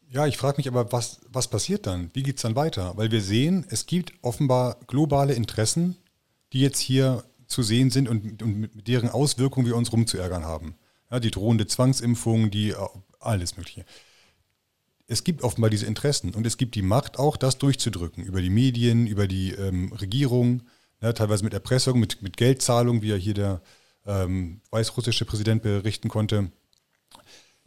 [0.08, 2.10] Ja, ich frage mich aber, was, was passiert dann?
[2.14, 2.96] Wie geht es dann weiter?
[2.96, 5.96] Weil wir sehen, es gibt offenbar globale Interessen,
[6.52, 10.76] die jetzt hier zu sehen sind und, und mit deren Auswirkungen wir uns rumzuärgern haben.
[11.10, 12.74] Ja, die drohende Zwangsimpfung, die
[13.20, 13.84] alles Mögliche.
[15.08, 18.24] Es gibt offenbar diese Interessen und es gibt die Macht auch, das durchzudrücken.
[18.24, 20.62] Über die Medien, über die ähm, Regierung,
[21.00, 23.62] ja, teilweise mit Erpressung, mit, mit Geldzahlung, wie ja hier der
[24.04, 26.50] ähm, weißrussische Präsident berichten konnte.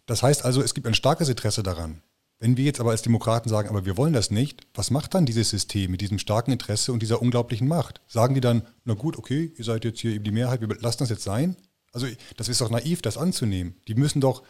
[0.06, 2.02] Das heißt also, es gibt ein starkes Interesse daran,
[2.40, 5.26] Wenn wir jetzt aber als Demokraten sagen, aber wir wollen das nicht, was macht dann
[5.26, 8.00] dieses System mit diesem starken Interesse und dieser unglaublichen Macht?
[8.08, 11.00] Sagen die dann, na gut, okay, ihr seid jetzt hier eben die Mehrheit, wir lassen
[11.00, 11.58] das jetzt sein?
[11.92, 12.08] Also
[12.38, 13.76] das ist doch naiv, das anzunehmen.
[13.90, 14.44] Die müssen doch,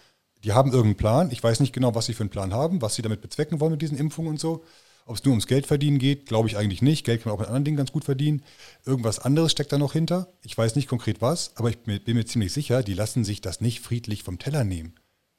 [0.44, 1.32] die haben irgendeinen Plan.
[1.32, 3.72] Ich weiß nicht genau, was sie für einen Plan haben, was sie damit bezwecken wollen
[3.72, 4.64] mit diesen Impfungen und so.
[5.06, 7.04] Ob es nur ums Geld verdienen geht, glaube ich eigentlich nicht.
[7.04, 8.44] Geld kann man auch mit anderen Dingen ganz gut verdienen.
[8.86, 10.32] Irgendwas anderes steckt da noch hinter.
[10.44, 13.62] Ich weiß nicht konkret was, aber ich bin mir ziemlich sicher, die lassen sich das
[13.62, 14.94] nicht friedlich vom Teller nehmen.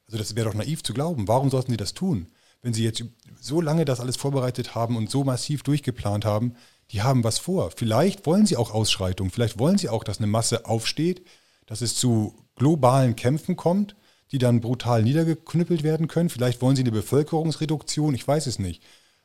[0.07, 1.29] Also das wäre doch naiv zu glauben.
[1.29, 2.27] Warum sollten sie das tun?
[2.61, 3.03] Wenn sie jetzt
[3.39, 6.55] so lange das alles vorbereitet haben und so massiv durchgeplant haben,
[6.91, 7.71] die haben was vor.
[7.75, 11.25] Vielleicht wollen sie auch Ausschreitungen, vielleicht wollen sie auch, dass eine Masse aufsteht,
[11.65, 13.95] dass es zu globalen Kämpfen kommt,
[14.31, 16.29] die dann brutal niedergeknüppelt werden können.
[16.29, 18.81] Vielleicht wollen sie eine Bevölkerungsreduktion, ich weiß es nicht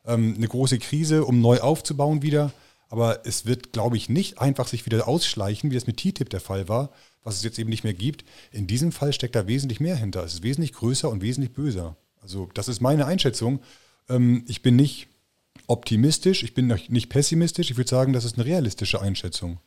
[0.07, 2.53] ähm, eine große Krise, um neu aufzubauen wieder.
[2.89, 6.41] Aber es wird, glaube ich, nicht einfach sich wieder ausschleichen, wie das mit TTIP der
[6.41, 6.91] Fall war,
[7.25, 8.25] was es jetzt eben nicht mehr gibt.
[8.53, 10.23] In diesem Fall steckt da wesentlich mehr hinter.
[10.23, 11.97] Es ist wesentlich größer und wesentlich böser.
[12.27, 13.61] Also das ist meine Einschätzung.
[14.09, 15.07] Ähm, ich bin nicht
[15.69, 17.71] optimistisch, ich bin nicht pessimistisch.
[17.71, 19.61] Ich würde sagen, das ist eine realistische Einschätzung.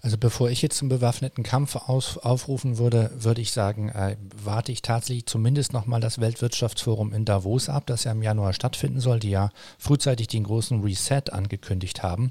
[0.00, 4.70] Also bevor ich jetzt zum bewaffneten Kampf aus, aufrufen würde, würde ich sagen, äh, warte
[4.70, 9.18] ich tatsächlich zumindest nochmal das Weltwirtschaftsforum in Davos ab, das ja im Januar stattfinden soll,
[9.18, 12.30] die ja frühzeitig den großen Reset angekündigt haben.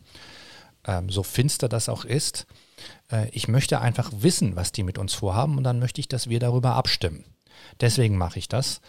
[0.86, 2.48] Ähm, so finster das auch ist.
[3.12, 6.30] Äh, ich möchte einfach wissen, was die mit uns vorhaben und dann möchte ich, dass
[6.30, 7.26] wir darüber abstimmen.
[7.82, 8.82] Deswegen mache ich das.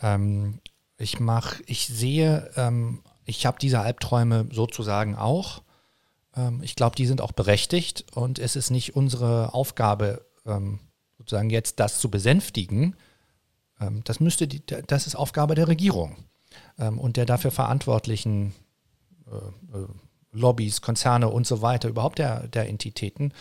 [0.00, 0.60] Ähm,
[0.96, 5.62] ich mache, ich sehe, ähm, ich habe diese Albträume sozusagen auch
[6.36, 10.80] ähm, ich glaube, die sind auch berechtigt und es ist nicht unsere Aufgabe, ähm,
[11.18, 12.96] sozusagen jetzt das zu besänftigen.
[13.80, 16.16] Ähm, das müsste die, das ist Aufgabe der Regierung
[16.76, 18.54] und der dafür verantwortlichen
[19.30, 19.86] äh, äh,
[20.32, 23.32] Lobbys, Konzerne und so weiter, überhaupt der, der Entitäten.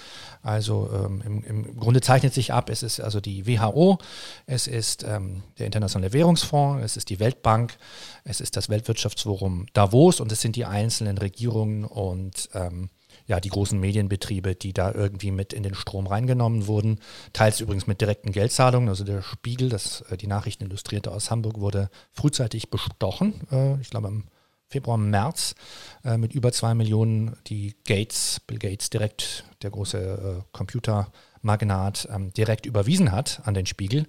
[0.41, 3.99] Also ähm, im, im, Grunde zeichnet sich ab, es ist also die WHO,
[4.45, 7.77] es ist ähm, der Internationale Währungsfonds, es ist die Weltbank,
[8.23, 12.89] es ist das Weltwirtschaftsforum Davos und es sind die einzelnen Regierungen und ähm,
[13.27, 16.99] ja, die großen Medienbetriebe, die da irgendwie mit in den Strom reingenommen wurden.
[17.31, 18.89] Teils übrigens mit direkten Geldzahlungen.
[18.89, 23.47] Also der Spiegel, das, äh, die Nachrichtenillustrierte aus Hamburg, wurde frühzeitig bestochen.
[23.51, 24.23] Äh, ich glaube, am
[24.69, 25.55] Februar, März
[26.03, 32.31] äh, mit über zwei Millionen, die Gates, Bill Gates direkt, der große äh, Computermagnat, ähm,
[32.33, 34.05] direkt überwiesen hat an den Spiegel.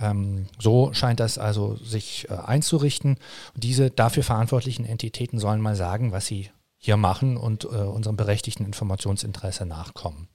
[0.00, 3.18] Ähm, so scheint das also sich äh, einzurichten.
[3.54, 8.66] Diese dafür verantwortlichen Entitäten sollen mal sagen, was sie hier machen und äh, unserem berechtigten
[8.66, 10.28] Informationsinteresse nachkommen.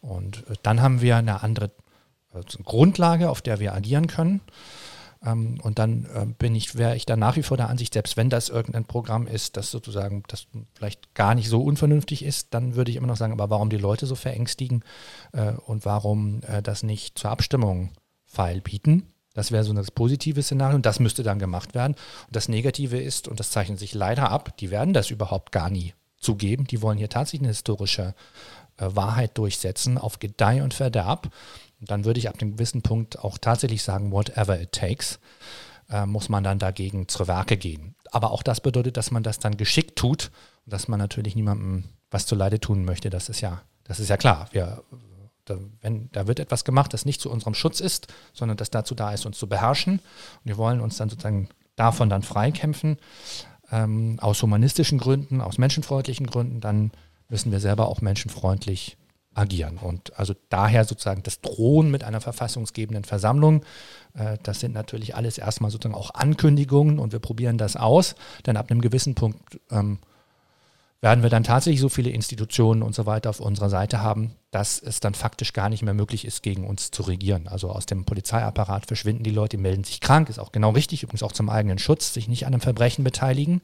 [0.00, 1.70] Und äh, dann haben wir eine andere
[2.34, 4.40] äh, Grundlage, auf der wir agieren können.
[5.24, 8.16] Ähm, und dann äh, bin ich, wäre ich dann nach wie vor der Ansicht, selbst
[8.16, 12.74] wenn das irgendein Programm ist, das sozusagen, das vielleicht gar nicht so unvernünftig ist, dann
[12.74, 14.84] würde ich immer noch sagen, aber warum die Leute so verängstigen
[15.32, 17.90] äh, und warum äh, das nicht zur Abstimmung
[18.26, 19.12] feilbieten?
[19.34, 21.94] Das wäre so das positive Szenario und das müsste dann gemacht werden.
[22.26, 25.70] Und das Negative ist, und das zeichnet sich leider ab, die werden das überhaupt gar
[25.70, 26.66] nie zugeben.
[26.66, 28.14] Die wollen hier tatsächlich eine historische
[28.78, 31.30] äh, Wahrheit durchsetzen auf Gedeih und Verderb.
[31.80, 35.20] Dann würde ich ab einem gewissen Punkt auch tatsächlich sagen, whatever it takes,
[35.90, 37.94] äh, muss man dann dagegen zur Werke gehen.
[38.10, 40.30] Aber auch das bedeutet, dass man das dann geschickt tut
[40.64, 43.10] und dass man natürlich niemandem was zuleide tun möchte.
[43.10, 44.48] Das ist ja, das ist ja klar.
[44.52, 44.82] Wir,
[45.44, 48.94] da, wenn, da wird etwas gemacht, das nicht zu unserem Schutz ist, sondern das dazu
[48.94, 49.94] da ist, uns zu beherrschen.
[49.94, 52.98] Und wir wollen uns dann sozusagen davon dann freikämpfen,
[53.70, 56.90] ähm, aus humanistischen Gründen, aus menschenfreundlichen Gründen, dann
[57.28, 58.96] müssen wir selber auch menschenfreundlich
[59.38, 59.78] agieren.
[59.78, 63.64] Und also daher sozusagen das Drohen mit einer verfassungsgebenden Versammlung,
[64.14, 68.16] äh, das sind natürlich alles erstmal sozusagen auch Ankündigungen und wir probieren das aus,
[68.46, 69.98] denn ab einem gewissen Punkt ähm,
[71.00, 74.80] werden wir dann tatsächlich so viele Institutionen und so weiter auf unserer Seite haben, dass
[74.80, 77.46] es dann faktisch gar nicht mehr möglich ist, gegen uns zu regieren.
[77.46, 81.22] Also aus dem Polizeiapparat verschwinden die Leute, melden sich krank, ist auch genau richtig, übrigens
[81.22, 83.60] auch zum eigenen Schutz, sich nicht an einem Verbrechen beteiligen.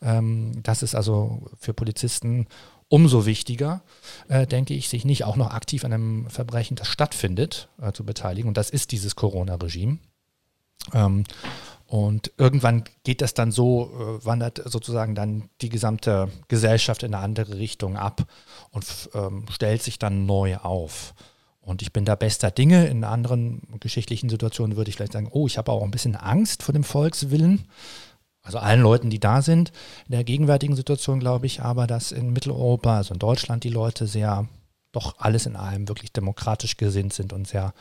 [0.00, 2.46] Ähm, das ist also für Polizisten
[2.92, 3.82] umso wichtiger,
[4.28, 8.04] äh, denke ich, sich nicht auch noch aktiv an einem Verbrechen, das stattfindet, äh, zu
[8.04, 8.48] beteiligen.
[8.48, 9.96] Und das ist dieses Corona-Regime.
[10.92, 11.24] Ähm,
[11.86, 17.24] und irgendwann geht das dann so, äh, wandert sozusagen dann die gesamte Gesellschaft in eine
[17.24, 18.26] andere Richtung ab
[18.72, 21.14] und ähm, stellt sich dann neu auf.
[21.62, 22.88] Und ich bin da bester Dinge.
[22.88, 26.62] In anderen geschichtlichen Situationen würde ich vielleicht sagen, oh, ich habe auch ein bisschen Angst
[26.62, 27.64] vor dem Volkswillen
[28.42, 29.72] also allen Leuten, die da sind.
[30.06, 34.06] In der gegenwärtigen Situation glaube ich aber, dass in Mitteleuropa, also in Deutschland, die Leute
[34.06, 34.48] sehr,
[34.90, 37.72] doch alles in allem wirklich demokratisch gesinnt sind und sehr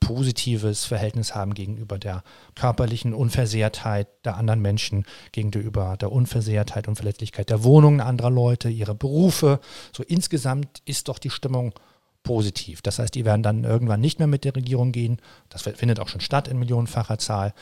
[0.00, 2.22] positives Verhältnis haben gegenüber der
[2.54, 8.94] körperlichen Unversehrtheit der anderen Menschen, gegenüber der Unversehrtheit und Verletzlichkeit der Wohnungen anderer Leute, ihre
[8.94, 9.60] Berufe.
[9.92, 11.74] So insgesamt ist doch die Stimmung
[12.22, 12.82] positiv.
[12.82, 15.18] Das heißt, die werden dann irgendwann nicht mehr mit der Regierung gehen.
[15.48, 17.54] Das findet auch schon statt in millionenfacher Zahl.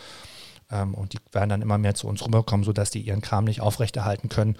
[0.70, 3.60] Ähm, und die werden dann immer mehr zu uns rüberkommen, sodass die ihren Kram nicht
[3.60, 4.56] aufrechterhalten können,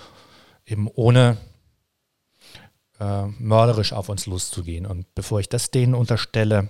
[0.65, 1.37] eben ohne
[3.01, 4.87] äh, mörderisch auf uns loszugehen.
[4.87, 6.69] Und bevor ich das denen unterstelle,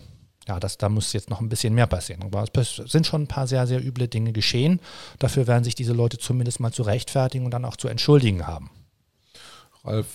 [0.49, 2.23] ja, das, da muss jetzt noch ein bisschen mehr passieren.
[2.23, 4.81] Aber es sind schon ein paar sehr, sehr üble Dinge geschehen.
[5.19, 8.71] Dafür werden sich diese Leute zumindest mal zu rechtfertigen und dann auch zu entschuldigen haben.
[9.85, 10.07] Ralf,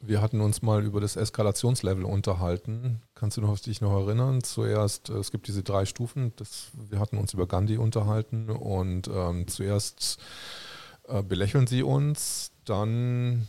[0.00, 3.02] wir hatten uns mal über das Eskalationslevel unterhalten.
[3.14, 4.42] Kannst du noch, dich noch erinnern?
[4.42, 6.32] Zuerst, äh, es gibt diese drei Stufen.
[6.36, 10.18] Das, wir hatten uns über Gandhi unterhalten und ähm, zuerst
[11.08, 13.46] äh, belächeln sie uns, dann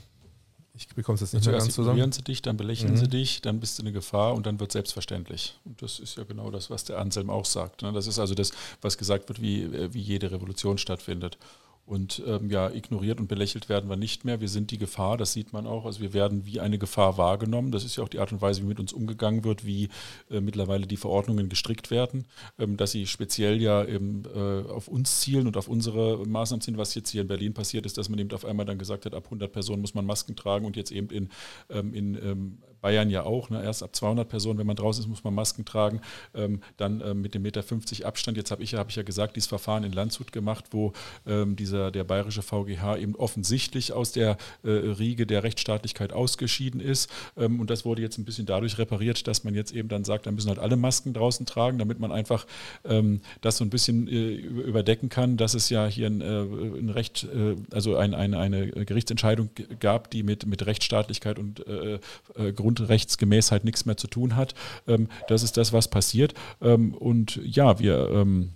[0.77, 1.97] ich bekomme es jetzt nicht mehr ganz zusammen.
[1.97, 2.97] Ignorieren sie dich, dann belächeln mhm.
[2.97, 5.57] sie dich, dann bist du eine Gefahr und dann wird selbstverständlich.
[5.63, 7.81] Und das ist ja genau das, was der Anselm auch sagt.
[7.81, 7.93] Ne?
[7.93, 8.51] Das ist also das,
[8.81, 11.37] was gesagt wird, wie, äh, wie jede Revolution stattfindet.
[11.85, 14.41] Und ähm, ja, ignoriert und belächelt werden wir nicht mehr.
[14.41, 15.85] Wir sind die Gefahr, das sieht man auch.
[15.85, 17.71] Also wir werden wie eine Gefahr wahrgenommen.
[17.71, 19.89] Das ist ja auch die Art und Weise, wie mit uns umgegangen wird, wie
[20.31, 22.25] äh, mittlerweile die Verordnungen gestrickt werden,
[22.57, 26.77] ähm, dass sie speziell ja eben, äh, auf uns zielen und auf unsere Maßnahmen zielen.
[26.77, 29.13] Was jetzt hier in Berlin passiert ist, dass man eben auf einmal dann gesagt hat,
[29.13, 31.29] ab 100 Personen muss man Masken tragen und jetzt eben in,
[31.69, 33.49] ähm, in ähm, Bayern ja auch.
[33.49, 33.63] Ne?
[33.63, 36.01] Erst ab 200 Personen, wenn man draußen ist, muss man Masken tragen.
[36.33, 38.37] Ähm, dann ähm, mit dem Meter 50 Abstand.
[38.37, 40.93] Jetzt habe ich, hab ich ja gesagt, dieses Verfahren in Landshut gemacht, wo
[41.25, 47.09] ähm, dieser, der bayerische VGH eben offensichtlich aus der äh, Riege der Rechtsstaatlichkeit ausgeschieden ist.
[47.37, 50.27] Ähm, und das wurde jetzt ein bisschen dadurch repariert, dass man jetzt eben dann sagt,
[50.27, 52.45] da müssen halt alle Masken draußen tragen, damit man einfach
[52.83, 56.89] ähm, das so ein bisschen äh, überdecken kann, dass es ja hier ein, äh, ein
[56.89, 59.49] Recht, äh, also ein, eine, eine Gerichtsentscheidung
[59.79, 61.99] gab, die mit, mit Rechtsstaatlichkeit und äh,
[62.35, 64.53] äh, Grund Grundrechtsgemäßheit nichts mehr zu tun hat.
[64.87, 66.33] Ähm, das ist das, was passiert.
[66.61, 68.51] Ähm, und ja, wir ähm,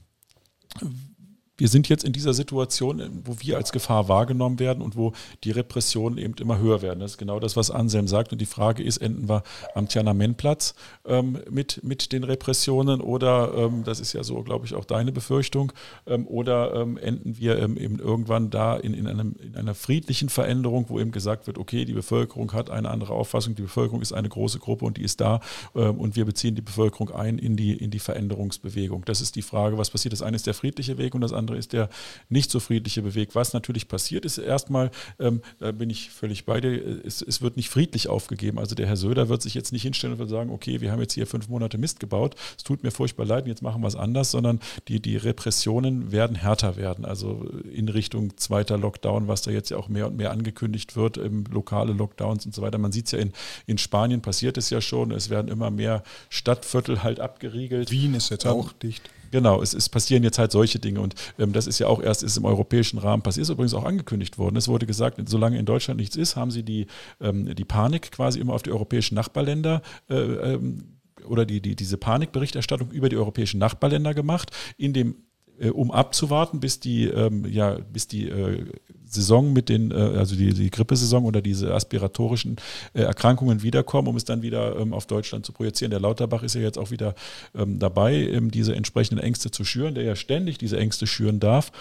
[1.59, 5.13] wir sind jetzt in dieser Situation, wo wir als Gefahr wahrgenommen werden und wo
[5.43, 6.99] die Repressionen eben immer höher werden.
[6.99, 8.31] Das ist genau das, was Anselm sagt.
[8.31, 9.43] Und die Frage ist, enden wir
[9.75, 10.73] am Tiananmen-Platz
[11.05, 15.11] ähm, mit, mit den Repressionen oder, ähm, das ist ja so, glaube ich, auch deine
[15.11, 15.73] Befürchtung,
[16.07, 20.29] ähm, oder ähm, enden wir ähm, eben irgendwann da in, in, einem, in einer friedlichen
[20.29, 24.13] Veränderung, wo eben gesagt wird, okay, die Bevölkerung hat eine andere Auffassung, die Bevölkerung ist
[24.13, 25.41] eine große Gruppe und die ist da
[25.75, 29.03] ähm, und wir beziehen die Bevölkerung ein in die, in die Veränderungsbewegung.
[29.05, 30.13] Das ist die Frage, was passiert.
[30.13, 31.89] Das eine ist der friedliche Weg und das andere andere ist der
[32.29, 33.35] nicht so friedliche Beweg.
[33.35, 37.57] Was natürlich passiert ist, erstmal, ähm, da bin ich völlig bei dir, es, es, wird
[37.57, 38.59] nicht friedlich aufgegeben.
[38.59, 41.01] Also der Herr Söder wird sich jetzt nicht hinstellen und wird sagen, okay, wir haben
[41.01, 43.95] jetzt hier fünf Monate Mist gebaut, es tut mir furchtbar leid, jetzt machen wir es
[43.95, 47.05] anders, sondern die, die Repressionen werden härter werden.
[47.05, 51.17] Also in Richtung zweiter Lockdown, was da jetzt ja auch mehr und mehr angekündigt wird,
[51.17, 52.77] im lokale Lockdowns und so weiter.
[52.77, 53.33] Man sieht es ja in,
[53.65, 57.91] in Spanien passiert es ja schon, es werden immer mehr Stadtviertel halt abgeriegelt.
[57.91, 59.09] Wien ist jetzt ähm, auch dicht.
[59.31, 62.23] Genau, es, es, passieren jetzt halt solche Dinge und ähm, das ist ja auch erst
[62.23, 64.55] ist im europäischen Rahmen passiert, ist übrigens auch angekündigt worden.
[64.55, 66.87] Es wurde gesagt, solange in Deutschland nichts ist, haben sie die,
[67.21, 71.97] ähm, die Panik quasi immer auf die europäischen Nachbarländer äh, ähm, oder die, die, diese
[71.97, 75.15] Panikberichterstattung über die europäischen Nachbarländer gemacht, in dem
[75.59, 78.65] äh, um abzuwarten, bis die, ähm, ja, bis die äh,
[79.09, 82.57] Saison mit den, äh, also die, die Grippesaison oder diese aspiratorischen
[82.93, 85.91] äh, Erkrankungen wiederkommen, um es dann wieder ähm, auf Deutschland zu projizieren.
[85.91, 87.15] Der Lauterbach ist ja jetzt auch wieder
[87.55, 91.71] ähm, dabei, ähm, diese entsprechenden Ängste zu schüren, der ja ständig diese Ängste schüren darf.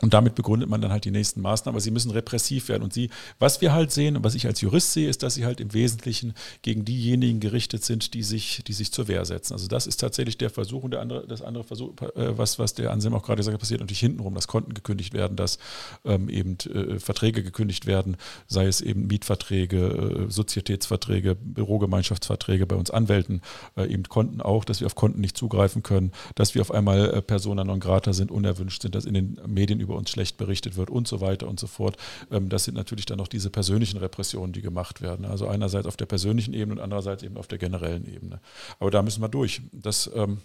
[0.00, 1.76] Und damit begründet man dann halt die nächsten Maßnahmen.
[1.76, 2.82] Aber sie müssen repressiv werden.
[2.82, 5.44] Und sie, was wir halt sehen und was ich als Jurist sehe, ist, dass sie
[5.44, 9.52] halt im Wesentlichen gegen diejenigen gerichtet sind, die sich, die sich zur Wehr setzen.
[9.52, 12.74] Also das ist tatsächlich der Versuch und der andere, das andere Versuch, äh, was, was
[12.74, 15.58] der Anselm auch gerade gesagt hat, passiert natürlich hintenrum, dass Konten gekündigt werden, dass
[16.04, 18.16] ähm, eben äh, Verträge gekündigt werden,
[18.48, 23.42] sei es eben Mietverträge, äh, Sozietätsverträge, Bürogemeinschaftsverträge bei uns Anwälten,
[23.76, 27.14] äh, eben Konten auch, dass wir auf Konten nicht zugreifen können, dass wir auf einmal
[27.14, 30.76] äh, Persona non grata sind, unerwünscht sind, dass in den Medien über uns schlecht berichtet
[30.76, 31.96] wird und so weiter und so fort.
[32.30, 35.24] Ähm, das sind natürlich dann noch diese persönlichen Repressionen, die gemacht werden.
[35.24, 38.40] Also einerseits auf der persönlichen Ebene und andererseits eben auf der generellen Ebene.
[38.80, 39.62] Aber da müssen wir durch.
[39.72, 40.38] Das ähm,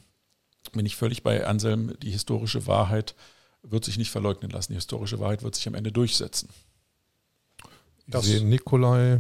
[0.74, 1.98] bin ich völlig bei Anselm.
[2.02, 3.16] Die historische Wahrheit
[3.64, 4.74] wird sich nicht verleugnen lassen.
[4.74, 6.50] Die historische Wahrheit wird sich am Ende durchsetzen.
[8.08, 9.20] Das sehe Nikolai.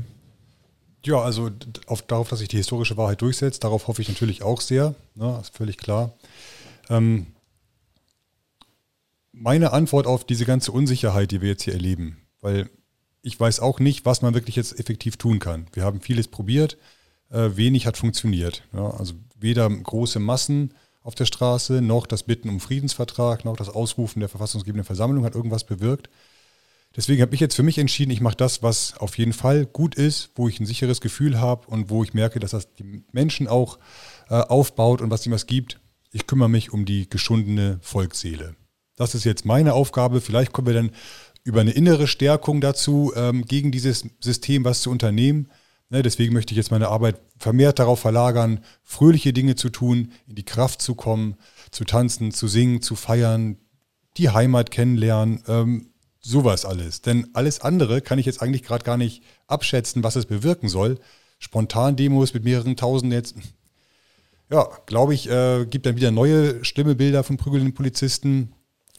[1.06, 1.50] Ja, also
[1.86, 4.96] auf, darauf, dass sich die historische Wahrheit durchsetzt, darauf hoffe ich natürlich auch sehr.
[5.16, 6.14] Ne, ist völlig klar.
[6.90, 7.28] Ähm,
[9.40, 12.70] meine Antwort auf diese ganze Unsicherheit, die wir jetzt hier erleben, weil
[13.22, 15.68] ich weiß auch nicht, was man wirklich jetzt effektiv tun kann.
[15.74, 16.78] Wir haben vieles probiert,
[17.30, 18.64] äh, wenig hat funktioniert.
[18.74, 24.20] Also weder große Massen auf der Straße, noch das Bitten um Friedensvertrag, noch das Ausrufen
[24.20, 26.10] der verfassungsgebenden Versammlung hat irgendwas bewirkt.
[26.96, 29.96] Deswegen habe ich jetzt für mich entschieden, ich mache das, was auf jeden Fall gut
[29.96, 33.48] ist, wo ich ein sicheres Gefühl habe und wo ich merke, dass das die Menschen
[33.48, 33.78] auch
[34.30, 35.80] äh, aufbaut und was ihm was gibt.
[36.12, 38.56] Ich kümmere mich um die geschundene Volksseele.
[39.00, 40.20] Das ist jetzt meine Aufgabe.
[40.20, 40.92] Vielleicht kommen wir dann
[41.46, 45.48] über eine innere Stärkung dazu, ähm, gegen dieses System was zu unternehmen.
[45.90, 50.36] Ne, deswegen möchte ich jetzt meine Arbeit vermehrt darauf verlagern, fröhliche Dinge zu tun, in
[50.36, 51.36] die Kraft zu kommen,
[51.72, 53.58] zu tanzen, zu singen, zu feiern,
[54.18, 57.02] die Heimat kennenlernen, ähm, sowas alles.
[57.02, 61.00] Denn alles andere kann ich jetzt eigentlich gerade gar nicht abschätzen, was es bewirken soll.
[61.40, 63.36] Spontan-Demos mit mehreren Tausend jetzt,
[64.52, 68.52] ja, glaube ich, äh, gibt dann wieder neue schlimme Bilder von prügelnden Polizisten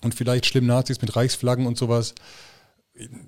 [0.03, 2.15] und vielleicht schlimm Nazis mit Reichsflaggen und sowas.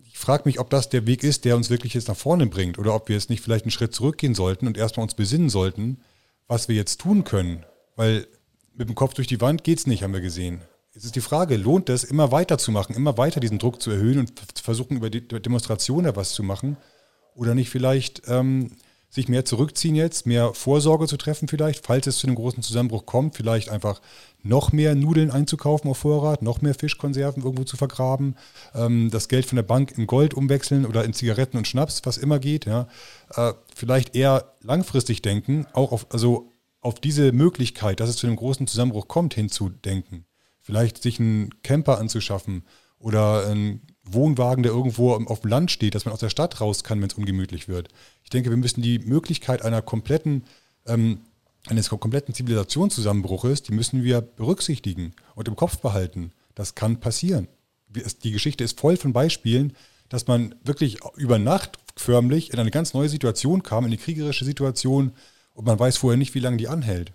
[0.05, 2.79] Ich frage mich, ob das der Weg ist, der uns wirklich jetzt nach vorne bringt
[2.79, 6.01] oder ob wir jetzt nicht vielleicht einen Schritt zurückgehen sollten und erstmal uns besinnen sollten,
[6.47, 7.65] was wir jetzt tun können.
[7.97, 8.27] Weil
[8.75, 10.63] mit dem Kopf durch die Wand geht es nicht, haben wir gesehen.
[10.95, 14.33] Es ist die Frage, lohnt es, immer weiterzumachen, immer weiter diesen Druck zu erhöhen und
[14.63, 16.77] versuchen, über die Demonstrationen was zu machen?
[17.35, 18.73] Oder nicht vielleicht ähm,
[19.15, 23.05] sich mehr zurückziehen jetzt, mehr Vorsorge zu treffen vielleicht, falls es zu einem großen Zusammenbruch
[23.07, 24.01] kommt, vielleicht einfach
[24.43, 28.37] noch mehr Nudeln einzukaufen auf Vorrat, noch mehr Fischkonserven irgendwo zu vergraben,
[28.75, 32.17] ähm, das Geld von der Bank in Gold umwechseln oder in Zigaretten und Schnaps, was
[32.17, 32.65] immer geht.
[32.65, 32.89] Ja.
[33.35, 36.51] Äh, vielleicht eher langfristig denken, auch auf, also
[36.81, 40.25] auf diese Möglichkeit, dass es zu einem großen Zusammenbruch kommt, hinzudenken
[40.63, 42.65] vielleicht sich einen Camper anzuschaffen
[42.99, 46.83] oder einen Wohnwagen, der irgendwo auf dem Land steht, dass man aus der Stadt raus
[46.85, 47.89] kann, wenn es ungemütlich wird.
[48.25, 50.45] Ich denke, wir müssen die Möglichkeit einer kompletten,
[50.87, 51.21] ähm,
[51.69, 56.33] eines kompletten Zivilisationszusammenbruches, die müssen wir berücksichtigen und im Kopf behalten.
[56.55, 57.47] Das kann passieren.
[58.25, 59.75] Die Geschichte ist voll von Beispielen,
[60.09, 64.45] dass man wirklich über Nacht förmlich in eine ganz neue Situation kam, in eine kriegerische
[64.45, 65.13] Situation
[65.55, 67.13] und man weiß vorher nicht, wie lange die anhält.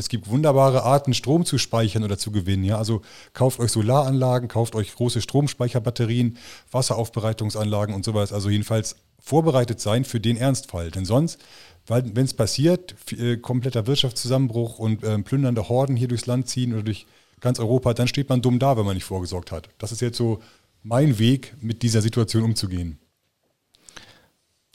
[0.00, 2.64] Es gibt wunderbare Arten, Strom zu speichern oder zu gewinnen.
[2.64, 2.78] Ja?
[2.78, 3.02] Also
[3.34, 6.38] kauft euch Solaranlagen, kauft euch große Stromspeicherbatterien,
[6.72, 8.32] Wasseraufbereitungsanlagen und sowas.
[8.32, 10.90] Also jedenfalls vorbereitet sein für den Ernstfall.
[10.90, 11.38] Denn sonst,
[11.86, 16.82] wenn es passiert, äh, kompletter Wirtschaftszusammenbruch und äh, plündernde Horden hier durchs Land ziehen oder
[16.82, 17.06] durch
[17.40, 19.68] ganz Europa, dann steht man dumm da, wenn man nicht vorgesorgt hat.
[19.78, 20.40] Das ist jetzt so
[20.82, 22.98] mein Weg, mit dieser Situation umzugehen.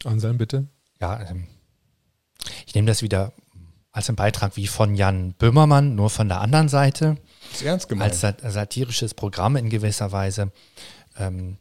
[0.04, 0.68] Anselm, bitte.
[1.02, 1.48] Ja, ähm,
[2.68, 3.34] ich nehme das wieder
[3.96, 7.16] als ein Beitrag wie von Jan Böhmermann, nur von der anderen Seite.
[7.50, 8.24] Das ist ernst gemeint.
[8.24, 10.52] Als satirisches Programm in gewisser Weise.
[11.18, 11.58] Ähm,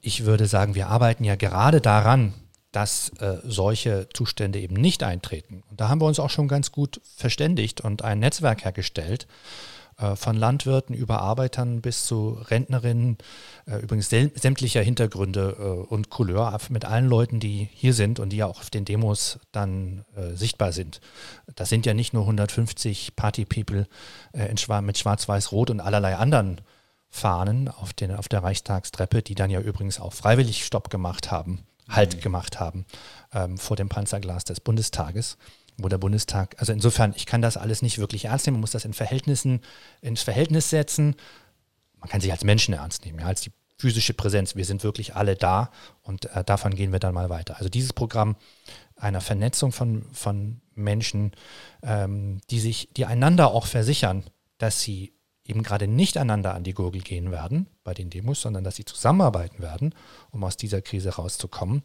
[0.00, 2.34] ich würde sagen, wir arbeiten ja gerade daran,
[2.70, 5.64] dass äh, solche Zustände eben nicht eintreten.
[5.70, 9.26] Und da haben wir uns auch schon ganz gut verständigt und ein Netzwerk hergestellt,
[10.16, 13.18] von Landwirten über Arbeitern bis zu Rentnerinnen,
[13.66, 18.38] äh, übrigens sämtlicher Hintergründe äh, und Couleur, mit allen Leuten, die hier sind und die
[18.38, 20.04] ja auch auf den Demos dann
[20.34, 21.00] sichtbar sind.
[21.54, 23.86] Das sind ja nicht nur 150 Party-People
[24.82, 26.60] mit Schwarz-Weiß-Rot und allerlei anderen
[27.08, 31.64] Fahnen auf, den, auf der Reichstagstreppe, die dann ja übrigens auch freiwillig Stopp gemacht haben,
[31.88, 32.20] Halt mhm.
[32.20, 32.86] gemacht haben
[33.34, 35.36] ähm, vor dem Panzerglas des Bundestages
[35.82, 38.70] wo der Bundestag, also insofern, ich kann das alles nicht wirklich ernst nehmen, man muss
[38.72, 39.60] das in Verhältnissen,
[40.00, 41.16] ins Verhältnis setzen.
[41.98, 44.54] Man kann sich als Menschen ernst nehmen, ja, als die physische Präsenz.
[44.54, 45.70] Wir sind wirklich alle da
[46.02, 47.56] und äh, davon gehen wir dann mal weiter.
[47.58, 48.36] Also dieses Programm
[48.96, 51.32] einer Vernetzung von, von Menschen,
[51.82, 54.24] ähm, die sich, die einander auch versichern,
[54.58, 55.11] dass sie
[55.44, 58.84] eben gerade nicht einander an die Gurgel gehen werden bei den Demos, sondern dass sie
[58.84, 59.92] zusammenarbeiten werden,
[60.30, 61.82] um aus dieser Krise rauszukommen.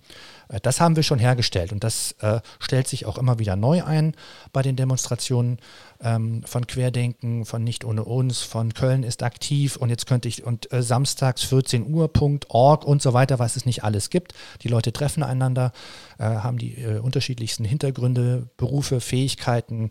[0.50, 3.84] Äh, das haben wir schon hergestellt und das äh, stellt sich auch immer wieder neu
[3.84, 4.14] ein
[4.54, 5.58] bei den Demonstrationen
[6.02, 10.44] ähm, von Querdenken, von Nicht ohne uns, von Köln ist aktiv und jetzt könnte ich
[10.44, 14.36] und äh, samstags 14 Uhr.org und so weiter, was es nicht alles gibt.
[14.62, 15.72] Die Leute treffen einander,
[16.20, 19.90] äh, haben die äh, unterschiedlichsten Hintergründe, Berufe, Fähigkeiten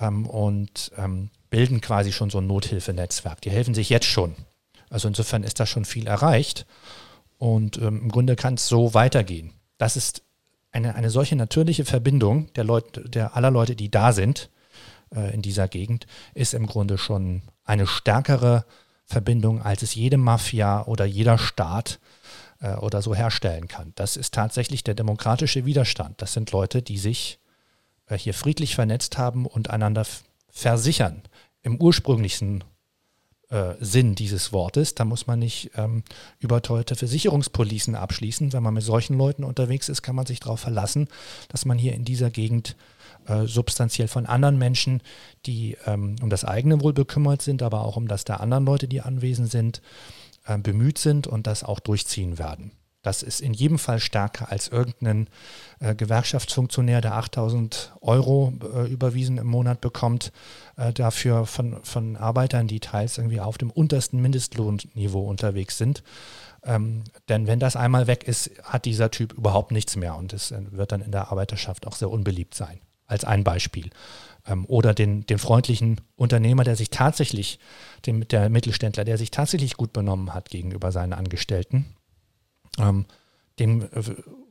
[0.00, 3.40] ähm, und ähm, bilden quasi schon so ein Nothilfenetzwerk.
[3.40, 4.34] Die helfen sich jetzt schon.
[4.90, 6.66] Also insofern ist da schon viel erreicht.
[7.38, 9.54] Und ähm, im Grunde kann es so weitergehen.
[9.78, 10.22] Das ist
[10.70, 14.50] eine, eine solche natürliche Verbindung der Leute, der aller Leute, die da sind
[15.14, 18.66] äh, in dieser Gegend, ist im Grunde schon eine stärkere
[19.06, 22.00] Verbindung, als es jede Mafia oder jeder Staat
[22.60, 23.94] äh, oder so herstellen kann.
[23.94, 26.20] Das ist tatsächlich der demokratische Widerstand.
[26.20, 27.38] Das sind Leute, die sich
[28.08, 30.04] äh, hier friedlich vernetzt haben und einander
[30.50, 31.22] versichern
[31.66, 32.62] im ursprünglichsten
[33.48, 34.94] äh, Sinn dieses Wortes.
[34.94, 36.04] Da muss man nicht ähm,
[36.38, 38.52] überteuerte Versicherungspolicen abschließen.
[38.52, 41.08] Wenn man mit solchen Leuten unterwegs ist, kann man sich darauf verlassen,
[41.48, 42.76] dass man hier in dieser Gegend
[43.26, 45.02] äh, substanziell von anderen Menschen,
[45.44, 48.86] die ähm, um das eigene Wohl bekümmert sind, aber auch um das der anderen Leute,
[48.86, 49.82] die anwesend sind,
[50.46, 52.70] äh, bemüht sind und das auch durchziehen werden.
[53.06, 55.28] Das ist in jedem Fall stärker als irgendein
[55.78, 60.32] äh, Gewerkschaftsfunktionär, der 8000 Euro äh, überwiesen im Monat bekommt,
[60.76, 66.02] äh, dafür von, von Arbeitern, die teils irgendwie auf dem untersten Mindestlohnniveau unterwegs sind.
[66.64, 70.50] Ähm, denn wenn das einmal weg ist, hat dieser Typ überhaupt nichts mehr und es
[70.50, 72.80] äh, wird dann in der Arbeiterschaft auch sehr unbeliebt sein.
[73.06, 73.90] Als ein Beispiel.
[74.48, 77.60] Ähm, oder den, den freundlichen Unternehmer, der sich tatsächlich,
[78.04, 81.86] den, der Mittelständler, der sich tatsächlich gut benommen hat gegenüber seinen Angestellten
[82.78, 83.06] ähm,
[83.58, 84.02] dem, äh,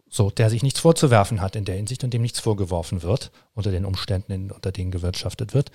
[0.09, 3.71] so, der sich nichts vorzuwerfen hat in der Hinsicht und dem nichts vorgeworfen wird unter
[3.71, 5.71] den Umständen, in, unter denen gewirtschaftet wird.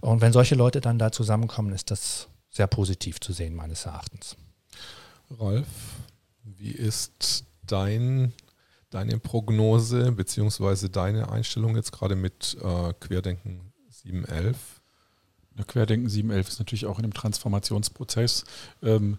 [0.00, 4.36] Und wenn solche Leute dann da zusammenkommen, ist das sehr positiv zu sehen, meines Erachtens.
[5.38, 5.66] Ralf,
[6.44, 8.32] wie ist dein,
[8.90, 10.88] deine Prognose bzw.
[10.88, 14.56] deine Einstellung jetzt gerade mit äh, Querdenken 711?
[15.66, 18.44] Querdenken 711 ist natürlich auch in einem Transformationsprozess.
[18.82, 19.18] Ähm,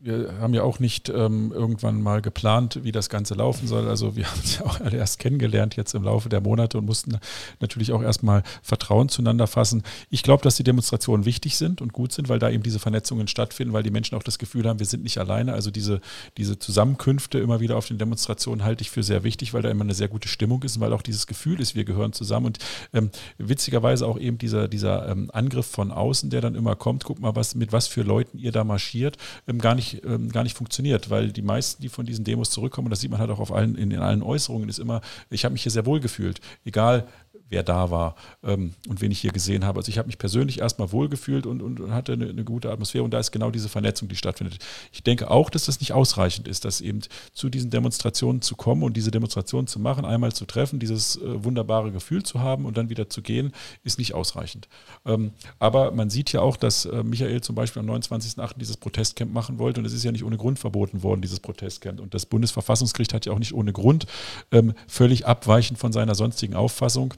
[0.00, 3.88] wir haben ja auch nicht ähm, irgendwann mal geplant, wie das Ganze laufen soll.
[3.88, 6.84] Also wir haben es ja auch alle erst kennengelernt jetzt im Laufe der Monate und
[6.84, 7.18] mussten
[7.60, 9.82] natürlich auch erstmal Vertrauen zueinander fassen.
[10.10, 13.26] Ich glaube, dass die Demonstrationen wichtig sind und gut sind, weil da eben diese Vernetzungen
[13.26, 15.52] stattfinden, weil die Menschen auch das Gefühl haben, wir sind nicht alleine.
[15.52, 16.00] Also diese,
[16.36, 19.84] diese Zusammenkünfte immer wieder auf den Demonstrationen halte ich für sehr wichtig, weil da immer
[19.84, 22.46] eine sehr gute Stimmung ist und weil auch dieses Gefühl ist, wir gehören zusammen.
[22.46, 22.58] Und
[22.92, 27.18] ähm, witzigerweise auch eben dieser, dieser ähm, Angriff von außen, der dann immer kommt, guck
[27.18, 29.16] mal, was, mit was für Leuten ihr da marschiert,
[29.48, 32.50] ähm, gar nicht nicht, ähm, gar nicht funktioniert, weil die meisten, die von diesen Demos
[32.50, 35.00] zurückkommen, und das sieht man halt auch auf allen, in, in allen Äußerungen, ist immer,
[35.30, 37.06] ich habe mich hier sehr wohl gefühlt, egal
[37.48, 39.78] wer da war ähm, und wen ich hier gesehen habe.
[39.78, 43.12] Also ich habe mich persönlich erstmal wohlgefühlt und, und, hatte eine, eine, gute Atmosphäre und
[43.12, 44.58] da ist genau diese Vernetzung, die stattfindet.
[44.92, 47.00] Ich denke auch, dass das nicht ausreichend ist, dass eben
[47.32, 51.44] zu diesen Demonstrationen zu kommen und diese Demonstrationen zu machen, einmal zu treffen, dieses äh,
[51.44, 53.52] wunderbare Gefühl zu haben und dann wieder zu gehen,
[53.82, 54.68] ist nicht ausreichend.
[55.06, 58.58] Ähm, aber man sieht ja auch, dass äh, Michael zum Beispiel am 29.08.
[58.58, 62.00] dieses Protestcamp machen wollte und es ist ja nicht ohne Grund verboten worden, dieses Protestcamp.
[62.00, 64.06] Und das Bundesverfassungsgericht hat ja auch nicht ohne Grund
[64.52, 67.14] ähm, völlig abweichend von seiner sonstigen Auffassung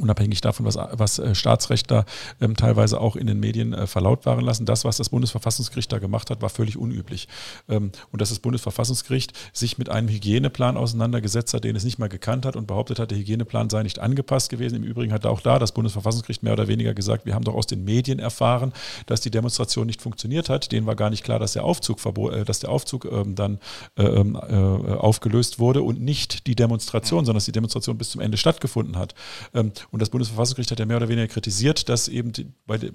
[0.00, 2.04] unabhängig davon, was, was äh, Staatsrechtler
[2.40, 4.66] ähm, teilweise auch in den Medien äh, verlautbaren lassen.
[4.66, 7.28] Das, was das Bundesverfassungsgericht da gemacht hat, war völlig unüblich.
[7.68, 12.08] Ähm, und dass das Bundesverfassungsgericht sich mit einem Hygieneplan auseinandergesetzt hat, den es nicht mal
[12.08, 14.76] gekannt hat und behauptet hat, der Hygieneplan sei nicht angepasst gewesen.
[14.76, 17.66] Im Übrigen hat auch da das Bundesverfassungsgericht mehr oder weniger gesagt, wir haben doch aus
[17.66, 18.72] den Medien erfahren,
[19.06, 20.72] dass die Demonstration nicht funktioniert hat.
[20.72, 23.58] Denen war gar nicht klar, dass der Aufzug, äh, dass der Aufzug ähm, dann
[23.96, 28.20] äh, ähm, äh, aufgelöst wurde und nicht die Demonstration, sondern dass die Demonstration bis zum
[28.20, 29.14] Ende stattgefunden hat.
[29.90, 32.46] Und das Bundesverfassungsgericht hat ja mehr oder weniger kritisiert, dass eben die,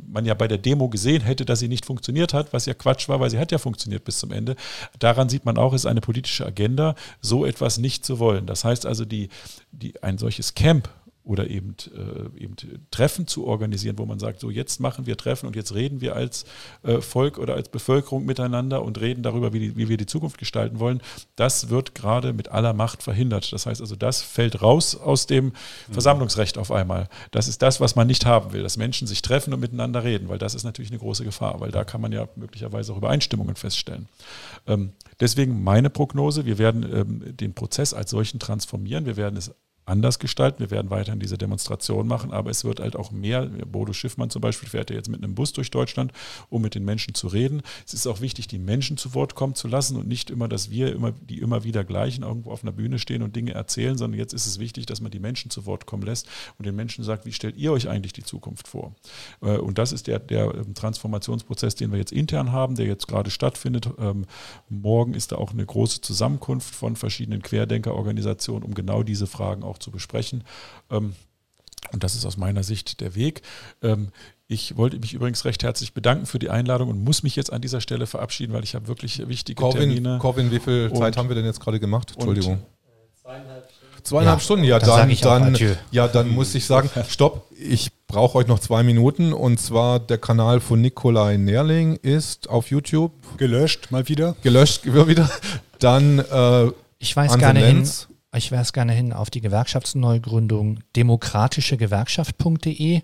[0.07, 3.09] man ja bei der Demo gesehen hätte, dass sie nicht funktioniert hat, was ja Quatsch
[3.09, 4.55] war, weil sie hat ja funktioniert bis zum Ende.
[4.99, 8.45] Daran sieht man auch, es ist eine politische Agenda, so etwas nicht zu wollen.
[8.45, 9.29] Das heißt also, die,
[9.71, 10.89] die, ein solches Camp,
[11.25, 12.55] oder eben, äh, eben
[12.91, 16.15] Treffen zu organisieren, wo man sagt, so jetzt machen wir Treffen und jetzt reden wir
[16.15, 16.45] als
[16.83, 20.37] äh, Volk oder als Bevölkerung miteinander und reden darüber, wie, die, wie wir die Zukunft
[20.37, 21.01] gestalten wollen,
[21.35, 23.51] das wird gerade mit aller Macht verhindert.
[23.51, 25.53] Das heißt also, das fällt raus aus dem mhm.
[25.91, 27.09] Versammlungsrecht auf einmal.
[27.31, 30.29] Das ist das, was man nicht haben will, dass Menschen sich treffen und miteinander reden,
[30.29, 33.55] weil das ist natürlich eine große Gefahr, weil da kann man ja möglicherweise auch Übereinstimmungen
[33.55, 34.07] feststellen.
[34.67, 39.51] Ähm, deswegen meine Prognose, wir werden ähm, den Prozess als solchen transformieren, wir werden es
[39.85, 40.59] anders gestalten.
[40.59, 43.45] Wir werden weiterhin diese Demonstration machen, aber es wird halt auch mehr.
[43.45, 46.11] Bodo Schiffmann zum Beispiel fährt ja jetzt mit einem Bus durch Deutschland,
[46.49, 47.61] um mit den Menschen zu reden.
[47.85, 50.71] Es ist auch wichtig, die Menschen zu Wort kommen zu lassen und nicht immer, dass
[50.71, 54.19] wir immer, die immer wieder gleichen irgendwo auf einer Bühne stehen und Dinge erzählen, sondern
[54.19, 57.03] jetzt ist es wichtig, dass man die Menschen zu Wort kommen lässt und den Menschen
[57.03, 58.95] sagt, wie stellt ihr euch eigentlich die Zukunft vor?
[59.41, 63.07] Äh, und das ist der, der ähm, Transformationsprozess, den wir jetzt intern haben, der jetzt
[63.07, 63.89] gerade stattfindet.
[63.99, 64.25] Ähm,
[64.69, 69.74] morgen ist da auch eine große Zusammenkunft von verschiedenen Querdenkerorganisationen, um genau diese Fragen auch
[69.75, 70.43] auch zu besprechen.
[70.89, 71.15] Ähm,
[71.91, 73.41] und das ist aus meiner Sicht der Weg.
[73.83, 74.09] Ähm,
[74.47, 77.61] ich wollte mich übrigens recht herzlich bedanken für die Einladung und muss mich jetzt an
[77.61, 80.19] dieser Stelle verabschieden, weil ich habe wirklich wichtige Corvin, Termine.
[80.19, 82.11] Corvin, wie viel Zeit haben wir denn jetzt gerade gemacht?
[82.13, 82.61] Entschuldigung.
[83.21, 84.03] Zweieinhalb Stunden.
[84.03, 88.47] Zweieinhalb ja, Stunden, ja dann, dann, ja, dann muss ich sagen, stopp, ich brauche euch
[88.47, 93.13] noch zwei Minuten und zwar der Kanal von Nikolai Nerling ist auf YouTube.
[93.37, 94.35] Gelöscht, mal wieder.
[94.43, 95.27] Gelöscht, immer wieder.
[95.79, 97.89] Dann äh, ich weiß gerne hin,
[98.37, 103.01] ich weise gerne hin auf die Gewerkschaftsneugründung demokratischegewerkschaft.de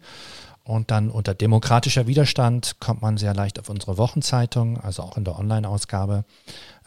[0.63, 5.23] und dann unter demokratischer Widerstand kommt man sehr leicht auf unsere Wochenzeitung, also auch in
[5.23, 6.23] der Online-Ausgabe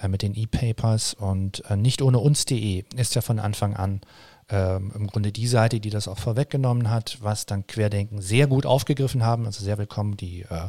[0.01, 1.15] äh, mit den E-Papers.
[1.15, 4.01] Und äh, nicht ohne uns.de ist ja von Anfang an
[4.49, 8.65] äh, im Grunde die Seite, die das auch vorweggenommen hat, was dann Querdenken sehr gut
[8.65, 10.69] aufgegriffen haben, also sehr willkommen die äh,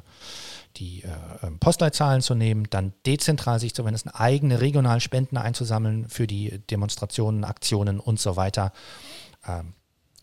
[0.77, 1.09] die äh,
[1.43, 6.59] ähm, Postleitzahlen zu nehmen, dann dezentral sich zu wenden, eigene regional Spenden einzusammeln für die
[6.69, 8.73] Demonstrationen, Aktionen und so weiter.
[9.47, 9.73] Ähm,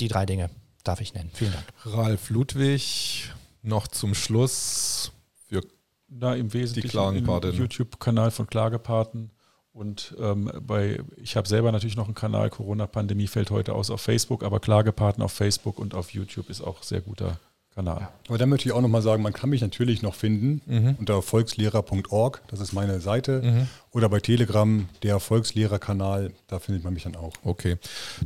[0.00, 0.50] die drei Dinge
[0.84, 1.31] darf ich nennen.
[1.34, 1.66] Vielen Dank.
[1.84, 3.31] Ralf Ludwig,
[3.62, 5.12] noch zum Schluss
[5.48, 5.62] für
[6.08, 9.31] da im Wesentlichen die YouTube-Kanal von Klagepaten.
[9.72, 14.02] Und ähm, bei, ich habe selber natürlich noch einen Kanal, Corona-Pandemie fällt heute aus auf
[14.02, 17.39] Facebook, aber Klagepaten auf Facebook und auf YouTube ist auch sehr guter
[17.75, 18.09] Kanal.
[18.28, 20.97] Aber da möchte ich auch nochmal sagen, man kann mich natürlich noch finden mhm.
[20.99, 23.68] unter volkslehrer.org, das ist meine Seite, mhm.
[23.92, 27.33] oder bei Telegram, der Volkslehrerkanal, da findet man mich dann auch.
[27.44, 27.78] Okay,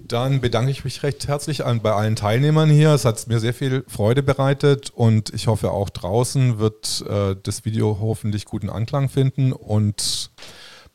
[0.07, 2.91] dann bedanke ich mich recht herzlich an, bei allen Teilnehmern hier.
[2.91, 7.65] Es hat mir sehr viel Freude bereitet und ich hoffe auch draußen wird äh, das
[7.65, 10.31] Video hoffentlich guten Anklang finden und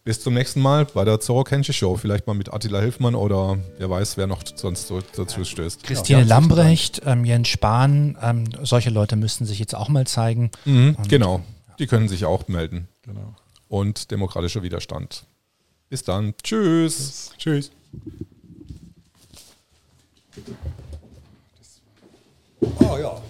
[0.03, 1.95] bis zum nächsten Mal bei der Zorro Kenshi Show.
[1.95, 5.83] Vielleicht mal mit Attila Hilfmann oder wer weiß, wer noch sonst so dazu stößt.
[5.83, 10.51] Christine Lambrecht, ähm, Jens Spahn, ähm, solche Leute müssten sich jetzt auch mal zeigen.
[10.65, 11.41] Mhm, genau,
[11.79, 12.87] die können sich auch melden.
[13.03, 13.35] Genau.
[13.67, 15.25] Und demokratischer Widerstand.
[15.89, 16.33] Bis dann.
[16.43, 17.31] Tschüss.
[17.37, 17.71] Tschüss.
[22.79, 23.21] Oh ja.